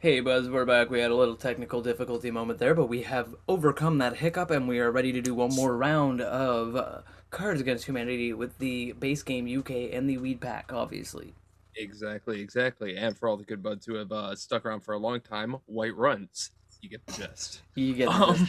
Hey 0.00 0.20
Buzz, 0.20 0.50
we're 0.50 0.66
back. 0.66 0.90
We 0.90 1.00
had 1.00 1.10
a 1.10 1.16
little 1.16 1.36
technical 1.36 1.80
difficulty 1.80 2.30
moment 2.30 2.58
there, 2.58 2.74
but 2.74 2.90
we 2.90 3.04
have 3.04 3.34
overcome 3.48 3.96
that 3.98 4.18
hiccup 4.18 4.50
and 4.50 4.68
we 4.68 4.80
are 4.80 4.90
ready 4.90 5.12
to 5.12 5.22
do 5.22 5.34
one 5.34 5.54
more 5.54 5.74
round 5.74 6.20
of 6.20 6.76
uh, 6.76 6.98
Cards 7.30 7.62
Against 7.62 7.86
Humanity 7.86 8.34
with 8.34 8.58
the 8.58 8.92
base 8.92 9.22
game 9.22 9.46
UK 9.46 9.94
and 9.94 10.10
the 10.10 10.18
Weed 10.18 10.42
Pack, 10.42 10.74
obviously. 10.74 11.32
Exactly, 11.78 12.40
exactly. 12.40 12.96
And 12.96 13.16
for 13.16 13.28
all 13.28 13.36
the 13.36 13.44
good 13.44 13.62
buds 13.62 13.86
who 13.86 13.94
have 13.94 14.10
uh, 14.12 14.34
stuck 14.34 14.66
around 14.66 14.80
for 14.80 14.94
a 14.94 14.98
long 14.98 15.20
time, 15.20 15.56
white 15.66 15.96
runs. 15.96 16.50
You 16.82 16.88
get 16.90 17.06
the 17.06 17.12
gist. 17.12 17.62
You 17.76 17.94
get 17.94 18.08
Um, 18.08 18.32
this. 18.32 18.40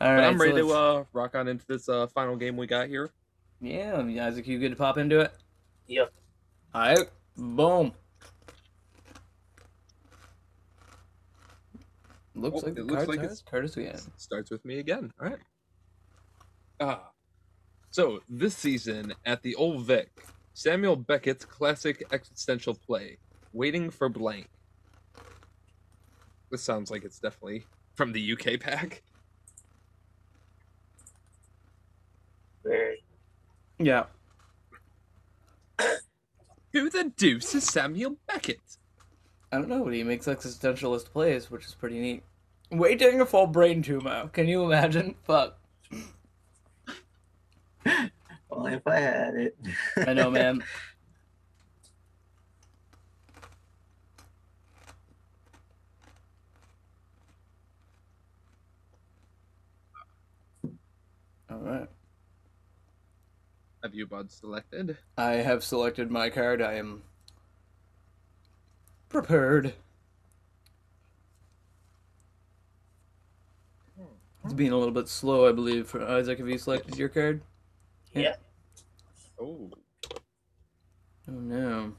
All 0.00 0.08
but 0.16 0.24
I'm 0.24 0.38
ready 0.40 0.52
so 0.60 0.68
to 0.68 0.72
uh, 0.74 1.04
rock 1.12 1.34
on 1.34 1.48
into 1.48 1.64
this 1.66 1.88
uh, 1.88 2.06
final 2.08 2.36
game 2.36 2.56
we 2.56 2.66
got 2.66 2.88
here. 2.88 3.10
Yeah, 3.60 3.98
Isaac, 4.20 4.46
you 4.46 4.58
good 4.58 4.70
to 4.70 4.76
pop 4.76 4.98
into 4.98 5.20
it? 5.20 5.32
Yep. 5.86 6.12
All 6.74 6.80
right, 6.82 7.08
boom. 7.36 7.92
Looks 12.34 12.62
Oh, 12.62 12.66
like 12.66 12.78
it 12.78 12.84
looks 12.86 13.06
like 13.06 13.18
it's- 13.20 13.42
Curtis 13.42 13.76
again. 13.76 14.00
starts 14.16 14.50
with 14.50 14.64
me 14.64 14.78
again. 14.80 15.12
All 15.20 15.28
right. 15.28 15.38
Ah. 16.80 17.10
So, 17.90 18.20
this 18.28 18.56
season 18.56 19.14
at 19.24 19.40
the 19.42 19.54
Old 19.54 19.82
Vic, 19.86 20.10
Samuel 20.54 20.94
Beckett's 20.94 21.44
classic 21.44 22.04
existential 22.12 22.74
play, 22.74 23.18
Waiting 23.52 23.90
for 23.90 24.08
Blank. 24.08 24.46
This 26.50 26.62
sounds 26.62 26.92
like 26.92 27.04
it's 27.04 27.18
definitely 27.18 27.64
from 27.94 28.12
the 28.12 28.32
UK 28.32 28.60
pack. 28.60 29.02
Very. 32.64 33.02
Yeah. 33.78 34.04
Who 36.72 36.88
the 36.88 37.12
deuce 37.16 37.54
is 37.54 37.64
Samuel 37.64 38.16
Beckett? 38.28 38.78
I 39.50 39.58
don't 39.58 39.68
know, 39.68 39.84
but 39.84 39.92
he 39.92 40.04
makes 40.04 40.26
existentialist 40.26 41.06
plays, 41.06 41.50
which 41.50 41.66
is 41.66 41.74
pretty 41.74 41.98
neat. 41.98 42.22
Waiting 42.70 43.24
for 43.26 43.48
brain 43.48 43.82
tumor. 43.82 44.28
Can 44.32 44.46
you 44.46 44.64
imagine? 44.64 45.16
Fuck. 45.24 45.58
Only 48.54 48.74
if 48.74 48.86
I 48.86 48.96
had 48.96 49.34
it. 49.34 49.56
I 50.06 50.12
know, 50.14 50.30
man. 50.30 50.62
All 61.50 61.58
right. 61.58 61.88
Have 63.82 63.94
you 63.94 64.06
buds 64.06 64.36
selected? 64.36 64.96
I 65.18 65.32
have 65.32 65.62
selected 65.62 66.10
my 66.10 66.30
card. 66.30 66.62
I 66.62 66.74
am 66.74 67.02
prepared. 69.08 69.74
It's 74.44 74.54
being 74.54 74.72
a 74.72 74.76
little 74.76 74.92
bit 74.92 75.08
slow, 75.08 75.48
I 75.48 75.52
believe. 75.52 75.86
For 75.86 76.02
Isaac, 76.02 76.38
have 76.38 76.48
you 76.48 76.58
selected 76.58 76.96
your 76.96 77.08
card? 77.08 77.42
Yeah. 78.14 78.36
Oh. 79.40 79.70
Oh 81.28 81.32
no. 81.32 81.92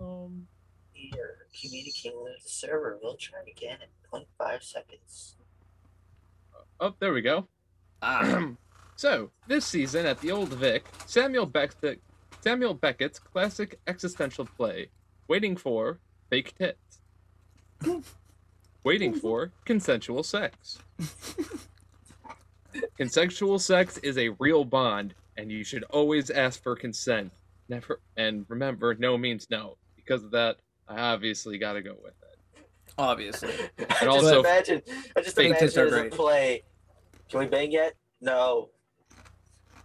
Um. 0.00 0.46
You're 0.94 1.46
communicating 1.60 2.22
with 2.22 2.42
the 2.42 2.48
server. 2.48 2.98
We'll 3.02 3.16
try 3.16 3.40
again 3.50 3.78
in 3.82 4.20
0.5 4.20 4.62
seconds. 4.62 5.36
Oh, 6.80 6.94
there 6.98 7.12
we 7.12 7.22
go. 7.22 7.46
Ah. 8.00 8.50
so, 8.96 9.30
this 9.48 9.66
season 9.66 10.06
at 10.06 10.20
the 10.20 10.30
Old 10.30 10.50
Vic, 10.50 10.84
Samuel 11.06 11.46
Beckett, 11.46 12.00
Samuel 12.40 12.74
Beckett's 12.74 13.18
classic 13.18 13.78
existential 13.86 14.46
play, 14.46 14.88
Waiting 15.28 15.56
for 15.56 15.98
Fake 16.30 16.54
Tits. 16.56 17.00
Waiting 18.84 19.14
for 19.14 19.52
consensual 19.64 20.22
sex. 20.22 20.78
consensual 22.96 23.58
sex 23.58 23.98
is 23.98 24.18
a 24.18 24.30
real 24.38 24.64
bond, 24.64 25.14
and 25.36 25.50
you 25.50 25.64
should 25.64 25.84
always 25.84 26.30
ask 26.30 26.62
for 26.62 26.76
consent. 26.76 27.32
Never 27.68 28.00
and 28.16 28.44
remember, 28.48 28.94
no 28.94 29.16
means 29.16 29.48
no. 29.50 29.76
Because 29.96 30.24
of 30.24 30.30
that, 30.32 30.56
I 30.88 31.00
obviously 31.00 31.58
got 31.58 31.74
to 31.74 31.82
go 31.82 31.96
with 32.02 32.14
it. 32.22 32.66
Obviously. 32.98 33.52
I 33.78 33.82
And 33.82 33.88
just 33.88 34.06
also, 34.06 34.40
imagine. 34.40 34.82
I 35.16 35.22
just 35.22 35.38
imagine 35.38 35.58
tits 35.58 35.76
are 35.76 35.86
as 35.86 35.92
a 35.92 36.04
play. 36.10 36.62
Can 37.28 37.40
we 37.40 37.46
bang 37.46 37.72
yet? 37.72 37.94
No. 38.20 38.68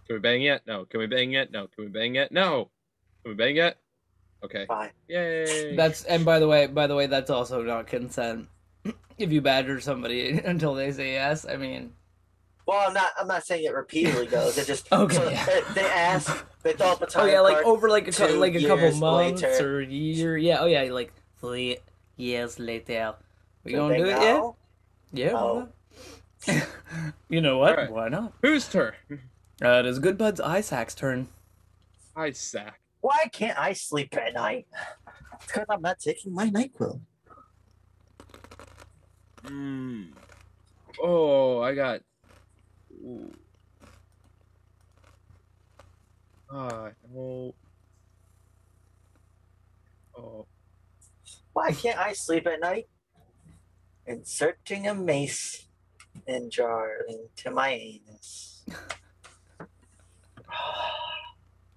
can 0.06 0.16
we 0.16 0.18
bang 0.18 0.42
yet? 0.42 0.62
No. 0.66 0.84
Can 0.84 1.00
we 1.00 1.06
bang 1.06 1.32
yet? 1.32 1.50
No. 1.50 1.66
Can 1.68 1.84
we 1.84 1.90
bang 1.90 2.14
yet? 2.14 2.30
No. 2.30 2.70
Can 3.22 3.30
we 3.32 3.34
bang 3.34 3.56
yet? 3.56 3.78
Okay. 4.44 4.66
Fine. 4.66 4.90
Yay. 5.08 5.74
That's 5.74 6.04
and 6.04 6.24
by 6.24 6.38
the 6.38 6.46
way, 6.46 6.66
by 6.66 6.86
the 6.86 6.94
way, 6.94 7.06
that's 7.06 7.30
also 7.30 7.62
not 7.62 7.86
consent. 7.86 8.48
If 9.18 9.32
you 9.32 9.40
badger 9.40 9.80
somebody 9.80 10.38
until 10.44 10.74
they 10.74 10.92
say 10.92 11.14
yes, 11.14 11.44
I 11.44 11.56
mean, 11.56 11.92
Well, 12.68 12.86
I'm 12.86 12.92
not. 12.92 13.12
I'm 13.18 13.26
not 13.26 13.46
saying 13.46 13.64
it 13.64 13.72
repeatedly 13.72 14.26
goes. 14.26 14.58
It 14.58 14.66
just 14.66 14.86
Okay. 14.92 15.14
So 15.14 15.24
they, 15.24 15.62
they 15.72 15.86
ask. 15.88 16.44
They 16.62 16.74
throw 16.74 16.88
up 16.88 17.00
a 17.00 17.06
time 17.06 17.24
oh 17.24 17.26
yeah, 17.26 17.40
like 17.40 17.64
over 17.64 17.88
like 17.88 18.06
a 18.08 18.12
two 18.12 18.26
like 18.36 18.54
a 18.54 18.66
couple 18.66 18.92
months 18.96 19.40
later. 19.40 19.78
or 19.78 19.80
year. 19.80 20.36
Yeah. 20.36 20.58
Oh 20.60 20.66
yeah, 20.66 20.82
like 20.92 21.10
three 21.40 21.78
years 22.18 22.58
later. 22.58 23.14
We 23.64 23.72
Do 23.72 23.78
gonna 23.78 23.96
do 23.96 24.04
it 24.04 24.20
yet? 24.20 24.42
Yeah. 25.14 25.32
Oh. 25.34 25.68
you 27.30 27.40
know 27.40 27.56
what? 27.56 27.70
Alright. 27.70 27.90
Why 27.90 28.10
not? 28.10 28.34
Whose 28.42 28.68
turn? 28.68 28.92
Uh, 29.64 29.78
it 29.78 29.86
is 29.86 29.98
Good 29.98 30.18
Bud's 30.18 30.38
Isaac's 30.38 30.94
turn. 30.94 31.28
I 32.14 32.32
sack. 32.32 32.80
Why 33.00 33.30
can't 33.32 33.58
I 33.58 33.72
sleep 33.72 34.14
at 34.14 34.34
night? 34.34 34.66
It's 35.36 35.46
because 35.46 35.66
I'm 35.70 35.80
not 35.80 36.00
taking 36.00 36.34
my 36.34 36.50
Nyquil. 36.50 37.00
Mm. 39.44 40.08
Oh, 41.02 41.62
I 41.62 41.74
got. 41.74 42.02
Ooh. 43.04 43.32
Ah, 46.50 46.90
no. 47.12 47.54
Oh, 50.16 50.46
Why 51.52 51.72
can't 51.72 51.98
I 51.98 52.12
sleep 52.12 52.46
at 52.46 52.60
night? 52.60 52.88
Inserting 54.06 54.88
a 54.88 54.94
mace 54.94 55.66
and 56.26 56.50
jar 56.50 56.90
into 57.08 57.50
my 57.50 57.68
anus. 57.70 58.64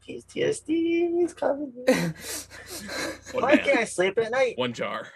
PTSD 0.08 1.24
is 1.24 1.34
coming. 1.34 1.74
Why 3.34 3.56
man, 3.56 3.64
can't 3.66 3.80
I 3.80 3.84
sleep 3.84 4.18
at 4.18 4.32
night? 4.32 4.58
one 4.58 4.74
jar. 4.74 5.08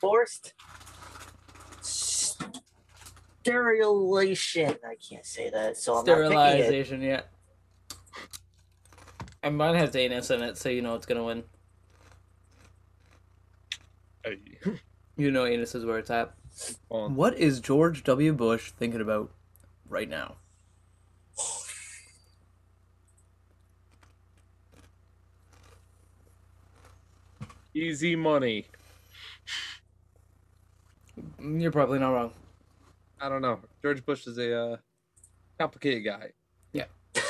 Forced 0.00 0.54
sterilization. 3.44 4.76
I 4.86 4.96
can't 4.96 5.24
say 5.24 5.50
that, 5.50 5.76
so 5.76 5.96
I'm 5.96 6.04
not 6.04 6.16
picking 6.16 6.22
it. 6.22 6.30
Sterilization, 6.30 7.02
yeah. 7.02 7.20
And 9.42 9.58
mine 9.58 9.74
has 9.74 9.94
anus 9.94 10.30
in 10.30 10.42
it, 10.42 10.56
so 10.56 10.70
you 10.70 10.80
know 10.80 10.94
it's 10.94 11.06
gonna 11.06 11.24
win. 11.24 11.44
Hey. 14.24 14.38
You 15.16 15.30
know 15.30 15.44
anus 15.44 15.74
is 15.74 15.84
where 15.84 15.98
it's 15.98 16.10
at. 16.10 16.34
Well, 16.88 17.08
What 17.10 17.38
is 17.38 17.60
George 17.60 18.02
W. 18.04 18.32
Bush 18.32 18.72
thinking 18.72 19.00
about 19.00 19.30
right 19.88 20.08
now? 20.08 20.36
easy 27.74 28.14
money. 28.16 28.66
You're 31.40 31.72
probably 31.72 31.98
not 31.98 32.10
wrong. 32.10 32.32
I 33.20 33.28
don't 33.28 33.42
know. 33.42 33.60
George 33.82 34.04
Bush 34.04 34.26
is 34.26 34.38
a 34.38 34.58
uh, 34.58 34.76
complicated 35.58 36.04
guy. 36.04 36.32
Yeah. 36.72 36.84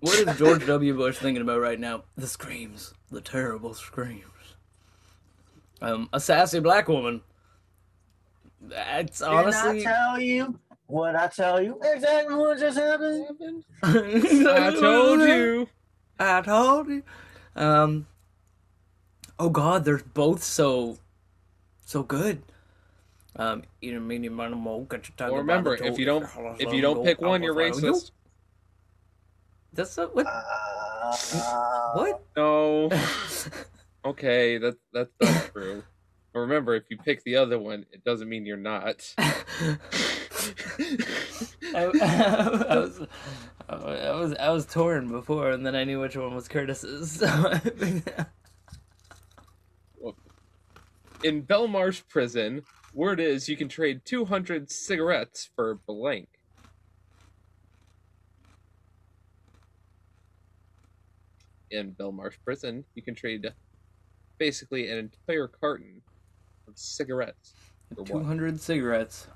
what 0.00 0.18
is 0.18 0.38
George 0.38 0.66
W. 0.66 0.94
Bush 0.94 1.18
thinking 1.18 1.42
about 1.42 1.60
right 1.60 1.78
now? 1.78 2.04
The 2.16 2.26
screams, 2.26 2.94
the 3.10 3.20
terrible 3.20 3.74
screams. 3.74 4.24
Um, 5.80 6.08
a 6.12 6.20
sassy 6.20 6.60
black 6.60 6.88
woman. 6.88 7.20
That's 8.60 9.18
Did 9.18 9.28
honestly. 9.28 9.80
I 9.80 9.90
tell 9.90 10.20
you 10.20 10.58
what 10.86 11.16
I 11.16 11.28
tell 11.28 11.60
you? 11.60 11.78
Exactly 11.82 12.34
what 12.34 12.58
just 12.58 12.78
happened. 12.78 13.64
I 13.82 14.76
told 14.78 15.20
you. 15.20 15.68
I 16.18 16.40
told 16.40 16.88
you. 16.88 17.02
Um. 17.54 18.06
Oh 19.38 19.50
God, 19.50 19.84
they're 19.84 20.00
both 20.14 20.42
so, 20.42 20.96
so 21.84 22.02
good. 22.02 22.42
Um, 23.38 23.62
eat 23.82 23.94
a 23.94 24.00
medium 24.00 24.40
animal. 24.40 24.84
Get 24.84 25.08
your 25.08 25.16
tongue 25.16 25.32
Well, 25.32 25.40
about 25.40 25.48
remember, 25.52 25.76
the 25.76 25.86
if 25.86 25.98
you 25.98 26.06
don't 26.06 26.24
if 26.58 26.72
you 26.72 26.80
don't 26.80 27.04
pick 27.04 27.20
one, 27.20 27.42
you're 27.42 27.54
will 27.54 27.70
follow 27.72 27.80
you. 27.82 27.92
racist. 27.92 28.10
That's 29.72 29.98
a, 29.98 30.06
what? 30.06 30.26
Uh, 30.26 31.92
What? 31.94 32.22
No. 32.36 32.90
Okay, 34.06 34.56
that 34.58 34.76
that's 34.92 35.10
not 35.20 35.50
true. 35.52 35.82
But 36.32 36.38
remember, 36.40 36.76
if 36.76 36.84
you 36.90 36.96
pick 36.96 37.24
the 37.24 37.34
other 37.36 37.58
one, 37.58 37.84
it 37.90 38.04
doesn't 38.04 38.28
mean 38.28 38.46
you're 38.46 38.56
not. 38.56 39.12
I, 39.18 39.80
I 41.74 42.76
was, 42.76 43.00
I 43.68 43.74
was, 44.12 44.34
I 44.38 44.50
was 44.50 44.64
torn 44.66 45.08
before, 45.10 45.50
and 45.50 45.66
then 45.66 45.74
I 45.74 45.82
knew 45.82 45.98
which 45.98 46.16
one 46.16 46.32
was 46.36 46.46
Curtis's. 46.46 47.10
So 47.10 47.26
In 51.24 51.42
Belmarsh 51.42 52.06
prison, 52.08 52.62
word 52.96 53.20
is 53.20 53.48
you 53.48 53.56
can 53.56 53.68
trade 53.68 54.00
200 54.04 54.70
cigarettes 54.70 55.48
for 55.54 55.78
blank. 55.86 56.28
In 61.70 61.92
Belmarsh 61.92 62.36
prison, 62.44 62.84
you 62.94 63.02
can 63.02 63.14
trade 63.14 63.52
basically 64.38 64.90
an 64.90 64.98
entire 64.98 65.46
carton 65.46 66.00
of 66.66 66.78
cigarettes 66.78 67.52
for 67.94 68.04
two 68.04 68.14
what? 68.14 68.60
cigarettes. 68.60 69.26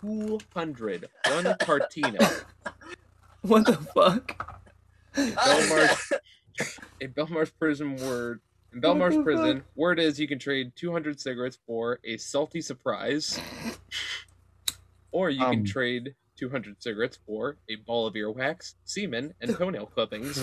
200. 0.00 1.08
One 1.28 1.56
cartina. 1.60 2.18
What 3.42 3.66
the 3.66 3.74
fuck? 3.74 4.62
Belmarsh, 5.14 6.12
a 7.02 7.08
Belmarsh 7.08 7.52
prison 7.58 7.96
word. 7.96 8.40
In 8.74 8.80
Belmarsh 8.80 9.22
prison, 9.22 9.62
word 9.76 9.98
is 10.00 10.18
you 10.18 10.26
can 10.26 10.38
trade 10.38 10.72
200 10.76 11.20
cigarettes 11.20 11.58
for 11.66 12.00
a 12.04 12.16
salty 12.16 12.60
surprise, 12.60 13.38
or 15.12 15.30
you 15.30 15.40
can 15.44 15.60
Um. 15.60 15.64
trade 15.64 16.14
200 16.36 16.82
cigarettes 16.82 17.18
for 17.26 17.56
a 17.70 17.76
ball 17.76 18.06
of 18.08 18.14
earwax, 18.14 18.74
semen, 18.84 19.34
and 19.40 19.54
toenail 19.56 19.86
clippings. 19.86 20.38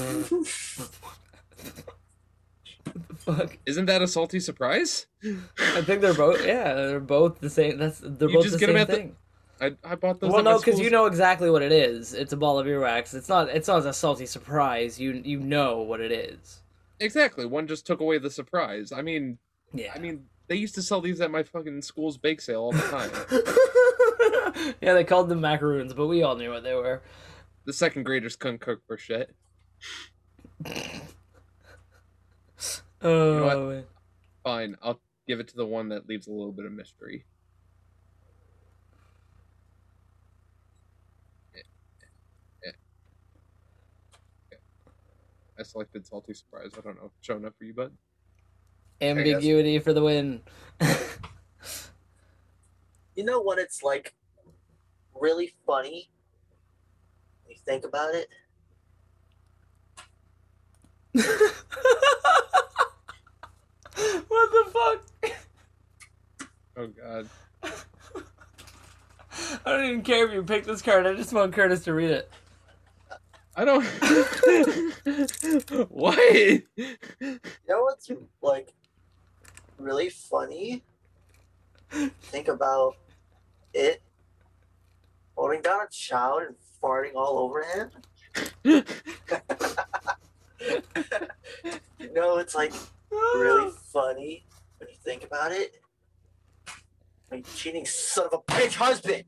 Fuck. 3.18 3.58
Isn't 3.66 3.86
that 3.86 4.02
a 4.02 4.08
salty 4.08 4.40
surprise? 4.40 5.06
I 5.24 5.82
think 5.82 6.02
they're 6.02 6.14
both. 6.14 6.44
Yeah, 6.46 6.74
they're 6.74 7.00
both 7.00 7.40
the 7.40 7.50
same. 7.50 7.78
That's 7.78 8.00
they're 8.00 8.30
You 8.30 8.36
both 8.36 8.44
just 8.46 8.54
the 8.54 8.60
get 8.60 8.70
'em 8.70 8.76
same 8.76 8.82
at 8.82 8.88
the- 8.88 8.96
thing. 8.96 9.16
I, 9.60 9.76
I 9.84 9.94
bought 9.96 10.20
those. 10.20 10.32
well, 10.32 10.40
at 10.40 10.46
my 10.46 10.52
no, 10.54 10.58
because 10.58 10.80
you 10.80 10.86
school's- 10.86 10.92
know 10.92 11.06
exactly 11.06 11.52
what 11.52 11.62
it 11.62 11.72
is. 11.72 12.14
It's 12.16 12.34
a 12.34 12.38
ball 12.38 12.58
of 12.58 12.66
earwax. 12.66 13.14
It's 13.14 13.30
not. 13.30 13.50
It's 13.50 13.68
not 13.68 13.86
a 13.86 13.94
salty 13.94 14.26
surprise. 14.26 15.00
You 15.00 15.22
you 15.24 15.40
know 15.40 15.82
what 15.82 16.00
it 16.02 16.12
is. 16.12 16.61
Exactly. 17.02 17.46
One 17.46 17.68
just 17.68 17.86
took 17.86 18.00
away 18.00 18.18
the 18.18 18.30
surprise. 18.30 18.92
I 18.92 19.02
mean, 19.02 19.38
Yeah. 19.74 19.92
I 19.96 20.00
mean, 20.00 20.26
they 20.48 20.56
used 20.56 20.76
to 20.76 20.82
sell 20.82 21.02
these 21.02 21.20
at 21.22 21.32
my 21.32 21.44
fucking 21.44 21.82
school's 21.82 22.18
bake 22.18 22.42
sale 22.42 22.62
all 22.62 22.72
the 22.72 22.80
time. 24.56 24.76
yeah, 24.82 24.94
they 24.94 25.04
called 25.04 25.30
them 25.30 25.42
macaroons, 25.42 25.94
but 25.94 26.08
we 26.08 26.24
all 26.24 26.36
knew 26.36 26.50
what 26.52 26.64
they 26.64 26.74
were. 26.76 27.02
the 27.66 27.74
second 27.74 28.04
graders 28.04 28.36
couldn't 28.36 28.60
cook 28.62 28.82
for 28.88 28.98
shit. 28.98 29.36
Oh, 33.04 33.44
what? 33.46 33.58
man. 33.74 33.84
Fine, 34.44 34.76
I'll 34.84 35.02
give 35.28 35.40
it 35.40 35.48
to 35.48 35.56
the 35.56 35.66
one 35.66 35.90
that 35.90 36.08
leaves 36.08 36.28
a 36.28 36.32
little 36.32 36.52
bit 36.52 36.66
of 36.68 36.72
mystery. 36.72 37.26
Eh, 41.56 41.62
eh, 42.66 42.72
eh. 44.54 44.56
I 45.62 45.64
selected 45.64 46.06
salty 46.06 46.34
surprise. 46.34 46.72
I 46.78 46.82
don't 46.82 46.98
know 46.98 47.06
if 47.06 47.12
it's 47.18 47.26
showing 47.26 47.46
up 47.46 47.54
for 47.58 47.64
you, 47.64 47.74
bud. 47.74 47.94
ambiguity 49.00 49.80
for 49.80 49.94
the 49.94 50.04
win. 50.04 50.42
You 53.16 53.26
know 53.26 53.42
what 53.42 53.60
it's 53.60 53.84
like 53.84 54.14
really 55.14 55.54
funny 55.66 56.10
when 57.44 57.52
you 57.52 57.58
think 57.66 57.84
about 57.86 58.16
it? 58.16 58.30
what 64.28 64.52
the 64.52 64.72
fuck? 64.72 65.34
Oh 66.78 66.88
god. 66.88 67.30
I 69.66 69.72
don't 69.72 69.86
even 69.86 70.02
care 70.04 70.26
if 70.26 70.34
you 70.34 70.42
pick 70.42 70.64
this 70.64 70.82
card. 70.82 71.06
I 71.06 71.14
just 71.14 71.34
want 71.34 71.54
Curtis 71.54 71.84
to 71.84 71.94
read 71.94 72.12
it. 72.12 72.32
I 73.56 73.66
don't. 73.66 73.84
what? 75.90 76.62
You 76.76 77.40
know 77.68 77.82
what's 77.82 78.10
like 78.42 78.74
really 79.78 80.10
funny? 80.10 80.84
Think 82.22 82.48
about 82.48 82.96
it 83.74 84.02
holding 85.36 85.62
down 85.62 85.82
a 85.82 85.90
child 85.90 86.44
and 86.44 86.56
farting 86.82 87.16
all 87.16 87.40
over 87.40 87.64
him. 87.64 87.90
you 92.00 92.14
know, 92.14 92.38
it's 92.38 92.56
like 92.56 92.72
really 93.12 93.72
funny 93.92 94.46
when 94.78 94.90
you 94.90 94.96
think 95.04 95.24
about 95.24 95.52
it. 95.52 95.74
Like 97.30 97.46
cheating 97.56 97.86
son 97.86 98.28
of 98.32 98.34
a 98.34 98.40
bitch 98.52 98.76
husband. 98.76 99.24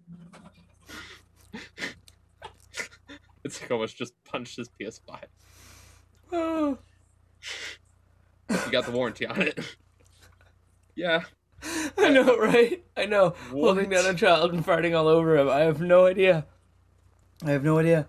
It's 3.44 3.62
like 3.62 3.72
almost 3.72 3.98
just 3.98 4.14
punched 4.24 4.58
his 4.58 4.70
PS5. 4.70 5.18
Oh. 6.32 6.78
You 8.50 8.72
got 8.72 8.86
the 8.86 8.92
warranty 8.92 9.26
on 9.26 9.42
it. 9.42 9.60
yeah. 10.96 11.24
I 11.98 12.10
know, 12.10 12.38
right? 12.38 12.84
I 12.98 13.06
know. 13.06 13.36
Holding 13.52 13.90
down 13.90 14.06
a 14.06 14.14
child 14.14 14.54
and 14.54 14.66
farting 14.66 14.98
all 14.98 15.08
over 15.08 15.38
him. 15.38 15.50
I 15.50 15.60
have 15.60 15.82
no 15.82 16.06
idea. 16.06 16.46
I 17.46 17.52
have 17.52 17.64
no 17.64 17.80
idea. 17.80 18.08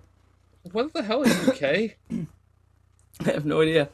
What 0.73 0.93
the 0.93 1.03
hell 1.03 1.23
is 1.23 1.49
UK? 1.49 1.97
I 3.27 3.31
have 3.33 3.45
no 3.45 3.61
idea. 3.61 3.91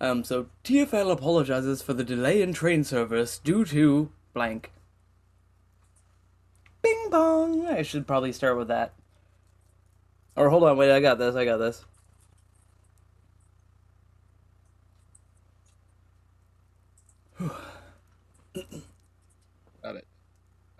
Um, 0.00 0.24
so 0.24 0.46
TFL 0.64 1.10
apologizes 1.10 1.82
for 1.82 1.92
the 1.92 2.04
delay 2.04 2.42
in 2.42 2.52
train 2.52 2.84
service 2.84 3.38
due 3.38 3.64
to 3.66 4.10
blank. 4.32 4.72
Bing 6.82 7.08
bong. 7.10 7.66
I 7.66 7.82
should 7.82 8.06
probably 8.06 8.32
start 8.32 8.58
with 8.58 8.68
that. 8.68 8.92
Or 10.36 10.50
hold 10.50 10.64
on, 10.64 10.76
wait, 10.76 10.90
I 10.90 11.00
got 11.00 11.18
this. 11.18 11.36
I 11.36 11.44
got 11.44 11.58
this. 11.58 11.84
Got 19.82 19.96
it. 19.96 20.06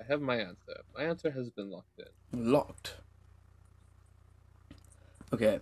I 0.00 0.04
have 0.08 0.20
my 0.20 0.36
answer. 0.36 0.82
My 0.96 1.04
answer 1.04 1.30
has 1.30 1.50
been 1.50 1.70
locked 1.70 1.98
in. 1.98 2.52
Locked. 2.52 2.94
Okay. 5.32 5.60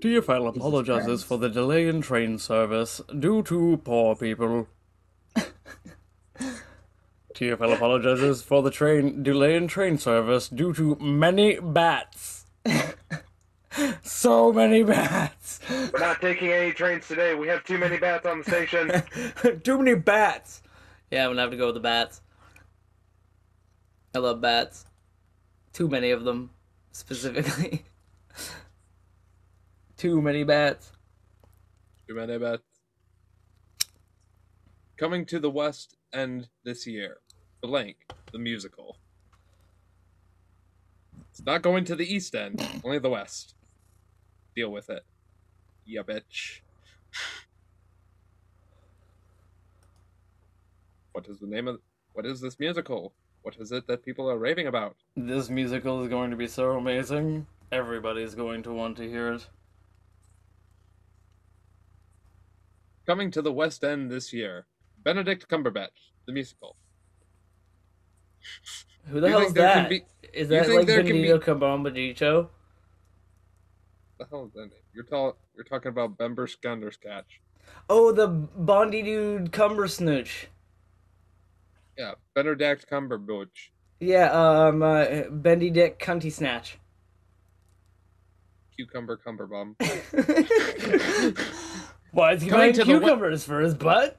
TFL 0.00 0.48
apologizes 0.48 1.22
for 1.22 1.38
the 1.38 1.48
delay 1.48 1.86
in 1.86 2.00
train 2.02 2.36
service 2.38 3.00
due 3.18 3.42
to 3.44 3.80
poor 3.84 4.16
people. 4.16 4.66
TFL 7.34 7.74
apologizes 7.74 8.42
for 8.42 8.62
the 8.62 8.70
train 8.70 9.22
delay 9.22 9.54
in 9.56 9.66
train 9.68 9.98
service 9.98 10.48
due 10.48 10.72
to 10.74 10.96
many 10.96 11.58
bats. 11.60 12.46
so 14.02 14.52
many 14.52 14.82
bats. 14.82 15.60
We're 15.92 15.98
not 15.98 16.20
taking 16.20 16.52
any 16.52 16.72
trains 16.72 17.08
today. 17.08 17.34
We 17.34 17.48
have 17.48 17.64
too 17.64 17.78
many 17.78 17.98
bats 17.98 18.26
on 18.26 18.38
the 18.38 18.44
station. 18.44 19.60
Too 19.62 19.78
many 19.78 19.94
bats. 19.94 20.62
Yeah, 21.10 21.24
I'm 21.24 21.30
gonna 21.30 21.42
have 21.42 21.50
to 21.50 21.56
go 21.56 21.66
with 21.66 21.74
the 21.74 21.80
bats. 21.80 22.20
I 24.14 24.18
love 24.18 24.40
bats. 24.40 24.84
Too 25.72 25.88
many 25.88 26.10
of 26.10 26.24
them, 26.24 26.50
specifically. 26.92 27.84
Too 29.96 30.20
many 30.20 30.44
bats. 30.44 30.92
Too 32.06 32.14
many 32.14 32.36
bets. 32.38 32.62
Coming 34.98 35.24
to 35.26 35.38
the 35.38 35.50
West 35.50 35.96
End 36.12 36.48
this 36.62 36.86
year. 36.86 37.21
Blank, 37.62 37.96
the 38.32 38.38
musical. 38.40 38.96
It's 41.30 41.44
not 41.44 41.62
going 41.62 41.84
to 41.84 41.94
the 41.94 42.12
East 42.12 42.34
End, 42.34 42.60
only 42.82 42.98
the 42.98 43.08
West. 43.08 43.54
Deal 44.56 44.70
with 44.70 44.90
it. 44.90 45.04
Yeah, 45.86 46.02
bitch. 46.02 46.60
What 51.12 51.28
is 51.28 51.38
the 51.38 51.46
name 51.46 51.68
of 51.68 51.78
what 52.14 52.26
is 52.26 52.40
this 52.40 52.58
musical? 52.58 53.14
What 53.42 53.56
is 53.58 53.70
it 53.70 53.86
that 53.86 54.04
people 54.04 54.28
are 54.28 54.38
raving 54.38 54.66
about? 54.66 54.96
This 55.16 55.48
musical 55.48 56.02
is 56.02 56.08
going 56.08 56.30
to 56.30 56.36
be 56.36 56.48
so 56.48 56.72
amazing. 56.72 57.46
Everybody's 57.70 58.34
going 58.34 58.62
to 58.64 58.72
want 58.72 58.96
to 58.96 59.08
hear 59.08 59.32
it. 59.34 59.46
Coming 63.06 63.30
to 63.30 63.42
the 63.42 63.52
West 63.52 63.84
End 63.84 64.10
this 64.10 64.32
year. 64.32 64.66
Benedict 65.04 65.48
Cumberbatch, 65.48 66.10
the 66.26 66.32
musical. 66.32 66.76
Who 69.06 69.20
the 69.20 69.28
You 69.28 69.38
think 69.38 69.54
can 69.54 69.62
that? 69.64 69.90
be- 69.90 70.04
Is 70.32 70.48
that 70.48 70.68
like 70.68 70.86
there 70.86 71.02
can 71.02 71.12
Benito 71.16 71.38
be- 71.38 71.44
Cumberbatch? 71.44 72.48
The 74.18 74.26
hell 74.30 74.46
is 74.46 74.52
that 74.54 74.60
name? 74.60 74.70
You're 74.94 75.34
you're 75.54 75.64
talking 75.64 75.88
about 75.88 76.16
Bember 76.16 76.46
Skunderskatch. 76.48 77.24
Oh, 77.88 78.12
the 78.12 78.28
Bondy 78.28 79.02
dude 79.02 79.50
Cumbersnooch. 79.52 80.46
Yeah, 81.98 82.12
Benedict 82.34 82.86
Cumberbatch. 82.90 83.70
Yeah, 84.00 84.30
um, 84.32 84.82
uh, 84.82 85.22
Bendy 85.30 85.70
Dick 85.70 85.98
Cunty 85.98 86.30
Snatch. 86.32 86.78
Cucumber 88.76 89.18
Cumberbum. 89.24 89.76
Why 92.12 92.32
is 92.32 92.42
he 92.42 92.48
Coming 92.48 92.62
buying 92.62 92.72
to 92.74 92.84
the 92.84 92.98
cucumbers 92.98 93.44
for 93.44 93.60
his 93.60 93.74
butt? 93.74 94.18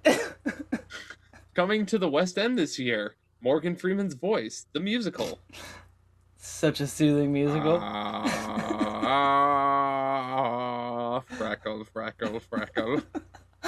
Coming 1.55 1.85
to 1.87 1.97
the 1.97 2.09
West 2.09 2.37
End 2.37 2.57
this 2.57 2.79
year. 2.79 3.15
Morgan 3.43 3.75
Freeman's 3.75 4.13
voice, 4.13 4.67
the 4.71 4.79
musical. 4.79 5.39
Such 6.37 6.79
a 6.79 6.87
soothing 6.87 7.33
musical. 7.33 7.77
Ah, 7.81 8.39
freckle, 11.37 11.83
freckle, 11.83 12.39
freckle. 12.39 13.01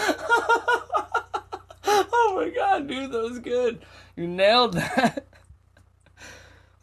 oh 1.83 2.33
my 2.37 2.49
god, 2.55 2.87
dude, 2.87 3.11
that 3.11 3.21
was 3.21 3.39
good. 3.39 3.83
You 4.15 4.27
nailed 4.27 4.75
that. 4.75 5.27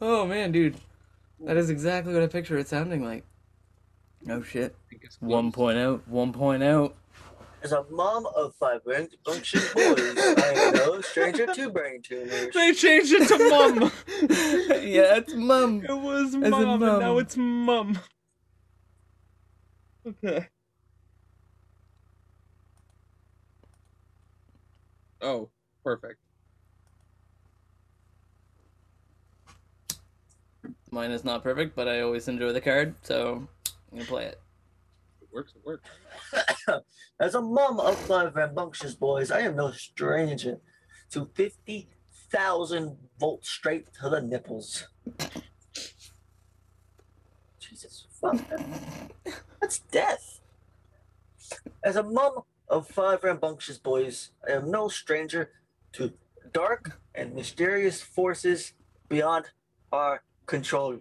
Oh 0.04 0.26
man, 0.26 0.50
dude. 0.50 0.74
That 1.44 1.56
is 1.56 1.70
exactly 1.70 2.12
what 2.12 2.24
I 2.24 2.26
picture 2.26 2.58
it 2.58 2.66
sounding 2.66 3.04
like. 3.04 3.24
Oh 4.28 4.42
shit. 4.42 4.74
One 5.20 5.52
point 5.52 5.78
out, 5.78 6.08
one 6.08 6.32
point 6.32 6.64
out. 6.64 6.96
As 7.62 7.70
a 7.70 7.84
mom 7.90 8.26
of 8.34 8.54
five 8.56 8.82
brain 8.82 9.08
function 9.24 9.60
boys, 9.72 10.18
I 10.18 10.52
am 10.56 10.74
no 10.74 11.00
stranger 11.00 11.46
to 11.46 11.70
brain 11.70 12.02
tumors. 12.02 12.52
They 12.52 12.72
changed 12.72 13.12
it 13.12 13.28
to 13.28 13.38
mum. 13.48 13.92
yeah, 14.82 15.16
it's 15.18 15.32
mum. 15.32 15.84
It 15.88 15.92
was 15.92 16.34
in 16.34 16.50
mum, 16.50 16.82
and 16.82 16.98
now 16.98 17.18
it's 17.18 17.36
mum. 17.36 18.00
Okay. 20.04 20.48
Oh, 25.20 25.48
perfect. 25.84 26.18
Mine 30.90 31.12
is 31.12 31.24
not 31.24 31.44
perfect, 31.44 31.76
but 31.76 31.86
I 31.86 32.00
always 32.00 32.26
enjoy 32.26 32.52
the 32.52 32.60
card, 32.60 32.96
so 33.02 33.46
I'm 33.92 33.98
gonna 33.98 34.04
play 34.04 34.24
it. 34.26 34.41
Works. 35.32 35.54
It 35.56 35.62
works. 35.64 35.88
As 37.20 37.34
a 37.34 37.40
mom 37.40 37.80
of 37.80 37.96
five 37.98 38.34
rambunctious 38.34 38.94
boys, 38.94 39.30
I 39.30 39.40
am 39.40 39.56
no 39.56 39.70
stranger 39.72 40.58
to 41.10 41.30
50,000 41.34 42.96
volts 43.18 43.48
straight 43.48 43.86
to 44.00 44.08
the 44.10 44.20
nipples. 44.20 44.86
Jesus, 47.58 48.06
fuck. 48.20 48.36
that- 48.48 49.42
That's 49.60 49.78
death. 49.78 50.40
As 51.84 51.96
a 51.96 52.02
mom 52.02 52.42
of 52.68 52.88
five 52.88 53.22
rambunctious 53.24 53.78
boys, 53.78 54.30
I 54.46 54.52
am 54.52 54.70
no 54.70 54.88
stranger 54.88 55.50
to 55.92 56.12
dark 56.52 57.00
and 57.14 57.34
mysterious 57.34 58.02
forces 58.02 58.72
beyond 59.08 59.46
our 59.92 60.22
control. 60.46 60.98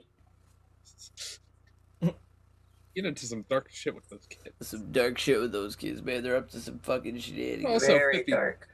Get 2.96 3.06
into 3.06 3.26
some 3.26 3.46
dark 3.50 3.70
shit 3.72 3.96
with 3.96 4.10
those 4.10 4.26
kids. 4.28 4.56
Some 4.62 4.92
dark 4.92 5.18
shit 5.18 5.40
with 5.40 5.52
those 5.52 5.76
kids, 5.76 6.02
man. 6.02 6.24
They're 6.24 6.36
up 6.36 6.50
to 6.52 6.60
some 6.60 6.80
fucking 6.80 7.20
shenanigans. 7.20 7.66
Also, 7.66 7.88
Very 7.88 8.18
50 8.18 8.32
dark. 8.32 8.68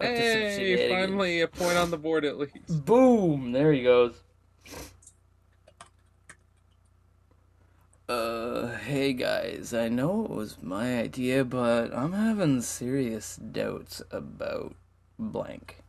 Up 0.00 0.06
Hey, 0.06 0.88
finally 0.88 1.42
a 1.42 1.48
point 1.48 1.76
on 1.76 1.90
the 1.90 1.98
board 1.98 2.24
at 2.24 2.38
least. 2.38 2.84
Boom! 2.84 3.52
There 3.52 3.72
he 3.72 3.82
goes. 3.82 4.14
Uh, 8.08 8.76
hey 8.78 9.12
guys, 9.12 9.72
I 9.72 9.88
know 9.88 10.24
it 10.24 10.30
was 10.30 10.62
my 10.62 10.98
idea, 10.98 11.44
but 11.44 11.94
I'm 11.94 12.12
having 12.12 12.60
serious 12.60 13.36
doubts 13.36 14.02
about 14.10 14.74
blank. 15.18 15.82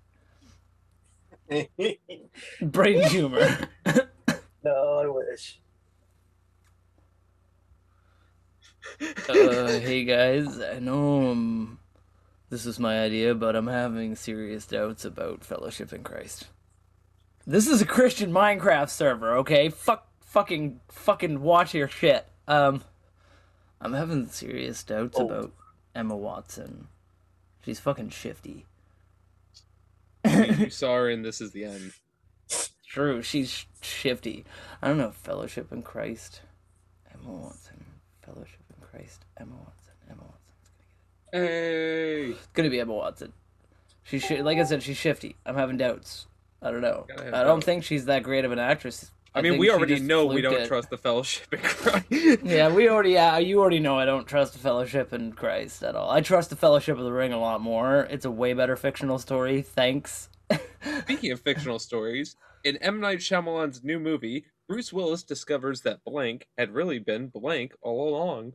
Brain 2.62 3.04
humor. 3.10 3.58
no, 4.64 5.00
I 5.00 5.08
wish. 5.08 5.60
Uh, 9.02 9.68
hey 9.80 10.04
guys, 10.04 10.60
I 10.60 10.80
know 10.80 11.32
um, 11.32 11.80
this 12.50 12.66
is 12.66 12.80
my 12.80 13.02
idea, 13.02 13.34
but 13.36 13.56
I'm 13.56 13.68
having 13.68 14.16
serious 14.16 14.66
doubts 14.66 15.06
about 15.06 15.44
Fellowship 15.44 15.94
in 15.94 16.04
Christ. 16.04 16.48
This 17.46 17.68
is 17.68 17.82
a 17.82 17.86
Christian 17.86 18.32
Minecraft 18.32 18.90
server, 18.90 19.38
okay? 19.38 19.70
Fuck, 19.70 20.08
fucking, 20.22 20.80
fucking 20.90 21.42
watch 21.42 21.74
your 21.74 21.88
shit. 21.88 22.26
Um, 22.48 22.84
I'm 23.82 23.94
having 23.94 24.28
serious 24.28 24.84
doubts 24.84 25.20
Oh. 25.20 25.26
about 25.28 25.52
Emma 25.94 26.16
Watson. 26.16 26.88
She's 27.66 27.80
fucking 27.80 28.10
shifty. 28.10 28.66
you 30.26 30.70
saw 30.70 30.96
her 30.96 31.10
and 31.10 31.24
This 31.24 31.42
Is 31.42 31.52
the 31.52 31.66
End. 31.66 31.94
True, 32.88 33.22
she's 33.22 33.66
shifty. 33.82 34.46
I 34.82 34.88
don't 34.88 34.98
know, 34.98 35.12
Fellowship 35.12 35.72
in 35.72 35.82
Christ. 35.82 36.42
Emma 37.14 37.32
Watson. 37.34 37.73
Christ. 38.94 39.26
Emma 39.40 39.56
Watson. 39.56 39.94
Emma 40.10 40.22
Watson. 40.22 40.40
Hey! 41.32 42.26
It's 42.32 42.48
gonna 42.54 42.70
be 42.70 42.80
Emma 42.80 42.94
Watson. 42.94 43.34
She's 44.04 44.24
shi- 44.24 44.42
like 44.42 44.58
I 44.58 44.64
said, 44.64 44.84
she's 44.84 44.98
shifty. 44.98 45.36
I'm 45.46 45.56
having 45.56 45.78
doubts. 45.78 46.28
I 46.62 46.72
don't 46.72 46.82
know. 46.82 47.08
I 47.18 47.24
don't 47.24 47.32
doubts. 47.46 47.66
think 47.66 47.84
she's 47.84 48.06
that 48.06 48.24
great 48.24 48.46
of 48.46 48.52
an 48.52 48.60
actress 48.60 49.12
I 49.36 49.42
mean, 49.42 49.58
we 49.58 49.72
already 49.72 50.00
know 50.00 50.28
we 50.28 50.42
don't 50.42 50.54
it. 50.62 50.68
trust 50.68 50.92
the 50.92 50.98
Fellowship 50.98 51.52
in 51.54 51.60
Christ. 51.60 52.06
Yeah, 52.44 52.72
we 52.72 52.88
already. 52.88 53.12
Yeah, 53.12 53.40
you 53.40 53.60
already 53.60 53.80
know 53.80 53.98
I 53.98 54.06
don't 54.06 54.28
trust 54.28 54.54
the 54.54 54.60
Fellowship 54.60 55.12
in 55.12 55.34
Christ 55.34 55.84
at 55.84 55.96
all. 55.96 56.12
I 56.12 56.22
trust 56.22 56.52
the 56.52 56.56
Fellowship 56.56 56.98
of 57.00 57.04
the 57.04 57.12
Ring 57.12 57.34
a 57.34 57.40
lot 57.40 57.60
more. 57.60 58.02
It's 58.12 58.26
a 58.26 58.32
way 58.32 58.54
better 58.54 58.76
fictional 58.76 59.18
story. 59.18 59.64
Thanks. 59.64 60.30
Speaking 61.02 61.32
of 61.32 61.42
fictional 61.42 61.80
stories, 61.80 62.36
in 62.64 62.78
M. 62.78 63.00
Night 63.00 63.20
Shyamalan's 63.20 63.84
new 63.84 64.00
movie, 64.00 64.46
Bruce 64.68 64.94
Willis 64.94 65.24
discovers 65.24 65.82
that 65.82 66.04
blank 66.04 66.48
had 66.58 66.72
really 66.72 67.00
been 67.00 67.28
blank 67.28 67.74
all 67.82 68.08
along. 68.16 68.54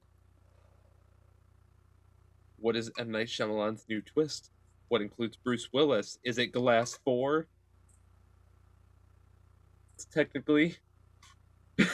What 2.61 2.77
is 2.77 2.91
M. 2.99 3.11
Night 3.13 3.29
Shyamalan's 3.29 3.85
new 3.89 4.03
twist? 4.03 4.51
What 4.89 5.01
includes 5.01 5.37
Bruce 5.37 5.69
Willis? 5.73 6.19
Is 6.25 6.39
it 6.39 6.49
Glass 6.49 6.99
4? 7.05 7.47
It's 9.95 10.07
Technically. 10.07 10.77
I 11.81 11.85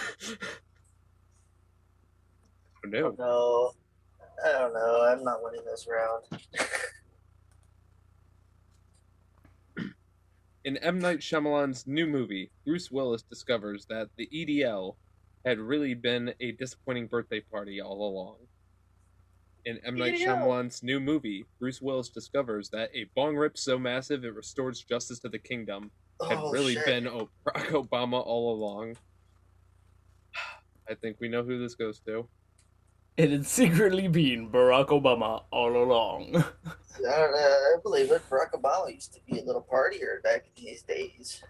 no. 2.87 3.01
don't 3.03 3.19
know. 3.19 3.73
I 4.45 4.53
don't 4.53 4.73
know. 4.75 5.03
I'm 5.07 5.23
not 5.25 5.43
winning 5.43 5.65
this 5.65 5.87
round. 5.91 6.25
In 10.65 10.77
M. 10.79 10.99
Night 10.99 11.19
Shyamalan's 11.19 11.87
new 11.87 12.07
movie, 12.07 12.51
Bruce 12.65 12.91
Willis 12.91 13.23
discovers 13.23 13.87
that 13.91 14.09
the 14.17 14.29
EDL 14.33 14.97
had 15.45 15.59
really 15.59 15.93
been 15.95 16.33
a 16.41 16.53
disappointing 16.53 17.07
birthday 17.07 17.41
party 17.41 17.81
all 17.83 18.09
along. 18.09 18.37
In 19.67 19.79
M. 19.85 19.97
Night 19.97 20.17
Shyamalan's 20.17 20.83
new 20.83 21.01
movie, 21.01 21.47
Bruce 21.59 21.81
Willis 21.81 22.11
discovers 22.11 22.69
that 22.71 22.91
a 22.95 23.07
bong 23.17 23.35
rip 23.37 23.57
so 23.57 23.79
massive 23.79 24.25
it 24.25 24.35
restores 24.35 24.83
justice 24.83 25.19
to 25.21 25.29
the 25.29 25.39
kingdom 25.39 25.91
had 26.29 26.39
oh, 26.39 26.51
really 26.51 26.75
shit. 26.75 26.87
been 26.87 27.09
O- 27.09 27.31
Barack 27.47 27.89
Obama 27.89 28.23
all 28.25 28.55
along. 28.55 28.97
I 30.89 30.95
think 30.95 31.17
we 31.21 31.29
know 31.29 31.43
who 31.43 31.59
this 31.59 31.75
goes 31.75 32.01
to. 32.01 32.29
It 33.17 33.31
had 33.31 33.47
secretly 33.47 34.09
been 34.09 34.51
Barack 34.51 34.89
Obama 34.89 35.45
all 35.51 35.83
along. 35.83 36.35
I, 36.37 36.43
don't 37.01 37.33
know, 37.33 37.37
I 37.37 37.77
believe 37.83 38.11
it. 38.11 38.23
Barack 38.29 38.53
Obama 38.53 38.93
used 38.93 39.15
to 39.15 39.21
be 39.29 39.39
a 39.39 39.45
little 39.45 39.67
partier 39.71 40.23
back 40.23 40.47
in 40.57 40.67
his 40.67 40.83
days. 40.83 41.43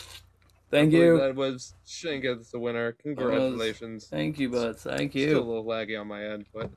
Thank 0.71 0.93
I 0.93 0.99
you. 0.99 1.19
That 1.19 1.35
was 1.35 1.75
Shane 1.87 2.21
gets 2.21 2.51
the 2.51 2.59
winner. 2.59 2.93
Congratulations. 2.93 4.07
Thank 4.09 4.39
you, 4.39 4.51
buds. 4.51 4.83
Thank 4.83 5.15
you. 5.15 5.29
Still 5.29 5.43
a 5.43 5.47
little 5.47 5.65
laggy 5.65 5.99
on 5.99 6.09
my 6.09 6.25
end, 6.25 6.47
but 6.53 6.71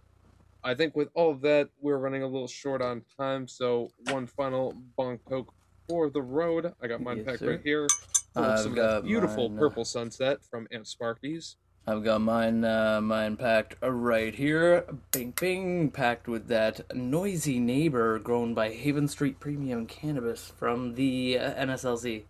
I 0.68 0.76
think 0.76 0.98
with 0.98 1.08
all 1.14 1.32
of 1.32 1.40
that, 1.42 1.70
we're 1.80 1.98
running 1.98 2.24
a 2.24 2.28
little 2.28 2.48
short 2.48 2.82
on 2.82 3.02
time. 3.18 3.48
So 3.48 3.90
one 4.10 4.28
final 4.28 4.74
bong 4.98 5.18
poke 5.20 5.54
for 5.88 6.10
the 6.10 6.22
road. 6.22 6.74
I 6.82 6.88
got 6.88 7.00
mine 7.00 7.18
Yes, 7.18 7.26
packed 7.26 7.40
sir. 7.40 7.52
right 7.52 7.62
here. 7.64 7.88
I've 8.36 8.60
some 8.60 8.72
of 8.72 8.76
that 8.76 8.82
got 9.02 9.04
beautiful 9.06 9.48
mine, 9.48 9.58
uh, 9.58 9.62
purple 9.62 9.86
sunset 9.86 10.44
from 10.44 10.68
Aunt 10.72 10.86
Sparky's. 10.86 11.56
I've 11.88 12.04
got 12.04 12.20
mine, 12.20 12.66
uh, 12.66 13.00
mine 13.00 13.38
packed 13.38 13.78
right 13.82 14.36
here. 14.36 14.86
Bing, 15.14 15.34
bing, 15.40 15.90
packed 15.90 16.28
with 16.28 16.50
that 16.50 16.94
noisy 16.94 17.60
neighbor 17.60 18.20
grown 18.20 18.54
by 18.54 18.72
Haven 18.72 19.08
Street 19.08 19.40
Premium 19.40 19.86
Cannabis 19.86 20.52
from 20.58 20.96
the 20.96 21.40
uh, 21.40 21.54
NSLC. 21.66 22.26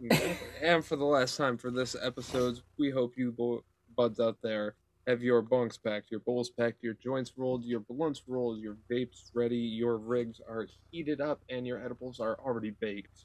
and 0.62 0.82
for 0.82 0.96
the 0.96 1.04
last 1.04 1.36
time 1.36 1.58
for 1.58 1.70
this 1.70 1.94
episode, 2.00 2.60
we 2.78 2.88
hope 2.90 3.12
you 3.18 3.30
bo- 3.30 3.62
buds 3.94 4.20
out 4.20 4.38
there 4.42 4.74
have 5.08 5.22
your 5.22 5.40
bunks 5.40 5.78
packed, 5.78 6.10
your 6.10 6.20
bowls 6.20 6.50
packed, 6.50 6.82
your 6.82 6.92
joints 7.02 7.32
rolled, 7.36 7.64
your 7.64 7.80
blunts 7.80 8.22
rolled, 8.28 8.60
your 8.60 8.76
vapes 8.92 9.30
ready, 9.34 9.56
your 9.56 9.96
rigs 9.96 10.38
are 10.46 10.68
heated 10.90 11.20
up, 11.20 11.40
and 11.48 11.66
your 11.66 11.82
edibles 11.82 12.20
are 12.20 12.38
already 12.44 12.70
baked. 12.78 13.24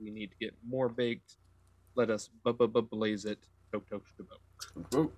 we 0.00 0.10
need 0.10 0.30
to 0.30 0.36
get 0.40 0.54
more 0.66 0.88
baked. 0.88 1.36
Let 1.96 2.08
us 2.10 2.30
blaze 2.90 3.24
it. 3.24 3.38
Toke 3.72 3.88
toke 3.90 4.04
shkaboke. 4.16 5.10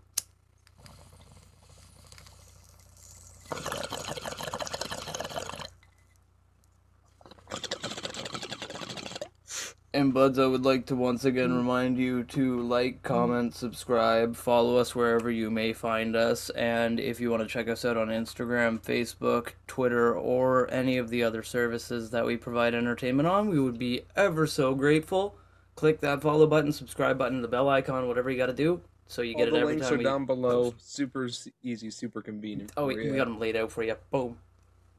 And 9.97 10.12
buds, 10.12 10.39
I 10.39 10.44
would 10.44 10.62
like 10.66 10.85
to 10.86 10.94
once 10.94 11.24
again 11.24 11.48
Mm. 11.52 11.56
remind 11.56 11.97
you 11.97 12.23
to 12.24 12.60
like, 12.60 13.02
comment, 13.02 13.55
subscribe, 13.55 14.36
follow 14.36 14.77
us 14.77 14.94
wherever 14.94 15.31
you 15.31 15.51
may 15.51 15.73
find 15.73 16.14
us, 16.14 16.51
and 16.51 17.01
if 17.01 17.18
you 17.18 17.31
want 17.31 17.43
to 17.43 17.48
check 17.48 17.66
us 17.66 17.82
out 17.82 17.97
on 17.97 18.09
Instagram, 18.09 18.78
Facebook, 18.78 19.52
Twitter, 19.66 20.14
or 20.14 20.70
any 20.70 20.98
of 20.98 21.09
the 21.09 21.23
other 21.23 21.43
services 21.43 22.10
that 22.10 22.27
we 22.27 22.36
provide 22.36 22.74
entertainment 22.74 23.27
on, 23.27 23.48
we 23.48 23.59
would 23.59 23.78
be 23.78 24.02
ever 24.14 24.47
so 24.47 24.74
grateful. 24.74 25.39
Click 25.77 26.01
that 26.01 26.20
follow 26.20 26.47
button, 26.47 26.73
subscribe 26.73 27.16
button, 27.16 27.40
the 27.40 27.48
bell 27.48 27.70
icon, 27.70 28.06
whatever 28.06 28.31
you 28.31 28.36
got 28.36 28.47
to 28.47 28.52
do, 28.52 28.82
so 29.06 29.23
you 29.23 29.32
All 29.32 29.39
get 29.47 29.51
the 29.51 29.56
it 29.56 29.60
every 29.62 29.74
links 29.77 29.86
time 29.86 29.94
are 29.94 29.98
we. 29.98 30.05
down 30.05 30.27
below. 30.27 30.74
Super 30.77 31.27
easy, 31.62 31.89
super 31.90 32.20
convenient. 32.20 32.70
Oh, 32.77 32.85
we, 32.85 32.97
we 32.97 33.16
got 33.16 33.24
them 33.28 33.40
laid 33.40 33.56
out 33.56 33.73
for 33.73 33.82
you. 33.82 33.97
Boom. 34.10 34.36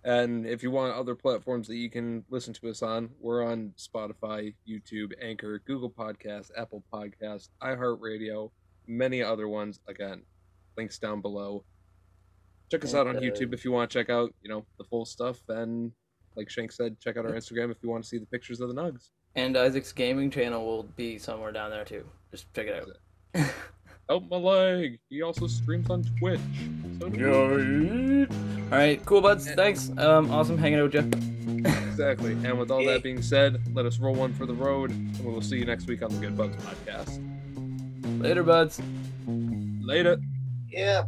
And 0.04 0.46
if 0.46 0.64
you 0.64 0.72
want 0.72 0.94
other 0.96 1.16
platforms 1.16 1.68
that 1.68 1.76
you 1.76 1.90
can 1.90 2.24
listen 2.30 2.54
to 2.54 2.70
us 2.70 2.82
on, 2.82 3.10
we're 3.20 3.44
on 3.44 3.74
Spotify, 3.78 4.54
YouTube, 4.68 5.12
Anchor, 5.22 5.60
Google 5.66 5.90
Podcasts, 5.90 6.50
Apple 6.58 6.84
Podcasts, 6.94 7.50
iHeartRadio, 7.62 8.52
many 8.88 9.22
other 9.22 9.48
ones. 9.48 9.80
Again, 9.88 10.24
links 10.78 10.98
down 10.98 11.22
below. 11.22 11.66
Check 12.72 12.84
us 12.84 12.94
out 12.94 13.08
on 13.08 13.16
YouTube 13.16 13.54
if 13.54 13.66
you 13.66 13.72
want 13.72 13.90
to 13.90 13.98
check 14.00 14.10
out, 14.10 14.34
you 14.42 14.50
know, 14.50 14.66
the 14.78 14.84
full 14.86 15.06
stuff. 15.06 15.40
And 15.50 15.92
like 16.36 16.50
Shank 16.50 16.72
said, 16.72 17.00
check 17.00 17.18
out 17.18 17.26
our 17.26 17.32
Instagram 17.32 17.72
if 17.72 17.78
you 17.82 17.90
want 17.90 18.04
to 18.04 18.10
see 18.10 18.18
the 18.18 18.26
pictures 18.28 18.62
of 18.62 18.70
the 18.70 18.76
nugs. 18.76 19.10
And 19.36 19.58
Isaac's 19.58 19.92
gaming 19.92 20.32
channel 20.32 20.66
will 20.66 20.84
be 20.84 21.18
somewhere 21.18 21.52
down 21.52 21.72
there 21.72 21.86
too. 21.86 22.06
Just 22.32 22.54
check 22.54 22.68
it 22.68 22.88
out. 23.36 23.50
Help 24.10 24.30
my 24.30 24.38
leg. 24.38 25.00
He 25.10 25.22
also 25.22 25.48
streams 25.48 25.90
on 25.90 26.04
Twitch. 26.20 26.40
So 27.00 27.10
do 27.10 28.28
All 28.70 28.78
right, 28.78 29.04
cool 29.06 29.22
buds. 29.22 29.50
Thanks. 29.52 29.92
Um, 29.98 30.30
awesome 30.30 30.58
hanging 30.58 30.80
out 30.80 30.94
with 30.94 30.96
you. 30.96 31.62
Exactly. 31.90 32.34
And 32.34 32.60
with 32.60 32.70
all 32.70 32.86
that 32.86 33.02
being 33.02 33.22
said, 33.22 33.62
let 33.74 33.86
us 33.86 33.98
roll 33.98 34.14
one 34.14 34.34
for 34.34 34.46
the 34.46 34.54
road, 34.54 34.92
and 34.92 35.18
we 35.20 35.32
will 35.32 35.42
see 35.42 35.58
you 35.58 35.66
next 35.66 35.88
week 35.88 36.04
on 36.04 36.14
the 36.14 36.20
Good 36.20 36.38
Buds 36.38 36.56
podcast. 36.58 38.22
Later, 38.22 38.44
buds. 38.44 38.82
Later. 39.26 40.20
Yeah. 40.68 41.06